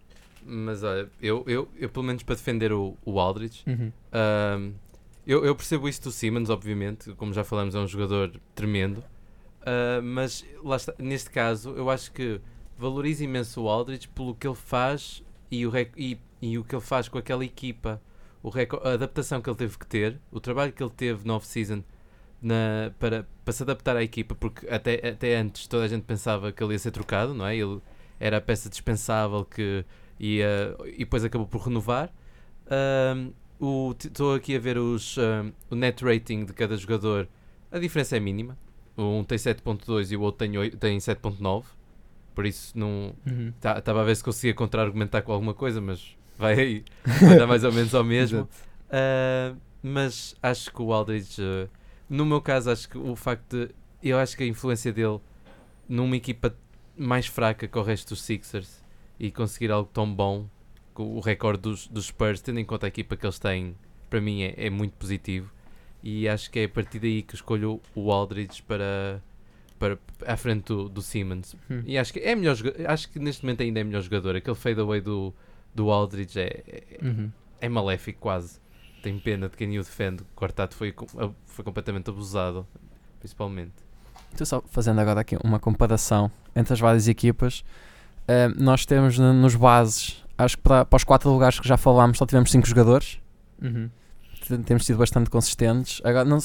Mas 0.45 0.82
olha, 0.82 1.09
eu, 1.22 1.42
eu, 1.47 1.68
eu 1.76 1.88
pelo 1.88 2.05
menos 2.05 2.22
para 2.22 2.34
defender 2.34 2.72
o, 2.72 2.97
o 3.05 3.18
Aldridge, 3.18 3.62
ahm, 4.12 4.72
eu, 5.26 5.45
eu 5.45 5.55
percebo 5.57 5.88
isso 5.88 6.03
do 6.03 6.11
Simmons, 6.12 6.51
obviamente, 6.51 7.12
como 7.14 7.32
já 7.32 7.42
falamos, 7.42 7.74
é 7.74 7.78
um 7.78 7.86
jogador 7.88 8.30
tremendo. 8.55 9.03
Ah, 9.64 10.01
mas 10.03 10.45
está, 10.76 10.95
neste 10.99 11.30
caso, 11.30 11.70
eu 11.70 11.88
acho 11.88 12.12
que 12.12 12.40
valorizo 12.76 13.24
imenso 13.24 13.62
o 13.62 13.68
Aldridge 13.68 14.09
pelo 14.09 14.34
que 14.34 14.47
ele 14.47 14.55
faz 14.57 15.22
e 15.51 15.66
o, 15.66 15.72
e, 15.97 16.18
e 16.42 16.59
o 16.59 16.64
que 16.64 16.74
ele 16.74 16.82
faz 16.82 17.09
com 17.09 17.16
aquela 17.16 17.45
equipa, 17.45 18.01
o 18.42 18.51
a 18.82 18.92
adaptação 18.92 19.40
que 19.40 19.49
ele 19.49 19.57
teve 19.57 19.78
que 19.78 19.86
ter, 19.86 20.20
o 20.30 20.38
trabalho 20.40 20.72
que 20.72 20.82
ele 20.82 20.92
teve 20.95 21.26
no 21.26 21.34
off-season 21.34 21.82
na- 22.42 22.92
para, 22.99 23.26
para 23.45 23.53
se 23.53 23.62
adaptar 23.62 23.97
à 23.97 24.03
equipa, 24.03 24.34
porque 24.34 24.68
até, 24.68 25.09
até 25.09 25.36
antes 25.36 25.66
toda 25.66 25.84
a 25.84 25.88
gente 25.88 26.03
pensava 26.03 26.53
que 26.53 26.62
ele 26.62 26.74
ia 26.74 26.78
ser 26.78 26.90
trocado, 26.90 27.32
não 27.32 27.47
é? 27.47 27.57
Ele 27.57 27.80
era 28.20 28.36
a 28.36 28.40
peça 28.42 28.68
dispensável 28.68 29.45
que 29.47 29.84
ia, 30.18 30.76
e 30.86 30.98
depois 30.98 31.24
acabou 31.24 31.46
por 31.46 31.62
renovar. 31.62 32.12
Estou 34.04 34.34
aqui 34.34 34.56
a 34.56 34.58
ver 34.58 34.78
os, 34.78 35.16
o 35.70 35.74
net 35.74 36.04
rating 36.04 36.44
de 36.44 36.52
cada 36.52 36.76
jogador, 36.76 37.28
a 37.70 37.78
diferença 37.78 38.16
é 38.16 38.20
mínima. 38.20 38.56
Um 38.96 39.24
tem 39.24 39.36
7.2 39.36 40.12
e 40.12 40.16
o 40.16 40.20
outro 40.20 40.46
tem, 40.46 40.70
tem 40.70 40.98
7.9. 40.98 41.64
Por 42.34 42.46
isso 42.46 42.76
não, 42.78 43.14
Estava 43.56 44.00
a 44.00 44.04
ver 44.04 44.16
se 44.16 44.24
conseguia 44.24 44.54
contra-argumentar 44.54 45.22
com 45.22 45.32
alguma 45.32 45.54
coisa, 45.54 45.80
mas 45.80 46.16
vai 46.36 46.54
aí. 46.54 46.84
Vai 47.20 47.36
dar 47.38 47.46
mais 47.46 47.64
ou 47.64 47.72
menos 47.72 47.94
ao 47.94 48.02
mesmo. 48.04 48.48
Ah, 48.90 49.54
mas 49.82 50.36
acho 50.42 50.72
que 50.72 50.80
o 50.80 50.92
Aldridge, 50.92 51.42
ah, 51.42 51.68
no 52.08 52.24
meu 52.24 52.40
caso, 52.40 52.70
acho 52.70 52.88
que 52.88 52.96
o 52.96 53.16
facto 53.16 53.56
de. 53.56 53.74
Eu 54.02 54.18
acho 54.18 54.36
que 54.36 54.44
a 54.44 54.46
influência 54.46 54.92
dele 54.92 55.18
numa 55.88 56.16
equipa 56.16 56.54
mais 56.96 57.26
fraca 57.26 57.66
que 57.66 57.78
o 57.78 57.82
resto 57.82 58.10
dos 58.10 58.22
Sixers 58.22 58.84
e 59.18 59.30
conseguir 59.30 59.70
algo 59.70 59.88
tão 59.92 60.12
bom, 60.12 60.48
com 60.92 61.16
o 61.16 61.20
recorde 61.20 61.62
dos, 61.62 61.86
dos 61.88 62.06
Spurs, 62.06 62.40
tendo 62.40 62.60
em 62.60 62.64
conta 62.64 62.86
a 62.86 62.88
equipa 62.88 63.16
que 63.16 63.26
eles 63.26 63.38
têm, 63.38 63.74
para 64.08 64.20
mim 64.20 64.42
é, 64.42 64.54
é 64.66 64.70
muito 64.70 64.92
positivo. 64.92 65.50
E 66.02 66.28
acho 66.28 66.50
que 66.50 66.60
é 66.60 66.64
a 66.64 66.68
partir 66.68 66.98
daí 66.98 67.22
que 67.22 67.34
escolho 67.34 67.80
o 67.94 68.12
Aldridge 68.12 68.62
para, 68.62 69.22
para, 69.78 69.98
à 70.26 70.36
frente 70.36 70.64
do, 70.66 70.88
do 70.88 71.00
Simmons. 71.00 71.56
Hum. 71.70 71.82
E 71.86 71.96
acho 71.96 72.12
que 72.12 72.20
é 72.20 72.34
melhor 72.34 72.56
acho 72.86 73.08
que 73.08 73.18
neste 73.18 73.42
momento 73.42 73.62
ainda 73.62 73.80
é 73.80 73.84
melhor 73.84 74.02
jogador. 74.02 74.36
Aquele 74.36 74.54
fadeaway 74.56 75.00
do, 75.00 75.32
do 75.74 75.90
Aldridge 75.90 76.38
é, 76.38 76.62
é, 76.66 76.98
Uhum. 77.04 77.30
é 77.60 77.68
maléfico 77.68 78.20
quase. 78.20 78.60
Tem 79.02 79.18
pena 79.18 79.48
de 79.48 79.56
quem 79.56 79.78
o 79.78 79.82
defende. 79.82 80.22
O 80.22 80.26
quartato 80.36 80.74
foi, 80.74 80.94
foi 81.46 81.64
completamente 81.64 82.08
abusado, 82.10 82.66
principalmente. 83.18 83.72
Estou 84.30 84.46
só 84.46 84.62
fazendo 84.66 85.00
agora 85.00 85.20
aqui 85.20 85.36
uma 85.42 85.58
comparação 85.58 86.30
entre 86.54 86.72
as 86.72 86.80
várias 86.80 87.08
equipas. 87.08 87.64
Eh, 88.26 88.48
nós 88.56 88.86
temos 88.86 89.18
no- 89.18 89.32
nos 89.34 89.54
bases, 89.54 90.22
acho 90.38 90.56
que 90.56 90.62
para, 90.62 90.84
para 90.84 90.96
os 90.96 91.04
quatro 91.04 91.30
lugares 91.30 91.58
que 91.60 91.68
já 91.68 91.76
falámos, 91.76 92.18
só 92.18 92.26
tivemos 92.26 92.50
cinco 92.50 92.66
jogadores. 92.66 93.18
Uhum. 93.62 93.88
Temos 94.64 94.84
sido 94.84 94.98
bastante 94.98 95.30
consistentes. 95.30 96.00
Agora, 96.04 96.24
não 96.24 96.38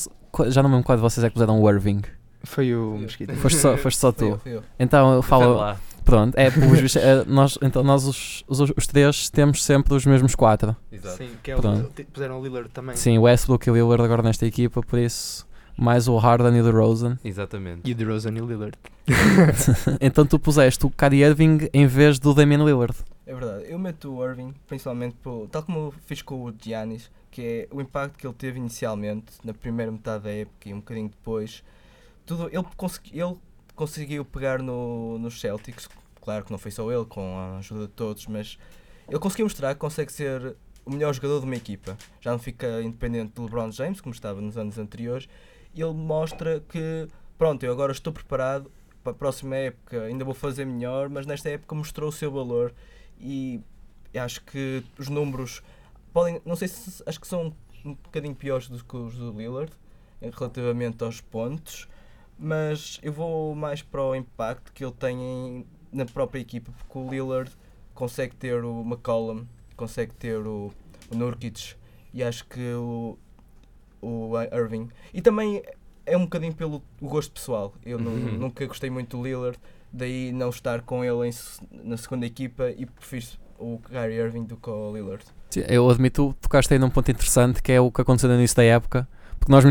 já 0.49 0.61
não 0.63 0.69
me 0.69 0.75
lembro 0.75 0.85
qual 0.85 0.95
de 0.97 1.01
vocês 1.01 1.23
é 1.23 1.27
que 1.27 1.33
puseram 1.33 1.59
o 1.61 1.69
Irving. 1.69 2.01
Foi 2.43 2.73
o 2.73 2.95
eu. 2.95 2.97
Mesquita. 2.99 3.33
Foste 3.35 3.59
só, 3.59 3.75
foste 3.77 3.97
só 3.99 4.07
eu, 4.09 4.13
tu. 4.13 4.39
fui 4.41 4.55
eu. 4.55 4.63
Então 4.79 5.13
eu 5.13 5.21
falo. 5.21 5.55
lá. 5.55 5.77
Pronto, 6.05 6.35
é, 6.37 6.47
é, 6.47 7.25
nós, 7.27 7.57
então 7.61 7.83
nós 7.83 8.05
os, 8.05 8.43
os, 8.47 8.59
os 8.75 8.87
três 8.87 9.29
temos 9.29 9.63
sempre 9.63 9.93
os 9.93 10.05
mesmos 10.05 10.33
quatro. 10.33 10.75
Exato. 10.91 11.17
Sim, 11.17 11.29
que 11.43 11.51
é 11.51 11.55
o, 11.55 11.59
puseram 12.11 12.39
o 12.39 12.43
Lillard 12.43 12.69
também. 12.69 12.95
Sim, 12.95 13.17
o 13.17 13.23
Westbrook 13.23 13.67
e 13.67 13.71
o 13.71 13.75
Lillard 13.75 14.01
agora 14.03 14.23
nesta 14.23 14.45
equipa, 14.45 14.81
por 14.81 14.97
isso 14.97 15.45
mais 15.79 16.07
o 16.07 16.17
Harden 16.17 16.57
e 16.57 16.61
o 16.61 16.63
DeRozan. 16.63 17.17
Exatamente. 17.23 17.87
E 17.87 17.93
o 17.93 17.95
DeRozan 17.95 18.31
e 18.31 18.41
o 18.41 18.45
Lillard. 18.45 18.77
então 20.01 20.25
tu 20.25 20.37
puseste 20.37 20.85
o 20.85 20.89
Kyrie 20.89 21.23
Irving 21.23 21.69
em 21.73 21.87
vez 21.87 22.19
do 22.19 22.33
Damian 22.33 22.63
Lillard. 22.63 22.95
É 23.25 23.33
verdade, 23.33 23.65
eu 23.67 23.79
meto 23.79 24.13
o 24.13 24.25
Irving, 24.25 24.53
principalmente 24.67 25.15
por, 25.21 25.47
tal 25.49 25.63
como 25.63 25.93
fiz 26.05 26.21
com 26.21 26.43
o 26.43 26.53
Giannis, 26.59 27.09
que 27.31 27.41
é 27.41 27.67
o 27.71 27.79
impacto 27.79 28.17
que 28.17 28.27
ele 28.27 28.33
teve 28.33 28.57
inicialmente, 28.57 29.33
na 29.43 29.53
primeira 29.53 29.91
metade 29.91 30.23
da 30.23 30.31
época 30.31 30.67
e 30.67 30.73
um 30.73 30.77
bocadinho 30.77 31.09
depois. 31.09 31.63
Tudo, 32.25 32.49
ele, 32.51 32.65
consegui, 32.75 33.19
ele 33.19 33.37
conseguiu 33.75 34.25
pegar 34.25 34.61
no, 34.61 35.17
nos 35.19 35.39
Celtics, 35.39 35.87
claro 36.19 36.43
que 36.43 36.51
não 36.51 36.57
foi 36.57 36.71
só 36.71 36.91
ele, 36.91 37.05
com 37.05 37.37
a 37.37 37.59
ajuda 37.59 37.87
de 37.87 37.93
todos, 37.93 38.25
mas 38.27 38.57
ele 39.07 39.19
conseguiu 39.19 39.45
mostrar 39.45 39.73
que 39.75 39.79
consegue 39.79 40.11
ser 40.11 40.55
o 40.85 40.91
melhor 40.91 41.13
jogador 41.13 41.39
de 41.39 41.45
uma 41.45 41.55
equipa. 41.55 41.95
Já 42.19 42.31
não 42.31 42.39
fica 42.39 42.81
independente 42.81 43.33
do 43.33 43.43
LeBron 43.43 43.71
James, 43.71 44.01
como 44.01 44.13
estava 44.13 44.41
nos 44.41 44.57
anos 44.57 44.77
anteriores, 44.77 45.29
ele 45.75 45.93
mostra 45.93 46.59
que, 46.69 47.07
pronto, 47.37 47.63
eu 47.63 47.71
agora 47.71 47.91
estou 47.91 48.11
preparado 48.13 48.71
para 49.03 49.11
a 49.11 49.15
próxima 49.15 49.55
época, 49.55 50.03
ainda 50.03 50.25
vou 50.25 50.33
fazer 50.33 50.65
melhor, 50.65 51.09
mas 51.09 51.25
nesta 51.25 51.49
época 51.49 51.73
mostrou 51.75 52.09
o 52.09 52.11
seu 52.11 52.31
valor. 52.31 52.73
E 53.19 53.61
acho 54.13 54.43
que 54.43 54.83
os 54.97 55.07
números 55.09 55.61
podem, 56.13 56.41
não 56.45 56.55
sei 56.55 56.67
se 56.67 57.03
acho 57.05 57.19
que 57.19 57.27
são 57.27 57.53
um 57.85 57.93
bocadinho 57.93 58.35
piores 58.35 58.67
do 58.67 58.83
que 58.83 58.97
os 58.97 59.15
do 59.15 59.31
Lillard 59.31 59.71
relativamente 60.21 61.03
aos 61.03 61.21
pontos, 61.21 61.87
mas 62.37 62.99
eu 63.01 63.11
vou 63.13 63.55
mais 63.55 63.81
para 63.81 64.03
o 64.03 64.15
impacto 64.15 64.73
que 64.73 64.83
ele 64.83 64.93
tem 64.93 65.17
em- 65.21 65.65
na 65.91 66.05
própria 66.05 66.39
equipa, 66.39 66.71
porque 66.77 66.97
o 66.97 67.09
Lillard 67.09 67.51
consegue 67.93 68.35
ter 68.35 68.63
o 68.63 68.81
McCollum, 68.81 69.45
consegue 69.75 70.13
ter 70.13 70.39
o, 70.45 70.71
o 71.11 71.15
Nurkic 71.15 71.75
e 72.13 72.23
acho 72.23 72.45
que 72.47 72.73
o, 72.73 73.17
o 74.01 74.31
Irving 74.53 74.89
e 75.13 75.21
também 75.21 75.61
é 76.05 76.17
um 76.17 76.21
bocadinho 76.21 76.53
pelo 76.53 76.81
gosto 77.01 77.31
pessoal. 77.31 77.73
Eu 77.85 77.97
Uhum. 77.99 78.37
nunca 78.39 78.65
gostei 78.65 78.89
muito 78.89 79.17
do 79.17 79.23
Lillard, 79.23 79.57
daí 79.91 80.31
não 80.31 80.49
estar 80.49 80.81
com 80.81 81.03
ele 81.03 81.27
em 81.29 81.31
na 81.83 81.97
segunda 81.97 82.25
equipa 82.25 82.71
e 82.77 82.85
prefiro 82.85 83.25
o 83.57 83.79
Kyrie 83.79 84.17
Irving 84.17 84.43
do 84.45 84.55
que 84.57 84.69
o 84.69 84.93
Lillard. 84.93 85.23
Sim, 85.49 85.63
Eu 85.67 85.89
admito, 85.89 86.35
tocaste 86.41 86.73
aí 86.73 86.79
num 86.79 86.89
ponto 86.89 87.09
interessante 87.11 87.61
que 87.61 87.71
é 87.71 87.81
o 87.81 87.91
que 87.91 88.01
aconteceu 88.01 88.29
no 88.29 88.35
início 88.35 88.55
da 88.55 88.63
época, 88.63 89.07
porque 89.39 89.51
nós 89.51 89.63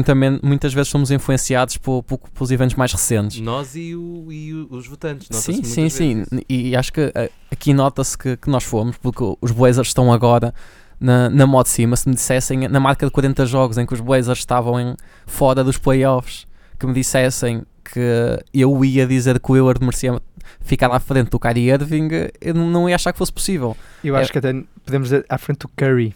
muitas 0.43 0.73
vezes 0.73 0.89
somos 0.89 1.11
influenciados 1.11 1.77
por, 1.77 2.03
por, 2.03 2.19
pelos 2.19 2.51
eventos 2.51 2.75
mais 2.77 2.93
recentes. 2.93 3.41
Nós 3.41 3.77
e, 3.77 3.95
o, 3.95 4.27
e 4.33 4.53
os 4.71 4.87
votantes. 4.87 5.29
nota-se 5.31 5.47
Sim, 5.57 5.63
sim, 5.63 5.89
sim. 5.89 6.23
vezes 6.23 6.23
isso. 6.23 6.45
E 6.49 6.75
acho 6.77 6.93
que 6.93 7.13
eh, 7.15 7.31
aqui 7.51 7.73
nota-se 7.75 8.17
que, 8.17 8.37
que 8.37 8.49
nós 8.51 8.65
fomos, 8.65 8.97
porque 8.97 9.23
os 9.41 9.51
Blazers 9.53 9.89
estão 9.89 10.13
agora 10.13 10.55
na, 11.01 11.29
na 11.31 11.47
modo 11.47 11.67
cima. 11.67 11.97
Se 11.97 12.09
me 12.09 12.15
dissessem 12.15 12.69
na 12.69 12.81
marca 12.81 13.07
de 13.07 13.13
40 13.13 13.47
jogos 13.47 13.79
em 13.79 13.87
que 13.87 13.95
os 13.95 14.01
Blazers 14.01 14.39
estavam 14.39 14.79
em, 14.81 14.95
fora 15.27 15.63
dos 15.65 15.79
playoffs, 15.79 16.47
que 16.79 16.87
me 16.87 16.93
dissessem 16.95 17.63
que 17.85 18.39
eu 18.53 18.85
ia 18.85 19.07
dizer 19.07 19.41
que 19.41 19.51
o 19.51 19.55
Lillard 19.55 19.81
merecia 19.81 20.21
ficar 20.61 20.91
à 20.93 21.01
frente 21.01 21.31
do 21.31 21.39
Kyrie 21.39 21.71
Irving, 21.71 22.09
eu 22.41 22.55
não- 22.55 22.89
ia 22.89 22.95
achar 22.95 23.13
que 23.13 23.19
fosse 23.19 23.33
possível. 23.33 23.77
Eu 24.05 24.17
É- 24.17 24.21
acho 24.21 24.31
que 24.33 24.39
até 24.39 24.53
podemos 24.85 25.09
dizer 25.09 25.25
à 25.29 25.39
frente 25.39 25.59
do 25.61 25.69
Curry, 25.77 26.15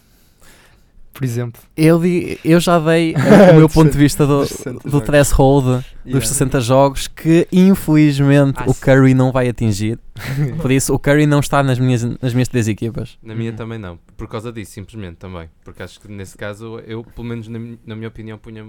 por 1.13 1.25
exemplo. 1.25 1.61
Eu, 1.77 2.01
di- 2.01 2.39
eu 2.45 2.59
já 2.61 2.79
dei 2.79 3.15
eh, 3.15 3.53
o 3.53 3.57
meu 3.57 3.69
ponto 3.69 3.91
de 3.93 3.99
vista 3.99 4.27
do, 4.27 4.41
Dos 4.41 4.49
60 4.51 4.89
do 4.89 5.01
threshold 5.01 5.67
dos 5.67 5.85
Yeah. 6.05 6.27
60 6.27 6.61
jogos 6.61 7.07
que 7.07 7.47
infelizmente 7.53 8.59
Ah, 8.59 8.65
o. 8.69 8.75
Curry 8.75 9.15
não 9.15 9.31
vai 9.31 9.49
atingir. 9.49 9.99
Por 10.61 10.71
isso 10.71 10.93
o 10.95 10.99
Curry 10.99 11.27
não 11.27 11.41
está 11.41 11.63
nas 11.63 11.79
minhas, 11.79 12.03
nas 12.21 12.33
minhas 12.35 12.49
três 12.49 12.67
equipas. 12.69 13.19
Na 13.23 13.35
minha 13.35 13.51
Uhum. 13.51 13.57
também 13.57 13.79
não. 13.79 13.99
Por 14.17 14.27
causa 14.29 14.53
disso, 14.53 14.73
simplesmente 14.73 15.17
também. 15.17 15.49
Porque 15.65 15.83
acho 15.83 16.01
que 16.01 16.09
nesse 16.11 16.37
caso, 16.37 16.79
eu, 16.87 17.05
pelo 17.05 17.27
menos 17.27 17.47
na, 17.49 17.59
na 17.87 17.95
minha 17.95 18.09
opinião, 18.09 18.37
punha, 18.39 18.67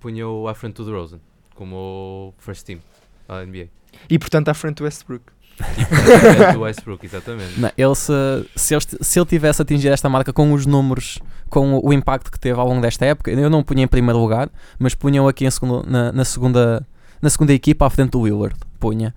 punha-o 0.00 0.46
à 0.48 0.54
frente 0.54 0.74
do 0.76 0.84
DeRozan. 0.84 1.20
Como 1.54 1.76
o 1.76 2.34
first 2.38 2.64
team 2.66 2.80
da 3.26 3.44
NBA. 3.44 3.68
E 4.10 4.18
portanto 4.18 4.48
à 4.48 4.54
frente 4.54 4.76
do 4.76 4.84
Westbrook. 4.84 5.24
Frente 5.64 6.52
do 6.54 6.60
Westbrook, 6.60 7.04
exatamente. 7.04 7.58
Não, 7.60 7.70
ele 7.76 7.94
se, 7.94 8.12
se, 8.56 8.74
ele, 8.74 8.84
se 9.00 9.18
ele 9.18 9.26
tivesse 9.26 9.62
atingido 9.62 9.92
esta 9.92 10.08
marca 10.08 10.32
com 10.32 10.52
os 10.52 10.66
números, 10.66 11.18
com 11.48 11.80
o, 11.82 11.92
impacto 11.92 12.30
que 12.30 12.38
teve 12.38 12.58
ao 12.58 12.66
longo 12.66 12.80
desta 12.80 13.04
época, 13.06 13.30
eu 13.30 13.50
não 13.50 13.60
o 13.60 13.64
punha 13.64 13.84
em 13.84 13.88
primeiro 13.88 14.18
lugar, 14.18 14.48
mas 14.78 14.94
punha-o 14.94 15.28
aqui 15.28 15.50
segundo, 15.50 15.84
na, 15.88 16.12
na 16.12 16.24
segunda, 16.24 16.86
na 17.20 17.30
segunda 17.30 17.52
equipa 17.52 17.86
à 17.86 17.90
frente 17.90 18.10
do 18.10 18.20
Willard. 18.20 18.56
Punha. 18.78 19.14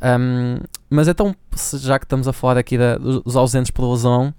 Ahm, 0.00 0.58
mas 0.90 1.08
então, 1.08 1.34
já 1.74 1.98
que 1.98 2.04
estamos 2.04 2.26
a 2.26 2.32
falar 2.32 2.58
aqui 2.58 2.76
da- 2.76 2.96
dos 2.98 3.36
ausentes 3.36 3.70
por 3.70 3.90
lesão, 3.90 4.34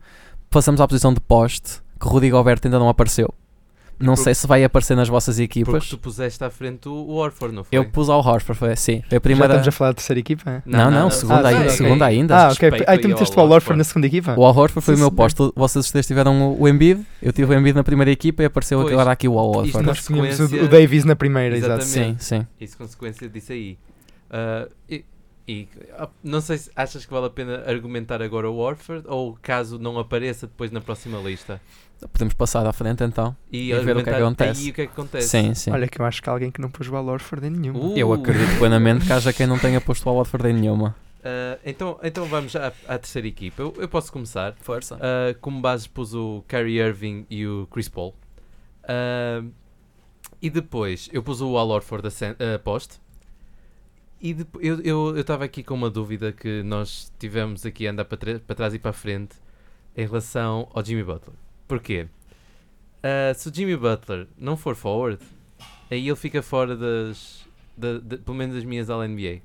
passamos 0.50 0.82
à 0.82 0.88
posição 0.88 1.14
de 1.14 1.20
poste, 1.22 1.82
que 2.00 2.06
o 2.06 2.10
Rudy 2.10 2.30
Gobert 2.30 2.60
ainda 2.64 2.78
não 2.80 2.90
apareceu. 2.90 3.34
Não 4.00 4.16
sei 4.16 4.34
se 4.36 4.46
vai 4.48 4.64
aparecer 4.64 4.96
nas 4.96 5.08
vossas 5.08 5.36
Porque 5.38 5.44
equipas. 5.60 5.88
tu 5.88 5.98
puseste 5.98 6.44
à 6.44 6.50
frente 6.50 6.90
o 6.90 7.10
Orford, 7.10 7.56
não 7.56 7.64
foi? 7.64 7.78
Eu 7.78 7.86
pus 7.86 8.10
ao 8.10 8.20
Horford, 8.20 8.60
foi 8.60 8.72
assim. 8.74 9.02
Foi 9.08 9.10
a 9.10 9.16
Já 9.16 9.20
primeira. 9.22 9.54
estamos 9.54 9.68
a 9.68 9.72
falar 9.72 9.90
da 9.92 9.94
terceira 9.96 10.20
equipa? 10.20 10.50
é? 10.50 10.62
Não, 10.66 10.92
não, 10.92 11.10
segunda, 11.10 11.48
Ah, 11.48 11.48
ainda, 11.52 11.70
sim, 11.70 11.78
segunda 11.78 12.06
ainda. 12.06 12.36
Ah, 12.36 12.50
ok. 12.52 12.70
respeito 12.70 12.82
Ah, 12.90 12.98
tu 12.98 13.06
aí 13.08 13.14
meteste 13.14 13.38
o 13.38 13.40
Al 13.40 13.50
Horford. 13.52 13.78
na 13.78 13.84
segunda 13.84 14.08
equipa? 14.08 14.36
O 14.38 14.44
Al 14.46 14.58
Horford 14.58 14.82
foi 14.86 14.96
Sim, 14.96 15.02
o 15.02 15.04
meu 15.04 15.12
posto. 15.12 15.54
Vocês 15.56 15.90
três 15.92 16.06
tiveram 16.08 16.56
o, 16.60 16.68
Embiid, 16.68 17.06
eu 17.22 17.32
tive 17.32 17.54
o 17.54 17.58
Embiid 17.58 17.76
na 17.76 17.84
primeira 17.84 18.12
equipa 18.12 18.44
e 18.44 18.46
apareceu 18.46 18.82
Pois, 18.82 18.92
agora 18.94 19.12
aqui 19.12 19.28
o 19.28 19.38
Al 19.40 19.48
Horford. 19.50 19.86
Nós 19.88 20.04
tínhamos 20.06 20.40
o, 20.40 20.46
o 20.64 20.68
Davis 20.68 21.06
na 21.06 21.16
primeira, 21.16 21.56
exato. 21.58 21.82
Exatamente. 21.84 22.24
Sim, 22.24 22.40
sim. 22.40 22.48
Isso 22.60 22.78
consequência 22.78 23.30
disso 23.30 23.52
aí. 23.54 23.78
Ah, 24.30 24.68
e, 24.90 25.06
e, 25.48 25.68
ah, 25.98 26.10
não 26.24 26.42
sei 26.42 26.58
se 26.58 26.72
achas 26.76 27.06
que 27.06 27.12
vale 27.14 27.28
a 27.28 27.30
pena 27.30 27.64
argumentar 27.68 28.22
agora 28.22 28.50
o 28.50 28.56
Orford 28.58 29.06
ou 29.08 29.38
caso 29.42 29.78
não 29.78 30.00
apareça 30.00 30.48
depois 30.48 30.72
na 30.72 30.82
próxima 30.82 31.20
lista. 31.20 31.62
Podemos 32.12 32.34
passar 32.34 32.66
à 32.66 32.74
frente 32.74 33.04
então. 33.04 33.36
E, 33.52 33.72
E 33.72 33.80
ver 33.80 33.98
o 33.98 34.04
que 34.04 34.10
é 34.10 34.14
que 34.14 34.20
acontece. 34.22 34.70
o 34.70 34.74
que 34.74 34.82
é 34.82 34.86
que 34.88 34.92
acontece. 34.94 35.28
Sim, 35.28 35.54
sim. 35.54 35.72
Olha 35.72 35.88
que 35.88 36.00
eu 36.02 36.06
acho 36.06 36.22
que 36.22 36.30
há 36.30 36.34
alguém 36.34 36.52
que 36.52 36.60
não 36.62 36.70
pôs 36.70 36.88
o 36.90 36.96
Al 36.96 37.06
Horford 37.08 37.48
em 37.48 37.50
nenhum. 37.50 37.76
Uh, 37.94 37.98
Eu 37.98 38.12
acredito 38.14 38.58
plenamente 38.58 39.06
que 39.06 39.14
haja 39.14 39.32
quem 39.34 39.48
não 39.48 39.58
tenha 39.60 39.80
posto 39.82 40.06
o 40.06 40.10
Al 40.10 40.16
Horford 40.18 40.50
em 40.50 40.54
nenhuma. 40.54 40.96
ah, 41.24 41.58
então, 41.66 42.00
então 42.04 42.26
vamos 42.26 42.56
à, 42.56 42.68
à 42.88 42.98
terceira 42.98 43.28
equipa. 43.28 43.62
Eu, 43.62 43.74
eu 43.78 43.88
posso 43.88 44.12
começar. 44.12 44.54
Força. 44.62 44.98
Ah, 45.02 45.36
como 45.42 45.62
base 45.62 45.88
pus 45.90 46.14
o 46.14 46.44
Kyrie 46.48 46.80
Irving 46.80 47.26
e 47.30 47.46
o 47.48 47.68
Chris 47.72 47.88
Paul. 47.90 48.14
Ah, 48.84 49.44
e 50.42 50.50
depois 50.50 51.10
eu 51.14 51.24
pus 51.24 51.40
o 51.42 51.58
Al 51.58 51.70
Horford 51.70 52.08
a, 52.08 52.60
poste. 52.60 53.02
E 54.22 54.34
depo- 54.34 54.60
eu 54.62 55.18
estava 55.20 55.44
aqui 55.44 55.62
com 55.64 55.74
uma 55.74 55.90
dúvida 55.90 56.32
que 56.32 56.64
nós 56.64 57.12
tivemos 57.20 57.66
aqui 57.66 57.86
a 57.88 57.92
andar 57.92 58.06
para, 58.06 58.40
para 58.40 58.56
trás 58.56 58.74
e 58.74 58.80
para 58.80 58.92
a 58.92 58.94
frente 58.94 59.36
em 59.98 60.06
relação 60.06 60.68
ao 60.74 60.84
Jimmy 60.84 61.04
Butler. 61.04 61.36
Porquê? 61.68 62.08
Ah, 63.02 63.34
se 63.34 63.50
o 63.50 63.54
Jimmy 63.54 63.76
Butler 63.76 64.28
não 64.38 64.56
for 64.56 64.76
forward, 64.76 65.20
aí 65.92 66.08
ele 66.08 66.16
fica 66.16 66.42
fora 66.42 66.76
das. 66.76 67.46
da- 67.78 68.00
da- 68.00 68.18
pelo 68.18 68.38
menos 68.38 68.56
das 68.56 68.64
minhas 68.64 68.90
All-NBA 68.90 69.42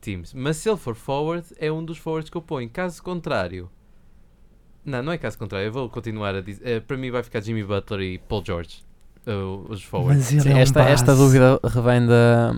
teams. 0.00 0.34
Mas 0.34 0.56
se 0.56 0.68
ele 0.68 0.76
for 0.78 0.94
forward, 0.94 1.46
é 1.58 1.70
um 1.70 1.84
dos 1.84 1.96
forwards 1.98 2.28
que 2.28 2.36
eu 2.36 2.42
ponho. 2.42 2.68
Caso 2.68 3.02
contrário. 3.02 3.70
Não, 4.84 5.00
não 5.02 5.12
é 5.12 5.18
caso 5.18 5.38
contrário. 5.38 5.68
Eu 5.68 5.72
vou 5.72 5.88
continuar 5.88 6.34
a 6.34 6.40
dizer. 6.40 6.66
eh, 6.66 6.80
para 6.80 6.96
mim 6.96 7.10
vai 7.10 7.22
ficar 7.22 7.40
Jimmy 7.40 7.62
Butler 7.62 8.00
e 8.00 8.18
Paul 8.18 8.42
George. 8.44 8.82
uh, 9.24 9.64
os 9.70 9.84
forwards. 9.84 10.24
Sim, 10.24 10.38
é 10.50 10.54
um 10.54 10.58
esta, 10.58 10.82
esta 10.82 11.14
dúvida 11.14 11.60
revém 11.62 12.04
da, 12.04 12.52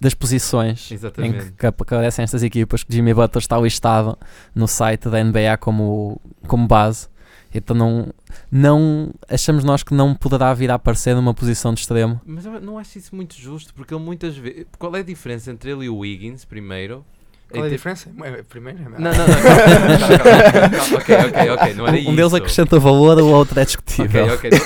das 0.00 0.14
posições 0.14 0.88
em 0.92 0.94
Exatamente. 0.94 1.46
que, 1.46 1.52
que 1.52 1.66
aparecem 1.66 2.22
estas 2.22 2.44
equipas, 2.44 2.84
que 2.84 2.94
Jimmy 2.94 3.12
Butler 3.12 3.40
está 3.42 3.58
listado 3.58 4.16
no 4.54 4.68
site 4.68 5.08
da 5.08 5.22
NBA 5.24 5.56
como, 5.58 6.20
como 6.46 6.68
base. 6.68 7.08
Então 7.54 7.76
não, 7.76 8.12
não 8.50 9.10
achamos 9.28 9.62
nós 9.62 9.82
que 9.84 9.94
não 9.94 10.12
poderá 10.14 10.52
vir 10.52 10.70
a 10.70 10.74
aparecer 10.74 11.14
numa 11.14 11.32
posição 11.32 11.72
de 11.72 11.80
extremo. 11.80 12.20
Mas 12.26 12.44
eu 12.44 12.60
não 12.60 12.76
acho 12.78 12.98
isso 12.98 13.14
muito 13.14 13.34
justo, 13.36 13.72
porque 13.72 13.94
ele 13.94 14.02
muitas 14.02 14.36
vezes. 14.36 14.66
Qual 14.78 14.94
é 14.96 15.00
a 15.00 15.02
diferença 15.04 15.50
entre 15.52 15.70
ele 15.70 15.84
e 15.84 15.88
o 15.88 15.98
Wiggins, 15.98 16.44
primeiro? 16.44 17.04
Qual 17.50 17.64
é 17.64 17.68
a 17.68 17.70
diferença? 17.70 18.10
É, 18.24 18.42
Primeiro 18.42 18.80
é 18.80 18.82
Não, 18.88 18.98
não, 18.98 19.12
não. 19.12 19.14
calma, 19.16 19.98
calma, 20.00 20.50
calma, 20.50 20.70
calma. 20.70 20.96
Ok, 20.96 21.16
ok, 21.16 21.50
ok. 21.50 21.74
Não 21.74 21.86
era 21.86 21.96
Um 21.98 22.16
deles 22.16 22.26
isso. 22.26 22.36
acrescenta 22.36 22.78
valor, 22.80 23.18
o 23.18 23.28
outro 23.28 23.60
é 23.60 23.64
discutível. 23.64 24.24
ok. 24.26 24.50
ok. 24.50 24.60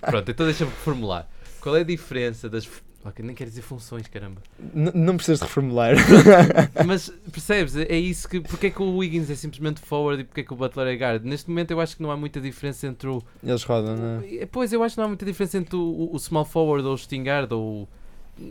Pronto, 0.00 0.30
então 0.30 0.46
deixa-me 0.46 0.70
formular. 0.70 1.28
Qual 1.60 1.76
é 1.76 1.80
a 1.80 1.84
diferença 1.84 2.48
das, 2.48 2.66
nem 3.22 3.34
quero 3.34 3.50
dizer 3.50 3.62
funções, 3.62 4.06
caramba. 4.08 4.40
N- 4.74 4.92
não 4.94 5.16
precisas 5.16 5.38
de 5.40 5.44
reformular. 5.46 5.94
Mas 6.86 7.08
percebes? 7.30 7.76
É 7.76 7.96
isso 7.96 8.28
que. 8.28 8.40
Porque 8.40 8.68
é 8.68 8.70
que 8.70 8.82
o 8.82 8.96
Wiggins 8.96 9.28
é 9.30 9.34
simplesmente 9.34 9.80
forward 9.80 10.22
e 10.22 10.24
porque 10.24 10.40
é 10.42 10.44
que 10.44 10.52
o 10.52 10.56
Butler 10.56 10.86
é 10.88 10.94
guard? 10.96 11.24
Neste 11.24 11.48
momento 11.48 11.70
eu 11.72 11.80
acho 11.80 11.96
que 11.96 12.02
não 12.02 12.10
há 12.10 12.16
muita 12.16 12.40
diferença 12.40 12.86
entre 12.86 13.08
o. 13.08 13.22
Eles 13.42 13.62
rodam, 13.64 13.96
não 13.96 14.22
é? 14.24 14.46
Pois 14.46 14.72
eu 14.72 14.82
acho 14.82 14.94
que 14.94 14.98
não 14.98 15.04
há 15.06 15.08
muita 15.08 15.24
diferença 15.24 15.58
entre 15.58 15.76
o, 15.76 16.10
o 16.12 16.18
small 16.18 16.44
forward 16.44 16.86
ou 16.86 16.94
o 16.94 16.98
shooting 16.98 17.22
guard 17.24 17.52
ou. 17.52 17.88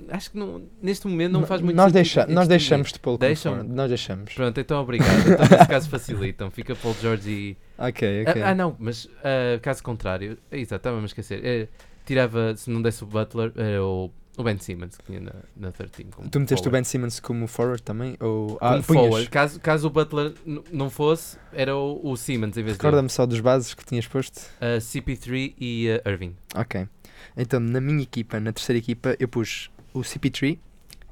Acho 0.09 0.31
que 0.31 0.37
não, 0.37 0.61
neste 0.81 1.07
momento 1.07 1.31
não 1.31 1.45
faz 1.45 1.59
muito 1.59 1.75
nós 1.75 1.91
deixa, 1.91 2.27
nós 2.27 2.47
deixamos 2.47 2.93
de 2.93 2.99
pô-lo 2.99 3.17
como 3.17 3.27
Deixam? 3.27 3.63
Nós 3.63 3.89
deixamos. 3.89 4.31
Pronto, 4.31 4.59
então 4.59 4.79
obrigado. 4.79 5.19
Então 5.27 5.45
nesse 5.49 5.67
caso 5.67 5.89
facilitam. 5.89 6.51
Fica 6.51 6.75
Paul 6.75 6.95
George 7.01 7.29
e. 7.29 7.57
Ok, 7.79 8.21
ok. 8.27 8.41
Ah, 8.43 8.49
ah, 8.51 8.55
não, 8.55 8.75
mas 8.79 9.09
ah, 9.23 9.59
caso 9.59 9.81
contrário. 9.83 10.37
É 10.51 10.59
exato, 10.59 10.75
estava-me 10.75 11.01
a 11.01 11.05
esquecer. 11.07 11.43
Eh, 11.43 11.67
tirava, 12.05 12.55
se 12.55 12.69
não 12.69 12.79
desse 12.81 13.03
o 13.03 13.07
Butler, 13.07 13.51
era 13.55 13.83
o, 13.83 14.11
o 14.37 14.43
Ben 14.43 14.57
Simmons 14.57 14.97
que 14.97 15.03
tinha 15.05 15.19
na, 15.19 15.33
na 15.55 15.71
third 15.71 15.91
team. 15.91 16.09
como 16.09 16.29
Tu 16.29 16.39
meteste 16.39 16.61
o 16.61 16.63
forward. 16.63 16.71
Ben 16.71 16.83
Simmons 16.83 17.19
como 17.19 17.47
forward 17.47 17.83
também? 17.83 18.15
Ou... 18.19 18.47
Como 18.47 18.57
Ah, 18.61 18.71
punhas. 18.81 18.85
forward. 18.85 19.29
Caso, 19.29 19.59
caso 19.59 19.87
o 19.87 19.89
Butler 19.89 20.33
não 20.71 20.89
fosse, 20.89 21.37
era 21.51 21.75
o, 21.75 21.99
o 22.03 22.15
Simmons 22.15 22.57
em 22.57 22.63
vez 22.63 22.77
de 22.77 22.83
Recorda-me 22.83 23.09
só 23.09 23.25
dos 23.25 23.39
bases 23.39 23.73
que 23.73 23.85
tinhas 23.85 24.07
posto. 24.07 24.37
uh, 24.37 24.77
CP3 24.79 25.53
e 25.59 25.87
uh, 26.05 26.09
Irving. 26.09 26.35
Ok. 26.55 26.87
Então, 27.35 27.59
na 27.59 27.79
minha 27.81 28.01
equipa, 28.03 28.39
na 28.39 28.51
terceira 28.51 28.79
equipa, 28.79 29.15
eu 29.19 29.27
pus 29.27 29.69
o 29.93 29.99
CP3 29.99 30.57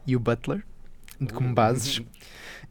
e 0.08 0.16
o 0.16 0.20
Butler 0.20 0.64
como 1.34 1.54
bases. 1.54 2.02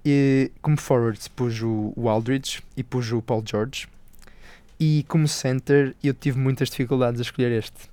E 0.05 0.51
como 0.63 0.77
forwards 0.79 1.29
pus 1.29 1.61
o, 1.61 1.93
o 1.95 2.09
Aldridge 2.09 2.63
e 2.77 2.83
pus 2.83 3.13
o 3.13 3.21
Paul 3.21 3.43
George. 3.47 3.87
E 4.81 5.05
como 5.09 5.27
center 5.29 5.95
eu 6.03 6.15
tive 6.15 6.39
muitas 6.39 6.71
dificuldades 6.71 7.21
a 7.21 7.23
escolher 7.23 7.53
este. 7.53 7.91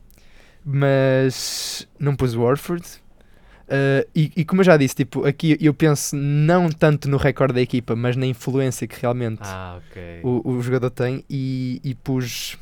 Mas 0.65 1.87
não 1.99 2.15
pus 2.15 2.33
o 2.33 2.41
Warford. 2.41 2.83
Uh, 3.65 4.07
e, 4.15 4.31
e 4.35 4.45
como 4.45 4.61
eu 4.61 4.65
já 4.65 4.77
disse, 4.77 4.95
tipo, 4.95 5.25
aqui 5.25 5.57
eu 5.59 5.73
penso 5.73 6.15
não 6.15 6.69
tanto 6.69 7.09
no 7.09 7.17
recorde 7.17 7.53
da 7.53 7.61
equipa, 7.61 7.95
mas 7.95 8.15
na 8.15 8.25
influência 8.25 8.87
que 8.87 8.99
realmente 9.01 9.39
Ah, 9.43 9.77
ok. 9.89 10.19
o, 10.23 10.51
o 10.51 10.61
jogador 10.61 10.89
tem. 10.89 11.23
E, 11.29 11.79
e 11.83 11.93
pus 11.95 12.57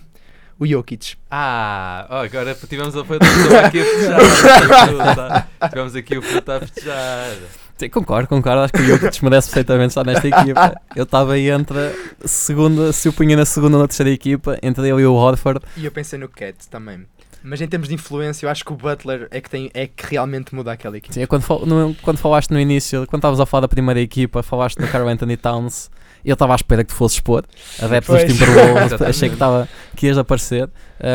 o 0.60 0.68
Jokic. 0.68 1.16
Ah, 1.32 2.08
oh, 2.10 2.16
agora 2.16 2.56
tivemos 2.56 2.95
a 2.95 3.04
fruta 3.04 3.26
aqui 3.66 3.82
a 3.82 3.86
festejar. 3.86 5.49
tivemos 5.70 5.95
aqui 5.95 6.18
o 6.18 6.22
fruta 6.22 6.58
a 6.58 6.60
festejar. 6.60 7.32
Sim, 7.78 7.89
concordo, 7.89 8.28
concordo. 8.30 8.62
Acho 8.62 8.74
que 8.74 8.82
o 8.82 8.86
Jokic 8.86 9.24
merece 9.24 9.47
perfeitamente 9.49 9.89
estar 9.89 10.06
nesta 10.06 10.28
equipa. 10.28 10.80
Eu 10.95 11.04
estava 11.04 11.34
aí 11.34 11.49
entre 11.49 11.78
a 12.24 12.28
segunda, 12.28 12.93
se 12.93 13.08
eu 13.08 13.14
punha 13.14 13.36
na 13.36 13.45
segunda 13.45 13.76
ou 13.78 13.82
na 13.82 13.88
terceira 13.88 14.12
equipa, 14.12 14.58
entre 14.62 14.88
ele 14.88 15.01
e 15.01 15.06
o 15.06 15.14
Horford. 15.14 15.60
E 15.76 15.84
eu 15.86 15.91
pensei 15.91 16.18
no 16.20 16.30
Cat 16.30 16.56
também. 16.70 17.06
Mas 17.44 17.60
em 17.62 17.68
termos 17.68 17.89
de 17.89 17.96
influência, 17.96 18.46
eu 18.46 18.50
acho 18.50 18.64
que 18.64 18.72
o 18.72 18.76
Butler 18.76 19.28
é 19.30 19.41
que, 19.41 19.50
tem, 19.50 19.70
é 19.74 19.86
que 19.88 20.06
realmente 20.12 20.56
muda 20.56 20.72
aquela 20.72 20.98
equipa. 20.98 21.14
Sim, 21.14 21.26
quando, 21.26 21.41
fal- 21.41 21.66
no- 21.66 21.94
quando 22.02 22.18
falaste 22.18 22.52
no 22.52 22.60
início, 22.60 23.06
quando 23.08 23.20
estavas 23.20 23.39
a 23.39 23.46
falar 23.46 23.62
da 23.62 23.68
primeira 23.68 24.00
equipa, 24.00 24.41
falaste 24.41 24.78
do 24.78 24.88
Carl 24.88 25.08
Anthony 25.08 25.36
Towns. 25.38 25.91
Eu 26.24 26.34
estava 26.34 26.54
à 26.54 26.56
espera 26.56 26.84
que 26.86 26.89
tu 26.94 26.96
fosses 26.96 27.18
expor, 27.18 27.44
adepto 27.82 28.14
dos. 28.14 28.24
Timberwolves, 28.24 28.94
achei 29.04 29.28
que, 29.28 29.36
estava, 29.36 29.68
que 29.94 30.08
ias 30.08 30.18
aparecer. 30.18 30.70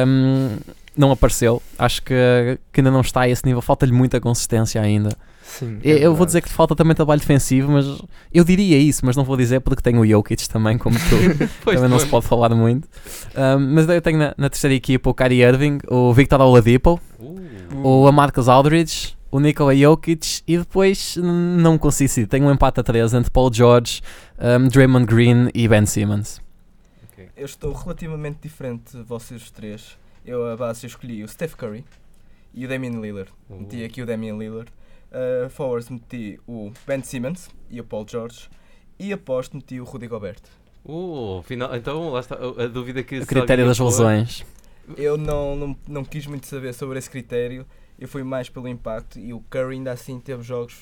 Hum, 0.07 0.59
não 0.95 1.11
apareceu, 1.13 1.63
acho 1.79 2.03
que, 2.03 2.59
que 2.73 2.81
ainda 2.81 2.91
não 2.91 3.01
está 3.01 3.23
a 3.23 3.29
esse 3.29 3.43
nível, 3.47 3.63
falta-lhe 3.63 3.93
muita 3.93 4.21
consistência 4.21 4.83
ainda. 4.83 5.17
Sim, 5.59 5.79
Eu, 5.83 5.97
eu 5.99 6.15
vou 6.15 6.25
dizer 6.27 6.41
que 6.41 6.49
falta 6.49 6.75
também 6.77 6.95
trabalho 6.95 7.21
defensivo, 7.21 7.73
mas 7.73 7.87
eu 8.33 8.45
diria 8.45 8.79
isso, 8.79 9.05
mas 9.05 9.17
não 9.17 9.25
vou 9.25 9.37
dizer 9.37 9.61
porque 9.61 9.83
tenho 9.83 10.01
o 10.01 10.07
Jokic 10.07 10.49
também, 10.49 10.79
como 10.79 10.97
tu. 10.97 11.49
Pois 11.65 11.77
também 11.77 11.91
não 11.91 11.99
foi. 11.99 12.07
se 12.07 12.11
pode 12.11 12.27
falar 12.27 12.55
muito. 12.55 12.89
Um, 13.37 13.75
mas 13.75 13.87
daí 13.87 13.97
eu 13.97 14.03
tenho 14.03 14.19
na, 14.19 14.35
na 14.37 14.49
terceira 14.49 14.75
equipa 14.75 15.11
o 15.11 15.15
Kyrie 15.15 15.43
Irving, 15.43 15.79
o 15.89 16.13
Victor 16.13 16.41
Oladipo, 16.41 17.01
Uh, 17.71 17.87
o 17.87 18.07
Amarcus 18.07 18.49
Aldridge, 18.49 19.17
o 19.31 19.39
Nikola 19.41 19.77
Jokic 19.77 20.43
e 20.47 20.57
depois 20.57 21.17
não 21.17 21.77
consigo 21.77 22.09
decidir. 22.09 22.27
Tenho 22.27 22.47
um 22.47 22.53
empate 22.53 22.81
a 22.81 22.83
3 22.83 23.15
entre 23.15 23.31
Paul 23.31 23.53
George, 23.53 24.01
um, 24.39 24.69
Draymond 24.69 25.05
Green 25.07 25.51
e 25.55 25.69
Ben 25.69 25.85
Simmons. 25.85 26.41
ok. 27.13 27.29
Eu 27.37 27.45
estou 27.45 27.73
relativamente 27.73 28.39
diferente 28.43 28.97
de 28.97 29.03
vocês 29.03 29.43
os 29.43 29.51
três. 29.51 29.99
Eu, 30.25 30.47
a 30.51 30.57
base, 30.57 30.87
escolhi 30.87 31.23
o 31.23 31.29
Steph 31.29 31.55
Curry 31.55 31.85
e 32.55 32.65
o 32.65 32.69
Damian 32.69 33.01
Lillard. 33.01 33.31
Uh. 33.51 33.61
Meti 33.61 33.85
aqui 33.85 34.03
o 34.03 34.07
Damian 34.07 34.37
Lillard. 34.37 34.71
Uh, 35.11 35.49
forwards 35.49 35.89
meti 35.89 36.39
o 36.47 36.71
Ben 36.87 37.03
Simmons 37.03 37.49
e 37.71 37.81
o 37.81 37.85
Paul 37.85 38.07
George. 38.09 38.49
E 38.99 39.13
aposto 39.13 39.57
meti 39.57 39.81
o 39.81 39.85
Rudy 39.85 40.07
Gobert. 40.07 40.43
Uh, 40.85 41.43
final, 41.43 41.75
então 41.77 42.11
lá 42.11 42.21
está 42.21 42.37
a, 42.37 42.65
a 42.65 42.67
dúvida 42.67 43.03
que 43.03 43.19
O 43.21 43.27
critério 43.27 43.67
das 43.67 43.79
lesões. 43.79 44.45
Eu 44.97 45.17
não, 45.19 45.55
não, 45.57 45.77
não 45.87 46.05
quis 46.05 46.27
muito 46.27 46.47
saber 46.47 46.73
sobre 46.75 46.99
esse 46.99 47.09
critério. 47.11 47.67
Eu 47.99 48.09
fui 48.09 48.23
mais 48.23 48.49
pelo 48.49 48.69
impacto 48.69 49.19
e 49.19 49.33
o 49.35 49.41
Curry 49.51 49.75
ainda 49.77 49.93
assim 49.93 50.19
teve 50.21 50.43
jogos 50.43 50.75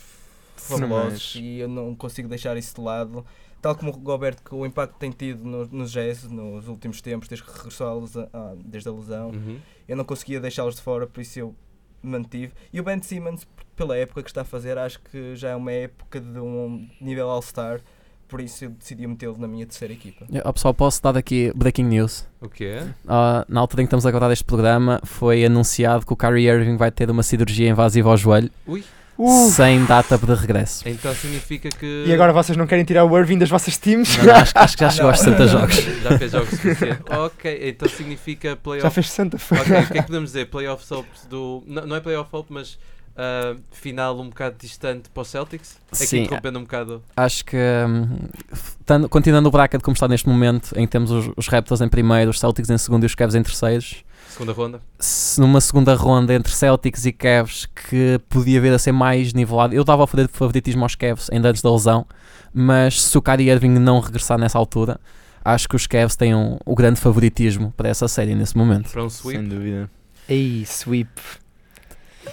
fabulosos 0.56 1.34
e 1.36 1.58
eu 1.58 1.68
não 1.68 1.94
consigo 1.94 2.28
deixar 2.28 2.56
isso 2.56 2.74
de 2.76 2.80
lado. 2.80 3.24
Tal 3.60 3.74
como 3.74 3.90
o 3.90 3.96
Gobert, 3.96 4.36
que 4.44 4.54
o 4.54 4.64
impacto 4.66 4.94
que 4.94 5.00
tem 5.00 5.10
tido 5.10 5.42
no, 5.44 5.66
no 5.66 5.86
Jazz 5.86 6.24
nos 6.24 6.68
últimos 6.68 7.00
tempos, 7.00 7.26
desde 7.28 7.44
que 7.46 7.56
regressou 7.56 7.88
à 7.88 7.94
lesão- 7.94 8.28
ah, 8.32 8.54
desde 8.64 8.88
a 8.88 8.92
lesão, 8.92 9.30
Uhum. 9.30 9.58
eu 9.88 9.96
não 9.96 10.04
conseguia 10.04 10.38
deixá-los 10.40 10.76
de 10.76 10.82
fora, 10.82 11.06
por 11.06 11.20
isso 11.20 11.38
eu 11.38 11.54
mantive. 12.02 12.52
E 12.72 12.78
o 12.78 12.84
Ben 12.84 13.02
Simmons, 13.02 13.46
pela 13.76 13.96
época 13.96 14.22
que 14.22 14.30
está 14.30 14.40
a 14.40 14.44
fazer, 14.44 14.78
acho 14.78 14.98
que 15.00 15.36
já 15.36 15.50
é 15.50 15.56
uma 15.56 15.70
época 15.70 16.18
de 16.18 16.38
um 16.38 16.88
nível 17.00 17.28
All-Star, 17.28 17.80
por 18.26 18.40
isso 18.40 18.64
eu 18.64 18.70
decidi 18.70 19.06
metê-lo 19.06 19.36
na 19.38 19.46
minha 19.46 19.66
terceira 19.66 19.92
equipa. 19.92 20.26
Oh, 20.44 20.52
pessoal, 20.52 20.74
posso 20.74 21.00
dar 21.02 21.16
aqui 21.16 21.52
breaking 21.54 21.84
news? 21.84 22.26
O 22.40 22.48
quê? 22.48 22.82
Ah, 23.06 23.44
na 23.48 23.60
altura 23.60 23.82
em 23.82 23.84
que 23.84 23.88
estamos 23.88 24.06
a 24.06 24.10
gravar 24.10 24.32
este 24.32 24.44
programa, 24.44 25.00
foi 25.04 25.44
anunciado 25.44 26.04
que 26.04 26.12
o 26.12 26.16
Kyrie 26.16 26.48
Irving 26.48 26.76
vai 26.76 26.90
ter 26.90 27.10
uma 27.10 27.22
cirurgia 27.22 27.68
invasiva 27.68 28.10
ao 28.10 28.16
joelho, 28.16 28.50
Ui. 28.66 28.82
Uh, 29.18 29.48
sem 29.50 29.82
data 29.86 30.18
de 30.18 30.34
regresso. 30.34 30.86
Então 30.86 31.14
significa 31.14 31.70
que. 31.70 32.04
e 32.06 32.12
agora 32.12 32.34
vocês 32.34 32.56
não 32.56 32.66
querem 32.66 32.84
tirar 32.84 33.02
o 33.04 33.18
Irving 33.18 33.38
das 33.38 33.48
vossas 33.48 33.78
teams? 33.78 34.14
Não, 34.18 34.26
não, 34.26 34.34
acho, 34.34 34.52
acho 34.54 34.76
que 34.76 34.84
já 34.84 34.90
chegou 34.90 35.10
aos 35.10 35.20
60 35.20 35.46
jogos. 35.48 35.76
Já 36.06 36.18
fez 36.18 36.32
jogos 36.32 36.50
suficientes. 36.50 37.02
ok, 37.08 37.68
então 37.68 37.88
significa 37.88 38.50
Já 38.50 38.56
playoff. 38.56 38.94
fez 38.94 39.08
60, 39.08 39.38
foi. 39.38 39.58
Ok, 39.58 39.78
o 39.78 39.86
que 39.86 39.98
é 39.98 40.02
que 40.02 40.06
podemos 40.06 40.30
dizer? 40.30 40.46
Playoff 40.50 40.84
do. 41.30 41.64
Não, 41.66 41.86
não 41.86 41.96
é 41.96 42.00
playoff 42.00 42.28
hope, 42.30 42.52
mas 42.52 42.78
ah, 43.16 43.56
final 43.72 44.18
um 44.20 44.28
bocado 44.28 44.56
distante 44.60 45.08
para 45.10 45.20
os 45.22 45.28
Celtics? 45.28 45.78
Aqui 45.92 46.06
Sim. 46.06 46.22
interrompendo 46.24 46.58
um 46.58 46.62
bocado. 46.62 47.02
Acho 47.16 47.44
que, 47.44 47.56
hum, 47.56 49.08
continuando 49.08 49.48
o 49.48 49.52
bracket 49.52 49.80
como 49.82 49.94
está 49.94 50.06
neste 50.08 50.28
momento, 50.28 50.72
em 50.78 50.86
que 50.86 50.92
temos 50.92 51.10
os, 51.10 51.30
os 51.36 51.48
Raptors 51.48 51.80
em 51.80 51.88
primeiro, 51.88 52.30
os 52.30 52.38
Celtics 52.40 52.70
em 52.70 52.78
segundo 52.78 53.02
e 53.04 53.06
os 53.06 53.14
Cavs 53.14 53.34
em 53.34 53.42
terceiros, 53.42 54.04
Segunda 54.28 54.52
ronda. 54.52 54.80
se 54.98 55.40
numa 55.40 55.60
segunda 55.62 55.94
ronda 55.94 56.34
entre 56.34 56.52
Celtics 56.52 57.06
e 57.06 57.12
Cavs 57.12 57.66
que 57.66 58.20
podia 58.28 58.60
vir 58.60 58.72
a 58.72 58.78
ser 58.78 58.92
mais 58.92 59.32
nivelado, 59.32 59.74
eu 59.74 59.82
dava 59.82 60.02
o 60.02 60.06
favor- 60.06 60.28
favoritismo 60.28 60.82
aos 60.84 60.94
Cavs 60.94 61.28
ainda 61.32 61.48
antes 61.48 61.62
da 61.62 61.70
lesão, 61.72 62.06
mas 62.52 63.02
se 63.02 63.16
o 63.16 63.22
Kyrie 63.22 63.48
Irving 63.50 63.70
não 63.78 63.98
regressar 64.00 64.38
nessa 64.38 64.58
altura, 64.58 65.00
acho 65.44 65.68
que 65.68 65.76
os 65.76 65.86
Cavs 65.86 66.16
têm 66.16 66.34
um- 66.34 66.58
o 66.66 66.74
grande 66.74 67.00
favoritismo 67.00 67.72
para 67.76 67.88
essa 67.88 68.08
série 68.08 68.34
nesse 68.34 68.56
momento. 68.56 68.90
Para 68.90 69.04
um 69.04 69.08
sweep. 69.10 69.38
Sem 69.40 69.48
dúvida. 69.48 69.90
Ei, 70.28 70.64
sweep. 70.66 71.08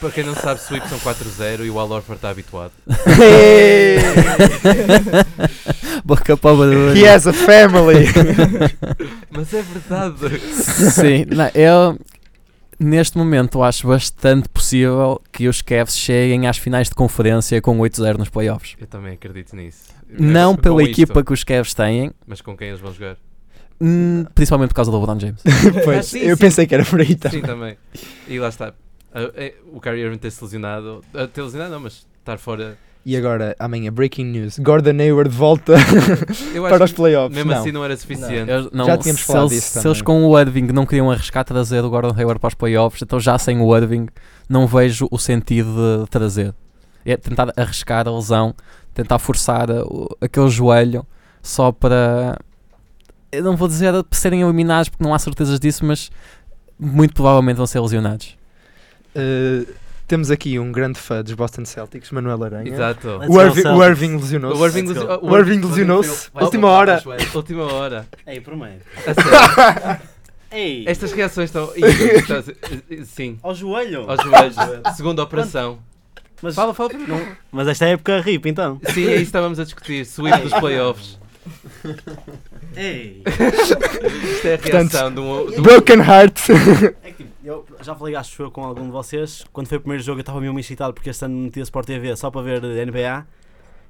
Para 0.03 0.11
quem 0.11 0.25
não 0.25 0.35
sabe, 0.35 0.59
sweep 0.59 0.85
são 0.89 0.99
4-0 0.99 1.63
e 1.65 1.69
o 1.69 1.79
Al 1.79 1.89
Horford 1.89 2.17
está 2.17 2.29
habituado. 2.29 2.73
Boca 6.03 6.35
para 6.35 6.53
o. 6.53 6.93
He 6.93 7.07
has 7.07 7.25
a 7.25 7.31
family. 7.31 8.05
Mas 9.31 9.53
é 9.53 9.61
verdade. 9.61 10.39
Sim, 10.91 11.25
não, 11.33 11.49
eu 11.55 11.97
neste 12.77 13.17
momento 13.17 13.63
acho 13.63 13.87
bastante 13.87 14.49
possível 14.49 15.21
que 15.31 15.47
os 15.47 15.61
Cavs 15.61 15.97
cheguem 15.97 16.47
às 16.47 16.57
finais 16.57 16.89
de 16.89 16.95
conferência 16.95 17.61
com 17.61 17.79
8-0 17.79 18.17
nos 18.17 18.27
playoffs. 18.27 18.75
Eu 18.77 18.87
também 18.87 19.13
acredito 19.13 19.55
nisso. 19.55 19.83
Não 20.09 20.53
pela 20.53 20.81
isto, 20.83 20.91
equipa 20.91 21.23
que 21.23 21.31
os 21.31 21.45
Cavs 21.45 21.73
têm, 21.73 22.11
Mas 22.27 22.41
com 22.41 22.57
quem 22.57 22.67
eles 22.67 22.81
vão 22.81 22.91
jogar? 22.93 23.15
hum, 23.79 24.25
principalmente 24.35 24.67
por 24.71 24.75
causa 24.75 24.91
do 24.91 24.99
LeBron 24.99 25.17
James. 25.17 25.41
pois, 25.85 25.97
Ah, 25.99 26.03
sim, 26.03 26.19
eu 26.19 26.35
sim. 26.35 26.41
pensei 26.41 26.67
que 26.67 26.75
era 26.75 26.83
por 26.83 26.99
aí 26.99 27.15
também. 27.15 27.39
Sim, 27.39 27.45
também. 27.47 27.77
E 28.27 28.37
lá 28.37 28.49
está. 28.49 28.73
Ah, 29.13 29.31
é, 29.35 29.53
o 29.71 29.79
Kyrie 29.79 30.01
Irving 30.03 30.17
ter-se 30.17 30.43
lesionado. 30.43 31.03
ah, 31.13 31.27
ter 31.27 31.41
lesionado 31.41 31.71
não, 31.71 31.79
mas 31.81 32.05
estar 32.19 32.37
fora. 32.37 32.77
E 33.05 33.17
agora, 33.17 33.53
amanhã, 33.59 33.91
breaking 33.91 34.23
news. 34.23 34.57
Gordon 34.59 34.97
Hayward 35.01 35.29
volta 35.29 35.73
para 36.69 36.85
os 36.85 36.93
playoffs. 36.93 37.35
mesmo 37.35 37.51
não. 37.51 37.59
assim 37.59 37.71
não 37.73 37.83
era 37.83 37.97
suficiente. 37.97 38.49
Eu- 38.49 38.69
não, 38.71 38.85
Já 38.85 38.97
tínhamos 38.97 39.21
se 39.21 39.27
falado 39.27 39.51
eles, 39.51 39.61
disso 39.63 39.81
se 39.81 39.85
eles 39.87 40.01
com 40.01 40.25
o 40.25 40.39
Irving 40.39 40.67
não 40.67 40.85
queriam 40.85 41.11
arriscar 41.11 41.43
trazer 41.43 41.83
o 41.83 41.89
Gordon 41.89 42.13
Hayward 42.17 42.39
para 42.39 42.47
os 42.47 42.53
playoffs, 42.53 43.01
então 43.01 43.19
já 43.19 43.37
sem 43.37 43.59
o 43.59 43.75
Irving 43.77 44.07
não 44.47 44.65
vejo 44.65 45.07
o 45.11 45.17
sentido 45.17 46.03
de 46.03 46.09
trazer. 46.09 46.53
É 47.05 47.17
tentar 47.17 47.51
arriscar 47.57 48.07
a 48.07 48.11
lesão, 48.15 48.55
tentar 48.93 49.19
forçar 49.19 49.69
uh, 49.69 49.83
o- 49.85 50.07
aquele 50.21 50.47
joelho 50.49 51.05
só 51.41 51.73
para. 51.73 52.37
Eu 53.33 53.43
não 53.43 53.57
vou 53.57 53.67
dizer 53.67 53.91
para 53.91 54.17
serem 54.17 54.41
eliminados 54.43 54.87
porque 54.87 55.03
não 55.03 55.13
há 55.13 55.19
certezas 55.19 55.59
disso, 55.59 55.83
mas 55.85 56.09
muito 56.79 57.13
provavelmente 57.13 57.57
vão 57.57 57.67
ser 57.67 57.81
lesionados. 57.81 58.37
Uh, 59.15 59.67
temos 60.07 60.29
aqui 60.29 60.59
um 60.59 60.71
grande 60.71 60.99
fã 60.99 61.23
dos 61.23 61.33
Boston 61.33 61.65
Celtics, 61.65 62.11
Manuel 62.11 62.43
Aranha. 62.43 62.69
Exato. 62.69 63.07
O 63.09 63.27
go, 63.27 63.41
Irving, 63.41 63.67
o. 63.67 63.83
Irving 63.83 64.17
lesionou-se. 64.17 64.61
O 64.61 64.65
Irving. 64.65 64.85
O 65.21 65.37
Irving 65.37 65.61
lesionou-se. 65.65 66.29
Última 66.33 66.67
hora. 66.69 67.01
para. 67.01 67.17
Última 67.35 67.63
hora. 67.73 68.07
Ei, 68.27 68.41
prometo. 68.41 68.83
A. 69.47 69.99
Ei, 70.51 70.83
Estas 70.87 71.11
reações 71.13 71.49
estão. 71.49 71.71
Eh, 72.89 73.03
Sim, 73.05 73.39
ao 73.41 73.55
joelho. 73.55 74.09
aos 74.09 74.21
joelhos. 74.21 74.55
Segunda 74.95 75.23
operação. 75.23 75.79
Mas, 76.41 76.53
Fala, 76.55 76.73
fala. 76.73 76.91
não- 77.07 77.25
mas 77.51 77.67
esta 77.69 77.85
época 77.85 78.19
RIP 78.19 78.47
então. 78.49 78.79
Sim, 78.93 79.05
é 79.05 79.11
isso 79.13 79.15
que 79.17 79.21
estávamos 79.23 79.59
a 79.59 79.63
discutir. 79.63 80.05
Sweep 80.05 80.41
dos 80.41 80.53
playoffs. 80.53 81.17
Ei. 82.75 83.23
Isto 83.25 84.47
é 84.47 84.53
a 84.55 84.57
Portanto, 84.57 84.91
reação 84.91 85.13
de 85.13 85.19
um. 85.21 85.49
de 85.51 85.59
um- 85.59 85.61
Broken 85.63 85.99
Heart. 85.99 86.39
É 87.03 87.11
que 87.11 87.23
tipo, 87.23 87.31
eu 87.43 87.65
já 87.83 87.95
falei, 87.95 88.15
acho 88.15 88.41
eu, 88.41 88.49
com 88.49 88.63
algum 88.63 88.85
de 88.85 88.91
vocês. 88.91 89.43
Quando 89.51 89.67
foi 89.67 89.77
o 89.77 89.81
primeiro 89.81 90.03
jogo, 90.03 90.19
eu 90.19 90.21
estava 90.21 90.39
mesmo 90.39 90.59
excitado 90.59 90.93
porque 90.93 91.09
este 91.09 91.25
ano 91.25 91.35
metia 91.35 91.63
Sport 91.63 91.85
TV 91.85 92.15
só 92.15 92.31
para 92.31 92.41
ver 92.41 92.61
NBA. 92.61 93.25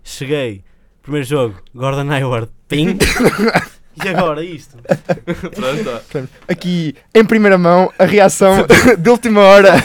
Cheguei, 0.03 0.63
primeiro 1.01 1.27
jogo, 1.27 1.55
Gordon 1.73 2.11
Hayward, 2.11 2.49
ping. 2.67 2.97
e 4.03 4.09
agora 4.09 4.43
isto? 4.43 4.77
Pronto. 6.09 6.29
Aqui, 6.47 6.95
em 7.13 7.23
primeira 7.23 7.57
mão, 7.57 7.91
a 7.97 8.05
reação 8.05 8.65
de 8.97 9.09
última 9.09 9.41
hora 9.41 9.75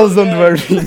lesão 0.00 0.24
de 0.24 0.34
Irving. 0.34 0.86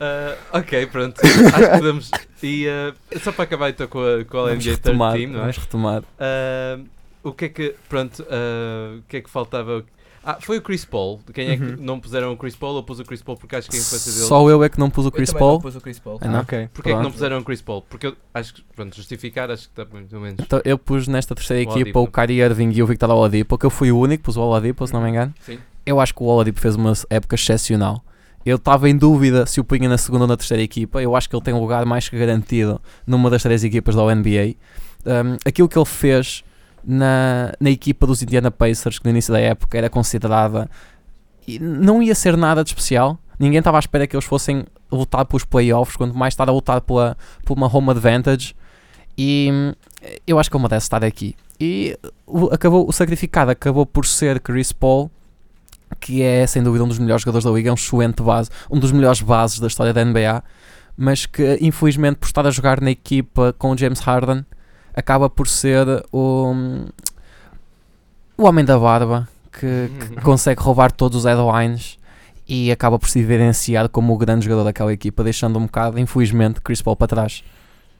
Ah, 0.00 0.36
ok, 0.52 0.86
pronto. 0.86 1.20
Acho 1.24 1.38
que 1.38 1.78
podemos. 1.78 2.10
E 2.42 2.66
ah, 2.68 2.94
só 3.22 3.32
para 3.32 3.44
acabar 3.44 3.70
então 3.70 3.86
com 3.86 4.00
a, 4.00 4.24
com 4.24 4.38
a 4.38 4.48
Vamos 4.48 4.64
NBA 4.64 4.74
retomar, 4.74 5.12
Team, 5.14 5.30
não 5.30 5.38
é? 5.38 5.40
vamos 5.40 5.56
retomar. 5.56 6.02
Ah, 6.18 6.78
o 7.22 7.32
que 7.32 7.44
é 7.46 7.48
que. 7.48 7.74
Pronto, 7.88 8.26
ah, 8.28 8.98
o 8.98 9.02
que 9.08 9.16
é 9.18 9.20
que 9.20 9.30
faltava? 9.30 9.84
Ah, 10.24 10.38
foi 10.40 10.58
o 10.58 10.62
Chris 10.62 10.84
Paul. 10.84 11.20
Quem 11.34 11.50
é 11.50 11.56
que 11.56 11.62
Uhum. 11.62 11.76
não 11.78 12.00
puseram 12.00 12.32
o 12.32 12.36
Chris 12.36 12.56
Paul? 12.56 12.76
Eu 12.76 12.82
pus 12.82 12.98
o 12.98 13.04
Chris 13.04 13.20
Paul 13.22 13.36
porque 13.36 13.56
acho 13.56 13.68
que 13.70 13.76
a 13.76 13.78
influência 13.78 14.12
dele. 14.12 14.24
Só 14.26 14.48
eu 14.48 14.64
é 14.64 14.68
que 14.68 14.78
não 14.78 14.88
pus 14.88 15.04
o 15.04 15.08
Eu 15.08 15.12
Chris 15.12 15.32
não 15.32 15.38
Paul. 15.38 15.60
pus 15.60 15.76
o 15.76 15.80
Chris 15.80 15.98
Paul. 15.98 16.18
Ah, 16.22 16.28
não? 16.28 16.40
ok. 16.40 16.68
Porquê 16.72 16.90
é 16.90 16.96
que 16.96 17.02
não 17.02 17.10
puseram 17.12 17.38
o 17.38 17.44
Chris 17.44 17.60
Paul? 17.60 17.82
Porque 17.82 18.06
eu 18.06 18.16
acho 18.32 18.54
que, 18.54 18.62
pronto, 18.74 18.96
justificar, 18.96 19.50
acho 19.50 19.68
que 19.70 19.80
está 19.80 19.84
mais 19.92 20.12
ou 20.12 20.20
menos. 20.20 20.36
Então, 20.40 20.60
eu 20.64 20.78
pus 20.78 21.06
nesta 21.06 21.34
terceira 21.34 21.60
O 21.60 21.72
equipa 21.72 21.98
Oladipo. 21.98 22.00
o 22.00 22.06
Kyrie 22.26 22.40
Irving 22.40 22.70
e 22.72 22.82
o 22.82 22.86
Victor 22.86 23.10
Oladipo, 23.10 23.58
que 23.58 23.66
eu 23.66 23.70
fui 23.70 23.92
o 23.92 23.98
único 23.98 24.22
que 24.22 24.24
pus 24.24 24.36
o 24.36 24.40
Oladipo, 24.40 24.86
se 24.86 24.92
não 24.94 25.02
me 25.02 25.10
engano. 25.10 25.34
Sim. 25.40 25.58
Eu 25.84 26.00
acho 26.00 26.14
que 26.14 26.22
o 26.22 26.26
Oladipo 26.26 26.58
fez 26.60 26.74
uma 26.76 26.92
época 27.10 27.34
excepcional. 27.34 28.02
Eu 28.46 28.56
estava 28.56 28.88
em 28.88 28.96
dúvida 28.96 29.46
se 29.46 29.60
o 29.60 29.64
punha 29.64 29.88
na 29.88 29.96
segunda 29.98 30.24
ou 30.24 30.28
na 30.28 30.36
terceira 30.36 30.62
equipa. 30.62 31.00
Eu 31.02 31.14
acho 31.16 31.28
que 31.28 31.34
ele 31.36 31.42
tem 31.42 31.52
um 31.54 31.60
lugar 31.60 31.84
mais 31.86 32.08
que 32.08 32.18
garantido 32.18 32.80
numa 33.06 33.28
das 33.30 33.42
três 33.42 33.62
equipas 33.64 33.94
da 33.94 34.02
NBA. 34.14 34.54
Um, 35.06 35.36
aquilo 35.46 35.68
que 35.68 35.78
ele 35.78 35.84
fez 35.86 36.42
na, 36.86 37.52
na 37.58 37.70
equipa 37.70 38.06
dos 38.06 38.22
Indiana 38.22 38.50
Pacers, 38.50 38.98
que 38.98 39.04
no 39.04 39.10
início 39.10 39.32
da 39.32 39.40
época 39.40 39.76
era 39.76 39.88
considerada. 39.88 40.68
e 41.46 41.58
Não 41.58 42.02
ia 42.02 42.14
ser 42.14 42.36
nada 42.36 42.62
de 42.62 42.70
especial. 42.70 43.18
Ninguém 43.38 43.58
estava 43.58 43.78
à 43.78 43.80
espera 43.80 44.06
que 44.06 44.14
eles 44.14 44.24
fossem 44.24 44.64
lutar 44.90 45.24
pelos 45.24 45.44
playoffs, 45.44 45.96
quanto 45.96 46.16
mais 46.16 46.34
estar 46.34 46.48
a 46.48 46.52
lutar 46.52 46.80
por 46.80 47.16
uma 47.50 47.74
home 47.74 47.90
advantage. 47.90 48.54
E 49.16 49.50
hum, 49.52 49.72
eu 50.26 50.38
acho 50.38 50.50
que 50.50 50.56
ele 50.56 50.62
merece 50.62 50.86
estar 50.86 51.04
aqui. 51.04 51.34
E 51.58 51.98
o, 52.26 52.46
acabou, 52.46 52.88
o 52.88 52.92
sacrificado 52.92 53.50
acabou 53.50 53.86
por 53.86 54.06
ser 54.06 54.40
Chris 54.40 54.72
Paul, 54.72 55.10
que 56.00 56.22
é 56.22 56.46
sem 56.46 56.62
dúvida 56.62 56.84
um 56.84 56.88
dos 56.88 56.98
melhores 56.98 57.22
jogadores 57.22 57.44
da 57.44 57.50
liga, 57.50 57.70
um 57.70 57.74
excelente 57.74 58.22
base, 58.22 58.50
um 58.70 58.78
dos 58.78 58.92
melhores 58.92 59.20
bases 59.20 59.60
da 59.60 59.66
história 59.66 59.92
da 59.92 60.04
NBA, 60.04 60.42
mas 60.96 61.26
que 61.26 61.58
infelizmente 61.60 62.16
por 62.16 62.26
estar 62.26 62.46
a 62.46 62.50
jogar 62.50 62.80
na 62.80 62.90
equipa 62.90 63.54
com 63.56 63.76
James 63.76 64.00
Harden 64.00 64.44
acaba 64.94 65.28
por 65.28 65.48
ser 65.48 65.86
o, 66.12 66.52
o 68.36 68.44
homem 68.44 68.64
da 68.64 68.78
barba 68.78 69.28
que, 69.52 69.90
que 70.14 70.20
consegue 70.22 70.60
roubar 70.60 70.90
todos 70.92 71.18
os 71.18 71.24
headlines 71.24 71.98
e 72.46 72.70
acaba 72.70 72.98
por 72.98 73.08
se 73.08 73.20
evidenciar 73.20 73.88
como 73.88 74.12
o 74.12 74.18
grande 74.18 74.44
jogador 74.44 74.64
daquela 74.64 74.92
equipa, 74.92 75.24
deixando 75.24 75.58
um 75.58 75.62
bocado, 75.66 75.98
infelizmente, 75.98 76.60
Chris 76.60 76.82
Paul 76.82 76.96
para 76.96 77.06
trás. 77.08 77.42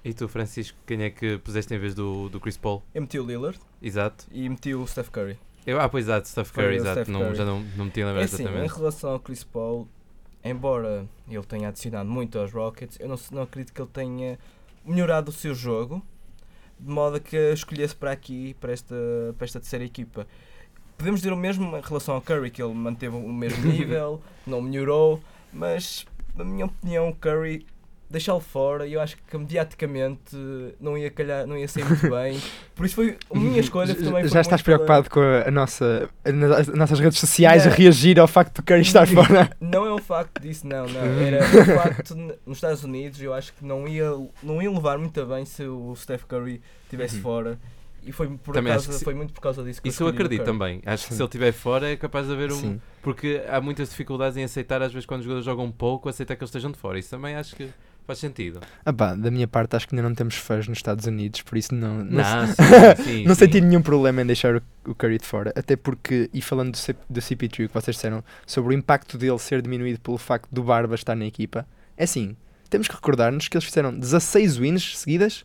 E 0.05 0.13
tu, 0.13 0.29
Francisco, 0.29 0.77
quem 0.87 1.03
é 1.03 1.09
que 1.11 1.39
puseste 1.39 1.73
em 1.75 1.79
vez 1.79 1.95
do, 1.95 2.29
do 2.29 2.39
Chris 2.39 2.59
Paul? 2.59 2.83
Eu 2.95 3.01
meti 3.01 3.19
o 3.19 3.25
Lillard 3.25 3.59
Exato. 3.81 4.27
e 4.31 4.47
meti 4.51 4.75
o 4.75 4.87
Steph 4.87 5.09
Curry. 5.09 5.39
Eu, 5.67 5.81
ah, 5.81 5.89
pois 5.89 6.05
exato, 6.05 6.29
Steph 6.29 6.51
Curry, 6.53 6.77
exato. 6.77 6.93
Steph 7.05 7.09
Não, 7.09 7.21
Curry. 7.21 7.37
já 7.37 7.45
não, 7.47 7.65
não 7.75 7.87
me 7.87 7.91
tinha 7.91 8.05
É 8.05 8.09
lembrado 8.09 8.25
assim, 8.27 8.43
em 8.43 8.47
exatamente. 8.47 8.75
relação 8.75 9.11
ao 9.13 9.19
Chris 9.21 9.43
Paul, 9.43 9.89
embora 10.45 11.07
ele 11.27 11.43
tenha 11.45 11.69
adicionado 11.69 12.07
muito 12.11 12.39
aos 12.39 12.53
Rockets, 12.53 12.99
eu 13.01 13.09
não, 13.09 13.17
não 13.33 13.43
acredito 13.43 13.73
que 13.73 13.81
ele 13.81 13.89
tenha 13.91 14.39
melhorado 14.85 15.31
o 15.31 15.33
seu 15.33 15.55
jogo 15.55 16.03
de 16.79 16.91
modo 16.91 17.17
a 17.17 17.21
que 17.21 17.37
escolhesse 17.53 17.95
para 17.95 18.13
aqui, 18.13 18.55
para 18.61 18.73
esta, 18.73 18.95
para 19.37 19.45
esta 19.45 19.61
terceira 19.61 19.85
equipa. 19.85 20.27
Podemos 20.97 21.21
dizer 21.21 21.33
o 21.33 21.37
mesmo 21.37 21.77
em 21.77 21.81
relação 21.81 22.15
ao 22.15 22.21
Curry, 22.21 22.51
que 22.51 22.63
ele 22.63 22.75
manteve 22.75 23.17
o 23.17 23.33
mesmo 23.33 23.65
nível, 23.71 24.23
não 24.47 24.61
melhorou, 24.63 25.21
mas 25.53 26.07
na 26.37 26.45
minha 26.45 26.67
opinião 26.67 27.09
o 27.09 27.15
Curry 27.15 27.67
deixá-lo 28.11 28.41
fora 28.41 28.87
e 28.87 28.93
eu 28.93 29.01
acho 29.01 29.17
que 29.17 29.37
mediaticamente 29.37 30.37
não 30.81 30.97
ia 30.97 31.11
calhar, 31.11 31.47
não 31.47 31.57
ia 31.57 31.67
sair 31.67 31.85
muito 31.85 32.09
bem. 32.09 32.41
Por 32.75 32.87
isso 32.87 32.95
foi 32.95 33.17
a 33.33 33.39
minha 33.39 33.61
escolha 33.61 33.95
também 33.95 34.27
Já 34.29 34.41
estás 34.41 34.63
pela- 34.63 34.79
preocupado 34.79 35.11
com 35.11 35.21
a, 35.21 35.49
a 35.49 35.51
nossa, 35.51 36.09
a, 36.25 36.77
nossas 36.77 36.99
redes 37.01 37.19
sociais 37.19 37.67
a 37.67 37.71
Não. 37.71 37.77
reagir 37.77 38.19
ao 38.21 38.29
facto 38.29 38.57
de 38.57 38.63
Curry 38.63 38.83
estar 38.83 39.07
fora? 39.07 39.51
Não 39.61 39.85
é 39.87 39.93
o 39.93 39.99
facto 39.99 40.41
disso, 40.41 40.67
não, 40.67 40.87
não. 40.87 41.01
Era 41.21 41.45
o 41.45 41.65
facto 41.83 42.15
de, 42.15 42.35
nos 42.47 42.59
Estados 42.59 42.85
Unidos 42.85 43.21
eu 43.21 43.33
acho 43.35 43.53
que 43.55 43.65
não 43.65 43.87
ia, 43.89 44.11
não 44.43 44.63
ia 44.63 44.71
levar 44.71 44.99
muito 44.99 45.25
bem 45.27 45.45
se 45.45 45.65
o 45.65 45.95
Steph 45.97 46.25
Curry 46.25 46.61
estivesse 46.85 47.17
Uhum. 47.17 47.23
fora. 47.23 47.59
E 48.07 48.13
foi, 48.13 48.29
por 48.29 48.53
Também 48.55 48.71
causa, 48.71 48.93
que 48.99 49.03
foi 49.03 49.15
muito 49.15 49.33
por 49.33 49.41
causa 49.41 49.65
disso 49.65 49.81
que 49.81 49.89
Isso 49.89 50.03
eu 50.03 50.09
o 50.09 50.11
acredito 50.11 50.45
também. 50.45 50.83
Acho 50.85 51.05
que 51.05 51.09
Sim. 51.13 51.17
se 51.17 51.23
ele 51.23 51.27
estiver 51.27 51.53
fora 51.53 51.91
é 51.91 51.97
capaz 51.97 52.27
de 52.27 52.35
haver 52.35 52.53
um. 52.53 52.61
Sim. 52.61 52.81
Porque 53.03 53.43
há 53.49 53.63
muitas 53.63 53.89
dificuldades 53.89 54.37
em 54.37 54.45
aceitar, 54.45 54.83
às 54.83 54.93
vezes, 54.93 55.07
quando 55.07 55.21
os 55.21 55.25
jogadores 55.25 55.47
jogam 55.47 55.71
pouco, 55.73 56.07
aceitar 56.11 56.37
que 56.37 56.43
eles 56.43 56.51
estejam 56.51 56.71
de 56.71 56.77
fora. 56.77 56.99
Isso 56.99 57.09
também 57.09 57.35
acho 57.35 57.57
que 57.57 57.67
faz 58.07 58.19
sentido. 58.19 58.61
Ah 58.85 58.93
pá, 58.93 59.15
da 59.15 59.31
minha 59.31 59.47
parte 59.49 59.75
acho 59.77 59.89
que 59.89 59.95
ainda 59.95 60.07
não 60.09 60.15
temos 60.15 60.35
fãs 60.37 60.69
nos 60.69 60.79
Estados 60.79 61.07
Unidos, 61.07 61.43
por 61.43 61.57
isso 61.59 61.75
não, 61.75 62.05
não, 62.05 62.23
Não, 62.23 62.47
se- 62.47 62.55
sim, 62.55 63.03
sim, 63.05 63.25
não 63.25 63.35
senti 63.35 63.61
nenhum 63.61 63.83
problema 63.83 64.23
em 64.23 64.27
deixar 64.27 64.57
o, 64.57 64.63
o 64.87 64.95
Curry 64.95 65.19
de 65.19 65.27
fora. 65.27 65.53
Até 65.57 65.77
porque, 65.77 66.29
e 66.33 66.41
falando 66.43 66.73
do, 66.73 66.77
C- 66.77 66.95
do 67.09 67.21
CP3 67.21 67.69
que 67.69 67.75
vocês 67.75 67.97
disseram, 67.97 68.23
sobre 68.47 68.75
o 68.75 68.77
impacto 68.79 69.17
dele 69.19 69.39
ser 69.39 69.63
diminuído 69.63 70.01
pelo 70.01 70.19
facto 70.19 70.49
do 70.53 70.63
Barba 70.63 70.95
estar 70.95 71.15
na 71.15 71.27
equipa, 71.27 71.67
é 71.97 72.05
assim, 72.05 72.37
temos 72.71 72.89
que 72.89 72.95
recordar-nos 72.95 73.49
que 73.49 73.57
eles 73.57 73.65
fizeram 73.65 73.97
16 73.97 74.59
wins 74.59 74.99
seguidas 74.99 75.45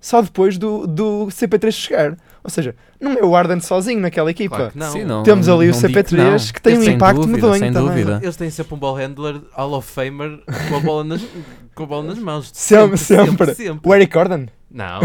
só 0.00 0.20
depois 0.22 0.56
do, 0.58 0.86
do 0.86 1.26
CP3 1.26 1.70
chegar. 1.72 2.16
Ou 2.44 2.50
seja, 2.50 2.76
não 3.00 3.12
é 3.14 3.24
o 3.24 3.34
Arden 3.34 3.58
sozinho 3.60 4.00
naquela 4.00 4.30
equipa. 4.30 4.56
Claro 4.56 4.72
não. 4.74 4.92
Sim, 4.92 5.04
não- 5.04 5.22
Temos 5.24 5.48
ali 5.48 5.68
o 5.68 5.72
não 5.72 5.80
que 5.80 5.86
CP3 5.88 6.12
não. 6.16 6.52
que 6.52 6.62
tem 6.62 6.78
um 6.78 6.82
impacto 6.84 7.16
dúvida, 7.22 7.36
medonho 7.36 7.58
sem 7.58 7.72
também. 7.72 7.88
dúvida. 7.88 8.20
Eles 8.22 8.36
têm 8.36 8.50
sempre 8.50 8.74
um 8.74 8.78
ball 8.78 8.94
handler 8.94 9.40
Hall 9.52 9.72
of 9.74 9.90
Famer 9.90 10.38
com 10.68 10.76
a 10.76 10.80
bola 10.80 11.04
nas, 11.04 11.22
com 11.74 11.82
a 11.82 11.86
bola 11.86 12.02
nas 12.04 12.18
mãos. 12.18 12.50
Sempre, 12.54 12.96
sempre. 12.98 13.54
sempre. 13.54 13.80
O 13.88 13.94
Eric 13.94 14.12
Gordon? 14.12 14.46
Não, 14.76 15.00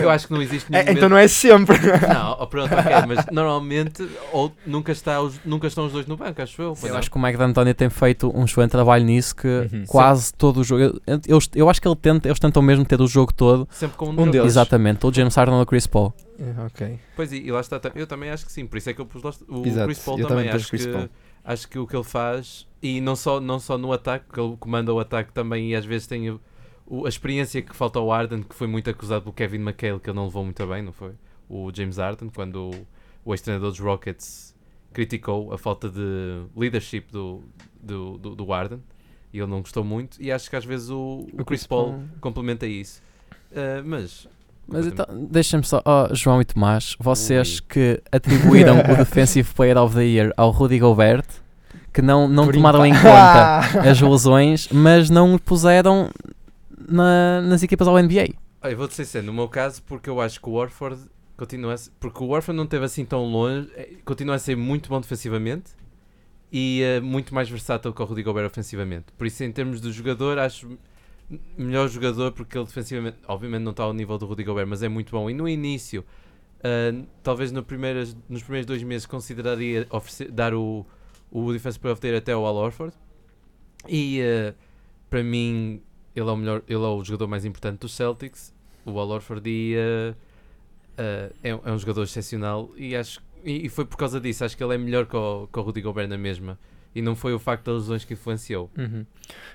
eu 0.00 0.08
acho 0.10 0.28
que 0.28 0.32
não 0.32 0.40
existe 0.40 0.70
nenhum 0.70 0.86
É, 0.86 0.92
então 0.92 1.08
não 1.08 1.16
é 1.16 1.26
sempre. 1.26 1.76
Não, 2.08 2.36
oh, 2.38 2.46
pronto, 2.46 2.72
ok, 2.72 2.92
mas 3.08 3.26
normalmente 3.32 4.08
ou 4.32 4.52
nunca, 4.64 4.92
está 4.92 5.20
os, 5.20 5.40
nunca 5.44 5.66
estão 5.66 5.86
os 5.86 5.92
dois 5.92 6.06
no 6.06 6.16
banco, 6.16 6.40
acho 6.40 6.62
eu. 6.62 6.76
Eu 6.84 6.96
acho 6.96 7.10
que 7.10 7.16
o 7.16 7.20
Mike 7.20 7.36
D'Antoni 7.36 7.74
tem 7.74 7.90
feito 7.90 8.30
um 8.32 8.44
excelente 8.44 8.70
trabalho 8.70 9.04
nisso 9.04 9.34
que 9.34 9.48
Uhum. 9.48 9.84
quase 9.88 10.32
todo 10.32 10.60
o 10.60 10.64
jogo. 10.64 10.82
Eu, 11.04 11.20
eu, 11.26 11.38
eu 11.56 11.68
acho 11.68 11.82
que 11.82 11.88
ele 11.88 11.96
tenta, 11.96 12.28
eles 12.28 12.38
tentam 12.38 12.62
mesmo 12.62 12.84
ter 12.84 13.00
o 13.00 13.08
jogo 13.08 13.34
todo. 13.34 13.66
Sempre 13.72 13.96
com 13.96 14.06
um, 14.06 14.10
Um 14.10 14.14
deles. 14.16 14.30
deles. 14.32 14.46
Exatamente, 14.52 15.04
o 15.04 15.12
James 15.12 15.34
Harden 15.34 15.56
ou 15.56 15.62
o 15.62 15.66
Chris 15.66 15.86
Paul. 15.88 16.14
É, 16.38 16.64
ok. 16.66 16.98
Pois 17.16 17.32
e, 17.32 17.38
e 17.38 17.50
lá 17.50 17.60
está, 17.60 17.80
eu 17.96 18.06
também 18.06 18.30
acho 18.30 18.46
que 18.46 18.52
sim, 18.52 18.66
por 18.66 18.76
isso 18.78 18.88
é 18.88 18.94
que 18.94 19.00
eu 19.00 19.06
pus 19.06 19.20
lá 19.24 19.32
o 19.48 19.66
Exato, 19.66 19.86
Chris 19.86 19.98
Paul 19.98 20.18
eu 20.20 20.28
também. 20.28 20.44
também 20.44 20.60
acho, 20.60 20.68
Chris 20.70 20.86
que, 20.86 20.92
Paul. 20.92 21.08
acho 21.44 21.68
que 21.68 21.78
o 21.80 21.86
que 21.88 21.96
ele 21.96 22.04
faz, 22.04 22.68
e 22.80 23.00
não 23.00 23.16
só, 23.16 23.40
não 23.40 23.58
só 23.58 23.76
no 23.76 23.92
ataque, 23.92 24.26
porque 24.28 24.40
ele 24.40 24.56
comanda 24.60 24.94
o 24.94 25.00
ataque 25.00 25.32
também 25.32 25.70
e 25.70 25.74
às 25.74 25.84
vezes 25.84 26.06
tem 26.06 26.38
o- 26.88 27.06
a 27.06 27.08
experiência 27.08 27.60
que 27.62 27.74
falta 27.76 27.98
ao 27.98 28.10
Arden, 28.12 28.42
que 28.42 28.54
foi 28.54 28.66
muito 28.66 28.88
acusado 28.90 29.22
pelo 29.22 29.32
Kevin 29.34 29.58
McHale, 29.58 30.00
que 30.00 30.08
ele 30.10 30.16
não 30.16 30.24
levou 30.24 30.44
muito 30.44 30.66
bem, 30.66 30.82
não 30.82 30.92
foi? 30.92 31.12
O 31.48 31.70
James 31.74 31.98
Arden, 31.98 32.30
quando 32.34 32.70
o, 32.70 32.86
o 33.24 33.32
ex-treinador 33.34 33.70
dos 33.70 33.80
Rockets 33.80 34.54
criticou 34.92 35.52
a 35.52 35.58
falta 35.58 35.88
de 35.88 36.42
leadership 36.56 37.04
do, 37.12 37.42
do, 37.82 38.18
do, 38.18 38.34
do 38.34 38.52
Arden 38.52 38.82
e 39.32 39.38
ele 39.38 39.46
não 39.50 39.60
gostou 39.60 39.84
muito. 39.84 40.20
E 40.20 40.32
acho 40.32 40.48
que 40.50 40.56
às 40.56 40.64
vezes 40.64 40.90
o, 40.90 41.26
o 41.32 41.44
Chris 41.44 41.66
Paul 41.66 42.02
complementa 42.20 42.66
isso. 42.66 43.00
Ah, 43.54 43.82
mas 43.84 44.26
Mas 44.66 44.86
então, 44.86 45.06
deixem-me 45.30 45.64
só, 45.64 45.82
oh, 45.84 46.14
João 46.14 46.40
e 46.40 46.44
Tomás, 46.44 46.96
vocês 46.98 47.56
Ui. 47.60 47.64
que 47.68 48.02
atribuíram 48.12 48.78
o 48.80 48.96
Defensive 48.96 49.48
Player 49.54 49.78
of 49.78 49.94
the 49.94 50.04
Year 50.04 50.32
ao 50.36 50.50
Rudy 50.50 50.78
Gobert, 50.78 51.24
que 51.92 52.02
não, 52.02 52.28
não 52.28 52.44
Por 52.46 52.54
tomaram 52.54 52.84
em 52.84 52.92
conta 52.94 53.58
as 53.90 54.00
lesões, 54.00 54.68
mas 54.70 55.08
não 55.08 55.38
puseram 55.38 56.10
na- 56.88 57.40
nas 57.42 57.62
equipas 57.62 57.86
ao 57.86 57.98
NBA. 57.98 58.34
Olha, 58.62 58.76
vou-te 58.76 59.04
ser 59.04 59.22
no 59.22 59.32
meu 59.32 59.48
caso, 59.48 59.82
porque 59.84 60.10
eu 60.10 60.20
acho 60.20 60.40
que 60.40 60.48
o 60.48 60.52
Warford 60.54 61.00
continua 61.36 61.74
a 61.74 61.76
porque 62.00 62.22
o 62.22 62.26
Warford 62.26 62.56
não 62.56 62.64
esteve 62.64 62.84
assim 62.84 63.04
tão 63.04 63.24
longe, 63.24 63.70
eh, 63.76 63.96
continua 64.04 64.34
a 64.34 64.38
ser 64.38 64.56
muito 64.56 64.88
bom 64.88 65.00
defensivamente 65.00 65.70
e 66.50 66.82
eh, 66.82 67.00
muito 67.00 67.32
mais 67.34 67.48
versátil 67.48 67.92
que 67.92 68.02
o 68.02 68.04
Rudy 68.04 68.22
Gobert 68.24 68.46
ofensivamente. 68.46 69.06
Por 69.16 69.26
isso, 69.26 69.44
em 69.44 69.52
termos 69.52 69.80
de 69.80 69.92
jogador, 69.92 70.38
acho 70.38 70.76
melhor 71.56 71.88
jogador 71.88 72.32
porque 72.32 72.56
ele 72.58 72.64
defensivamente, 72.66 73.18
obviamente 73.28 73.62
não 73.62 73.70
está 73.72 73.84
ao 73.84 73.92
nível 73.92 74.18
do 74.18 74.26
Rudy 74.26 74.42
Gobert, 74.44 74.66
mas 74.66 74.82
é 74.82 74.88
muito 74.88 75.12
bom. 75.12 75.30
E 75.30 75.34
no 75.34 75.48
início, 75.48 76.04
ah, 76.64 77.04
talvez 77.22 77.52
no 77.52 77.62
primeiras, 77.62 78.16
nos 78.28 78.42
primeiros 78.42 78.66
dois 78.66 78.82
meses 78.82 79.06
consideraria 79.06 79.86
oferecer- 79.90 80.32
dar 80.32 80.54
o, 80.54 80.84
o 81.30 81.52
Defensive 81.52 81.80
Player 81.80 81.92
of 81.92 82.00
the 82.00 82.08
Year 82.08 82.18
até 82.18 82.32
ao 82.32 82.44
Al 82.44 82.56
Horford. 82.56 82.94
E 83.88 84.20
eh, 84.20 84.54
para 85.08 85.22
mim, 85.22 85.80
ele 86.18 86.28
é 86.28 86.32
o 86.32 86.36
melhor, 86.36 86.62
ele 86.68 86.82
é 86.84 86.88
o 86.88 87.04
jogador 87.04 87.26
mais 87.28 87.44
importante 87.44 87.80
dos 87.80 87.92
Celtics, 87.92 88.52
o 88.84 88.98
Al 88.98 89.08
Horford 89.08 89.48
e 89.48 89.74
eh, 89.76 90.14
eh, 90.96 91.32
é, 91.42 91.54
um- 91.54 91.60
é 91.64 91.72
um 91.72 91.78
jogador 91.78 92.02
excepcional 92.04 92.70
e 92.76 92.94
acho 92.96 93.20
E, 93.44 93.66
e 93.66 93.68
foi 93.68 93.84
por 93.84 93.96
causa 93.96 94.20
disso, 94.20 94.44
acho 94.44 94.56
que 94.56 94.64
ele 94.64 94.74
é 94.74 94.78
melhor 94.78 95.06
que 95.06 95.16
o, 95.16 95.46
que 95.46 95.58
o 95.58 95.62
Rudy 95.62 95.80
Gobert 95.80 96.08
na 96.08 96.18
mesma. 96.18 96.58
E 96.92 97.00
não 97.00 97.14
foi 97.14 97.32
o 97.32 97.38
facto 97.38 97.66
das 97.66 97.82
lesões 97.82 98.04
que 98.04 98.14
influenciou. 98.14 98.68
Uhum. 98.76 99.06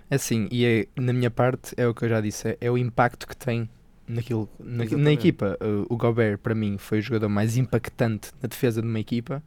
Assim, 0.09 0.47
e 0.49 0.63
é, 0.65 0.87
na 0.95 1.11
minha 1.11 1.29
parte, 1.29 1.73
é 1.75 1.85
o 1.85 1.93
que 1.93 2.05
eu 2.05 2.09
já 2.09 2.21
disse, 2.21 2.47
é, 2.47 2.57
é 2.61 2.71
o 2.71 2.77
impacto 2.77 3.27
que 3.27 3.35
tem 3.35 3.67
naquilo, 4.07 4.47
na, 4.57 4.85
na 4.85 5.11
equipa. 5.11 5.57
Uh, 5.61 5.85
o 5.93 5.97
Gobert, 5.97 6.37
para 6.37 6.55
mim, 6.55 6.77
foi 6.77 6.99
o 6.99 7.01
jogador 7.01 7.27
mais 7.27 7.57
impactante 7.57 8.31
na 8.41 8.47
defesa 8.47 8.81
de 8.81 8.87
uma 8.87 8.99
equipa. 9.01 9.43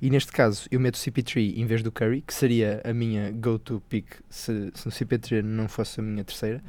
E 0.00 0.08
neste 0.10 0.32
caso, 0.32 0.66
eu 0.70 0.80
meto 0.80 0.94
o 0.94 0.98
CP3 0.98 1.56
em 1.58 1.66
vez 1.66 1.82
do 1.82 1.90
Curry, 1.92 2.22
que 2.22 2.32
seria 2.34 2.80
a 2.84 2.92
minha 2.92 3.30
go-to 3.32 3.82
pick 3.88 4.06
se, 4.28 4.70
se 4.74 4.88
o 4.88 4.90
CP3 4.90 5.42
não 5.42 5.68
fosse 5.68 6.00
a 6.00 6.02
minha 6.02 6.24
terceira. 6.24 6.62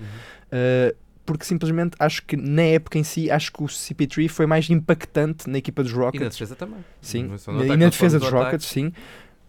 Uh, 0.48 0.96
porque 1.26 1.46
simplesmente 1.46 1.96
acho 2.00 2.24
que 2.26 2.36
na 2.36 2.64
época 2.64 2.98
em 2.98 3.04
si, 3.04 3.30
acho 3.32 3.52
que 3.54 3.64
o 3.64 3.68
CP3 3.68 4.28
foi 4.28 4.46
mais 4.46 4.70
impactante 4.70 5.50
na 5.50 5.58
equipa 5.60 5.84
dos 5.84 5.92
E 5.92 5.96
na 5.96 6.02
Rockets. 6.06 6.34
defesa 6.38 6.56
também. 6.56 6.80
Sim, 7.00 7.32
é 7.32 7.52
e 7.66 7.68
na 7.70 7.78
nós 7.78 7.92
defesa 7.92 8.20
dos. 8.20 8.30
Rockets, 8.30 8.66
sim. 8.66 8.92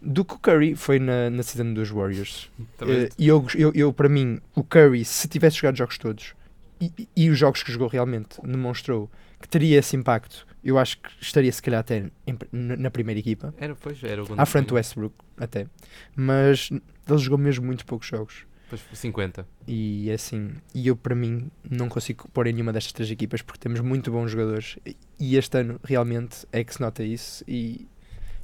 Do 0.01 0.23
que 0.25 0.33
o 0.33 0.37
Curry 0.39 0.75
foi 0.75 0.99
na, 0.99 1.29
na 1.29 1.43
season 1.43 1.73
dos 1.73 1.89
Warriors. 1.89 2.49
Eh, 2.81 3.09
E 3.17 3.27
eu, 3.27 3.45
eu, 3.55 3.71
eu, 3.73 3.93
para 3.93 4.09
mim, 4.09 4.39
o 4.53 4.63
Curry, 4.63 5.03
se 5.05 5.27
tivesse 5.29 5.57
jogado 5.57 5.73
os 5.75 5.79
jogos 5.79 5.97
todos 5.97 6.33
e- 6.79 7.07
e 7.15 7.29
os 7.29 7.37
jogos 7.39 7.63
que 7.63 7.71
jogou 7.71 7.87
realmente 7.87 8.39
demonstrou 8.43 9.09
que 9.41 9.47
teria 9.47 9.79
esse 9.79 9.95
impacto, 9.95 10.45
eu 10.63 10.77
acho 10.77 10.97
que 10.99 11.09
estaria 11.21 11.51
se 11.51 11.61
calhar 11.61 11.81
até 11.81 12.09
em 12.25 12.37
na 12.51 12.89
primeira 12.89 13.19
equipa, 13.19 13.53
Era, 13.57 13.75
pois, 13.75 14.03
era 14.03 14.23
à 14.37 14.45
frente 14.45 14.67
do 14.67 14.75
Westbrook 14.75 15.15
até. 15.37 15.67
Mas 16.15 16.69
ele 16.71 17.17
jogou 17.17 17.37
mesmo 17.37 17.65
muito 17.65 17.85
poucos 17.85 18.07
jogos. 18.07 18.45
Depois 18.63 18.81
50. 18.93 19.45
E 19.67 20.09
é 20.09 20.13
assim, 20.13 20.51
e 20.73 20.87
eu 20.87 20.95
para 20.95 21.13
mim 21.13 21.51
não 21.69 21.87
consigo 21.89 22.27
pôr 22.29 22.47
em 22.47 22.53
nenhuma 22.53 22.73
destas 22.73 22.93
três 22.93 23.11
equipas 23.11 23.41
porque 23.41 23.59
temos 23.59 23.81
muito 23.81 24.11
bons 24.11 24.31
jogadores 24.31 24.77
e 25.19 25.35
este 25.35 25.59
ano 25.59 25.79
realmente 25.83 26.47
é 26.51 26.63
que 26.63 26.73
se 26.73 26.81
nota 26.81 27.03
isso 27.03 27.43
e 27.47 27.87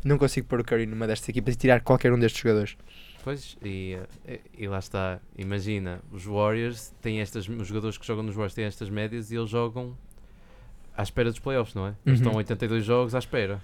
não 0.04 0.18
consigo 0.18 0.48
pôr 0.48 0.60
o 0.60 0.64
Curry 0.64 0.86
numa 0.86 1.08
destas 1.08 1.30
equipas 1.30 1.56
e 1.56 1.58
tirar 1.58 1.82
qualquer 1.82 2.14
um 2.14 2.20
destes 2.20 2.42
jogadores. 2.42 2.78
Pois, 3.24 3.58
e, 3.64 3.98
eh, 4.26 4.40
e 4.58 4.68
lá 4.68 4.80
está. 4.80 5.20
Imagina, 5.38 6.02
os 6.12 6.26
Warriors 6.26 6.94
têm 7.02 7.20
estas. 7.20 7.48
Os 7.50 7.68
jogadores 7.68 7.98
que 7.98 8.06
jogam 8.06 8.24
nos 8.24 8.34
Warriors 8.34 8.54
têm 8.54 8.66
estas 8.66 8.90
médias 8.90 9.30
e 9.32 9.36
eles 9.36 9.50
jogam 9.50 9.98
à 11.00 11.04
espera 11.04 11.30
dos 11.30 11.40
playoffs, 11.40 11.74
não 11.74 11.88
é? 11.88 11.90
Eles 12.06 12.20
Uhum. 12.20 12.26
estão 12.28 12.36
82 12.36 12.84
jogos 12.84 13.16
à 13.16 13.20
espera. 13.20 13.62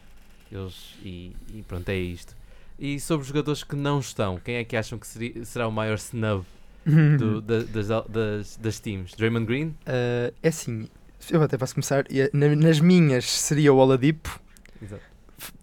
Eles, 0.52 0.95
e, 1.03 1.36
e 1.53 1.64
pronto, 1.68 1.90
é 1.90 1.98
isto. 1.98 2.36
E 2.80 2.99
sobre 2.99 3.22
os 3.24 3.28
jogadores 3.28 3.64
que 3.64 3.76
não 3.76 3.99
estão, 3.99 4.38
quem 4.38 4.56
é 4.56 4.64
que 4.64 4.76
acham 4.78 4.98
que 4.98 5.07
seria- 5.07 5.44
será 5.44 5.68
o 5.68 5.72
maior 5.72 5.95
snub 5.95 6.45
do- 6.86 7.41
da- 7.41 7.64
das, 7.64 7.88
das, 8.10 8.56
das 8.57 8.80
teams? 8.80 9.14
Draymond 9.16 9.45
Green? 9.45 9.68
Uh, 9.88 10.34
é 10.44 10.48
assim, 10.49 10.88
eu 11.32 11.41
até 11.41 11.57
posso 11.57 11.74
começar. 11.74 12.06
eh, 12.10 12.30
na- 12.34 12.56
nas 12.56 12.80
minhas 12.80 13.26
seria 13.26 13.74
o 13.74 13.78
Oladipo. 13.78 14.40
Exato. 14.82 15.02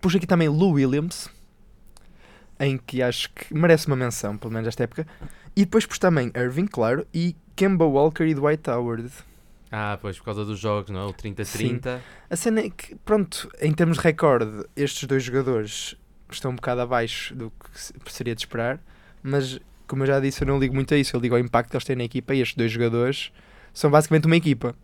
Pus 0.00 0.14
aqui 0.14 0.26
também 0.26 0.48
Lou 0.48 0.72
Williams, 0.72 1.28
em 2.60 2.76
que 2.78 3.02
acho 3.02 3.30
que 3.32 3.52
merece 3.54 3.86
uma 3.86 3.96
menção, 3.96 4.36
pelo 4.36 4.52
menos 4.52 4.68
esta 4.68 4.84
época. 4.84 5.06
E 5.56 5.64
depois 5.64 5.86
pus 5.86 5.98
também 5.98 6.30
Irving, 6.36 6.66
claro, 6.66 7.06
e 7.14 7.34
Kemba 7.56 7.84
Walker 7.84 8.24
e 8.24 8.34
Dwight 8.34 8.68
Howard. 8.70 9.10
Ah, 9.74 9.98
pois, 10.00 10.18
por 10.18 10.24
causa 10.26 10.44
dos 10.44 10.58
jogos, 10.58 10.90
não 10.90 11.00
é? 11.00 11.04
O 11.06 11.14
30-30. 11.14 11.98
A 12.28 12.36
cena 12.36 12.60
é 12.60 12.68
que, 12.70 12.94
pronto, 12.96 13.50
em 13.60 13.72
termos 13.72 13.96
de 13.96 14.02
recorde, 14.04 14.66
estes 14.76 15.04
dois 15.08 15.22
jogadores 15.24 15.96
estão 16.30 16.50
um 16.50 16.54
bocado 16.56 16.82
abaixo 16.82 17.34
do 17.34 17.50
que 17.50 17.80
se- 17.80 17.94
seria 18.06 18.34
de 18.34 18.42
esperar, 18.42 18.78
mas 19.22 19.58
como 19.86 20.02
eu 20.02 20.06
já 20.06 20.20
disse, 20.20 20.42
eu 20.42 20.46
não 20.46 20.58
ligo 20.58 20.74
muito 20.74 20.92
a 20.92 20.96
isso, 20.98 21.16
eu 21.16 21.20
ligo 21.20 21.34
ao 21.34 21.40
impacto 21.40 21.70
que 21.70 21.76
eles 21.76 21.84
têm 21.84 21.96
na 21.96 22.04
equipa 22.04 22.34
e 22.34 22.40
estes 22.40 22.56
dois 22.56 22.70
jogadores 22.70 23.32
são 23.72 23.90
basicamente 23.90 24.26
uma 24.26 24.36
equipa. 24.36 24.74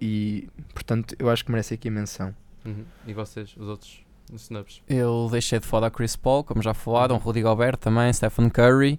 E, 0.00 0.48
portanto, 0.72 1.14
eu 1.18 1.30
acho 1.30 1.44
que 1.44 1.50
merece 1.52 1.74
aqui 1.74 1.88
a 1.88 1.90
menção. 1.92 2.34
Uhum. 2.64 2.84
E 3.06 3.12
vocês, 3.14 3.54
os 3.56 3.68
outros 3.68 4.04
snubs? 4.34 4.82
Eu 4.88 5.28
deixei 5.30 5.58
de 5.60 5.66
fora 5.66 5.90
Chris 5.90 6.16
Paul, 6.16 6.42
como 6.42 6.60
já 6.62 6.74
falaram, 6.74 7.16
Rudy 7.18 7.42
Gobert 7.42 7.76
também, 7.76 8.12
Stephen 8.12 8.48
Curry. 8.50 8.98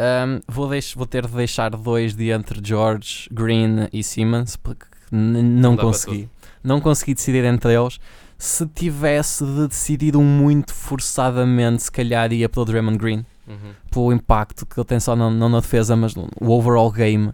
Um, 0.00 0.40
vou, 0.46 0.68
deix- 0.68 0.94
vou 0.94 1.06
ter 1.06 1.26
de 1.26 1.32
deixar 1.34 1.70
dois 1.70 2.14
de 2.14 2.30
entre 2.30 2.60
George, 2.62 3.28
Green 3.32 3.88
e 3.92 4.02
Simmons, 4.04 4.54
porque 4.56 4.86
não 5.10 5.76
consegui. 5.76 6.28
Não 6.62 6.80
consegui 6.80 7.14
decidir 7.14 7.44
entre 7.44 7.74
eles. 7.74 7.98
Se 8.36 8.64
tivesse 8.68 9.44
de 9.44 9.66
decidir 9.66 10.14
um 10.16 10.22
muito 10.22 10.72
forçadamente, 10.72 11.82
se 11.82 11.90
calhar 11.90 12.32
ia 12.32 12.48
pelo 12.48 12.64
Draymond 12.64 12.96
Green, 12.98 13.26
Uhum. 13.48 13.72
pelo 13.90 14.12
impacto 14.12 14.64
que 14.66 14.78
ele 14.78 14.84
tem 14.86 15.00
só 15.00 15.16
não, 15.16 15.30
não 15.30 15.48
na 15.48 15.58
defesa, 15.60 15.96
mas 15.96 16.14
no 16.14 16.28
o 16.40 16.50
overall 16.50 16.92
game 16.92 17.32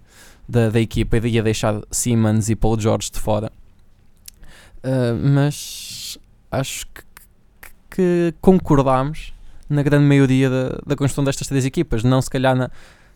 da, 0.49 0.71
da 0.71 0.81
equipa, 0.81 1.19
ia 1.19 1.43
deixar 1.43 1.83
Simmons 1.91 2.49
e 2.49 2.57
Paul 2.57 2.81
George 2.81 3.11
de 3.11 3.19
fora. 3.21 3.53
Uh, 4.83 5.15
mas 5.35 6.17
acho 6.51 6.87
que, 6.87 7.03
que- 7.61 7.71
que 7.91 8.35
concordámos 8.41 9.34
na 9.69 9.83
grande 9.83 10.05
maioria 10.07 10.49
da, 10.51 10.79
da 10.87 10.97
construção 10.97 11.25
destas 11.25 11.47
três 11.47 11.65
equipas, 11.65 12.03
não 12.05 12.21
se 12.23 12.29
calhar 12.31 12.55
na, 12.55 12.71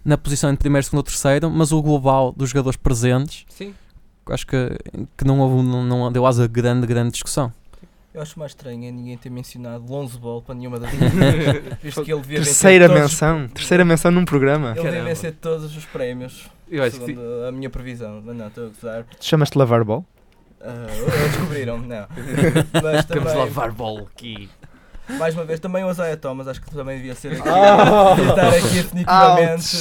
na 0.05 0.16
posição 0.19 0.51
entre 0.51 0.61
primeiro, 0.62 0.85
segundo 0.85 0.99
ou 0.99 1.03
terceiro, 1.05 1.51
mas 1.51 1.73
o 1.73 1.83
global 1.83 2.33
dos 2.37 2.51
jogadores 2.51 2.77
presentes, 2.77 3.45
Sim. 3.49 3.75
acho 4.31 4.47
que, 4.47 4.70
que 5.16 5.25
não, 5.25 5.41
houve, 5.41 5.62
não, 5.62 5.83
não 5.85 6.11
deu 6.12 6.25
asa 6.27 6.45
a 6.45 6.47
grande, 6.47 6.87
grande 6.87 7.12
discussão. 7.12 7.53
Eu 8.15 8.23
acho 8.23 8.39
mais 8.39 8.53
estranho 8.53 8.85
é 8.85 8.91
ninguém 8.91 9.16
ter 9.16 9.31
mencionado 9.31 9.85
Lonzo 9.93 10.19
Ball 10.19 10.43
para 10.43 10.55
nenhuma 10.55 10.81
das 10.81 10.91
equipas. 10.93 11.79
Visto 11.81 12.03
que 12.05 12.12
ele 12.12 12.23
devia 12.23 12.39
Terceira 12.43 12.89
todos 12.89 13.05
os- 13.05 13.11
menção, 13.12 13.49
terceira 13.49 13.85
menção 13.85 14.11
num 14.11 14.25
programa. 14.25 14.73
Ele 14.77 14.83
devia 14.83 15.05
vencer 15.05 15.35
todos 15.41 15.77
os 15.77 15.85
prémios, 15.85 16.51
Eu 16.69 16.83
acho 16.83 16.99
que 16.99 17.07
segundo 17.07 17.45
a 17.47 17.53
minha 17.53 17.70
previsão. 17.70 18.20
Mas 18.25 18.35
não, 18.37 18.49
estou 18.49 18.65
a 18.65 18.69
gozar. 18.69 19.07
Chamas-te 19.20 19.57
Lavar 19.59 19.85
Ball? 19.85 20.05
Ah, 20.61 20.87
descobriram, 21.29 21.79
não. 21.79 22.07
Mas 22.83 23.05
também, 23.05 23.37
lavar 23.37 23.70
bola 23.70 24.01
aqui. 24.12 24.49
Mais 25.16 25.35
uma 25.35 25.44
vez, 25.44 25.59
também 25.60 25.85
o 25.85 25.90
Isaiah 25.90 26.16
Thomas, 26.16 26.47
acho 26.48 26.60
que 26.60 26.70
também 26.70 26.97
devia 26.97 27.14
ser 27.14 27.32
aqui. 27.32 27.48
Oh! 27.48 28.30
estar 28.30 28.48
aqui 28.48 28.82
definitivamente. 28.82 29.76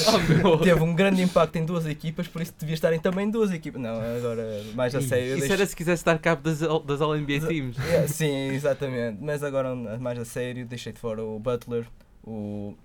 Oh. 0.46 0.58
Teve 0.58 0.82
um 0.82 0.96
grande 0.96 1.22
impacto 1.22 1.56
em 1.58 1.66
duas 1.66 1.86
equipas, 1.86 2.28
por 2.28 2.42
isso 2.42 2.54
devia 2.58 2.74
estar 2.74 2.94
em 2.94 3.00
também 3.00 3.30
duas 3.30 3.52
equipas. 3.52 3.82
Não, 3.82 4.00
agora 4.18 4.64
mais 4.74 4.96
a 4.96 5.02
sério. 5.02 5.30
Isso 5.30 5.40
deixo- 5.40 5.54
era 5.54 5.66
se 5.66 5.76
quisesse 5.76 6.06
dar 6.06 6.18
cabo 6.20 6.42
das, 6.42 6.60
das 6.60 7.02
All-NBA 7.02 7.48
Teams. 7.48 7.78
É, 7.80 8.08
Sim, 8.08 8.50
exatamente. 8.50 9.18
Mas 9.22 9.44
agora, 9.44 9.76
mais 9.76 10.18
a 10.20 10.26
sério, 10.26 10.66
deixei 10.66 10.94
de 10.94 11.00
fora 11.00 11.24
o 11.24 11.40
Butler, 11.40 11.86
o 12.24 12.76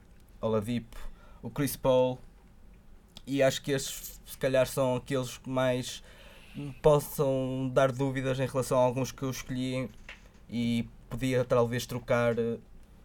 Oladipo, 0.41 0.99
o 1.43 1.51
Chris 1.51 1.77
Paul. 1.77 2.19
E 3.27 3.43
acho 3.43 3.63
que 3.63 3.71
estes, 3.71 4.21
se 4.27 4.37
calhar, 4.37 4.67
são 4.67 4.97
aqueles 4.97 5.39
que 5.39 5.49
mais 5.49 6.03
possam 6.81 7.71
dar 7.73 7.93
dúvidas 7.93 8.39
em 8.39 8.47
relação 8.47 8.79
a 8.79 8.83
alguns 8.83 9.13
que 9.13 9.23
eu 9.23 9.31
escolhi 9.31 9.89
e 10.51 10.87
podia 11.13 11.45
talvez 11.45 11.87
trocar 11.87 12.39
eh, 12.39 12.57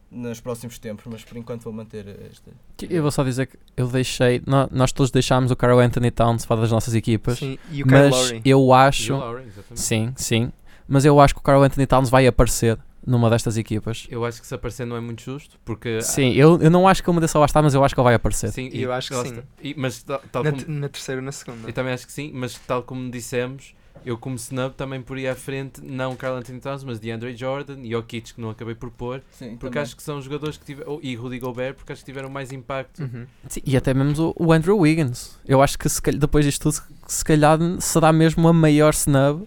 nos 0.10 0.40
próximos 0.40 0.80
tempos, 0.80 1.06
mas 1.08 1.24
por 1.24 1.38
enquanto 1.38 1.64
vou 1.64 1.74
manter 1.74 2.08
esta. 2.32 2.52
Eu 2.90 3.02
vou 3.02 3.12
só 3.12 3.24
dizer 3.24 3.48
que 3.48 3.58
eu 3.76 3.88
deixei, 3.88 4.42
nó- 4.48 4.68
nós 4.72 4.92
todos 4.92 5.12
deixámos 5.12 5.52
o 5.52 5.56
Carl 5.56 5.80
Anthony 5.80 6.12
Towns 6.12 6.46
fora 6.46 6.62
das 6.62 6.72
nossas 6.72 6.96
equipas, 6.96 7.40
Sim, 7.40 7.58
e 7.70 7.84
o 7.84 7.88
mas 7.88 8.12
Lowry. 8.16 8.42
eu 8.46 8.60
E 8.60 8.64
o 8.70 8.74
acho, 8.74 9.14
Lowry, 9.16 9.46
sim, 9.76 10.14
sim, 10.16 10.52
mas 10.88 11.04
eu 11.06 11.20
acho 11.20 11.34
que 11.34 11.40
o 11.42 11.44
Carl 11.44 11.62
Anthony 11.64 11.86
Towns 11.86 12.10
vai 12.10 12.26
aparecer 12.26 12.78
numa 13.06 13.30
destas 13.30 13.58
equipas. 13.58 14.06
Eu 14.10 14.26
acho 14.26 14.42
que 14.42 14.48
se 14.48 14.54
aparecer 14.56 14.86
não 14.86 14.96
é 14.98 15.00
muito 15.02 15.22
justo, 15.22 15.58
porque... 15.64 16.02
Sim, 16.02 16.32
eu, 16.34 16.60
eu 16.62 16.70
não 16.70 16.88
acho 16.88 17.02
que 17.02 17.10
ele 17.10 17.16
mereça 17.16 17.40
lá 17.40 17.46
estar, 17.46 17.62
mas 17.62 17.74
eu 17.74 17.82
acho 17.84 17.94
que 17.96 18.00
ele 18.02 18.06
vai 18.06 18.16
aparecer. 18.16 18.52
Sim, 18.52 18.70
Eu 18.74 18.92
acho 18.92 19.10
que 19.10 19.16
sim. 19.16 19.30
está. 19.30 19.44
E- 19.62 19.76
mas 19.78 20.04
tal, 20.04 20.20
tal 20.32 20.44
Na, 20.44 20.52
como, 20.52 20.64
na 20.68 20.90
terceira 20.90 21.22
ou 21.22 21.26
na 21.26 21.32
segunda. 21.32 21.70
eu 21.70 21.74
também 21.74 21.94
acho 21.94 22.06
que 22.06 22.12
sim, 22.12 22.32
mas 22.34 22.56
tal 22.68 22.84
como 22.84 23.10
dissemos, 23.10 23.74
eu 24.06 24.18
como 24.18 24.36
snub 24.36 24.74
também 24.76 25.02
poria 25.02 25.32
à 25.32 25.36
frente, 25.36 25.82
não 25.84 26.15
Carl 26.15 26.36
Anthony 26.38 26.60
Towns, 26.60 26.84
mas 26.84 26.99
DeAndre 26.99 27.36
Jordan 27.36 27.80
e 27.82 27.91
Jokic, 27.91 28.34
que 28.34 28.41
não 28.41 28.49
acabei 28.49 28.76
por 28.76 28.90
pôr, 28.91 29.22
Sim, 29.32 29.52
porque 29.57 29.68
também. 29.76 29.82
acho 29.82 29.95
que 29.95 30.03
são 30.03 30.22
jogadores 30.22 30.57
que 30.57 30.65
tiveram, 30.65 30.99
e 31.02 31.15
Rudy 31.15 31.40
Gobert, 31.40 31.76
porque 31.76 31.91
acho 31.94 32.02
que 32.02 32.06
tiveram 32.11 32.30
mais 32.30 32.52
impacto. 32.52 33.02
Uhum. 33.03 33.26
Sim, 33.48 33.61
e 33.65 33.76
até 33.78 33.94
mesmo 33.94 34.34
o, 34.38 34.48
o 34.48 34.53
Andrew 34.53 34.78
Wiggins. 34.78 35.38
Eu 35.48 35.61
acho 35.61 35.78
que 35.78 35.88
se 35.90 36.02
calhar- 36.02 36.19
depois 36.19 36.45
disto 36.45 36.64
tudo, 36.72 36.84
se 37.07 37.24
calhar 37.26 37.57
será 37.80 38.11
mesmo 38.14 38.48
a 38.48 38.53
maior 38.53 38.94
snub 38.94 39.44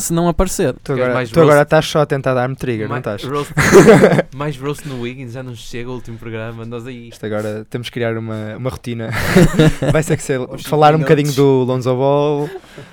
se 0.00 0.12
não 0.12 0.26
aparecer. 0.28 0.74
Tu 0.82 0.92
agora, 0.92 1.14
mais 1.14 1.30
tu 1.30 1.38
agora 1.40 1.56
roast? 1.56 1.66
estás 1.66 1.86
só 1.86 2.00
a 2.00 2.06
tentar 2.06 2.34
dar-me 2.34 2.56
trigger, 2.56 2.88
não 2.88 2.96
Mais, 3.00 3.00
estás? 3.00 3.24
roast, 3.24 3.52
mais 4.34 4.56
roast 4.56 4.88
no 4.88 5.00
Wiggins, 5.02 5.32
já 5.32 5.42
não 5.42 5.54
chega 5.54 5.90
o 5.90 5.94
último 5.94 6.18
programa, 6.18 6.64
nós 6.64 6.86
aí... 6.86 7.08
Isto 7.08 7.26
agora 7.26 7.66
temos 7.70 7.88
que 7.88 7.94
criar 7.94 8.16
uma, 8.18 8.56
uma 8.56 8.70
rotina. 8.70 9.10
Vai 9.92 10.02
ser 10.02 10.16
que 10.16 10.22
ser 10.22 10.40
falar 10.64 10.94
um 10.94 10.98
bocadinho 11.00 11.32
do 11.32 11.64
Lonzo 11.64 11.94
Ball, 11.94 12.50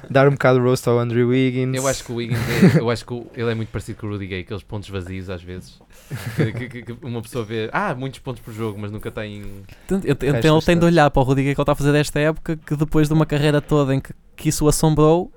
dar 0.10 0.28
um 0.28 0.32
bocado 0.32 0.60
de 0.60 0.66
roast 0.66 0.88
ao 0.88 1.00
Andrew 1.00 1.30
Wiggins. 1.30 1.76
Eu 1.76 1.88
acho 1.88 2.04
que 2.04 2.12
o 2.12 2.16
Wiggins, 2.16 2.38
é- 2.76 2.80
eu 2.82 2.90
acho 2.90 3.06
que 3.06 3.14
ele 3.36 3.52
é 3.52 3.56
muito 3.56 3.70
parecido 3.70 4.00
com 4.00 4.08
o 4.08 4.12
Rudy 4.12 4.28
Gay, 4.28 4.42
aqueles 4.42 4.64
pontos 4.64 4.90
vazios 4.90 5.30
às 5.30 5.42
vezes. 5.42 5.80
Que, 6.36 6.52
que- 6.52 6.82
que- 6.84 6.98
uma 7.06 7.22
pessoa 7.22 7.44
vê, 7.44 7.70
ah, 7.74 7.94
muitos 7.96 8.20
pontos 8.20 8.42
por 8.42 8.54
jogo, 8.54 8.78
mas 8.80 8.92
nunca 8.92 9.12
tem. 9.12 9.44
Então, 9.86 10.00
ele 10.04 10.62
tem 10.62 10.78
de 10.78 10.86
olhar 10.86 11.10
para 11.10 11.20
o 11.22 11.24
Rudiger 11.24 11.54
que 11.54 11.60
ele 11.60 11.64
está 11.64 11.72
a 11.72 11.76
fazer 11.76 11.92
desta 11.92 12.20
época, 12.20 12.58
que 12.66 12.76
depois 12.76 13.08
de 13.08 13.14
uma 13.14 13.26
carreira 13.26 13.60
toda 13.62 13.94
em 13.94 14.00
que, 14.00 14.14
que 14.36 14.50
isso 14.50 14.66
o 14.66 14.68
assombrou, 14.70 15.32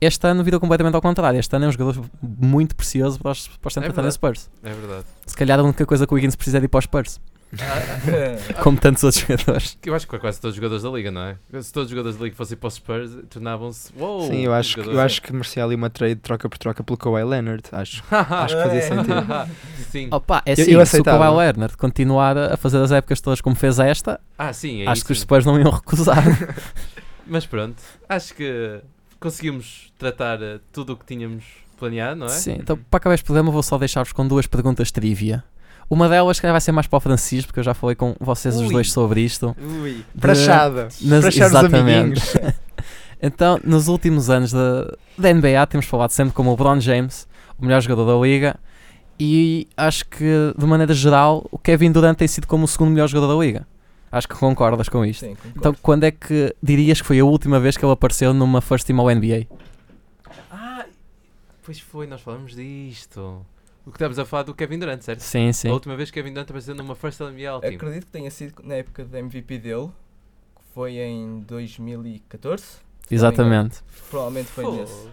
este 0.00 0.26
ano 0.26 0.42
virou 0.44 0.60
completamente 0.60 0.94
ao 0.94 1.02
contrário. 1.02 1.38
Este 1.40 1.54
ano 1.56 1.66
é 1.66 1.68
um 1.68 1.72
jogador 1.72 2.04
muito 2.22 2.74
precioso 2.76 3.18
para 3.18 3.32
os, 3.32 3.48
para 3.48 3.68
os 3.68 3.72
É 3.76 3.80
San 3.80 3.80
Antonio 3.80 3.94
verdade. 3.94 4.14
Spurs. 4.14 4.50
É 4.62 4.72
verdade. 4.72 5.04
Se 5.26 5.36
calhar 5.36 5.58
a 5.58 5.62
única 5.62 5.84
coisa 5.86 6.06
que 6.06 6.12
o 6.12 6.16
Wiggins 6.16 6.36
precisa 6.36 6.58
é 6.58 6.60
de 6.60 6.66
ir 6.66 6.68
para 6.68 6.78
os 6.78 6.84
Spurs. 6.84 7.20
como 8.64 8.76
tantos 8.78 9.04
outros 9.04 9.22
jogadores. 9.22 9.78
Eu 9.86 9.94
acho 9.94 10.08
que 10.08 10.18
quase 10.18 10.40
todos 10.40 10.54
os 10.54 10.56
jogadores 10.56 10.82
da 10.82 10.90
liga, 10.90 11.10
não 11.12 11.20
é? 11.22 11.36
Se 11.62 11.72
todos 11.72 11.84
os 11.86 11.90
jogadores 11.90 12.18
da 12.18 12.24
liga 12.24 12.34
fossem 12.36 12.56
para 12.56 12.66
os 12.66 12.74
Spurs, 12.74 13.10
tornavam-se. 13.30 13.92
Sim, 14.28 14.40
eu 14.40 14.52
acho, 14.52 14.74
que, 14.82 14.88
eu 14.88 15.00
acho 15.00 15.22
que 15.22 15.32
merecia 15.32 15.64
ali 15.64 15.76
uma 15.76 15.88
trade 15.88 16.16
troca 16.16 16.48
por 16.48 16.58
troca 16.58 16.82
pelo 16.82 16.96
Kawhi 16.96 17.22
Leonard. 17.22 17.62
Acho, 17.70 18.02
acho 18.10 18.56
que 18.56 18.62
fazia 18.62 18.78
É. 18.78 18.82
sentido. 18.82 19.50
sim. 19.90 20.08
Opa, 20.10 20.42
é 20.44 20.50
Eu- 20.50 20.52
assim, 20.54 20.70
eu 20.72 20.86
se 20.86 21.00
o. 21.00 21.04
Kawhi 21.04 21.36
Leonard 21.46 21.76
continuar 21.76 22.36
a 22.36 22.56
fazer 22.56 22.78
as 22.78 22.90
épocas 22.90 23.20
todas 23.20 23.40
como 23.40 23.54
fez 23.54 23.78
esta, 23.78 24.20
Ah, 24.36 24.52
sim, 24.52 24.82
é 24.82 24.86
acho 24.88 24.94
isso. 24.98 25.06
que 25.06 25.12
os 25.12 25.20
Spurs 25.20 25.46
não 25.46 25.56
iam 25.60 25.70
recusar. 25.70 26.24
Mas 27.26 27.46
pronto, 27.46 27.76
acho 28.08 28.34
que 28.34 28.80
conseguimos 29.24 29.92
tratar 29.98 30.40
eh, 30.42 30.60
tudo 30.72 30.92
o 30.92 30.96
que 30.96 31.04
tínhamos 31.06 31.44
planeado, 31.78 32.20
não 32.20 32.26
é? 32.26 32.30
Sim, 32.30 32.56
então 32.60 32.78
para 32.90 32.98
acabar 32.98 33.14
este 33.14 33.24
programa 33.24 33.50
vou 33.50 33.62
só 33.62 33.76
deixar-vos 33.78 34.12
com 34.12 34.26
duas 34.28 34.46
perguntas 34.46 34.92
trivia. 34.92 35.42
Uma 35.90 36.08
delas, 36.08 36.38
calhar, 36.40 36.54
vai 36.54 36.60
ser 36.60 36.72
mais 36.72 36.86
para 36.86 36.96
o 36.96 37.00
Francisco, 37.00 37.48
porque 37.48 37.60
eu 37.60 37.64
já 37.64 37.74
falei 37.74 37.94
com 37.96 38.14
vocês 38.20 38.54
os 38.56 38.62
Ui. 38.68 38.72
dois 38.72 38.90
sobre 38.92 39.20
isto. 39.20 39.54
Ui, 39.82 40.04
De- 40.14 40.20
prachada. 40.20 40.88
nas- 41.02 41.22
Prachar 41.22 41.46
os 41.48 41.52
exatamente. 41.54 42.20
Então, 43.22 43.58
nos 43.64 43.88
últimos 43.88 44.28
anos 44.28 44.52
da, 44.52 44.84
da 45.16 45.32
NBA, 45.32 45.66
temos 45.68 45.86
falado 45.86 46.10
sempre 46.10 46.34
como 46.34 46.50
o 46.50 46.52
LeBron 46.52 46.78
James, 46.78 47.26
o 47.58 47.64
melhor 47.64 47.80
jogador 47.80 48.04
da 48.04 48.22
liga, 48.26 48.56
e 49.18 49.66
acho 49.76 50.04
que, 50.06 50.52
de 50.58 50.66
maneira 50.66 50.92
geral, 50.92 51.46
o 51.50 51.56
Kevin 51.58 51.90
Durant 51.92 52.18
tem 52.18 52.28
sido 52.28 52.46
como 52.46 52.64
o 52.64 52.68
segundo 52.68 52.90
melhor 52.90 53.08
jogador 53.08 53.34
da 53.34 53.40
liga. 53.42 53.66
Acho 54.14 54.28
que 54.28 54.34
concordas 54.36 54.88
com 54.88 55.04
isto. 55.04 55.20
Sim, 55.20 55.34
concordo. 55.34 55.58
Então, 55.58 55.74
quando 55.82 56.04
é 56.04 56.10
que 56.10 56.54
dirias 56.62 57.00
que 57.00 57.06
foi 57.06 57.18
a 57.18 57.24
última 57.24 57.58
vez 57.58 57.76
que 57.76 57.84
ele 57.84 57.92
apareceu 57.92 58.32
numa 58.32 58.60
First 58.60 58.86
Team 58.86 59.00
ao 59.00 59.10
NBA? 59.10 59.48
Ah, 60.50 60.86
pois 61.64 61.80
foi, 61.80 62.06
nós 62.06 62.20
falamos 62.20 62.54
disto. 62.54 63.44
O 63.84 63.90
que 63.90 63.96
estamos 63.96 64.18
a 64.18 64.24
falar 64.24 64.44
do 64.44 64.54
Kevin 64.54 64.78
Durant, 64.78 65.02
certo? 65.02 65.20
Sim, 65.20 65.52
sim. 65.52 65.68
A 65.68 65.72
última 65.72 65.96
vez 65.96 66.10
que 66.10 66.14
Kevin 66.14 66.32
Durant 66.32 66.48
apareceu 66.48 66.74
numa 66.76 66.94
First 66.94 67.20
NBA 67.20 67.60
Team. 67.60 67.74
Acredito 67.74 68.06
que 68.06 68.12
tenha 68.12 68.30
sido 68.30 68.54
na 68.62 68.74
época 68.74 69.04
da 69.04 69.18
MVP 69.18 69.58
dele, 69.58 69.88
que 70.54 70.62
foi 70.72 70.98
em 70.98 71.40
2014. 71.40 72.62
se 72.62 72.70
não 72.72 72.80
me 73.10 73.16
Exatamente. 73.16 73.82
Provavelmente 74.08 74.46
foi 74.46 74.64
Pô, 74.64 74.72
nesse. 74.76 75.08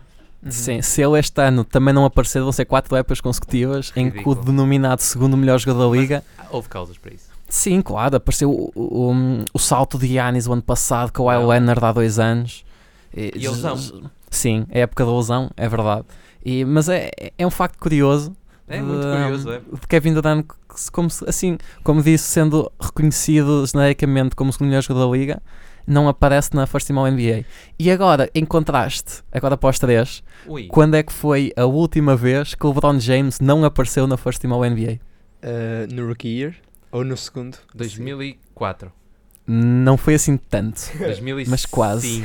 Sim, 0.50 0.82
se 0.82 1.02
ele 1.02 1.20
este 1.20 1.40
ano 1.42 1.64
também 1.64 1.94
não 1.94 2.06
aparecer, 2.06 2.42
vão 2.42 2.52
ser 2.52 2.66
quatro 2.66 2.96
épocas 2.96 3.20
consecutivas 3.20 3.92
em 3.96 4.10
que 4.10 4.18
o 4.18 4.32
Ridículo. 4.32 4.46
denominado 4.46 5.02
segundo 5.02 5.36
melhor 5.38 5.60
jogador 5.60 5.90
da 5.92 6.00
liga. 6.00 6.24
Houve 6.50 6.70
causas 6.70 6.98
para 6.98 7.14
isso. 7.14 7.31
Sim, 7.54 7.82
claro, 7.82 8.16
apareceu 8.16 8.50
o, 8.50 8.72
o, 8.74 9.12
o- 9.12 9.46
o 9.54 9.60
salto 9.60 9.98
de 10.00 10.08
Giannis 10.08 10.48
o 10.48 10.54
ano 10.54 10.62
passado, 10.62 11.12
com 11.12 11.24
o 11.24 11.32
Não. 11.32 11.48
Leonard 11.50 11.84
há 11.84 11.92
dois 11.92 12.18
anos. 12.18 12.64
E, 13.14 13.34
E 13.36 13.46
a 13.46 13.52
lesão. 13.52 13.78
Sim, 14.30 14.66
é 14.70 14.80
época 14.80 15.04
da 15.06 15.14
lesão, 15.14 15.52
é 15.58 15.68
verdade. 15.68 16.06
E, 16.46 16.64
mas 16.64 16.88
é, 16.88 17.12
é 17.38 17.46
um 17.46 17.52
facto 17.52 17.78
curioso. 17.78 18.34
É 18.70 18.82
muito 18.82 19.02
de- 19.06 19.12
curioso, 19.12 19.52
é. 19.52 19.60
De 19.60 19.88
Kevin 19.90 20.14
Durant, 20.14 20.46
como, 20.94 21.10
assim, 21.28 21.58
como 21.84 22.02
disse, 22.02 22.24
sendo 22.24 22.72
reconhecido 22.80 23.66
genericamente 23.68 24.34
como 24.34 24.50
o 24.50 24.54
segundo 24.54 24.70
melhor 24.70 24.82
jogador 24.84 25.12
da 25.12 25.18
liga, 25.18 25.42
não 25.86 26.08
aparece 26.08 26.56
na 26.56 26.66
First 26.66 26.88
Team 26.88 26.98
ao 27.00 27.06
NBA. 27.12 27.44
E 27.78 27.92
agora, 27.92 28.30
em 28.34 28.46
contraste, 28.46 29.24
agora 29.30 29.56
após 29.56 29.78
três, 29.78 30.24
Ui, 30.48 30.68
quando 30.68 30.96
é 30.96 31.04
que 31.04 31.12
foi 31.12 31.52
a 31.58 31.66
última 31.66 32.16
vez 32.16 32.56
que 32.56 32.66
o 32.66 32.70
LeBron 32.70 32.98
James 32.98 33.42
não 33.42 33.66
apareceu 33.66 34.08
na 34.08 34.16
First 34.16 34.40
Team 34.40 34.54
ao 34.54 34.62
NBA? 34.64 35.00
Uh, 35.44 35.94
no 35.94 36.08
rookie 36.08 36.30
year? 36.30 36.56
Ou 36.92 37.04
no 37.04 37.16
segundo? 37.16 37.58
2004. 37.74 38.92
Não 39.48 39.98
foi 39.98 40.16
assim 40.16 40.38
tanto. 40.38 40.82
2005. 40.98 41.50
Mas 41.50 41.66
quase. 41.66 42.24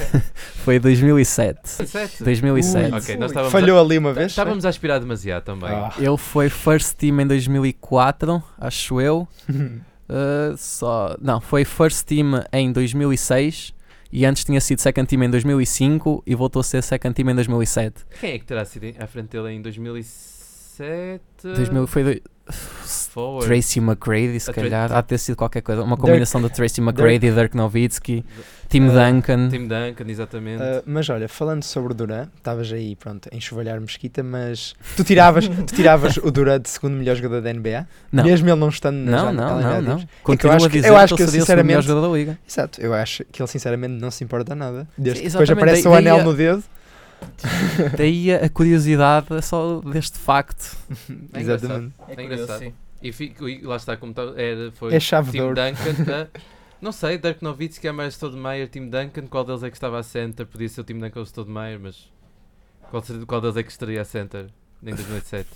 Foi 0.62 0.78
2007. 0.78 1.60
2007? 1.78 2.22
2007. 2.22 2.94
Ok, 2.94 3.16
nós 3.16 3.30
estávamos 3.30 3.52
Falhou 3.52 3.80
ali 3.80 3.98
uma 3.98 4.10
a, 4.10 4.12
vez? 4.12 4.32
estávamos 4.32 4.64
a 4.66 4.68
aspirar 4.68 5.00
demasiado 5.00 5.44
também. 5.44 5.70
Ah. 5.70 5.92
Ele 5.98 6.16
foi 6.16 6.48
First 6.50 6.96
Team 6.96 7.20
em 7.20 7.26
2004, 7.26 8.42
acho 8.58 9.00
eu. 9.00 9.26
Uh, 10.10 10.56
só, 10.56 11.16
não, 11.22 11.40
foi 11.40 11.64
First 11.64 12.04
Team 12.04 12.42
em 12.52 12.72
2006 12.72 13.72
e 14.12 14.26
antes 14.26 14.44
tinha 14.44 14.60
sido 14.60 14.80
Second 14.80 15.06
Team 15.06 15.22
em 15.22 15.30
2005 15.30 16.24
e 16.26 16.34
voltou 16.34 16.58
a 16.58 16.64
ser 16.64 16.82
Second 16.82 17.14
Team 17.14 17.30
em 17.30 17.34
2007. 17.36 18.04
Quem 18.20 18.32
é 18.32 18.38
que 18.40 18.44
terá 18.44 18.64
sido 18.64 18.92
à 18.98 19.06
frente 19.06 19.28
dele 19.28 19.52
em 19.52 19.62
2007? 20.80 21.20
2000 21.56 21.86
foi 21.86 22.04
do- 22.04 22.20
Forward. 23.10 23.46
Tracy 23.46 23.78
McGrady, 23.80 24.40
se 24.40 24.50
A 24.50 24.54
calhar. 24.54 24.92
Há 24.92 25.00
de 25.00 25.06
ter 25.08 25.18
sido 25.18 25.36
qualquer 25.36 25.60
coisa. 25.62 25.82
Uma 25.82 25.94
Dirk- 25.94 26.00
combinação 26.08 26.42
de 26.42 26.48
Tracy 26.50 26.80
McGrady 26.80 27.26
e 27.28 27.30
Dirk 27.32 27.56
Nowitzki, 27.56 28.24
Tim 28.68 28.88
Uh, 28.88 28.92
Duncan. 28.92 29.48
Tim 29.48 29.68
Duncan, 29.68 30.04
exatamente. 30.08 30.60
Uh, 30.62 30.82
mas 30.86 31.08
olha, 31.10 31.28
falando 31.28 31.62
sobre 31.62 31.92
o 31.92 31.94
Duran, 31.94 32.26
estavas 32.36 32.72
aí, 32.72 32.96
pronto, 32.96 33.28
a 33.32 33.36
enxovalhar 33.36 33.80
mesquita, 33.80 34.22
mas 34.24 34.74
tu 34.96 35.04
tiravas, 35.04 35.46
tu 35.48 35.74
tiravas 35.74 36.16
o 36.16 36.30
Duran 36.30 36.60
de 36.60 36.68
segundo 36.68 36.94
melhor 36.96 37.14
jogador 37.16 37.40
da 37.40 37.52
NBA? 37.52 37.86
Não. 38.10 38.24
Mesmo 38.24 38.48
ele 38.48 38.58
não 38.58 38.68
estando 38.68 38.96
na 38.96 39.10
Não, 39.10 39.24
já- 39.26 39.32
não, 39.32 39.60
não, 39.60 39.82
não. 39.82 39.96
diz. 39.96 40.06
Continua 40.24 40.56
acho 40.56 40.66
a 40.66 40.70
que- 40.70 40.76
dizer 40.76 40.88
eu 40.88 40.96
acho 40.96 41.14
que 41.14 41.16
que 41.18 41.22
ele 41.22 41.30
seria 41.30 41.42
o 41.42 41.46
segundo 41.46 41.64
melhor 41.66 41.82
sinceramente- 41.82 41.86
jogador 41.86 42.08
da 42.12 42.18
liga. 42.18 42.38
Exato, 42.48 42.80
eu 42.80 42.94
acho 42.94 43.24
que 43.30 43.40
ele 43.42 43.48
sinceramente 43.48 43.94
não 44.00 44.10
se 44.10 44.24
importa 44.24 44.54
nada. 44.56 44.88
Desde 44.98 45.20
Sim, 45.20 45.26
que 45.26 45.30
depois 45.32 45.50
aparece 45.50 45.82
daí- 45.84 45.92
o 45.92 45.94
anel 45.96 46.16
daí 46.16 46.24
no 46.24 46.34
dedo. 46.34 46.64
Daí 47.96 48.32
a 48.32 48.48
curiosidade 48.48 49.26
é 49.34 49.40
só 49.40 49.80
deste 49.80 50.18
facto. 50.18 50.76
É 51.32 51.40
Exatamente. 51.40 51.94
É 52.08 52.12
É 52.12 52.14
curioso, 52.16 52.34
engraçado. 52.42 52.58
sim. 52.60 52.74
E, 53.02 53.12
fico- 53.12 53.48
e 53.48 53.62
lá 53.62 53.76
está, 53.76 53.96
como 53.96 54.12
tá- 54.12 54.34
era, 54.36 54.70
foi 54.72 54.94
É 54.94 55.00
chave 55.00 55.30
Tim. 55.32 55.38
Duncan. 55.48 56.12
a- 56.12 56.40
não 56.82 56.92
sei, 56.92 57.16
Dirk 57.18 57.42
Nowitzki, 57.42 57.88
Amar 57.88 58.10
Stoudemire, 58.10 58.68
Tim 58.68 58.88
Duncan. 58.90 59.26
Qual 59.28 59.44
deles 59.44 59.62
é 59.62 59.70
que 59.70 59.76
estava 59.76 59.98
a 59.98 60.02
center? 60.02 60.46
Podia 60.46 60.68
ser 60.68 60.82
o 60.82 60.84
Tim 60.84 60.98
Duncan 60.98 61.20
ou 61.20 61.22
o 61.22 61.26
Stoudemire, 61.26 61.78
mas 61.78 62.10
qual, 62.90 63.02
seria- 63.02 63.24
qual 63.26 63.40
deles 63.40 63.56
é 63.56 63.62
que 63.62 63.70
estaria 63.70 64.00
a 64.02 64.04
center 64.04 64.46
em 64.82 64.94
2007? 64.94 65.48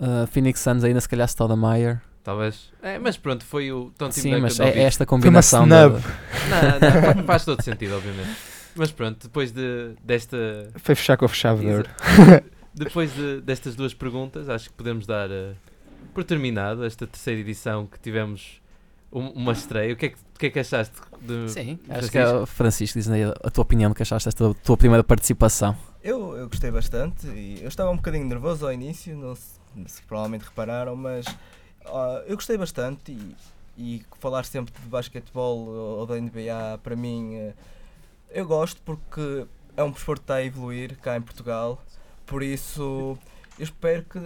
Uh, 0.00 0.26
Phoenix 0.28 0.60
Suns 0.60 0.84
ainda 0.84 1.00
se 1.00 1.08
calhar 1.08 1.28
Stoudemire. 1.28 1.98
Talvez. 2.24 2.70
É, 2.82 2.98
mas 2.98 3.16
pronto, 3.16 3.44
foi 3.44 3.72
o 3.72 3.90
então, 3.94 4.08
Tim 4.10 4.20
Sim, 4.20 4.30
Duncan. 4.30 4.42
mas 4.42 4.60
é 4.60 4.82
esta 4.82 5.04
combinação. 5.06 5.64
snub. 5.64 5.96
de- 5.98 6.04
Não, 6.50 6.90
não, 6.94 7.02
fa- 7.14 7.22
faz 7.24 7.44
todo 7.44 7.62
sentido, 7.62 7.96
obviamente. 7.96 8.30
Mas 8.78 8.90
pronto, 8.92 9.26
depois 9.26 9.50
de, 9.52 9.94
desta. 10.02 10.36
Foi 10.76 10.94
fechar 10.94 11.16
com 11.16 11.24
a 11.24 11.28
chave 11.28 11.66
de 11.66 11.72
ouro. 11.72 11.88
Depois 12.74 13.12
de- 13.12 13.40
destas 13.40 13.74
duas 13.74 13.92
perguntas, 13.92 14.48
acho 14.48 14.68
que 14.70 14.74
podemos 14.76 15.04
dar 15.04 15.28
uh, 15.30 15.52
por 16.14 16.22
terminado 16.22 16.84
esta 16.84 17.08
terceira 17.08 17.40
edição 17.40 17.86
que 17.86 17.98
tivemos 17.98 18.60
um- 19.10 19.30
uma 19.30 19.52
estreia. 19.52 19.92
O 19.92 19.96
que 19.96 20.06
é 20.06 20.08
que, 20.10 20.14
o 20.16 20.38
que, 20.38 20.46
é 20.46 20.50
que 20.50 20.58
achaste 20.60 20.94
de 21.20 21.50
Sim, 21.50 21.78
de 21.84 21.92
acho 21.92 22.08
que 22.10 22.18
é 22.18 22.28
o 22.32 22.46
Francisco, 22.46 22.96
diz 22.96 23.10
aí 23.10 23.24
a 23.24 23.50
tua 23.50 23.62
opinião 23.62 23.90
do 23.90 23.96
que 23.96 24.02
achaste 24.02 24.28
desta 24.28 24.54
tua 24.62 24.76
primeira 24.76 25.02
participação. 25.02 25.76
Eu, 26.04 26.36
eu 26.36 26.46
gostei 26.48 26.70
bastante 26.70 27.26
e 27.26 27.58
eu 27.60 27.68
estava 27.68 27.90
um 27.90 27.96
bocadinho 27.96 28.26
nervoso 28.26 28.64
ao 28.64 28.72
início, 28.72 29.16
não 29.16 29.34
se, 29.34 29.58
se 29.86 30.02
provavelmente 30.02 30.44
repararam, 30.44 30.94
mas 30.94 31.26
ah, 31.84 32.22
eu 32.28 32.36
gostei 32.36 32.56
bastante 32.56 33.10
e, 33.10 33.36
e 33.76 34.02
falar 34.20 34.44
sempre 34.44 34.72
de 34.80 34.88
basquetebol 34.88 35.66
ou 35.66 36.06
da 36.06 36.14
NBA 36.14 36.78
para 36.84 36.94
mim 36.94 37.34
eh, 37.34 37.54
eu 38.30 38.46
gosto 38.46 38.80
porque 38.82 39.46
é 39.76 39.82
um 39.82 39.90
desporto 39.90 40.20
que 40.22 40.24
está 40.24 40.34
a 40.36 40.44
evoluir 40.44 40.96
cá 40.98 41.16
em 41.16 41.20
Portugal, 41.22 41.82
por 42.26 42.42
isso 42.42 43.18
eu 43.58 43.64
espero 43.64 44.04
que 44.04 44.18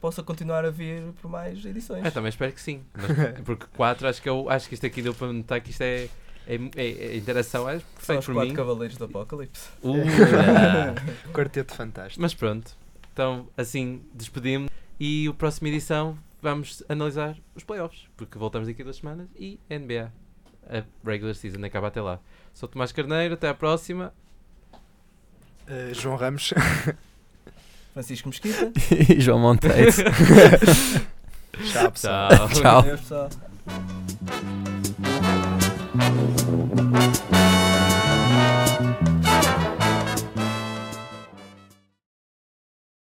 possa 0.00 0.22
continuar 0.22 0.64
a 0.64 0.70
vir 0.70 1.02
por 1.20 1.30
mais 1.30 1.64
edições. 1.64 2.04
Eu 2.04 2.12
também 2.12 2.28
espero 2.30 2.52
que 2.52 2.60
sim. 2.60 2.82
Mas- 2.94 3.40
porque 3.44 3.66
4, 3.76 4.08
acho 4.08 4.22
que, 4.22 4.28
eu, 4.28 4.48
acho 4.48 4.68
que 4.68 4.74
isto 4.74 4.86
aqui 4.86 5.02
deu 5.02 5.12
para 5.14 5.32
notar 5.32 5.60
que 5.60 5.70
isto 5.70 5.82
é, 5.82 6.08
é, 6.46 6.54
é- 6.76 6.88
é 7.12 7.16
interação. 7.16 7.68
É 7.68 7.78
perfeito 7.78 8.24
por 8.32 8.34
mim. 8.44 8.54
cavaleiros 8.54 8.96
do 8.96 9.04
Apocalipse. 9.04 9.68
Uh. 9.82 9.94
Quarteto 11.32 11.74
fantástico. 11.74 12.20
Mas 12.20 12.34
pronto, 12.34 12.74
então 13.12 13.48
assim 13.56 14.02
despedimos 14.14 14.70
e 14.98 15.26
a 15.28 15.34
próxima 15.34 15.68
edição 15.68 16.16
vamos 16.40 16.82
analisar 16.88 17.36
os 17.54 17.62
playoffs, 17.64 18.08
porque 18.16 18.38
voltamos 18.38 18.68
daqui 18.68 18.80
a 18.82 18.84
duas 18.84 18.96
semanas 18.96 19.28
e 19.36 19.58
NBA. 19.68 20.10
A 20.68 20.84
regular 21.08 21.34
season 21.34 21.64
acaba 21.64 21.88
até 21.88 22.00
lá. 22.00 22.20
Sou 22.54 22.68
Tomás 22.68 22.92
Carneiro, 22.92 23.34
até 23.34 23.48
à 23.48 23.54
próxima. 23.54 24.12
Uh, 25.68 25.94
João 25.94 26.16
Ramos. 26.16 26.52
Francisco 27.92 28.28
Mesquita. 28.28 28.72
e 29.12 29.20
João 29.20 29.38
Monteiro. 29.38 29.92
Tchau, 31.72 31.92
pessoal. 31.92 32.28
Tchau. 32.28 32.48
Tchau. 32.48 32.82
Pessoal. 32.82 33.30